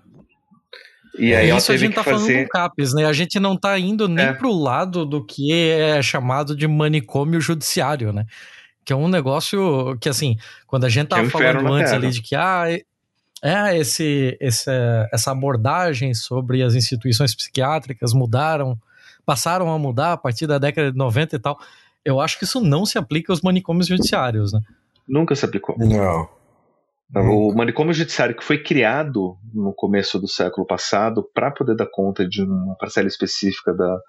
E 1.18 1.36
aí 1.36 1.50
Isso 1.50 1.72
a 1.72 1.78
gente 1.78 1.94
tá 1.94 2.04
fazer... 2.04 2.34
falando 2.34 2.46
do 2.46 2.50
CAPES, 2.50 2.94
né? 2.94 3.06
A 3.06 3.14
gente 3.14 3.40
não 3.40 3.58
tá 3.58 3.78
indo 3.78 4.08
nem 4.08 4.28
é. 4.28 4.34
pro 4.34 4.54
lado 4.54 5.06
do 5.06 5.26
que 5.26 5.52
é 5.54 6.02
chamado 6.02 6.56
de 6.56 6.68
manicômio 6.68 7.42
judiciário, 7.42 8.14
né? 8.14 8.26
Que 8.86 8.94
é 8.94 8.96
um 8.96 9.08
negócio 9.08 9.98
que, 10.00 10.08
assim, 10.08 10.38
quando 10.66 10.86
a 10.86 10.90
gente 10.90 11.10
tava 11.10 11.28
é 11.28 11.30
falando 11.30 11.74
antes 11.74 11.92
ali 11.92 12.10
de 12.10 12.22
que, 12.22 12.36
ah, 12.36 12.66
é, 13.44 13.78
esse, 13.78 14.38
esse, 14.40 14.72
essa 15.12 15.32
abordagem 15.32 16.14
sobre 16.14 16.64
as 16.64 16.74
instituições 16.74 17.36
psiquiátricas 17.36 18.14
mudaram, 18.14 18.78
passaram 19.30 19.72
a 19.72 19.78
mudar 19.78 20.14
a 20.14 20.18
partir 20.18 20.48
da 20.48 20.58
década 20.58 20.92
de 20.92 20.98
90 20.98 21.36
e 21.36 21.40
tal. 21.40 21.60
Eu 22.04 22.20
acho 22.20 22.40
que 22.40 22.46
isso 22.46 22.60
não 22.60 22.84
se 22.84 22.98
aplica 22.98 23.32
aos 23.32 23.42
manicômios 23.42 23.86
judiciários, 23.86 24.52
né? 24.52 24.60
Nunca 25.08 25.36
se 25.36 25.46
aplicou. 25.46 25.76
Não. 25.78 26.28
O 27.14 27.54
manicômio 27.54 27.94
judiciário 27.94 28.36
que 28.36 28.44
foi 28.44 28.58
criado 28.64 29.38
no 29.54 29.72
começo 29.72 30.20
do 30.20 30.28
século 30.28 30.66
passado 30.66 31.24
para 31.32 31.52
poder 31.52 31.76
dar 31.76 31.86
conta 31.86 32.28
de 32.28 32.42
uma 32.42 32.76
parcela 32.76 33.08
específica 33.08 33.72
da, 33.72 34.00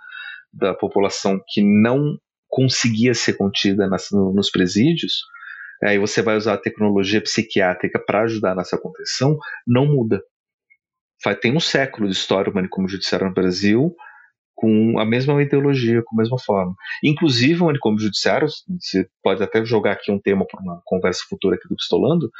da 0.55 0.75
população 0.75 1.39
que 1.49 1.63
não 1.63 2.17
conseguia 2.49 3.13
ser 3.13 3.35
contida 3.35 3.87
nas, 3.89 4.09
nos 4.11 4.51
presídios, 4.51 5.21
aí 5.85 5.99
você 5.99 6.23
vai 6.23 6.35
usar 6.35 6.55
a 6.55 6.59
tecnologia 6.59 7.21
psiquiátrica 7.21 7.99
para 7.99 8.23
ajudar 8.23 8.57
nessa 8.57 8.79
contenção, 8.79 9.37
não 9.67 9.85
muda. 9.85 10.23
Tem 11.43 11.55
um 11.55 11.61
século 11.61 12.09
de 12.09 12.15
história 12.15 12.51
o 12.51 12.55
manicômio 12.55 12.89
judiciário 12.89 13.27
no 13.29 13.35
Brasil 13.35 13.95
com 14.61 14.99
a 14.99 15.07
mesma 15.07 15.43
ideologia, 15.43 16.03
com 16.05 16.15
a 16.15 16.19
mesma 16.23 16.39
forma. 16.39 16.75
Inclusive 17.03 17.63
o 17.63 17.67
manicômio 17.67 17.99
judiciário, 17.99 18.47
você 18.79 19.09
pode 19.23 19.43
até 19.43 19.65
jogar 19.65 19.93
aqui 19.93 20.13
um 20.13 20.21
tema 20.21 20.45
para 20.47 20.61
uma 20.61 20.83
conversa 20.85 21.23
futura 21.27 21.57
aqui 21.57 21.67
do 21.67 21.77
Pistolando, 21.77 22.31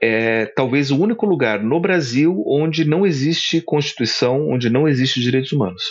é 0.00 0.44
talvez 0.44 0.90
o 0.90 1.00
único 1.00 1.24
lugar 1.24 1.62
no 1.62 1.80
Brasil 1.80 2.44
onde 2.46 2.84
não 2.84 3.06
existe 3.06 3.62
Constituição, 3.62 4.50
onde 4.50 4.68
não 4.68 4.86
existe 4.86 5.20
direitos 5.20 5.52
humanos. 5.52 5.84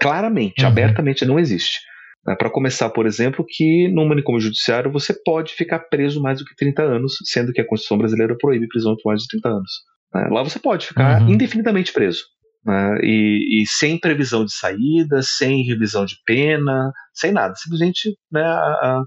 Claramente, 0.00 0.62
uhum. 0.62 0.68
abertamente 0.68 1.26
não 1.26 1.38
existe. 1.38 1.80
É, 2.26 2.34
Para 2.34 2.48
começar, 2.48 2.88
por 2.88 3.06
exemplo, 3.06 3.44
que 3.46 3.88
no 3.88 4.08
manicômio 4.08 4.40
judiciário 4.40 4.90
você 4.90 5.12
pode 5.12 5.52
ficar 5.52 5.80
preso 5.80 6.22
mais 6.22 6.38
do 6.38 6.46
que 6.46 6.56
30 6.56 6.82
anos, 6.82 7.16
sendo 7.24 7.52
que 7.52 7.60
a 7.60 7.66
Constituição 7.66 7.98
brasileira 7.98 8.34
proíbe 8.38 8.66
prisão 8.66 8.96
por 8.96 9.10
mais 9.10 9.20
de 9.20 9.28
30 9.28 9.48
anos. 9.48 9.70
É, 10.16 10.28
lá 10.32 10.42
você 10.42 10.58
pode 10.58 10.86
ficar 10.86 11.20
uhum. 11.20 11.28
indefinidamente 11.28 11.92
preso. 11.92 12.24
Né? 12.64 12.98
E, 13.02 13.62
e, 13.62 13.66
sem 13.66 13.98
previsão 13.98 14.44
de 14.44 14.52
saída, 14.54 15.20
sem 15.22 15.62
revisão 15.64 16.04
de 16.04 16.16
pena, 16.24 16.92
sem 17.12 17.32
nada. 17.32 17.54
Simplesmente 17.56 18.16
né, 18.32 18.42
a, 18.42 19.02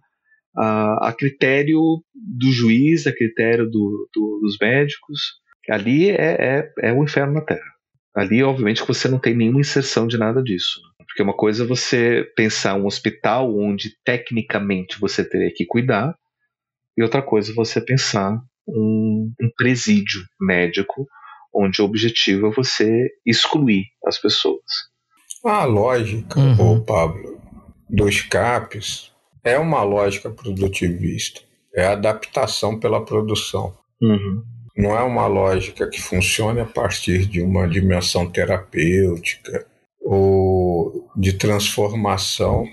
a, 0.56 1.10
a 1.10 1.14
critério 1.14 1.82
do 2.14 2.52
juiz, 2.52 3.08
a 3.08 3.14
critério 3.14 3.66
do, 3.66 4.10
do, 4.14 4.40
dos 4.42 4.58
médicos. 4.60 5.20
Ali 5.70 6.12
é, 6.12 6.38
é, 6.40 6.90
é 6.90 6.94
o 6.94 7.04
inferno 7.04 7.34
na 7.34 7.42
Terra. 7.42 7.78
Ali, 8.16 8.42
obviamente, 8.44 8.86
você 8.86 9.08
não 9.08 9.20
tem 9.20 9.36
nenhuma 9.36 9.60
inserção 9.60 10.08
de 10.08 10.18
nada 10.18 10.42
disso. 10.42 10.82
Porque 11.06 11.22
uma 11.22 11.36
coisa 11.36 11.64
é 11.64 11.68
você 11.68 12.32
pensar 12.36 12.76
um 12.76 12.86
hospital 12.86 13.56
onde 13.58 13.92
tecnicamente 14.04 15.00
você 15.00 15.28
teria 15.28 15.52
que 15.54 15.66
cuidar, 15.66 16.16
e 16.98 17.04
outra 17.04 17.22
coisa 17.22 17.52
é 17.52 17.56
você 17.56 17.80
pensar 17.80 18.40
um, 18.68 19.32
um 19.40 19.50
presídio 19.56 20.22
médico 20.42 21.08
onde 21.58 21.82
o 21.82 21.86
objetivo 21.86 22.48
é 22.48 22.52
você 22.52 23.10
excluir 23.26 23.86
as 24.06 24.20
pessoas. 24.20 24.62
A 25.44 25.66
lógica, 25.66 26.40
uhum. 26.40 26.84
Pablo, 26.84 27.42
dos 27.90 28.22
CAPs 28.22 29.12
é 29.44 29.58
uma 29.58 29.82
lógica 29.84 30.30
produtivista, 30.30 31.42
é 31.74 31.88
adaptação 31.88 32.80
pela 32.80 33.04
produção. 33.04 33.76
Uhum. 34.02 34.44
Não 34.76 34.96
é 34.96 35.02
uma 35.02 35.26
lógica 35.26 35.90
que 35.90 36.02
funcione 36.02 36.60
a 36.60 36.66
partir 36.66 37.26
de 37.26 37.42
uma 37.42 37.68
dimensão 37.68 38.30
terapêutica 38.30 39.66
ou 40.02 41.10
de 41.16 41.34
transformação 41.34 42.68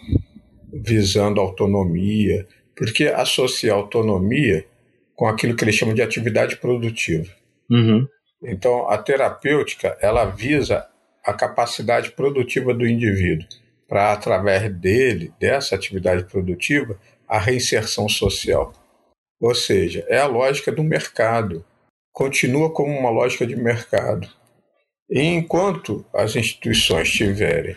visando 0.72 1.40
autonomia, 1.40 2.46
porque 2.76 3.04
associa 3.04 3.72
autonomia 3.72 4.66
com 5.14 5.26
aquilo 5.26 5.56
que 5.56 5.64
eles 5.64 5.76
chamam 5.76 5.94
de 5.94 6.02
atividade 6.02 6.56
produtiva. 6.56 7.30
Uhum. 7.70 8.06
Então, 8.46 8.88
a 8.88 8.98
terapêutica 8.98 9.96
ela 10.00 10.24
visa 10.26 10.86
a 11.24 11.32
capacidade 11.32 12.10
produtiva 12.10 12.74
do 12.74 12.86
indivíduo 12.86 13.48
para, 13.88 14.12
através 14.12 14.72
dele, 14.74 15.32
dessa 15.38 15.74
atividade 15.74 16.24
produtiva, 16.24 16.98
a 17.26 17.38
reinserção 17.38 18.08
social. 18.08 18.72
Ou 19.40 19.54
seja, 19.54 20.04
é 20.08 20.18
a 20.18 20.26
lógica 20.26 20.70
do 20.70 20.82
mercado. 20.82 21.64
Continua 22.12 22.72
como 22.72 22.96
uma 22.96 23.10
lógica 23.10 23.46
de 23.46 23.56
mercado. 23.56 24.28
E 25.08 25.20
enquanto 25.20 26.04
as 26.14 26.36
instituições 26.36 27.08
estiverem 27.08 27.76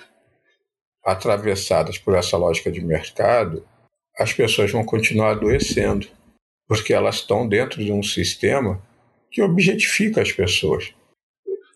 atravessadas 1.03 1.98
por 1.98 2.15
essa 2.15 2.38
lógica 2.38 2.72
de 2.72 2.81
mercado, 2.81 3.65
as 4.18 4.34
pessoas 4.34 4.72
vão 4.72 4.84
continuar 4.84 5.31
adoecendo, 5.31 6.07
porque 6.68 6.94
elas 6.94 7.15
estão 7.15 7.48
dentro 7.48 7.84
de 7.84 7.91
um 7.91 8.03
sistema 8.03 8.81
que 9.38 9.41
objetifica 9.43 10.19
as 10.19 10.31
pessoas. 10.31 10.95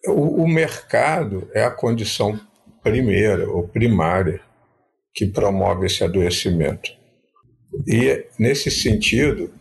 O, 0.07 0.41
o 0.41 0.47
mercado 0.47 1.47
é 1.53 1.63
a 1.63 1.69
condição 1.69 2.41
primeira 2.81 3.47
ou 3.47 3.67
primária 3.67 4.41
que 5.13 5.27
promove 5.27 5.85
esse 5.85 6.03
adoecimento. 6.03 6.89
E, 7.85 8.25
nesse 8.39 8.71
sentido, 8.71 9.53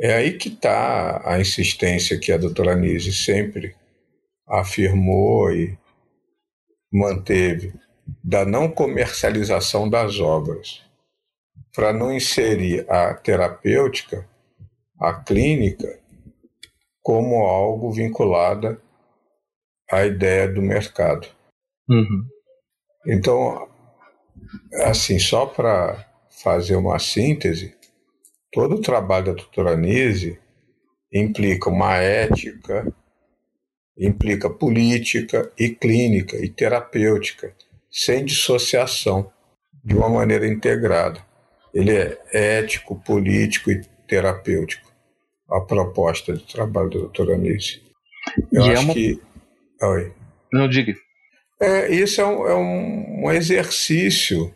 é 0.00 0.14
aí 0.14 0.38
que 0.38 0.50
está 0.50 1.20
a 1.28 1.40
insistência 1.40 2.16
que 2.16 2.30
a 2.30 2.36
doutora 2.36 2.76
Nise 2.76 3.12
sempre 3.12 3.74
afirmou 4.46 5.52
e 5.52 5.76
manteve 6.92 7.72
da 8.22 8.44
não 8.44 8.70
comercialização 8.70 9.90
das 9.90 10.20
obras, 10.20 10.80
para 11.74 11.92
não 11.92 12.14
inserir 12.14 12.88
a 12.88 13.12
terapêutica, 13.14 14.24
a 15.00 15.12
clínica, 15.12 15.98
como 17.08 17.46
algo 17.46 17.90
vinculado 17.90 18.78
à 19.90 20.04
ideia 20.04 20.46
do 20.46 20.60
mercado. 20.60 21.26
Uhum. 21.88 22.22
Então, 23.06 23.66
assim, 24.84 25.18
só 25.18 25.46
para 25.46 26.06
fazer 26.42 26.76
uma 26.76 26.98
síntese, 26.98 27.74
todo 28.52 28.74
o 28.74 28.82
trabalho 28.82 29.24
da 29.24 29.32
doutora 29.32 29.74
Nise 29.74 30.38
implica 31.10 31.70
uma 31.70 31.94
ética, 31.96 32.86
implica 33.96 34.50
política 34.50 35.50
e 35.58 35.70
clínica 35.70 36.36
e 36.36 36.50
terapêutica, 36.50 37.56
sem 37.90 38.22
dissociação, 38.22 39.32
de 39.82 39.96
uma 39.96 40.10
maneira 40.10 40.46
integrada. 40.46 41.24
Ele 41.72 41.96
é 41.96 42.18
ético, 42.58 43.02
político 43.02 43.70
e 43.70 43.80
terapêutico, 44.06 44.87
a 45.50 45.60
proposta 45.60 46.34
de 46.34 46.44
trabalho 46.44 46.90
da 46.90 46.98
doutora 46.98 47.36
Nise. 47.36 47.82
Eu 48.52 48.66
e 48.66 48.68
é 48.68 48.72
acho 48.72 48.82
é 48.82 48.84
uma... 48.84 48.94
que. 48.94 49.22
Oi. 49.82 50.12
Não 50.52 50.68
diga. 50.68 50.94
É, 51.60 51.92
isso 51.92 52.20
é, 52.20 52.26
um, 52.26 52.46
é 52.46 52.54
um, 52.54 53.24
um 53.24 53.32
exercício 53.32 54.54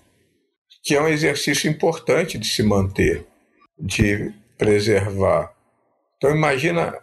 que 0.83 0.95
é 0.95 1.01
um 1.01 1.09
exercício 1.09 1.71
importante 1.71 2.37
de 2.37 2.47
se 2.47 2.63
manter, 2.63 3.25
de 3.79 4.33
preservar. 4.59 5.53
Então 6.17 6.35
imagina 6.35 6.99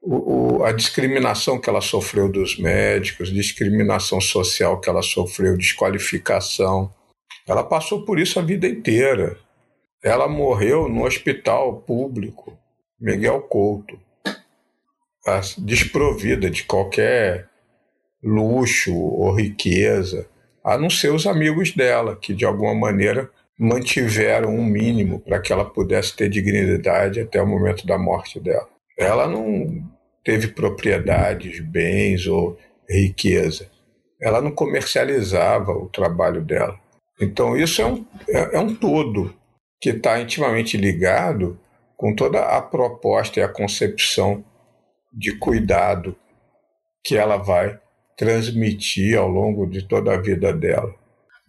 o, 0.00 0.58
o, 0.58 0.64
a 0.64 0.72
discriminação 0.72 1.60
que 1.60 1.68
ela 1.68 1.80
sofreu 1.80 2.28
dos 2.28 2.56
médicos, 2.58 3.32
discriminação 3.32 4.20
social 4.20 4.80
que 4.80 4.88
ela 4.88 5.02
sofreu, 5.02 5.56
desqualificação. 5.56 6.92
Ela 7.46 7.64
passou 7.64 8.04
por 8.04 8.18
isso 8.18 8.38
a 8.38 8.42
vida 8.42 8.66
inteira. 8.68 9.36
Ela 10.02 10.28
morreu 10.28 10.88
no 10.88 11.04
hospital 11.04 11.80
público, 11.80 12.56
Miguel 12.98 13.42
Couto, 13.42 13.98
desprovida 15.58 16.48
de 16.48 16.64
qualquer 16.64 17.48
luxo 18.22 18.94
ou 18.94 19.32
riqueza, 19.34 20.28
a 20.64 20.78
não 20.78 20.90
ser 20.90 21.12
os 21.12 21.26
amigos 21.26 21.72
dela, 21.72 22.16
que 22.16 22.34
de 22.34 22.44
alguma 22.44 22.74
maneira 22.74 23.30
mantiveram 23.58 24.50
um 24.50 24.64
mínimo 24.64 25.20
para 25.20 25.40
que 25.40 25.52
ela 25.52 25.64
pudesse 25.64 26.14
ter 26.16 26.28
dignidade 26.28 27.20
até 27.20 27.40
o 27.40 27.46
momento 27.46 27.86
da 27.86 27.98
morte 27.98 28.40
dela. 28.40 28.68
Ela 28.98 29.28
não 29.28 29.82
teve 30.24 30.48
propriedades, 30.48 31.60
bens 31.60 32.26
ou 32.26 32.58
riqueza. 32.88 33.70
Ela 34.20 34.40
não 34.40 34.50
comercializava 34.50 35.72
o 35.72 35.88
trabalho 35.88 36.42
dela. 36.42 36.78
Então, 37.20 37.56
isso 37.56 37.80
é 37.80 37.86
um, 37.86 38.04
é, 38.28 38.56
é 38.56 38.58
um 38.58 38.74
todo 38.74 39.34
que 39.80 39.90
está 39.90 40.20
intimamente 40.20 40.76
ligado 40.76 41.58
com 41.96 42.14
toda 42.14 42.40
a 42.40 42.60
proposta 42.60 43.40
e 43.40 43.42
a 43.42 43.48
concepção 43.48 44.44
de 45.12 45.36
cuidado 45.38 46.16
que 47.02 47.16
ela 47.16 47.36
vai 47.36 47.78
transmitir 48.16 49.16
ao 49.16 49.28
longo 49.28 49.66
de 49.66 49.82
toda 49.82 50.12
a 50.12 50.20
vida 50.20 50.52
dela. 50.52 50.94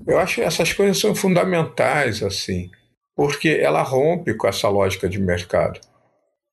Eu 0.05 0.19
acho 0.19 0.35
que 0.35 0.41
essas 0.41 0.71
coisas 0.71 0.99
são 0.99 1.15
fundamentais, 1.15 2.21
assim, 2.21 2.69
porque 3.15 3.49
ela 3.49 3.81
rompe 3.81 4.33
com 4.35 4.47
essa 4.47 4.69
lógica 4.69 5.09
de 5.09 5.19
mercado. 5.19 5.79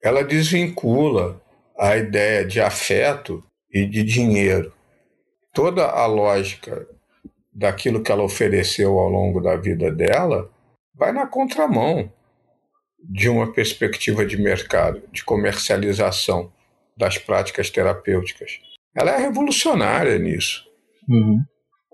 Ela 0.03 0.25
desvincula 0.25 1.41
a 1.79 1.97
ideia 1.97 2.45
de 2.45 2.61
afeto 2.61 3.45
e 3.71 3.85
de 3.85 4.03
dinheiro. 4.03 4.73
Toda 5.53 5.87
a 5.87 6.07
lógica 6.07 6.87
daquilo 7.53 8.03
que 8.03 8.11
ela 8.11 8.23
ofereceu 8.23 8.99
ao 8.99 9.09
longo 9.09 9.41
da 9.41 9.57
vida 9.57 9.91
dela 9.91 10.51
vai 10.95 11.13
na 11.13 11.27
contramão 11.27 12.11
de 13.09 13.29
uma 13.29 13.53
perspectiva 13.53 14.25
de 14.25 14.37
mercado, 14.37 15.03
de 15.13 15.25
comercialização 15.25 16.53
das 16.97 17.19
práticas 17.19 17.71
terapêuticas. 17.71 18.61
Ela 18.95 19.13
é 19.13 19.19
revolucionária 19.19 20.19
nisso. 20.19 20.65
Uhum. 21.09 21.43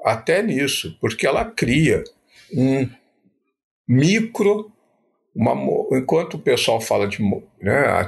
Até 0.05 0.43
nisso, 0.43 0.97
porque 1.01 1.27
ela 1.27 1.45
cria 1.45 2.05
um 2.55 2.89
micro. 3.89 4.71
Uma, 5.35 5.55
enquanto 5.97 6.35
o 6.35 6.43
pessoal 6.43 6.81
fala 6.81 7.07
de 7.07 7.23
né, 7.61 8.07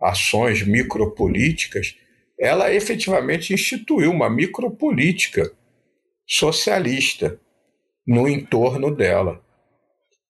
ações 0.00 0.62
micropolíticas, 0.62 1.96
ela 2.38 2.72
efetivamente 2.72 3.52
instituiu 3.52 4.10
uma 4.10 4.30
micropolítica 4.30 5.50
socialista 6.26 7.38
no 8.06 8.28
entorno 8.28 8.94
dela. 8.94 9.42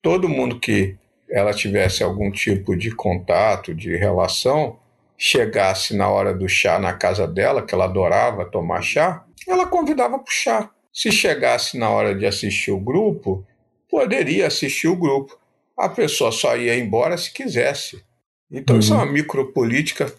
Todo 0.02 0.28
mundo 0.28 0.58
que 0.58 0.96
ela 1.30 1.52
tivesse 1.52 2.02
algum 2.02 2.30
tipo 2.30 2.76
de 2.76 2.90
contato, 2.90 3.74
de 3.74 3.96
relação, 3.96 4.78
chegasse 5.16 5.96
na 5.96 6.08
hora 6.08 6.32
do 6.32 6.48
chá 6.48 6.78
na 6.78 6.92
casa 6.92 7.26
dela, 7.26 7.64
que 7.64 7.74
ela 7.74 7.84
adorava 7.84 8.44
tomar 8.44 8.82
chá, 8.82 9.24
ela 9.46 9.66
convidava 9.66 10.18
para 10.18 10.30
o 10.30 10.34
chá. 10.34 10.70
Se 10.92 11.10
chegasse 11.10 11.76
na 11.78 11.90
hora 11.90 12.14
de 12.14 12.26
assistir 12.26 12.70
o 12.70 12.80
grupo, 12.80 13.46
poderia 13.88 14.46
assistir 14.46 14.88
o 14.88 14.96
grupo. 14.96 15.38
A 15.76 15.88
pessoa 15.88 16.32
só 16.32 16.56
ia 16.56 16.76
embora 16.76 17.16
se 17.16 17.32
quisesse. 17.32 18.02
Então, 18.50 18.76
uhum. 18.76 18.80
isso 18.80 18.92
é 18.92 18.96
uma 18.96 19.06
uhum. 19.06 19.12
micropolítica 19.12 20.12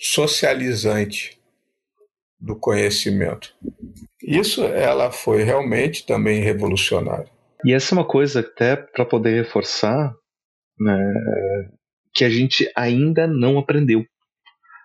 socializante 0.00 1.38
do 2.38 2.54
conhecimento. 2.56 3.54
Isso 4.22 4.64
ela 4.64 5.10
foi 5.10 5.42
realmente 5.42 6.06
também 6.06 6.42
revolucionária. 6.42 7.30
E 7.64 7.72
essa 7.72 7.94
é 7.94 7.98
uma 7.98 8.06
coisa 8.06 8.40
até 8.40 8.76
para 8.76 9.04
poder 9.04 9.42
reforçar 9.42 10.14
né, 10.78 11.12
que 12.14 12.24
a 12.24 12.30
gente 12.30 12.70
ainda 12.76 13.26
não 13.26 13.58
aprendeu 13.58 14.04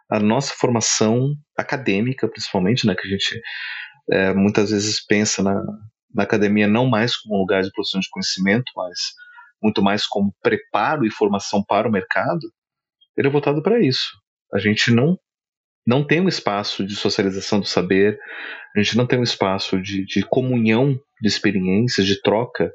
a 0.09 0.19
nossa 0.19 0.53
formação 0.53 1.35
acadêmica, 1.57 2.27
principalmente, 2.27 2.87
né, 2.87 2.95
que 2.95 3.05
a 3.05 3.09
gente 3.09 3.41
é, 4.11 4.33
muitas 4.33 4.71
vezes 4.71 5.05
pensa 5.05 5.43
na, 5.43 5.63
na 6.13 6.23
academia 6.23 6.67
não 6.67 6.87
mais 6.87 7.15
como 7.15 7.35
um 7.35 7.39
lugar 7.39 7.61
de 7.61 7.71
produção 7.71 7.99
de 7.99 8.09
conhecimento, 8.09 8.71
mas 8.75 8.97
muito 9.61 9.81
mais 9.81 10.05
como 10.05 10.33
preparo 10.41 11.05
e 11.05 11.11
formação 11.11 11.63
para 11.63 11.87
o 11.87 11.91
mercado, 11.91 12.51
ele 13.15 13.27
é 13.27 13.31
voltado 13.31 13.61
para 13.61 13.79
isso. 13.79 14.09
A 14.53 14.57
gente 14.57 14.91
não 14.91 15.17
não 15.85 16.05
tem 16.05 16.21
um 16.21 16.27
espaço 16.27 16.85
de 16.85 16.95
socialização 16.95 17.59
do 17.59 17.65
saber, 17.65 18.19
a 18.75 18.79
gente 18.79 18.95
não 18.95 19.07
tem 19.07 19.17
um 19.17 19.23
espaço 19.23 19.81
de, 19.81 20.05
de 20.05 20.21
comunhão 20.21 20.93
de 21.19 21.27
experiências, 21.27 22.05
de 22.05 22.21
troca, 22.21 22.71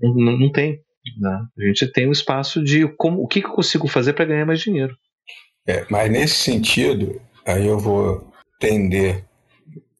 não, 0.00 0.38
não 0.38 0.50
tem. 0.50 0.82
Né? 1.16 1.46
A 1.58 1.62
gente 1.62 1.86
tem 1.86 2.08
um 2.08 2.12
espaço 2.12 2.62
de 2.62 2.86
como, 2.96 3.22
o 3.22 3.26
que, 3.26 3.40
que 3.40 3.46
eu 3.46 3.52
consigo 3.52 3.88
fazer 3.88 4.12
para 4.12 4.24
ganhar 4.24 4.46
mais 4.46 4.60
dinheiro. 4.60 4.96
É, 5.66 5.84
mas 5.90 6.10
nesse 6.10 6.36
sentido, 6.36 7.20
aí 7.46 7.66
eu 7.66 7.78
vou 7.78 8.32
tender 8.58 9.24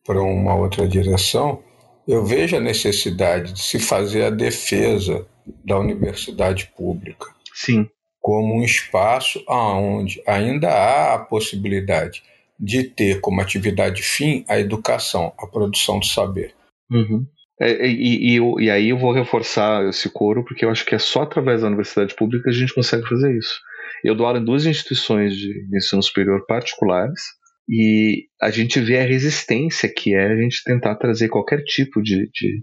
para 0.05 0.22
uma 0.22 0.55
outra 0.55 0.89
direção. 0.89 1.62
Eu 2.06 2.24
vejo 2.24 2.56
a 2.56 2.60
necessidade 2.60 3.52
de 3.52 3.60
se 3.60 3.78
fazer 3.78 4.24
a 4.24 4.30
defesa 4.30 5.26
da 5.64 5.78
universidade 5.78 6.72
pública. 6.76 7.26
Sim. 7.55 7.89
Como 8.20 8.55
um 8.55 8.62
espaço 8.62 9.44
onde 9.47 10.22
ainda 10.26 10.68
há 10.68 11.14
a 11.14 11.18
possibilidade 11.18 12.22
de 12.59 12.85
ter 12.85 13.20
como 13.20 13.40
atividade 13.40 14.02
fim 14.02 14.44
a 14.48 14.59
educação, 14.59 15.32
a 15.39 15.47
produção 15.47 15.98
do 15.98 16.06
saber. 16.06 16.55
Uhum. 16.90 17.26
É, 17.60 17.86
e, 17.89 18.36
e, 18.36 18.64
e, 18.64 18.70
aí 18.70 18.90
eu 18.90 18.98
vou 18.98 19.12
reforçar 19.12 19.85
esse 19.89 20.09
coro, 20.09 20.44
porque 20.44 20.64
eu 20.64 20.70
acho 20.70 20.85
que 20.85 20.94
é 20.94 20.98
só 20.98 21.22
através 21.22 21.62
da 21.62 21.66
universidade 21.66 22.14
pública 22.14 22.44
que 22.44 22.51
a 22.51 22.52
gente 22.52 22.74
consegue 22.74 23.09
fazer 23.09 23.36
isso. 23.36 23.60
Eu 24.05 24.14
dou 24.14 24.26
aula 24.26 24.39
em 24.39 24.44
duas 24.44 24.64
instituições 24.64 25.36
de 25.36 25.66
ensino 25.74 26.02
superior 26.02 26.44
particulares 26.47 27.20
e 27.68 28.26
a 28.40 28.51
gente 28.51 28.80
vê 28.80 28.98
a 28.98 29.05
resistência 29.05 29.93
que 29.93 30.14
é 30.14 30.32
a 30.32 30.36
gente 30.36 30.62
tentar 30.64 30.94
trazer 30.94 31.28
qualquer 31.28 31.62
tipo 31.64 32.01
de, 32.01 32.30
de, 32.32 32.62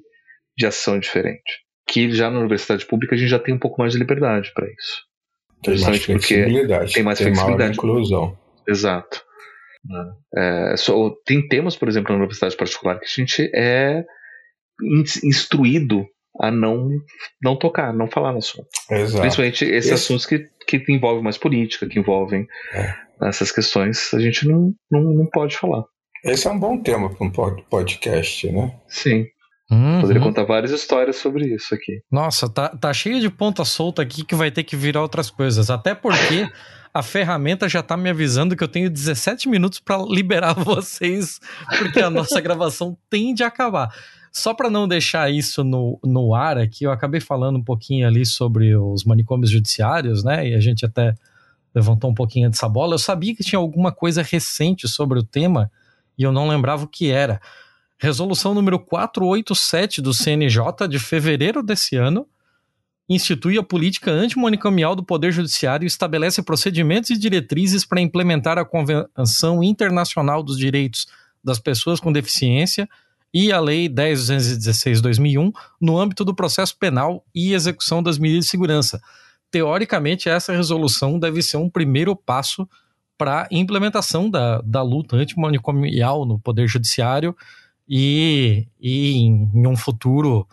de 0.58 0.66
ação 0.66 0.98
diferente. 0.98 1.64
Que 1.88 2.12
já 2.12 2.32
na 2.32 2.40
universidade 2.40 2.86
pública 2.86 3.16
a 3.16 3.18
gente 3.18 3.30
já 3.30 3.38
tem 3.38 3.54
um 3.54 3.60
pouco 3.60 3.82
mais 3.82 3.92
de 3.92 4.00
liberdade 4.00 4.52
para 4.54 4.66
isso. 4.68 5.04
Tem 5.62 5.80
mais 5.80 6.04
flexibilidade. 6.04 6.94
Tem 6.94 7.04
mais 7.04 7.18
tem 7.18 7.28
flexibilidade. 7.28 7.78
inclusão. 7.78 8.38
Exato. 8.68 9.24
É, 10.36 10.76
só, 10.78 11.12
tem 11.26 11.48
temas, 11.48 11.76
por 11.76 11.88
exemplo, 11.88 12.12
na 12.12 12.18
universidade 12.18 12.58
particular 12.58 13.00
que 13.00 13.06
a 13.06 13.10
gente 13.10 13.52
é 13.54 14.04
instruído 15.24 16.06
a 16.40 16.52
não 16.52 16.90
não 17.42 17.56
tocar, 17.56 17.94
não 17.94 18.08
falar 18.08 18.32
no 18.32 18.40
assunto. 18.40 18.68
Exato. 18.92 19.22
Principalmente 19.22 19.66
esses 19.66 19.92
Esse... 19.92 19.94
assuntos 19.94 20.26
que, 20.26 20.46
que 20.68 20.84
envolvem 20.90 21.24
mais 21.24 21.38
política, 21.38 21.88
que 21.88 22.00
envolvem 22.00 22.48
é. 22.74 22.94
essas 23.24 23.52
questões, 23.52 24.14
a 24.14 24.20
gente 24.20 24.48
não, 24.48 24.74
não, 24.92 25.02
não 25.02 25.26
pode 25.28 25.58
falar. 25.58 25.84
Esse 26.24 26.48
é 26.48 26.52
um 26.52 26.60
bom 26.60 26.82
tema 26.82 27.10
para 27.10 27.26
um 27.26 27.32
podcast, 27.70 28.52
né? 28.52 28.76
Sim. 28.88 29.28
Uhum. 29.70 30.02
Poderia 30.02 30.22
contar 30.22 30.44
várias 30.44 30.72
histórias 30.72 31.16
sobre 31.16 31.54
isso 31.54 31.74
aqui. 31.74 32.02
Nossa, 32.12 32.48
tá, 32.50 32.70
tá 32.70 32.94
cheio 32.94 33.20
de 33.20 33.30
ponta 33.30 33.66
solta 33.66 34.02
aqui 34.02 34.24
que 34.24 34.36
vai 34.36 34.52
ter 34.52 34.64
que 34.64 34.76
virar 34.76 35.02
outras 35.02 35.30
coisas. 35.30 35.70
Até 35.70 35.96
porque 35.96 36.48
a 36.94 37.02
ferramenta 37.02 37.68
já 37.68 37.82
tá 37.82 37.98
me 37.98 38.10
avisando 38.10 38.56
que 38.56 38.64
eu 38.64 38.68
tenho 38.68 38.90
17 38.90 39.50
minutos 39.50 39.80
para 39.80 40.04
liberar 40.04 40.54
vocês, 40.64 41.40
porque 41.78 42.00
a 42.00 42.10
nossa 42.10 42.40
gravação 42.40 42.98
tende 43.10 43.44
a 43.44 43.48
acabar. 43.48 43.90
Só 44.36 44.54
para 44.54 44.70
não 44.70 44.86
deixar 44.86 45.32
isso 45.32 45.64
no, 45.64 45.98
no 46.04 46.36
ar 46.36 46.58
aqui, 46.58 46.84
eu 46.84 46.92
acabei 46.92 47.22
falando 47.22 47.56
um 47.56 47.64
pouquinho 47.64 48.06
ali 48.06 48.26
sobre 48.26 48.76
os 48.76 49.06
manicômios 49.06 49.50
judiciários, 49.50 50.26
né? 50.26 50.50
E 50.50 50.54
a 50.54 50.60
gente 50.60 50.86
até 50.86 51.16
levantou 51.74 52.12
um 52.12 52.14
pouquinho 52.14 52.50
dessa 52.50 52.68
bola. 52.68 52.96
Eu 52.96 53.00
sabia 53.00 53.34
que 53.34 53.46
tinha 53.46 53.58
alguma 53.58 53.94
coisa 53.94 54.22
recente 54.22 54.90
sobre 54.90 55.18
o 55.18 55.24
tema 55.24 55.72
e 56.18 56.24
eu 56.24 56.34
não 56.34 56.50
lembrava 56.50 56.84
o 56.84 56.88
que 56.88 57.10
era. 57.10 57.40
Resolução 57.98 58.54
número 58.54 58.78
487 58.78 60.02
do 60.02 60.14
CNJ 60.14 60.86
de 60.90 61.00
fevereiro 61.00 61.64
desse 61.64 61.96
ano 61.96 62.28
institui 63.08 63.58
a 63.58 63.64
política 63.64 64.12
antimanicomial 64.12 64.98
do 64.98 65.04
Poder 65.04 65.32
Judiciário 65.32 65.86
e 65.86 65.88
estabelece 65.88 66.44
procedimentos 66.44 67.10
e 67.10 67.18
diretrizes 67.18 67.86
para 67.86 68.02
implementar 68.02 68.58
a 68.58 68.66
Convenção 68.66 69.64
Internacional 69.64 70.44
dos 70.44 70.58
Direitos 70.58 71.08
das 71.42 71.58
Pessoas 71.58 72.02
com 72.02 72.12
Deficiência 72.12 72.90
e 73.36 73.52
a 73.52 73.60
Lei 73.60 73.90
10.216/2001 73.90 75.52
no 75.82 76.00
âmbito 76.00 76.24
do 76.24 76.34
processo 76.34 76.78
penal 76.78 77.22
e 77.36 77.54
execução 77.54 78.02
das 78.02 78.18
medidas 78.18 78.46
de 78.46 78.52
segurança. 78.52 79.02
Teoricamente, 79.52 80.30
essa 80.30 80.54
resolução 80.54 81.20
deve 81.20 81.42
ser 81.42 81.58
um 81.58 81.70
primeiro 81.70 82.16
passo 82.16 82.66
para 83.18 83.42
a 83.42 83.48
implementação 83.52 84.30
da, 84.30 84.62
da 84.62 84.82
luta 84.82 85.18
antimanicomial 85.18 86.26
no 86.26 86.40
Poder 86.40 86.66
Judiciário 86.66 87.36
e, 87.86 88.70
e 88.80 89.18
em, 89.18 89.52
em 89.54 89.68
um 89.68 89.76
futuro, 89.76 90.48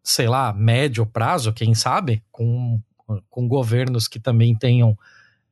sei 0.00 0.28
lá, 0.28 0.52
médio 0.52 1.04
prazo, 1.04 1.52
quem 1.52 1.74
sabe, 1.74 2.22
com, 2.30 2.80
com 3.28 3.48
governos 3.48 4.06
que 4.06 4.20
também 4.20 4.54
tenham 4.54 4.96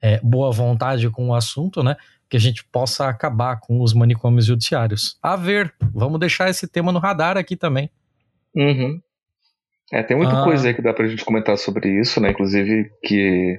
é, 0.01 0.21
boa 0.21 0.53
vontade 0.53 1.11
com 1.11 1.31
o 1.31 1.35
assunto, 1.35 1.83
né? 1.83 1.97
Que 2.29 2.37
a 2.37 2.41
gente 2.41 2.65
possa 2.65 3.09
acabar 3.09 3.59
com 3.61 3.81
os 3.81 3.95
manicômios 3.95 4.47
judiciários. 4.47 5.19
A 5.23 5.37
ver, 5.37 5.75
vamos 5.93 6.21
deixar 6.21 6.51
esse 6.51 6.67
tema 6.69 6.93
no 6.93 6.99
radar 6.99 7.37
aqui 7.37 7.57
também. 7.57 7.91
Uhum. 8.55 9.01
É, 9.93 10.03
tem 10.03 10.17
muita 10.17 10.43
ah. 10.43 10.45
coisa 10.45 10.69
aí 10.69 10.75
que 10.75 10.83
dá 10.83 10.93
pra 10.93 11.07
gente 11.09 11.25
comentar 11.25 11.57
sobre 11.57 11.89
isso, 11.99 12.21
né? 12.21 12.31
Inclusive 12.31 12.91
que 13.03 13.59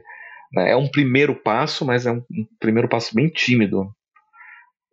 né, 0.53 0.71
é 0.71 0.75
um 0.75 0.87
primeiro 0.87 1.35
passo, 1.35 1.85
mas 1.85 2.05
é 2.05 2.11
um, 2.11 2.23
um 2.31 2.45
primeiro 2.59 2.87
passo 2.87 3.15
bem 3.15 3.29
tímido 3.29 3.89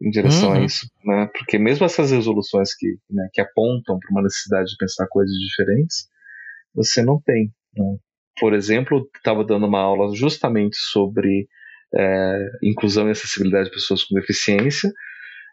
em 0.01 0.11
direção 0.11 0.51
uhum. 0.51 0.57
a 0.57 0.61
isso, 0.61 0.91
né? 1.05 1.29
Porque 1.33 1.59
mesmo 1.59 1.85
essas 1.85 2.11
resoluções 2.11 2.75
que, 2.75 2.97
né, 3.11 3.29
que 3.33 3.41
apontam 3.41 3.99
para 3.99 4.11
uma 4.11 4.23
necessidade 4.23 4.71
de 4.71 4.77
pensar 4.79 5.07
coisas 5.09 5.35
diferentes, 5.37 6.09
você 6.75 7.03
não 7.03 7.21
tem. 7.21 7.53
Né? 7.75 7.97
Por 8.39 8.55
exemplo, 8.55 9.09
estava 9.17 9.45
dando 9.45 9.67
uma 9.67 9.81
aula 9.81 10.15
justamente 10.15 10.77
sobre 10.77 11.49
é, 11.99 12.51
inclusão 12.63 13.09
e 13.09 13.11
acessibilidade 13.11 13.67
de 13.67 13.75
pessoas 13.75 14.05
com 14.05 14.15
deficiência 14.15 14.91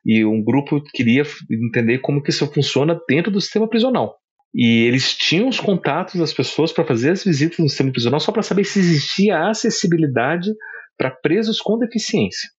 e 0.05 0.25
um 0.25 0.43
grupo 0.43 0.83
queria 0.93 1.23
entender 1.49 1.99
como 1.99 2.21
que 2.21 2.29
isso 2.29 2.45
funciona 2.51 2.99
dentro 3.07 3.31
do 3.31 3.39
sistema 3.39 3.67
prisional. 3.67 4.17
E 4.53 4.85
eles 4.85 5.13
tinham 5.15 5.47
os 5.47 5.59
contatos 5.59 6.15
das 6.15 6.33
pessoas 6.33 6.71
para 6.71 6.85
fazer 6.85 7.11
as 7.11 7.23
visitas 7.23 7.57
no 7.57 7.69
sistema 7.69 7.91
prisional 7.91 8.19
só 8.19 8.31
para 8.31 8.43
saber 8.43 8.65
se 8.65 8.79
existia 8.79 9.47
acessibilidade 9.47 10.51
para 10.97 11.09
presos 11.09 11.59
com 11.59 11.79
deficiência. 11.79 12.49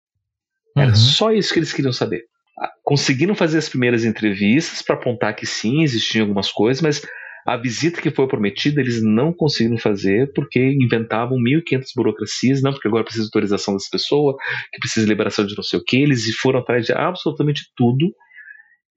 Era 0.75 0.89
uhum. 0.89 0.95
só 0.95 1.31
isso 1.31 1.53
que 1.53 1.59
eles 1.59 1.71
queriam 1.71 1.93
saber. 1.93 2.23
Ah, 2.59 2.69
conseguiram 2.83 3.33
fazer 3.33 3.59
as 3.59 3.69
primeiras 3.69 4.03
entrevistas 4.03 4.81
para 4.81 4.95
apontar 4.95 5.35
que 5.35 5.45
sim, 5.45 5.83
existiam 5.83 6.23
algumas 6.23 6.51
coisas, 6.51 6.81
mas 6.81 7.01
a 7.45 7.55
visita 7.57 8.01
que 8.01 8.09
foi 8.09 8.27
prometida 8.27 8.81
eles 8.81 9.03
não 9.03 9.31
conseguiram 9.31 9.77
fazer 9.77 10.31
porque 10.33 10.59
inventavam 10.59 11.37
1.500 11.37 11.83
burocracias, 11.95 12.61
não, 12.61 12.71
porque 12.71 12.87
agora 12.87 13.03
precisa 13.03 13.25
de 13.25 13.27
autorização 13.27 13.75
dessa 13.75 13.89
pessoa, 13.91 14.35
que 14.73 14.79
precisa 14.79 15.05
de 15.05 15.11
liberação 15.11 15.45
de 15.45 15.55
não 15.55 15.63
sei 15.63 15.79
o 15.79 15.83
que, 15.83 15.97
eles 15.97 16.25
foram 16.37 16.59
atrás 16.59 16.85
de 16.85 16.93
absolutamente 16.93 17.71
tudo 17.75 18.11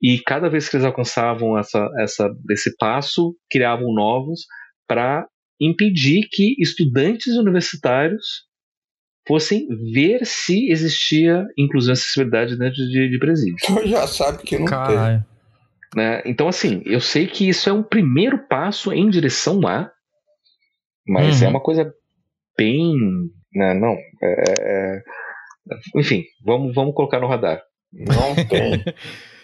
e 0.01 0.19
cada 0.21 0.49
vez 0.49 0.69
que 0.69 0.77
eles 0.77 0.87
alcançavam 0.87 1.59
essa, 1.59 1.87
essa, 1.99 2.31
esse 2.51 2.77
passo, 2.77 3.37
criavam 3.51 3.93
novos 3.93 4.47
para 4.87 5.27
impedir 5.61 6.29
que 6.31 6.55
estudantes 6.59 7.37
universitários 7.37 8.47
fossem 9.27 9.67
ver 9.93 10.25
se 10.25 10.71
existia 10.71 11.45
inclusão 11.59 11.93
e 11.93 11.95
acessibilidade 11.95 12.57
dentro 12.57 12.77
de, 12.77 13.11
de 13.11 13.19
presídio. 13.19 13.57
Então 13.63 13.87
já 13.87 14.07
sabe 14.07 14.43
que 14.43 14.57
não 14.57 14.65
Caralho. 14.65 15.19
tem. 15.19 15.38
Né? 15.95 16.23
Então, 16.27 16.49
assim, 16.49 16.83
eu 16.85 17.01
sei 17.01 17.27
que 17.27 17.49
isso 17.49 17.69
é 17.69 17.73
um 17.73 17.83
primeiro 17.83 18.47
passo 18.47 18.93
em 18.93 19.09
direção 19.09 19.67
a, 19.67 19.91
mas 21.07 21.41
é 21.41 21.45
uhum. 21.45 21.49
é 21.49 21.51
uma 21.55 21.61
coisa 21.61 21.93
bem. 22.57 22.95
Né, 23.55 23.73
não, 23.75 23.97
é, 24.23 24.45
é, 24.61 25.03
enfim, 25.97 26.25
vamos, 26.45 26.75
vamos 26.75 26.95
colocar 26.95 27.19
no 27.19 27.27
radar. 27.27 27.63
Não 27.93 28.35
tem. 28.47 28.85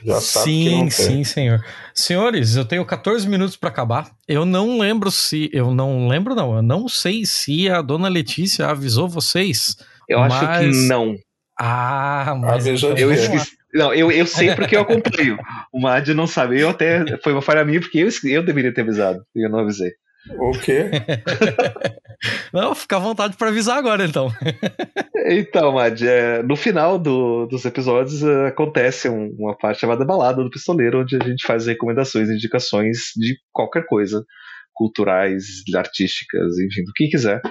Já 0.04 0.20
sabe 0.20 0.44
sim, 0.44 0.90
sim, 0.90 1.24
senhor. 1.24 1.64
Senhores, 1.94 2.56
eu 2.56 2.64
tenho 2.66 2.84
14 2.84 3.26
minutos 3.26 3.56
para 3.56 3.70
acabar. 3.70 4.10
Eu 4.28 4.44
não 4.44 4.78
lembro 4.78 5.10
se. 5.10 5.48
Eu 5.50 5.72
não 5.72 6.08
lembro, 6.08 6.34
não. 6.34 6.54
Eu 6.54 6.62
não 6.62 6.86
sei 6.88 7.24
se 7.24 7.70
a 7.70 7.80
dona 7.80 8.08
Letícia 8.08 8.66
avisou 8.66 9.08
vocês. 9.08 9.76
Eu 10.06 10.20
mas... 10.20 10.32
acho 10.34 10.60
que 10.60 10.86
não. 10.88 11.14
Ah, 11.58 12.36
mas. 12.38 12.66
Avisou 12.66 12.94
eu 12.98 13.10
esqueci. 13.10 13.56
Não, 13.74 13.92
eu, 13.92 14.10
eu 14.10 14.26
sei 14.26 14.54
porque 14.54 14.76
eu 14.76 14.82
acompanho. 14.82 15.36
o 15.72 15.80
Mad 15.80 16.08
não 16.08 16.26
sabe. 16.26 16.60
Eu 16.60 16.68
até. 16.68 17.18
Foi 17.22 17.32
uma 17.32 17.42
falha 17.42 17.64
minha 17.64 17.80
porque 17.80 17.98
eu, 17.98 18.08
eu 18.24 18.44
deveria 18.44 18.72
ter 18.72 18.82
avisado. 18.82 19.24
E 19.34 19.44
eu 19.44 19.50
não 19.50 19.58
avisei. 19.60 19.90
O 20.38 20.52
quê? 20.52 20.90
não, 22.52 22.74
fica 22.74 22.96
à 22.96 22.98
vontade 22.98 23.36
para 23.36 23.48
avisar 23.48 23.76
agora, 23.76 24.06
então. 24.06 24.30
então, 25.26 25.72
Mad, 25.72 26.00
é, 26.00 26.42
no 26.42 26.56
final 26.56 26.98
do, 26.98 27.46
dos 27.46 27.64
episódios 27.66 28.22
é, 28.22 28.46
acontece 28.46 29.08
um, 29.08 29.34
uma 29.38 29.56
parte 29.56 29.80
chamada 29.80 30.04
Balada 30.04 30.42
do 30.42 30.48
Pistoleiro, 30.48 31.02
onde 31.02 31.16
a 31.16 31.24
gente 31.24 31.46
faz 31.46 31.66
recomendações, 31.66 32.30
indicações 32.30 32.98
de 33.16 33.36
qualquer 33.52 33.84
coisa, 33.86 34.24
culturais, 34.72 35.44
artísticas, 35.76 36.58
enfim, 36.58 36.84
do 36.84 36.92
que 36.94 37.08
quiser, 37.08 37.42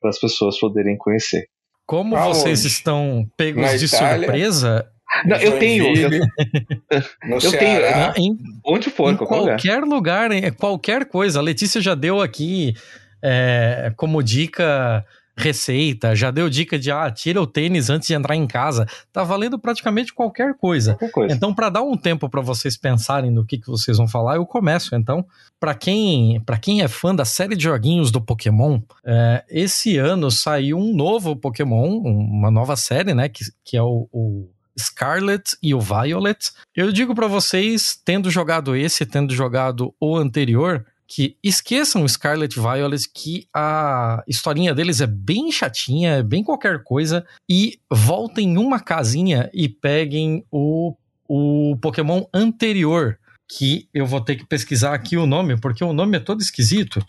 para 0.00 0.10
as 0.10 0.20
pessoas 0.20 0.58
poderem 0.60 0.96
conhecer. 0.96 1.46
Como 1.86 2.16
vocês 2.16 2.64
estão 2.64 3.26
pegos 3.36 3.62
Na 3.62 3.76
de 3.76 3.84
Itália? 3.84 4.26
surpresa, 4.26 4.91
não, 5.24 5.36
eu 5.36 5.58
tenho. 5.58 5.96
Eu, 5.96 6.10
eu 7.42 7.58
tenho. 7.58 7.80
Em, 8.16 8.38
onde 8.64 8.90
for, 8.90 9.12
em 9.12 9.16
qualquer, 9.16 9.80
lugar. 9.80 10.30
lugar, 10.30 10.52
qualquer 10.52 11.06
coisa. 11.06 11.38
A 11.38 11.42
Letícia 11.42 11.80
já 11.80 11.94
deu 11.94 12.20
aqui 12.20 12.74
é, 13.22 13.92
como 13.96 14.22
dica 14.22 15.04
receita, 15.34 16.14
já 16.14 16.30
deu 16.30 16.48
dica 16.48 16.78
de 16.78 16.90
ah, 16.90 17.10
tira 17.10 17.40
o 17.40 17.46
tênis 17.46 17.88
antes 17.88 18.08
de 18.08 18.14
entrar 18.14 18.36
em 18.36 18.46
casa. 18.46 18.86
Tá 19.12 19.24
valendo 19.24 19.58
praticamente 19.58 20.12
qualquer 20.12 20.54
coisa. 20.54 20.94
Qualquer 20.94 21.10
coisa. 21.10 21.34
Então, 21.34 21.54
para 21.54 21.70
dar 21.70 21.82
um 21.82 21.96
tempo 21.96 22.28
para 22.28 22.40
vocês 22.40 22.76
pensarem 22.76 23.30
no 23.30 23.44
que, 23.44 23.58
que 23.58 23.66
vocês 23.66 23.96
vão 23.96 24.06
falar, 24.06 24.36
eu 24.36 24.46
começo. 24.46 24.94
Então, 24.94 25.24
para 25.58 25.74
quem, 25.74 26.40
pra 26.44 26.58
quem 26.58 26.82
é 26.82 26.88
fã 26.88 27.14
da 27.14 27.24
série 27.24 27.56
de 27.56 27.64
joguinhos 27.64 28.10
do 28.10 28.20
Pokémon, 28.20 28.80
é, 29.04 29.44
esse 29.48 29.96
ano 29.96 30.30
saiu 30.30 30.78
um 30.78 30.94
novo 30.94 31.34
Pokémon, 31.34 31.98
uma 31.98 32.50
nova 32.50 32.76
série, 32.76 33.14
né? 33.14 33.28
Que, 33.28 33.44
que 33.64 33.76
é 33.76 33.82
o, 33.82 34.08
o 34.12 34.48
Scarlet 34.78 35.56
e 35.62 35.74
o 35.74 35.80
Violet. 35.80 36.50
Eu 36.74 36.92
digo 36.92 37.14
para 37.14 37.26
vocês, 37.26 37.98
tendo 38.04 38.30
jogado 38.30 38.74
esse, 38.74 39.06
tendo 39.06 39.34
jogado 39.34 39.94
o 40.00 40.16
anterior, 40.16 40.86
que 41.06 41.36
esqueçam 41.42 42.08
Scarlet 42.08 42.56
e 42.56 42.60
Violet, 42.60 43.02
que 43.14 43.46
a 43.54 44.22
historinha 44.26 44.74
deles 44.74 45.00
é 45.00 45.06
bem 45.06 45.52
chatinha, 45.52 46.12
é 46.12 46.22
bem 46.22 46.42
qualquer 46.42 46.82
coisa, 46.82 47.24
e 47.48 47.78
voltem 47.90 48.56
uma 48.56 48.80
casinha 48.80 49.50
e 49.52 49.68
peguem 49.68 50.44
o, 50.50 50.96
o 51.28 51.76
Pokémon 51.82 52.24
anterior, 52.32 53.18
que 53.46 53.88
eu 53.92 54.06
vou 54.06 54.22
ter 54.22 54.36
que 54.36 54.46
pesquisar 54.46 54.94
aqui 54.94 55.18
o 55.18 55.26
nome, 55.26 55.60
porque 55.60 55.84
o 55.84 55.92
nome 55.92 56.16
é 56.16 56.20
todo 56.20 56.40
esquisito. 56.40 57.04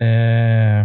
É... 0.00 0.84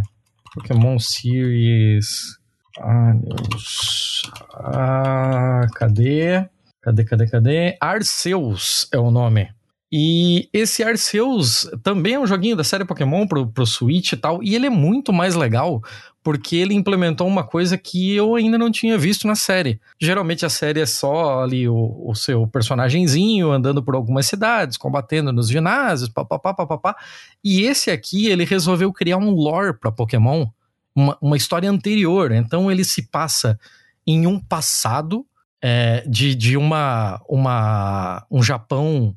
Pokémon 0.54 1.00
Series 1.00 2.41
ah, 2.80 3.14
Deus. 3.16 4.22
Ah, 4.54 5.68
cadê? 5.76 6.46
Cadê, 6.82 7.04
cadê, 7.04 7.28
cadê? 7.28 7.78
Arceus 7.80 8.88
é 8.92 8.98
o 8.98 9.12
nome. 9.12 9.50
E 9.94 10.48
esse 10.54 10.84
Arceus 10.84 11.70
também 11.84 12.14
é 12.14 12.20
um 12.20 12.26
joguinho 12.26 12.56
da 12.56 12.64
série 12.64 12.86
Pokémon 12.86 13.28
pro, 13.28 13.46
pro 13.46 13.66
Switch 13.66 14.14
e 14.14 14.18
tal, 14.18 14.42
e 14.42 14.56
ele 14.56 14.68
é 14.68 14.70
muito 14.70 15.12
mais 15.12 15.36
legal 15.36 15.82
porque 16.24 16.56
ele 16.56 16.74
implementou 16.74 17.28
uma 17.28 17.44
coisa 17.44 17.78
que 17.78 18.16
eu 18.16 18.36
ainda 18.36 18.58
não 18.58 18.72
tinha 18.72 18.98
visto 18.98 19.28
na 19.28 19.36
série. 19.36 19.82
Geralmente 20.00 20.46
a 20.46 20.50
série 20.50 20.80
é 20.80 20.86
só 20.86 21.42
ali 21.42 21.68
o, 21.68 22.04
o 22.06 22.16
seu 22.16 22.48
personagemzinho 22.48 23.52
andando 23.52 23.84
por 23.84 23.96
algumas 23.96 24.28
cidades, 24.28 24.78
combatendo 24.78 25.34
nos 25.34 25.50
ginásios, 25.50 26.10
papapá, 26.10 26.54
papapá. 26.54 26.96
E 27.44 27.64
esse 27.64 27.90
aqui, 27.90 28.28
ele 28.28 28.46
resolveu 28.46 28.94
criar 28.94 29.18
um 29.18 29.32
lore 29.32 29.74
para 29.74 29.92
Pokémon 29.92 30.48
uma, 30.96 31.18
uma 31.22 31.38
história 31.38 31.70
anterior. 31.70 32.32
Então 32.32 32.72
ele 32.72 32.84
se 32.84 33.04
passa 33.04 33.60
em 34.06 34.28
um 34.28 34.40
passado 34.40 35.26
é, 35.62 36.04
de, 36.08 36.34
de 36.36 36.58
uma, 36.58 37.22
uma, 37.30 38.26
um 38.30 38.42
Japão 38.42 39.16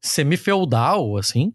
semi-feudal, 0.00 1.16
assim, 1.16 1.52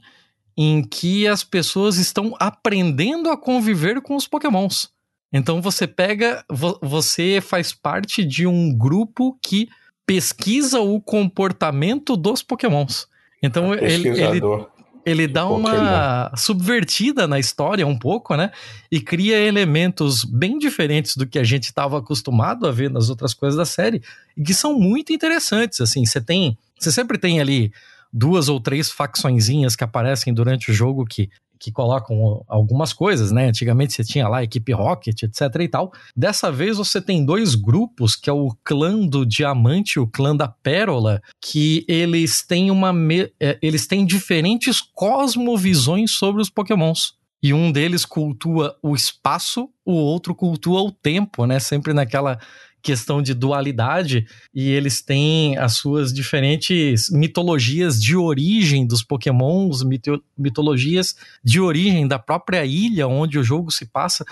em 0.57 0.81
que 0.83 1.27
as 1.27 1.43
pessoas 1.43 1.97
estão 1.97 2.35
aprendendo 2.39 3.29
a 3.29 3.37
conviver 3.37 4.01
com 4.01 4.15
os 4.15 4.27
pokémons. 4.27 4.89
Então 5.31 5.61
você 5.61 5.85
pega, 5.85 6.43
você 6.81 7.39
faz 7.41 7.71
parte 7.71 8.25
de 8.25 8.47
um 8.47 8.75
grupo 8.75 9.37
que 9.43 9.69
pesquisa 10.05 10.79
o 10.79 10.99
comportamento 10.99 12.17
dos 12.17 12.41
pokémons. 12.41 13.07
Então 13.43 13.73
ele, 13.75 14.09
ele, 14.09 14.41
ele 15.05 15.27
dá 15.27 15.47
uma 15.47 16.31
subvertida 16.35 17.27
na 17.27 17.39
história 17.39 17.85
um 17.85 17.97
pouco, 17.97 18.35
né? 18.35 18.51
E 18.91 18.99
cria 18.99 19.37
elementos 19.39 20.23
bem 20.23 20.57
diferentes 20.57 21.15
do 21.15 21.25
que 21.25 21.39
a 21.39 21.43
gente 21.43 21.63
estava 21.63 21.99
acostumado 21.99 22.67
a 22.67 22.71
ver 22.71 22.89
nas 22.89 23.09
outras 23.09 23.33
coisas 23.33 23.57
da 23.57 23.65
série, 23.65 24.01
e 24.35 24.43
que 24.43 24.53
são 24.53 24.77
muito 24.77 25.13
interessantes, 25.13 25.81
assim, 25.81 26.05
você 26.05 26.21
tem, 26.21 26.57
você 26.77 26.91
sempre 26.91 27.17
tem 27.17 27.39
ali 27.39 27.71
duas 28.11 28.49
ou 28.49 28.59
três 28.59 28.91
facçõezinhas 28.91 29.75
que 29.75 29.83
aparecem 29.83 30.33
durante 30.33 30.71
o 30.71 30.73
jogo 30.73 31.05
que 31.05 31.29
que 31.59 31.71
colocam 31.71 32.43
algumas 32.47 32.93
coisas, 32.93 33.31
né? 33.31 33.47
Antigamente 33.47 33.93
você 33.93 34.03
tinha 34.03 34.27
lá 34.27 34.37
a 34.37 34.43
equipe 34.43 34.71
Rocket, 34.71 35.23
etc 35.23 35.41
e 35.59 35.67
tal. 35.67 35.91
Dessa 36.15 36.51
vez 36.51 36.77
você 36.77 37.01
tem 37.01 37.25
dois 37.25 37.55
grupos, 37.55 38.15
que 38.15 38.29
é 38.29 38.33
o 38.33 38.55
clã 38.63 39.05
do 39.05 39.25
Diamante 39.25 39.93
e 39.97 39.99
o 39.99 40.07
clã 40.07 40.35
da 40.35 40.47
Pérola, 40.47 41.21
que 41.41 41.85
eles 41.87 42.45
têm 42.45 42.71
uma 42.71 42.93
é, 43.39 43.57
eles 43.61 43.87
têm 43.87 44.05
diferentes 44.05 44.81
cosmovisões 44.81 46.11
sobre 46.11 46.41
os 46.41 46.49
Pokémons. 46.49 47.19
E 47.41 47.53
um 47.53 47.71
deles 47.71 48.03
cultua 48.05 48.75
o 48.83 48.93
espaço, 48.93 49.69
o 49.85 49.93
outro 49.93 50.35
cultua 50.35 50.81
o 50.81 50.91
tempo, 50.91 51.45
né? 51.45 51.59
Sempre 51.59 51.93
naquela 51.93 52.37
questão 52.81 53.21
de 53.21 53.33
dualidade 53.33 54.25
e 54.53 54.69
eles 54.69 55.01
têm 55.01 55.57
as 55.57 55.73
suas 55.73 56.13
diferentes 56.13 57.09
mitologias 57.09 58.01
de 58.01 58.15
origem 58.15 58.85
dos 58.85 59.03
Pokémons, 59.03 59.83
mito 59.83 60.23
mitologias 60.37 61.15
de 61.43 61.59
origem 61.59 62.07
da 62.07 62.17
própria 62.17 62.65
ilha 62.65 63.07
onde 63.07 63.37
o 63.37 63.43
jogo 63.43 63.71
se 63.71 63.85
passa. 63.85 64.25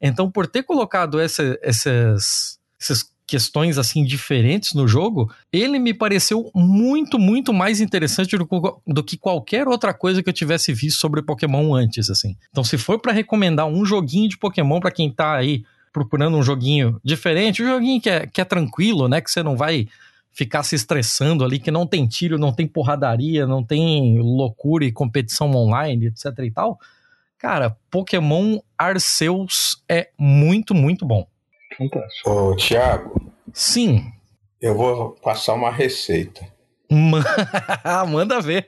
Então, 0.00 0.30
por 0.30 0.46
ter 0.46 0.62
colocado 0.62 1.18
essa, 1.18 1.58
essas, 1.62 2.58
esses 2.80 3.10
questões 3.26 3.78
assim 3.78 4.04
diferentes 4.04 4.74
no 4.74 4.86
jogo, 4.86 5.32
ele 5.52 5.78
me 5.78 5.94
pareceu 5.94 6.50
muito, 6.54 7.18
muito 7.18 7.52
mais 7.52 7.80
interessante 7.80 8.36
do, 8.36 8.46
do 8.86 9.02
que 9.02 9.16
qualquer 9.16 9.66
outra 9.66 9.94
coisa 9.94 10.22
que 10.22 10.28
eu 10.28 10.34
tivesse 10.34 10.72
visto 10.72 11.00
sobre 11.00 11.22
Pokémon 11.22 11.74
antes, 11.74 12.10
assim. 12.10 12.36
Então, 12.50 12.62
se 12.62 12.76
for 12.76 13.00
para 13.00 13.12
recomendar 13.12 13.66
um 13.66 13.84
joguinho 13.84 14.28
de 14.28 14.36
Pokémon 14.36 14.78
para 14.78 14.90
quem 14.90 15.10
tá 15.10 15.34
aí 15.34 15.64
procurando 15.94 16.36
um 16.36 16.42
joguinho 16.42 17.00
diferente, 17.04 17.62
um 17.62 17.68
joguinho 17.68 18.00
que 18.00 18.10
é, 18.10 18.26
que 18.26 18.40
é 18.40 18.44
tranquilo, 18.44 19.06
né, 19.06 19.20
que 19.20 19.30
você 19.30 19.44
não 19.44 19.56
vai 19.56 19.86
ficar 20.32 20.64
se 20.64 20.74
estressando 20.74 21.44
ali, 21.44 21.60
que 21.60 21.70
não 21.70 21.86
tem 21.86 22.04
tiro, 22.08 22.36
não 22.36 22.52
tem 22.52 22.66
porradaria, 22.66 23.46
não 23.46 23.62
tem 23.62 24.18
loucura 24.18 24.84
e 24.84 24.90
competição 24.90 25.52
online, 25.52 26.08
etc 26.08 26.36
e 26.40 26.50
tal. 26.50 26.80
Cara, 27.38 27.76
Pokémon 27.88 28.58
Arceus 28.76 29.84
é 29.88 30.08
muito, 30.18 30.74
muito 30.74 31.06
bom. 31.06 31.24
Fantástico. 31.78 32.28
Ô, 32.28 32.56
Thiago. 32.56 33.32
Sim. 33.52 34.10
Eu 34.60 34.76
vou 34.76 35.10
passar 35.22 35.54
uma 35.54 35.70
receita. 35.70 36.44
Manda 38.08 38.40
ver. 38.40 38.66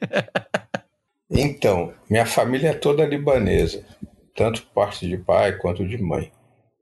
então, 1.28 1.92
minha 2.08 2.26
família 2.26 2.68
é 2.68 2.74
toda 2.74 3.04
libanesa, 3.04 3.84
tanto 4.34 4.64
parte 4.66 5.08
de 5.08 5.16
pai 5.16 5.56
quanto 5.56 5.86
de 5.86 5.98
mãe. 5.98 6.30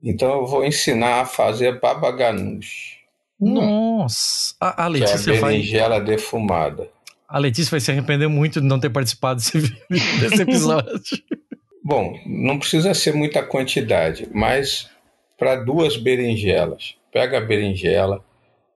Então 0.04 0.40
eu 0.40 0.46
vou 0.46 0.64
ensinar 0.64 1.22
a 1.22 1.24
fazer 1.24 1.80
baba 1.80 2.12
ganoush. 2.12 2.98
Nossa! 3.40 4.54
A, 4.60 4.84
a 4.84 4.86
Letícia 4.86 5.18
que 5.18 5.30
é 5.30 5.38
a 5.38 5.46
berinjela 5.46 5.96
vai... 5.96 6.04
defumada. 6.04 6.90
A 7.26 7.38
Letícia 7.38 7.70
vai 7.70 7.80
se 7.80 7.90
arrepender 7.90 8.28
muito 8.28 8.60
de 8.60 8.66
não 8.66 8.78
ter 8.78 8.90
participado 8.90 9.40
desse, 9.40 9.58
desse 10.20 10.42
episódio. 10.42 11.00
Bom, 11.82 12.18
não 12.26 12.58
precisa 12.58 12.92
ser 12.92 13.14
muita 13.14 13.42
quantidade, 13.42 14.28
mas 14.32 14.90
para 15.38 15.56
duas 15.56 15.96
berinjelas. 15.96 16.96
Pega 17.10 17.38
a 17.38 17.40
berinjela, 17.40 18.24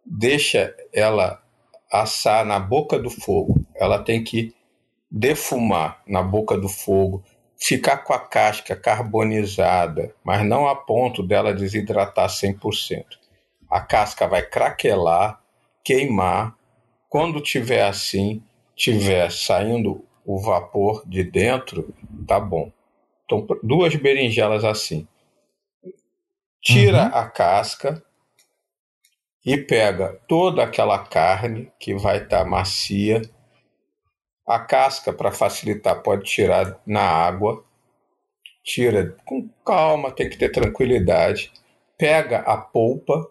deixa 0.05 0.75
ela 0.93 1.43
assar 1.93 2.45
na 2.45 2.59
boca 2.59 2.99
do 2.99 3.11
fogo. 3.11 3.61
Ela 3.75 3.99
tem 3.99 4.25
que 4.25 4.55
defumar 5.11 6.03
na 6.07 6.23
boca 6.23 6.57
do 6.57 6.69
fogo, 6.69 7.23
ficar 7.59 7.98
com 7.98 8.12
a 8.12 8.18
casca 8.18 8.76
carbonizada, 8.76 10.14
mas 10.22 10.44
não 10.47 10.68
a 10.68 10.76
ponto 10.76 11.22
dela 11.22 11.52
desidratar 11.52 12.28
100%. 12.28 13.05
A 13.68 13.80
casca 13.80 14.26
vai 14.26 14.43
craquelar, 14.43 15.43
queimar. 15.85 16.56
Quando 17.09 17.40
tiver 17.40 17.82
assim, 17.82 18.43
tiver 18.74 19.30
saindo 19.30 20.05
o 20.24 20.39
vapor 20.39 21.02
de 21.06 21.24
dentro, 21.24 21.94
tá 22.26 22.39
bom. 22.39 22.70
Então, 23.24 23.47
duas 23.62 23.94
berinjelas 23.97 24.64
assim 24.64 25.06
tira 26.60 27.05
uhum. 27.05 27.14
a 27.14 27.30
casca 27.30 28.02
e 29.44 29.56
pega 29.56 30.20
toda 30.28 30.62
aquela 30.62 30.98
carne 30.98 31.72
que 31.78 31.94
vai 31.94 32.18
estar 32.18 32.40
tá 32.40 32.44
macia. 32.44 33.22
A 34.49 34.59
casca, 34.59 35.12
para 35.12 35.31
facilitar, 35.31 36.03
pode 36.03 36.25
tirar 36.25 36.81
na 36.87 37.03
água. 37.03 37.62
Tira 38.65 39.15
com 39.27 39.47
calma, 39.65 40.11
tem 40.11 40.31
que 40.31 40.39
ter 40.39 40.49
tranquilidade. 40.49 41.53
Pega 41.99 42.39
a 42.39 42.57
polpa 42.57 43.31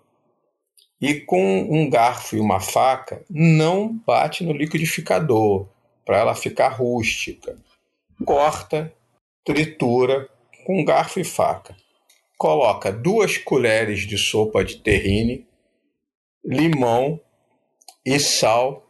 e 1.01 1.15
com 1.21 1.61
um 1.71 1.89
garfo 1.89 2.35
e 2.35 2.39
uma 2.39 2.59
faca 2.59 3.23
não 3.29 3.97
bate 4.05 4.43
no 4.43 4.53
liquidificador 4.53 5.67
para 6.05 6.17
ela 6.17 6.35
ficar 6.35 6.69
rústica. 6.69 7.57
Corta, 8.23 8.93
tritura 9.43 10.29
com 10.65 10.85
garfo 10.85 11.19
e 11.19 11.23
faca 11.23 11.75
coloca 12.37 12.91
duas 12.91 13.37
colheres 13.37 14.01
de 14.01 14.17
sopa 14.17 14.63
de 14.63 14.77
terrine, 14.77 15.47
limão 16.45 17.19
e 18.05 18.19
sal 18.19 18.85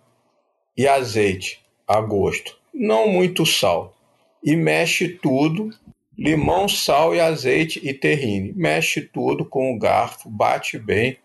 e 0.76 0.86
azeite 0.86 1.66
a 1.88 2.01
gosto. 2.01 2.57
Não 2.73 3.07
muito 3.07 3.45
sal. 3.45 3.95
E 4.43 4.55
mexe 4.55 5.07
tudo, 5.09 5.69
limão, 6.18 6.68
sal 6.68 7.15
e 7.15 7.19
azeite 7.19 7.80
e 7.84 7.93
terrine. 7.93 8.53
Mexe 8.53 9.01
tudo 9.01 9.45
com 9.45 9.73
o 9.73 9.80
garfo, 9.80 10.30
bate 10.30 10.77
bem. 10.77 11.18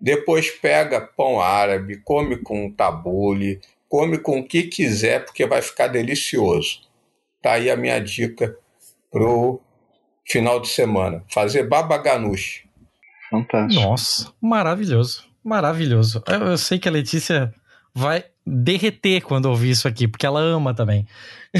Depois 0.00 0.50
pega 0.50 1.00
pão 1.00 1.40
árabe, 1.40 2.00
come 2.02 2.38
com 2.38 2.70
tabule, 2.70 3.60
come 3.88 4.18
com 4.18 4.40
o 4.40 4.46
que 4.46 4.64
quiser, 4.64 5.24
porque 5.24 5.46
vai 5.46 5.60
ficar 5.60 5.88
delicioso. 5.88 6.80
Tá 7.42 7.52
aí 7.52 7.70
a 7.70 7.76
minha 7.76 7.98
dica 7.98 8.56
pro 9.10 9.60
final 10.26 10.60
de 10.60 10.68
semana. 10.68 11.24
Fazer 11.28 11.68
baba 11.68 11.98
ganoush. 11.98 12.64
Fantástico. 13.30 13.82
Nossa, 13.82 14.32
maravilhoso. 14.40 15.28
Maravilhoso. 15.42 16.22
Eu, 16.26 16.48
eu, 16.48 16.58
sei 16.58 16.78
que 16.78 16.88
a 16.88 16.92
Letícia 16.92 17.52
vai 17.94 18.24
derreter 18.46 19.20
quando 19.22 19.46
ouvir 19.46 19.70
isso 19.70 19.86
aqui, 19.86 20.08
porque 20.08 20.26
ela 20.26 20.40
ama 20.40 20.74
também. 20.74 21.06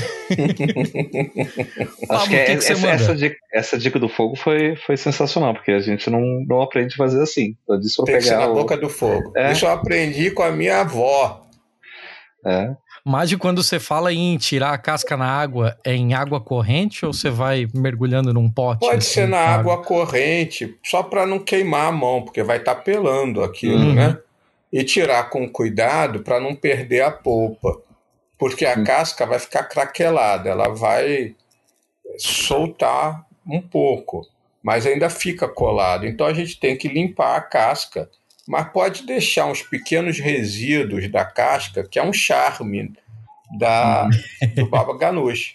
Acho 2.08 2.28
que, 2.28 2.36
é, 2.36 2.44
que 2.44 2.52
essa, 2.52 2.88
essa, 2.88 3.14
dica, 3.14 3.36
essa, 3.52 3.78
dica, 3.78 3.98
do 3.98 4.08
fogo 4.08 4.36
foi, 4.36 4.76
foi 4.76 4.96
sensacional, 4.96 5.54
porque 5.54 5.72
a 5.72 5.80
gente 5.80 6.08
não, 6.08 6.20
não 6.46 6.62
aprende 6.62 6.94
a 6.94 6.96
fazer 6.96 7.22
assim. 7.22 7.56
Eu 7.68 7.78
disse 7.78 7.96
Tem 7.96 8.06
pegar 8.06 8.18
que 8.18 8.24
ser 8.24 8.36
na 8.36 8.46
o... 8.48 8.54
boca 8.54 8.76
do 8.76 8.88
fogo. 8.88 9.32
É. 9.36 9.52
Isso 9.52 9.64
eu 9.64 9.70
aprendi 9.70 10.30
com 10.30 10.42
a 10.42 10.50
minha 10.50 10.80
avó. 10.80 11.46
É. 12.46 12.74
Mas 13.04 13.28
de 13.28 13.36
quando 13.36 13.62
você 13.62 13.80
fala 13.80 14.12
em 14.12 14.36
tirar 14.36 14.72
a 14.72 14.78
casca 14.78 15.16
na 15.16 15.26
água, 15.26 15.76
é 15.84 15.94
em 15.94 16.14
água 16.14 16.40
corrente 16.40 17.04
ou 17.06 17.12
você 17.12 17.30
vai 17.30 17.66
mergulhando 17.74 18.32
num 18.32 18.50
pote? 18.50 18.80
Pode 18.80 18.98
assim, 18.98 19.14
ser 19.14 19.28
na 19.28 19.38
água, 19.38 19.74
água 19.74 19.84
corrente, 19.84 20.76
só 20.84 21.02
para 21.02 21.26
não 21.26 21.38
queimar 21.38 21.88
a 21.88 21.92
mão, 21.92 22.22
porque 22.22 22.42
vai 22.42 22.58
estar 22.58 22.74
tá 22.74 22.80
pelando 22.80 23.42
aquilo, 23.42 23.78
uhum. 23.78 23.94
né? 23.94 24.18
E 24.72 24.84
tirar 24.84 25.30
com 25.30 25.48
cuidado 25.48 26.22
para 26.22 26.40
não 26.40 26.54
perder 26.54 27.02
a 27.02 27.10
polpa, 27.10 27.82
porque 28.38 28.64
a 28.64 28.82
casca 28.84 29.26
vai 29.26 29.38
ficar 29.38 29.64
craquelada, 29.64 30.48
ela 30.48 30.68
vai 30.68 31.34
soltar 32.16 33.26
um 33.46 33.60
pouco, 33.60 34.26
mas 34.62 34.86
ainda 34.86 35.10
fica 35.10 35.48
colado. 35.48 36.06
Então 36.06 36.26
a 36.26 36.32
gente 36.32 36.58
tem 36.58 36.76
que 36.76 36.88
limpar 36.88 37.36
a 37.36 37.40
casca 37.40 38.08
mas 38.50 38.68
pode 38.72 39.06
deixar 39.06 39.46
uns 39.46 39.62
pequenos 39.62 40.18
resíduos 40.18 41.08
da 41.08 41.24
casca, 41.24 41.86
que 41.88 42.00
é 42.00 42.02
um 42.02 42.12
charme 42.12 42.92
da, 43.56 44.08
do 44.56 44.66
baba 44.66 44.98
ganoush, 44.98 45.54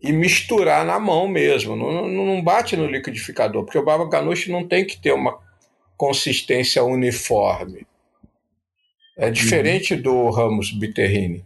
e 0.00 0.12
misturar 0.12 0.82
na 0.82 0.98
mão 0.98 1.28
mesmo. 1.28 1.76
Não, 1.76 2.08
não 2.08 2.42
bate 2.42 2.74
no 2.74 2.86
liquidificador, 2.86 3.64
porque 3.64 3.76
o 3.76 3.84
baba 3.84 4.08
ganoush 4.08 4.48
não 4.48 4.66
tem 4.66 4.86
que 4.86 4.96
ter 4.96 5.12
uma 5.12 5.38
consistência 5.94 6.82
uniforme. 6.82 7.86
É 9.16 9.30
diferente 9.30 9.94
uhum. 9.94 10.02
do 10.02 10.30
Ramos 10.30 10.70
Bitterrine. 10.70 11.44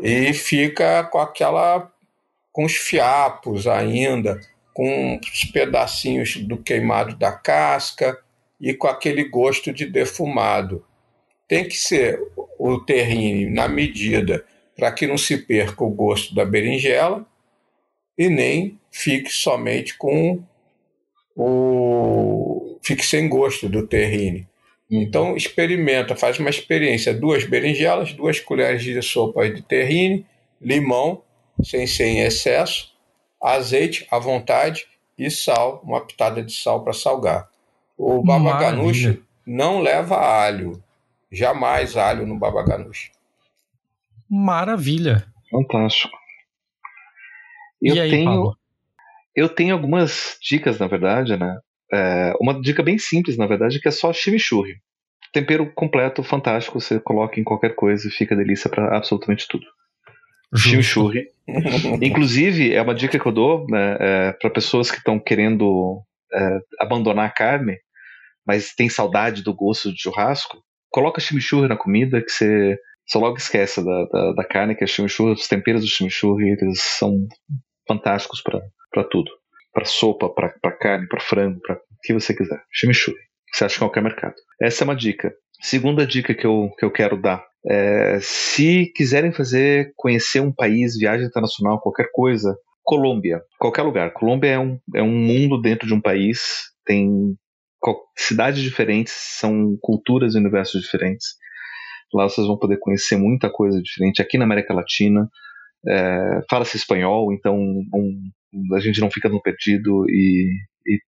E 0.00 0.32
fica 0.32 1.04
com 1.04 1.18
aquela. 1.18 1.92
com 2.52 2.64
os 2.64 2.74
fiapos 2.74 3.66
ainda, 3.66 4.40
com 4.74 5.18
os 5.18 5.44
pedacinhos 5.44 6.36
do 6.36 6.56
queimado 6.56 7.16
da 7.16 7.32
casca 7.32 8.18
e 8.60 8.74
com 8.74 8.88
aquele 8.88 9.24
gosto 9.24 9.72
de 9.72 9.86
defumado. 9.86 10.84
Tem 11.46 11.66
que 11.66 11.76
ser 11.76 12.20
o 12.58 12.78
terrine 12.80 13.48
na 13.48 13.68
medida 13.68 14.44
para 14.76 14.90
que 14.92 15.06
não 15.06 15.18
se 15.18 15.38
perca 15.38 15.84
o 15.84 15.90
gosto 15.90 16.34
da 16.34 16.44
berinjela 16.44 17.26
e 18.16 18.28
nem 18.28 18.78
fique 18.90 19.30
somente 19.30 19.96
com 19.96 20.42
o 21.36 22.78
fique 22.82 23.04
sem 23.04 23.28
gosto 23.28 23.68
do 23.68 23.86
terrine. 23.86 24.49
Então 24.90 25.36
experimenta, 25.36 26.16
faz 26.16 26.38
uma 26.38 26.50
experiência, 26.50 27.14
duas 27.14 27.44
berinjelas, 27.44 28.12
duas 28.12 28.40
colheres 28.40 28.82
de 28.82 29.00
sopa 29.00 29.48
de 29.48 29.62
terrine, 29.62 30.26
limão, 30.60 31.22
sem 31.62 31.86
ser 31.86 32.06
em 32.06 32.20
excesso, 32.20 32.92
azeite 33.40 34.06
à 34.10 34.18
vontade 34.18 34.86
e 35.16 35.30
sal, 35.30 35.80
uma 35.84 36.04
pitada 36.04 36.42
de 36.42 36.52
sal 36.52 36.82
para 36.82 36.92
salgar. 36.92 37.48
O 37.96 38.22
baba 38.22 38.58
ganoush 38.58 39.18
não 39.46 39.80
leva 39.80 40.16
alho. 40.16 40.82
Jamais 41.30 41.96
alho 41.96 42.26
no 42.26 42.38
baba 42.38 42.64
ganoush. 42.64 43.12
Maravilha. 44.28 45.26
Fantástico. 45.50 46.16
Eu 47.80 47.94
e 47.94 48.00
aí, 48.00 48.10
tenho, 48.10 48.24
Paulo? 48.24 48.58
Eu 49.34 49.48
tenho 49.48 49.74
algumas 49.74 50.38
dicas, 50.40 50.78
na 50.78 50.86
verdade, 50.86 51.36
né? 51.36 51.58
É, 51.92 52.34
uma 52.40 52.60
dica 52.60 52.82
bem 52.82 52.98
simples, 52.98 53.36
na 53.36 53.46
verdade, 53.46 53.80
que 53.80 53.88
é 53.88 53.90
só 53.90 54.12
chimichurri. 54.12 54.76
Tempero 55.32 55.72
completo, 55.72 56.22
fantástico, 56.22 56.80
você 56.80 56.98
coloca 56.98 57.38
em 57.38 57.44
qualquer 57.44 57.74
coisa 57.74 58.08
e 58.08 58.10
fica 58.10 58.36
delícia 58.36 58.68
para 58.68 58.96
absolutamente 58.96 59.46
tudo. 59.48 59.66
Chimichurri. 60.56 61.28
Inclusive, 62.02 62.72
é 62.72 62.82
uma 62.82 62.94
dica 62.94 63.18
que 63.18 63.26
eu 63.26 63.32
dou 63.32 63.66
né, 63.68 63.96
é, 64.00 64.32
para 64.32 64.50
pessoas 64.50 64.90
que 64.90 64.98
estão 64.98 65.18
querendo 65.20 66.02
é, 66.32 66.58
abandonar 66.80 67.26
a 67.26 67.30
carne 67.30 67.76
mas 68.50 68.74
tem 68.74 68.88
saudade 68.88 69.44
do 69.44 69.54
gosto 69.54 69.92
de 69.92 70.02
churrasco, 70.02 70.60
coloca 70.90 71.20
chimichurri 71.20 71.68
na 71.68 71.76
comida 71.76 72.20
que 72.20 72.30
você 72.30 72.78
só 73.06 73.20
logo 73.20 73.36
esquece 73.36 73.84
da, 73.84 74.04
da, 74.06 74.32
da 74.32 74.44
carne, 74.44 74.74
que 74.74 74.82
é 74.82 74.86
chimichurri, 74.88 75.32
os 75.32 75.46
temperos 75.46 75.82
do 75.82 75.88
chimichurri, 75.88 76.56
eles 76.60 76.80
são 76.80 77.28
fantásticos 77.86 78.42
para 78.42 79.04
tudo. 79.04 79.30
Para 79.72 79.84
sopa, 79.84 80.28
para 80.28 80.72
carne, 80.72 81.06
para 81.08 81.20
frango, 81.20 81.60
para 81.60 81.76
o 81.76 81.80
que 82.02 82.12
você 82.12 82.34
quiser. 82.34 82.62
Chimichurri. 82.72 83.18
Você 83.52 83.64
acha 83.64 83.76
em 83.76 83.78
qualquer 83.80 84.02
mercado. 84.02 84.34
Essa 84.60 84.82
é 84.82 84.86
uma 84.86 84.96
dica. 84.96 85.32
Segunda 85.60 86.06
dica 86.06 86.34
que 86.34 86.46
eu, 86.46 86.70
que 86.78 86.84
eu 86.84 86.90
quero 86.90 87.20
dar. 87.20 87.44
É, 87.66 88.18
se 88.20 88.86
quiserem 88.94 89.32
fazer, 89.32 89.92
conhecer 89.96 90.40
um 90.40 90.52
país, 90.52 90.96
viagem 90.96 91.26
internacional, 91.26 91.80
qualquer 91.80 92.08
coisa, 92.12 92.56
Colômbia, 92.82 93.42
qualquer 93.58 93.82
lugar. 93.82 94.12
Colômbia 94.12 94.48
é 94.48 94.58
um, 94.58 94.78
é 94.94 95.02
um 95.02 95.14
mundo 95.14 95.60
dentro 95.60 95.86
de 95.86 95.94
um 95.94 96.00
país, 96.00 96.70
tem 96.84 97.36
cidades 98.16 98.62
diferentes, 98.62 99.12
são 99.12 99.76
culturas 99.80 100.34
e 100.34 100.38
universos 100.38 100.82
diferentes. 100.82 101.36
Lá 102.12 102.28
vocês 102.28 102.46
vão 102.46 102.58
poder 102.58 102.78
conhecer 102.78 103.16
muita 103.16 103.50
coisa 103.50 103.80
diferente. 103.80 104.20
Aqui 104.20 104.36
na 104.36 104.44
América 104.44 104.74
Latina, 104.74 105.28
é, 105.86 106.40
fala-se 106.50 106.76
espanhol, 106.76 107.32
então 107.32 107.56
um, 107.56 108.30
a 108.74 108.80
gente 108.80 109.00
não 109.00 109.10
fica 109.10 109.28
tão 109.28 109.40
perdido 109.40 110.04
e, 110.08 110.52
e 110.86 110.98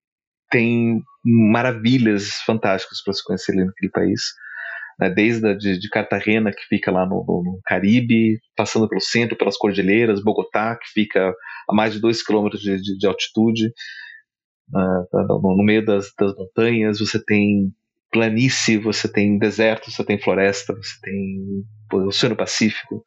tem 0.51 1.03
maravilhas 1.25 2.31
fantásticas 2.47 3.03
para 3.03 3.13
se 3.13 3.25
conhecer 3.25 3.53
ali 3.53 3.65
naquele 3.65 3.91
país. 3.91 4.23
Né, 5.01 5.09
desde 5.09 5.47
a 5.49 5.55
de, 5.55 5.79
de, 5.79 5.89
Cartagena, 5.89 6.53
que 6.53 6.67
fica 6.69 6.91
lá 6.91 7.07
no, 7.07 7.25
no, 7.27 7.43
no, 7.43 7.61
Caribe, 7.65 8.39
passando 8.55 8.89
pelo 8.89 9.01
centro, 9.01 9.37
pelas 9.37 9.57
cordilheiras, 9.57 10.23
Bogotá, 10.23 10.77
que 10.77 10.87
fica 10.93 11.35
a 11.69 11.75
mais 11.75 11.95
de 11.95 12.01
2 12.01 12.23
km 12.23 12.51
de, 12.51 12.77
de, 12.77 12.99
de, 12.99 13.07
altitude, 13.07 13.69
uh, 14.75 15.41
no, 15.41 15.57
no, 15.57 15.65
meio 15.65 15.85
das, 15.85 16.13
das 16.19 16.37
montanhas, 16.37 16.99
você 16.99 17.19
tem 17.25 17.73
planície, 18.13 18.77
você 18.77 19.11
tem 19.11 19.39
deserto, 19.39 19.91
você 19.91 20.05
tem 20.05 20.21
floresta, 20.21 20.75
você 20.75 21.01
tem 21.03 21.65
o 21.93 22.07
Oceano 22.09 22.37
Pacífico, 22.37 23.03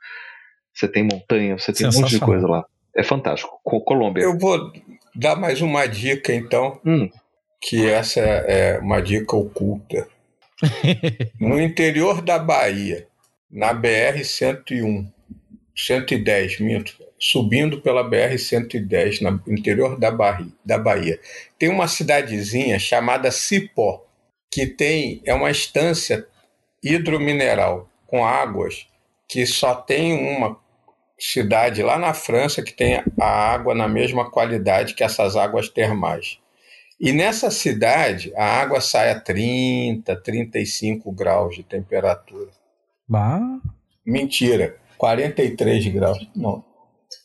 você 0.74 0.88
tem 0.88 1.04
montanha, 1.04 1.58
você 1.58 1.72
tem 1.72 1.88
um 1.88 1.94
monte 1.94 2.10
de 2.10 2.20
coisa 2.20 2.48
lá. 2.48 2.66
É 2.96 3.04
fantástico. 3.04 3.60
Colômbia. 3.64 4.24
Eu 4.24 4.38
vou 4.38 4.72
dar 5.14 5.36
mais 5.36 5.62
uma 5.62 5.86
dica, 5.86 6.34
então, 6.34 6.80
hum. 6.86 7.10
que 7.62 7.86
essa 7.88 8.22
é 8.22 8.80
uma 8.80 9.02
dica 9.02 9.36
oculta. 9.36 10.08
no 11.40 11.60
interior 11.60 12.22
da 12.22 12.40
Bahia, 12.40 13.08
na 13.52 13.74
BR-101, 13.74 15.06
110, 15.76 16.60
minto, 16.62 16.96
subindo 17.20 17.82
pela 17.82 18.10
BR-110, 18.10 19.22
no 19.22 19.54
interior 19.54 20.00
da 20.00 20.12
Bahia, 20.12 20.48
da 20.64 20.78
Bahia, 20.78 21.20
tem 21.60 21.70
uma 21.70 21.88
cidadezinha 21.88 22.80
chamada 22.80 23.30
Cipó, 23.32 24.06
que 24.50 24.66
tem 24.66 25.22
é 25.26 25.34
uma 25.34 25.52
estância 25.52 26.26
hidromineral 26.82 27.90
com 28.08 28.26
águas 28.26 28.88
que 29.28 29.46
só 29.46 29.76
tem 29.76 30.14
uma 30.14 30.58
cidade 31.18 31.82
lá 31.82 31.98
na 31.98 32.14
França 32.14 32.62
que 32.62 32.74
tem 32.74 33.04
a 33.20 33.26
água 33.26 33.74
na 33.74 33.88
mesma 33.88 34.30
qualidade 34.30 34.94
que 34.94 35.04
essas 35.04 35.36
águas 35.36 35.70
termais. 35.70 36.40
E 37.00 37.12
nessa 37.12 37.52
cidade, 37.52 38.32
a 38.36 38.46
água 38.46 38.80
sai 38.80 39.12
a 39.12 39.20
30, 39.20 40.16
35 40.16 41.12
graus 41.12 41.56
de 41.56 41.64
temperatura. 41.64 42.50
Bah. 43.08 43.60
Mentira, 44.06 44.78
43 44.98 45.88
graus. 45.88 46.30
Não, 46.36 46.64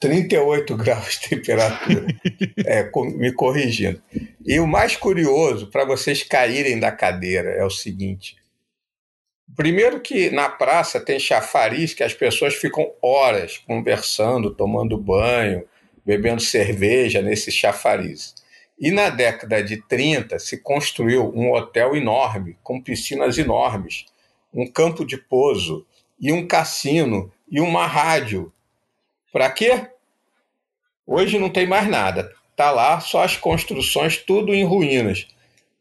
38 0.00 0.76
graus 0.76 1.20
de 1.20 1.28
temperatura. 1.36 2.06
é, 2.66 2.90
me 3.16 3.32
corrigindo. 3.32 4.02
E 4.44 4.58
o 4.58 4.66
mais 4.66 4.96
curioso, 4.96 5.68
para 5.68 5.84
vocês 5.84 6.22
caírem 6.22 6.80
da 6.80 6.90
cadeira, 6.90 7.50
é 7.50 7.64
o 7.64 7.70
seguinte: 7.70 8.36
Primeiro 9.56 10.00
que 10.00 10.30
na 10.30 10.48
praça 10.48 11.00
tem 11.00 11.18
chafariz 11.18 11.92
que 11.92 12.02
as 12.02 12.14
pessoas 12.14 12.54
ficam 12.54 12.92
horas 13.02 13.58
conversando, 13.58 14.54
tomando 14.54 14.96
banho, 14.96 15.64
bebendo 16.04 16.40
cerveja 16.40 17.20
nesse 17.20 17.50
chafariz. 17.50 18.34
E 18.78 18.90
na 18.90 19.10
década 19.10 19.62
de 19.62 19.76
30 19.76 20.38
se 20.38 20.58
construiu 20.58 21.30
um 21.34 21.52
hotel 21.52 21.94
enorme, 21.94 22.56
com 22.62 22.80
piscinas 22.80 23.36
enormes, 23.36 24.06
um 24.52 24.66
campo 24.66 25.04
de 25.04 25.18
pouso 25.18 25.86
e 26.18 26.32
um 26.32 26.46
cassino 26.46 27.30
e 27.50 27.60
uma 27.60 27.86
rádio. 27.86 28.52
Para 29.32 29.50
quê? 29.50 29.88
Hoje 31.06 31.38
não 31.38 31.50
tem 31.50 31.66
mais 31.66 31.88
nada. 31.88 32.32
Tá 32.56 32.70
lá 32.70 33.00
só 33.00 33.24
as 33.24 33.36
construções 33.36 34.16
tudo 34.16 34.54
em 34.54 34.64
ruínas. 34.64 35.26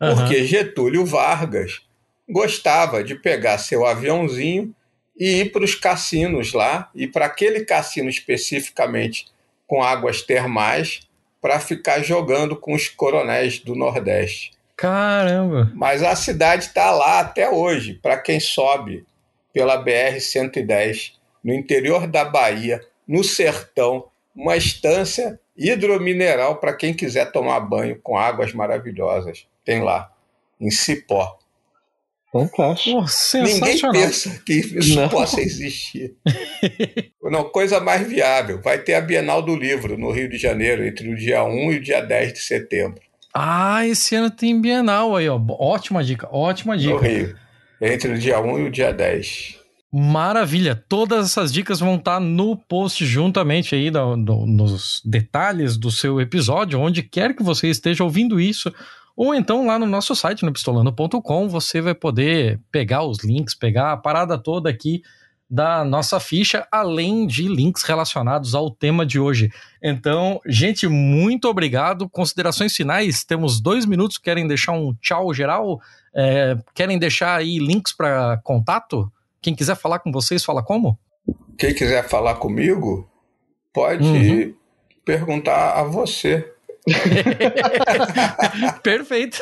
Uhum. 0.02 0.16
Porque 0.16 0.44
Getúlio 0.44 1.06
Vargas 1.06 1.82
gostava 2.30 3.04
de 3.04 3.16
pegar 3.16 3.58
seu 3.58 3.86
aviãozinho 3.86 4.74
e 5.18 5.42
ir 5.42 5.52
para 5.52 5.64
os 5.64 5.76
cassinos 5.76 6.54
lá, 6.54 6.90
e 6.96 7.08
para 7.08 7.26
aquele 7.26 7.66
cassino 7.66 8.10
especificamente 8.10 9.28
com 9.68 9.84
águas 9.84 10.22
termais, 10.22 11.02
para 11.42 11.60
ficar 11.60 12.02
jogando 12.02 12.56
com 12.56 12.74
os 12.74 12.88
coronéis 12.88 13.60
do 13.60 13.76
Nordeste. 13.76 14.52
Caramba! 14.76 15.72
Mas 15.76 16.04
a 16.04 16.16
cidade 16.16 16.66
está 16.66 16.92
lá 16.92 17.20
até 17.20 17.50
hoje, 17.50 17.96
para 17.96 18.18
quem 18.18 18.40
sobe 18.40 19.06
pela 19.54 19.84
BR-110, 19.84 21.14
no 21.44 21.54
interior 21.54 22.08
da 22.08 22.24
Bahia, 22.24 22.82
no 23.08 23.24
sertão, 23.24 24.06
uma 24.36 24.56
estância 24.56 25.40
hidromineral 25.58 26.58
para 26.58 26.74
quem 26.74 26.94
quiser 26.94 27.32
tomar 27.32 27.60
banho 27.60 28.00
com 28.02 28.18
águas 28.18 28.54
maravilhosas. 28.54 29.46
Tem 29.66 29.82
lá, 29.82 30.10
em 30.60 30.72
Cipó. 30.72 31.38
Fantástico. 32.32 33.06
Ninguém 33.34 33.92
pensa 33.92 34.42
que 34.46 34.54
isso 34.54 34.96
Não. 34.96 35.10
possa 35.10 35.42
existir. 35.42 36.14
Não, 37.24 37.46
coisa 37.46 37.80
mais 37.80 38.08
viável. 38.08 38.62
Vai 38.62 38.80
ter 38.80 38.94
a 38.94 39.02
Bienal 39.02 39.42
do 39.42 39.56
Livro 39.56 39.98
no 39.98 40.12
Rio 40.12 40.30
de 40.30 40.38
Janeiro, 40.38 40.86
entre 40.86 41.12
o 41.12 41.16
dia 41.16 41.44
1 41.44 41.72
e 41.72 41.78
o 41.78 41.82
dia 41.82 42.02
10 42.02 42.34
de 42.34 42.40
setembro. 42.40 43.02
Ah, 43.34 43.86
esse 43.86 44.16
ano 44.16 44.30
tem 44.30 44.60
Bienal 44.60 45.16
aí, 45.16 45.28
ó. 45.28 45.40
Ótima 45.60 46.04
dica, 46.04 46.28
ótima 46.32 46.78
dica. 46.78 46.94
No 46.94 47.00
Rio. 47.00 47.36
Entre 47.82 48.12
o 48.12 48.18
dia 48.18 48.40
1 48.40 48.60
e 48.60 48.64
o 48.64 48.72
dia 48.72 48.92
10. 48.92 49.60
Maravilha! 49.92 50.76
Todas 50.88 51.26
essas 51.26 51.52
dicas 51.52 51.80
vão 51.80 51.96
estar 51.96 52.20
no 52.20 52.56
post 52.56 53.04
juntamente 53.06 53.74
aí 53.74 53.90
do, 53.90 54.16
do, 54.16 54.46
nos 54.46 55.02
detalhes 55.04 55.78
do 55.78 55.90
seu 55.90 56.22
episódio, 56.22 56.80
onde 56.80 57.02
quer 57.02 57.36
que 57.36 57.42
você 57.42 57.68
esteja 57.70 58.04
ouvindo 58.04 58.40
isso, 58.40 58.72
ou 59.20 59.36
então 59.36 59.68
lá 59.68 59.78
no 59.78 59.86
nosso 59.86 60.16
site, 60.16 60.46
no 60.46 60.54
pistolando.com, 60.54 61.50
você 61.50 61.82
vai 61.82 61.94
poder 61.94 62.58
pegar 62.72 63.04
os 63.04 63.22
links, 63.22 63.54
pegar 63.54 63.92
a 63.92 63.98
parada 63.98 64.38
toda 64.38 64.70
aqui 64.70 65.02
da 65.50 65.84
nossa 65.84 66.22
ficha, 66.22 66.66
além 66.72 67.28
de 67.28 67.46
links 67.50 67.84
relacionados 67.84 68.56
ao 68.56 68.72
tema 68.72 69.06
de 69.06 69.20
hoje. 69.20 69.52
Então, 69.84 70.40
gente, 70.46 70.88
muito 70.88 71.50
obrigado. 71.50 72.08
Considerações 72.08 72.74
finais, 72.74 73.26
temos 73.26 73.60
dois 73.60 73.86
minutos. 73.86 74.18
Querem 74.18 74.48
deixar 74.48 74.72
um 74.72 74.96
tchau 75.02 75.34
geral? 75.34 75.82
É, 76.16 76.56
querem 76.74 76.98
deixar 76.98 77.40
aí 77.40 77.60
links 77.60 77.92
para 77.92 78.40
contato? 78.42 79.12
Quem 79.42 79.54
quiser 79.54 79.76
falar 79.76 80.00
com 80.00 80.14
vocês, 80.14 80.46
fala 80.46 80.64
como? 80.64 80.98
Quem 81.58 81.74
quiser 81.74 82.08
falar 82.08 82.36
comigo, 82.36 83.06
pode 83.74 84.08
uhum. 84.08 84.56
perguntar 85.04 85.78
a 85.78 85.84
você. 85.84 86.54
Perfeito. 88.84 89.40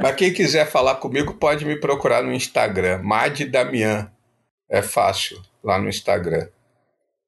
Mas 0.00 0.16
quem 0.16 0.32
quiser 0.32 0.66
falar 0.70 0.96
comigo 0.96 1.34
pode 1.34 1.64
me 1.64 1.76
procurar 1.76 2.22
no 2.22 2.32
Instagram, 2.32 3.02
Mad 3.02 3.40
Damian. 3.42 4.10
É 4.68 4.82
fácil, 4.82 5.40
lá 5.62 5.78
no 5.78 5.88
Instagram. 5.88 6.48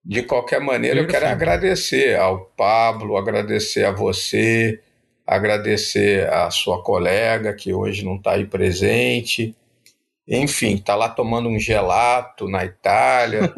De 0.05 0.23
qualquer 0.23 0.61
maneira, 0.61 0.97
Perfeito. 0.97 1.15
eu 1.15 1.21
quero 1.21 1.33
agradecer 1.33 2.19
ao 2.19 2.47
Pablo, 2.57 3.17
agradecer 3.17 3.85
a 3.85 3.91
você, 3.91 4.81
agradecer 5.27 6.29
a 6.29 6.51
sua 6.51 6.83
colega 6.83 7.55
que 7.55 7.73
hoje 7.73 8.05
não 8.05 8.17
está 8.17 8.33
aí 8.33 8.45
presente. 8.45 9.57
Enfim, 10.27 10.75
está 10.75 10.95
lá 10.95 11.09
tomando 11.09 11.49
um 11.49 11.59
gelato 11.59 12.49
na 12.49 12.65
Itália, 12.65 13.53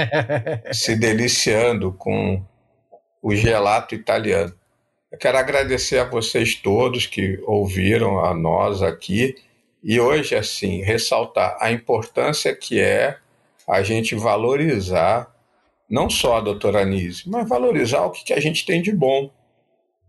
se 0.72 0.96
deliciando 0.96 1.92
com 1.92 2.42
o 3.22 3.34
gelato 3.34 3.94
italiano. 3.94 4.54
Eu 5.10 5.16
quero 5.16 5.38
agradecer 5.38 5.98
a 5.98 6.04
vocês 6.04 6.54
todos 6.54 7.06
que 7.06 7.40
ouviram 7.44 8.22
a 8.24 8.34
nós 8.34 8.82
aqui 8.82 9.36
e 9.82 9.98
hoje, 9.98 10.34
assim, 10.34 10.82
ressaltar 10.82 11.56
a 11.60 11.72
importância 11.72 12.54
que 12.54 12.78
é 12.78 13.18
a 13.66 13.82
gente 13.82 14.14
valorizar 14.14 15.34
não 15.88 16.10
só 16.10 16.36
a 16.36 16.40
doutora 16.40 16.82
Anise, 16.82 17.22
mas 17.26 17.48
valorizar 17.48 18.04
o 18.04 18.10
que 18.10 18.34
a 18.34 18.40
gente 18.40 18.66
tem 18.66 18.82
de 18.82 18.92
bom. 18.92 19.32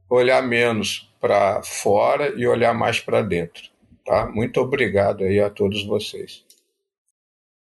Olhar 0.10 0.42
menos 0.42 1.10
para 1.22 1.62
fora 1.64 2.34
e 2.36 2.46
olhar 2.46 2.74
mais 2.74 3.00
para 3.00 3.22
dentro. 3.22 3.64
Tá? 4.06 4.26
Muito 4.26 4.60
obrigado 4.60 5.24
aí 5.24 5.40
a 5.40 5.50
todos 5.50 5.86
vocês. 5.86 6.44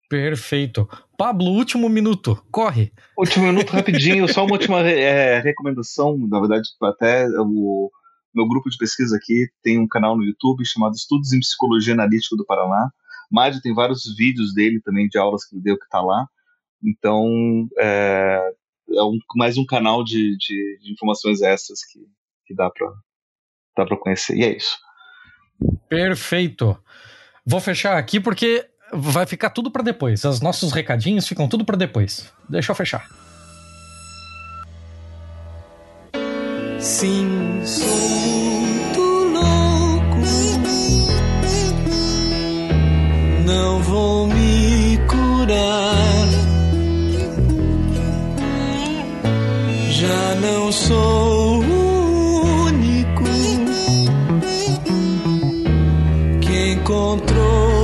Perfeito. 0.09 0.89
Pablo, 1.21 1.51
último 1.51 1.87
minuto, 1.87 2.43
corre. 2.49 2.91
Último 3.15 3.45
minuto, 3.45 3.69
rapidinho, 3.69 4.27
só 4.27 4.43
uma 4.43 4.53
última 4.53 4.79
é, 4.79 5.39
recomendação, 5.39 6.17
na 6.17 6.39
verdade, 6.39 6.67
até 6.81 7.27
o 7.37 7.91
meu 8.33 8.47
grupo 8.47 8.71
de 8.71 8.75
pesquisa 8.75 9.17
aqui 9.17 9.47
tem 9.61 9.77
um 9.77 9.87
canal 9.87 10.17
no 10.17 10.23
YouTube 10.23 10.65
chamado 10.65 10.95
Estudos 10.95 11.31
em 11.31 11.39
Psicologia 11.39 11.93
Analítica 11.93 12.35
do 12.35 12.43
Paraná. 12.43 12.89
Mádio 13.31 13.61
tem 13.61 13.71
vários 13.71 14.01
vídeos 14.17 14.51
dele 14.55 14.81
também, 14.81 15.07
de 15.07 15.19
aulas 15.19 15.45
que 15.45 15.55
ele 15.55 15.61
deu, 15.61 15.77
que 15.77 15.83
está 15.83 16.01
lá. 16.01 16.25
Então, 16.83 17.69
é, 17.77 18.53
é 18.95 19.03
um, 19.03 19.19
mais 19.35 19.59
um 19.59 19.65
canal 19.67 20.03
de, 20.03 20.35
de, 20.37 20.79
de 20.81 20.91
informações 20.91 21.43
extras 21.43 21.85
que, 21.85 21.99
que 22.47 22.55
dá 22.55 22.67
para 22.71 23.85
dá 23.85 23.95
conhecer. 23.95 24.35
E 24.37 24.43
é 24.43 24.57
isso. 24.57 24.75
Perfeito. 25.87 26.75
Vou 27.45 27.59
fechar 27.59 27.95
aqui 27.95 28.19
porque 28.19 28.70
vai 28.93 29.25
ficar 29.25 29.49
tudo 29.49 29.71
para 29.71 29.83
depois. 29.83 30.23
Os 30.23 30.41
nossos 30.41 30.71
recadinhos 30.71 31.27
ficam 31.27 31.47
tudo 31.47 31.65
para 31.65 31.77
depois. 31.77 32.31
Deixa 32.47 32.71
eu 32.71 32.75
fechar. 32.75 33.07
Sim, 36.79 37.61
sou 37.63 37.87
muito 37.87 39.01
louco. 39.01 40.17
Não 43.45 43.79
vou 43.83 44.27
me 44.27 44.97
curar. 45.07 46.27
Já 49.91 50.35
não 50.41 50.71
sou 50.71 51.63
o 51.63 52.65
único 52.65 53.23
que 56.41 56.73
encontrou 56.73 57.80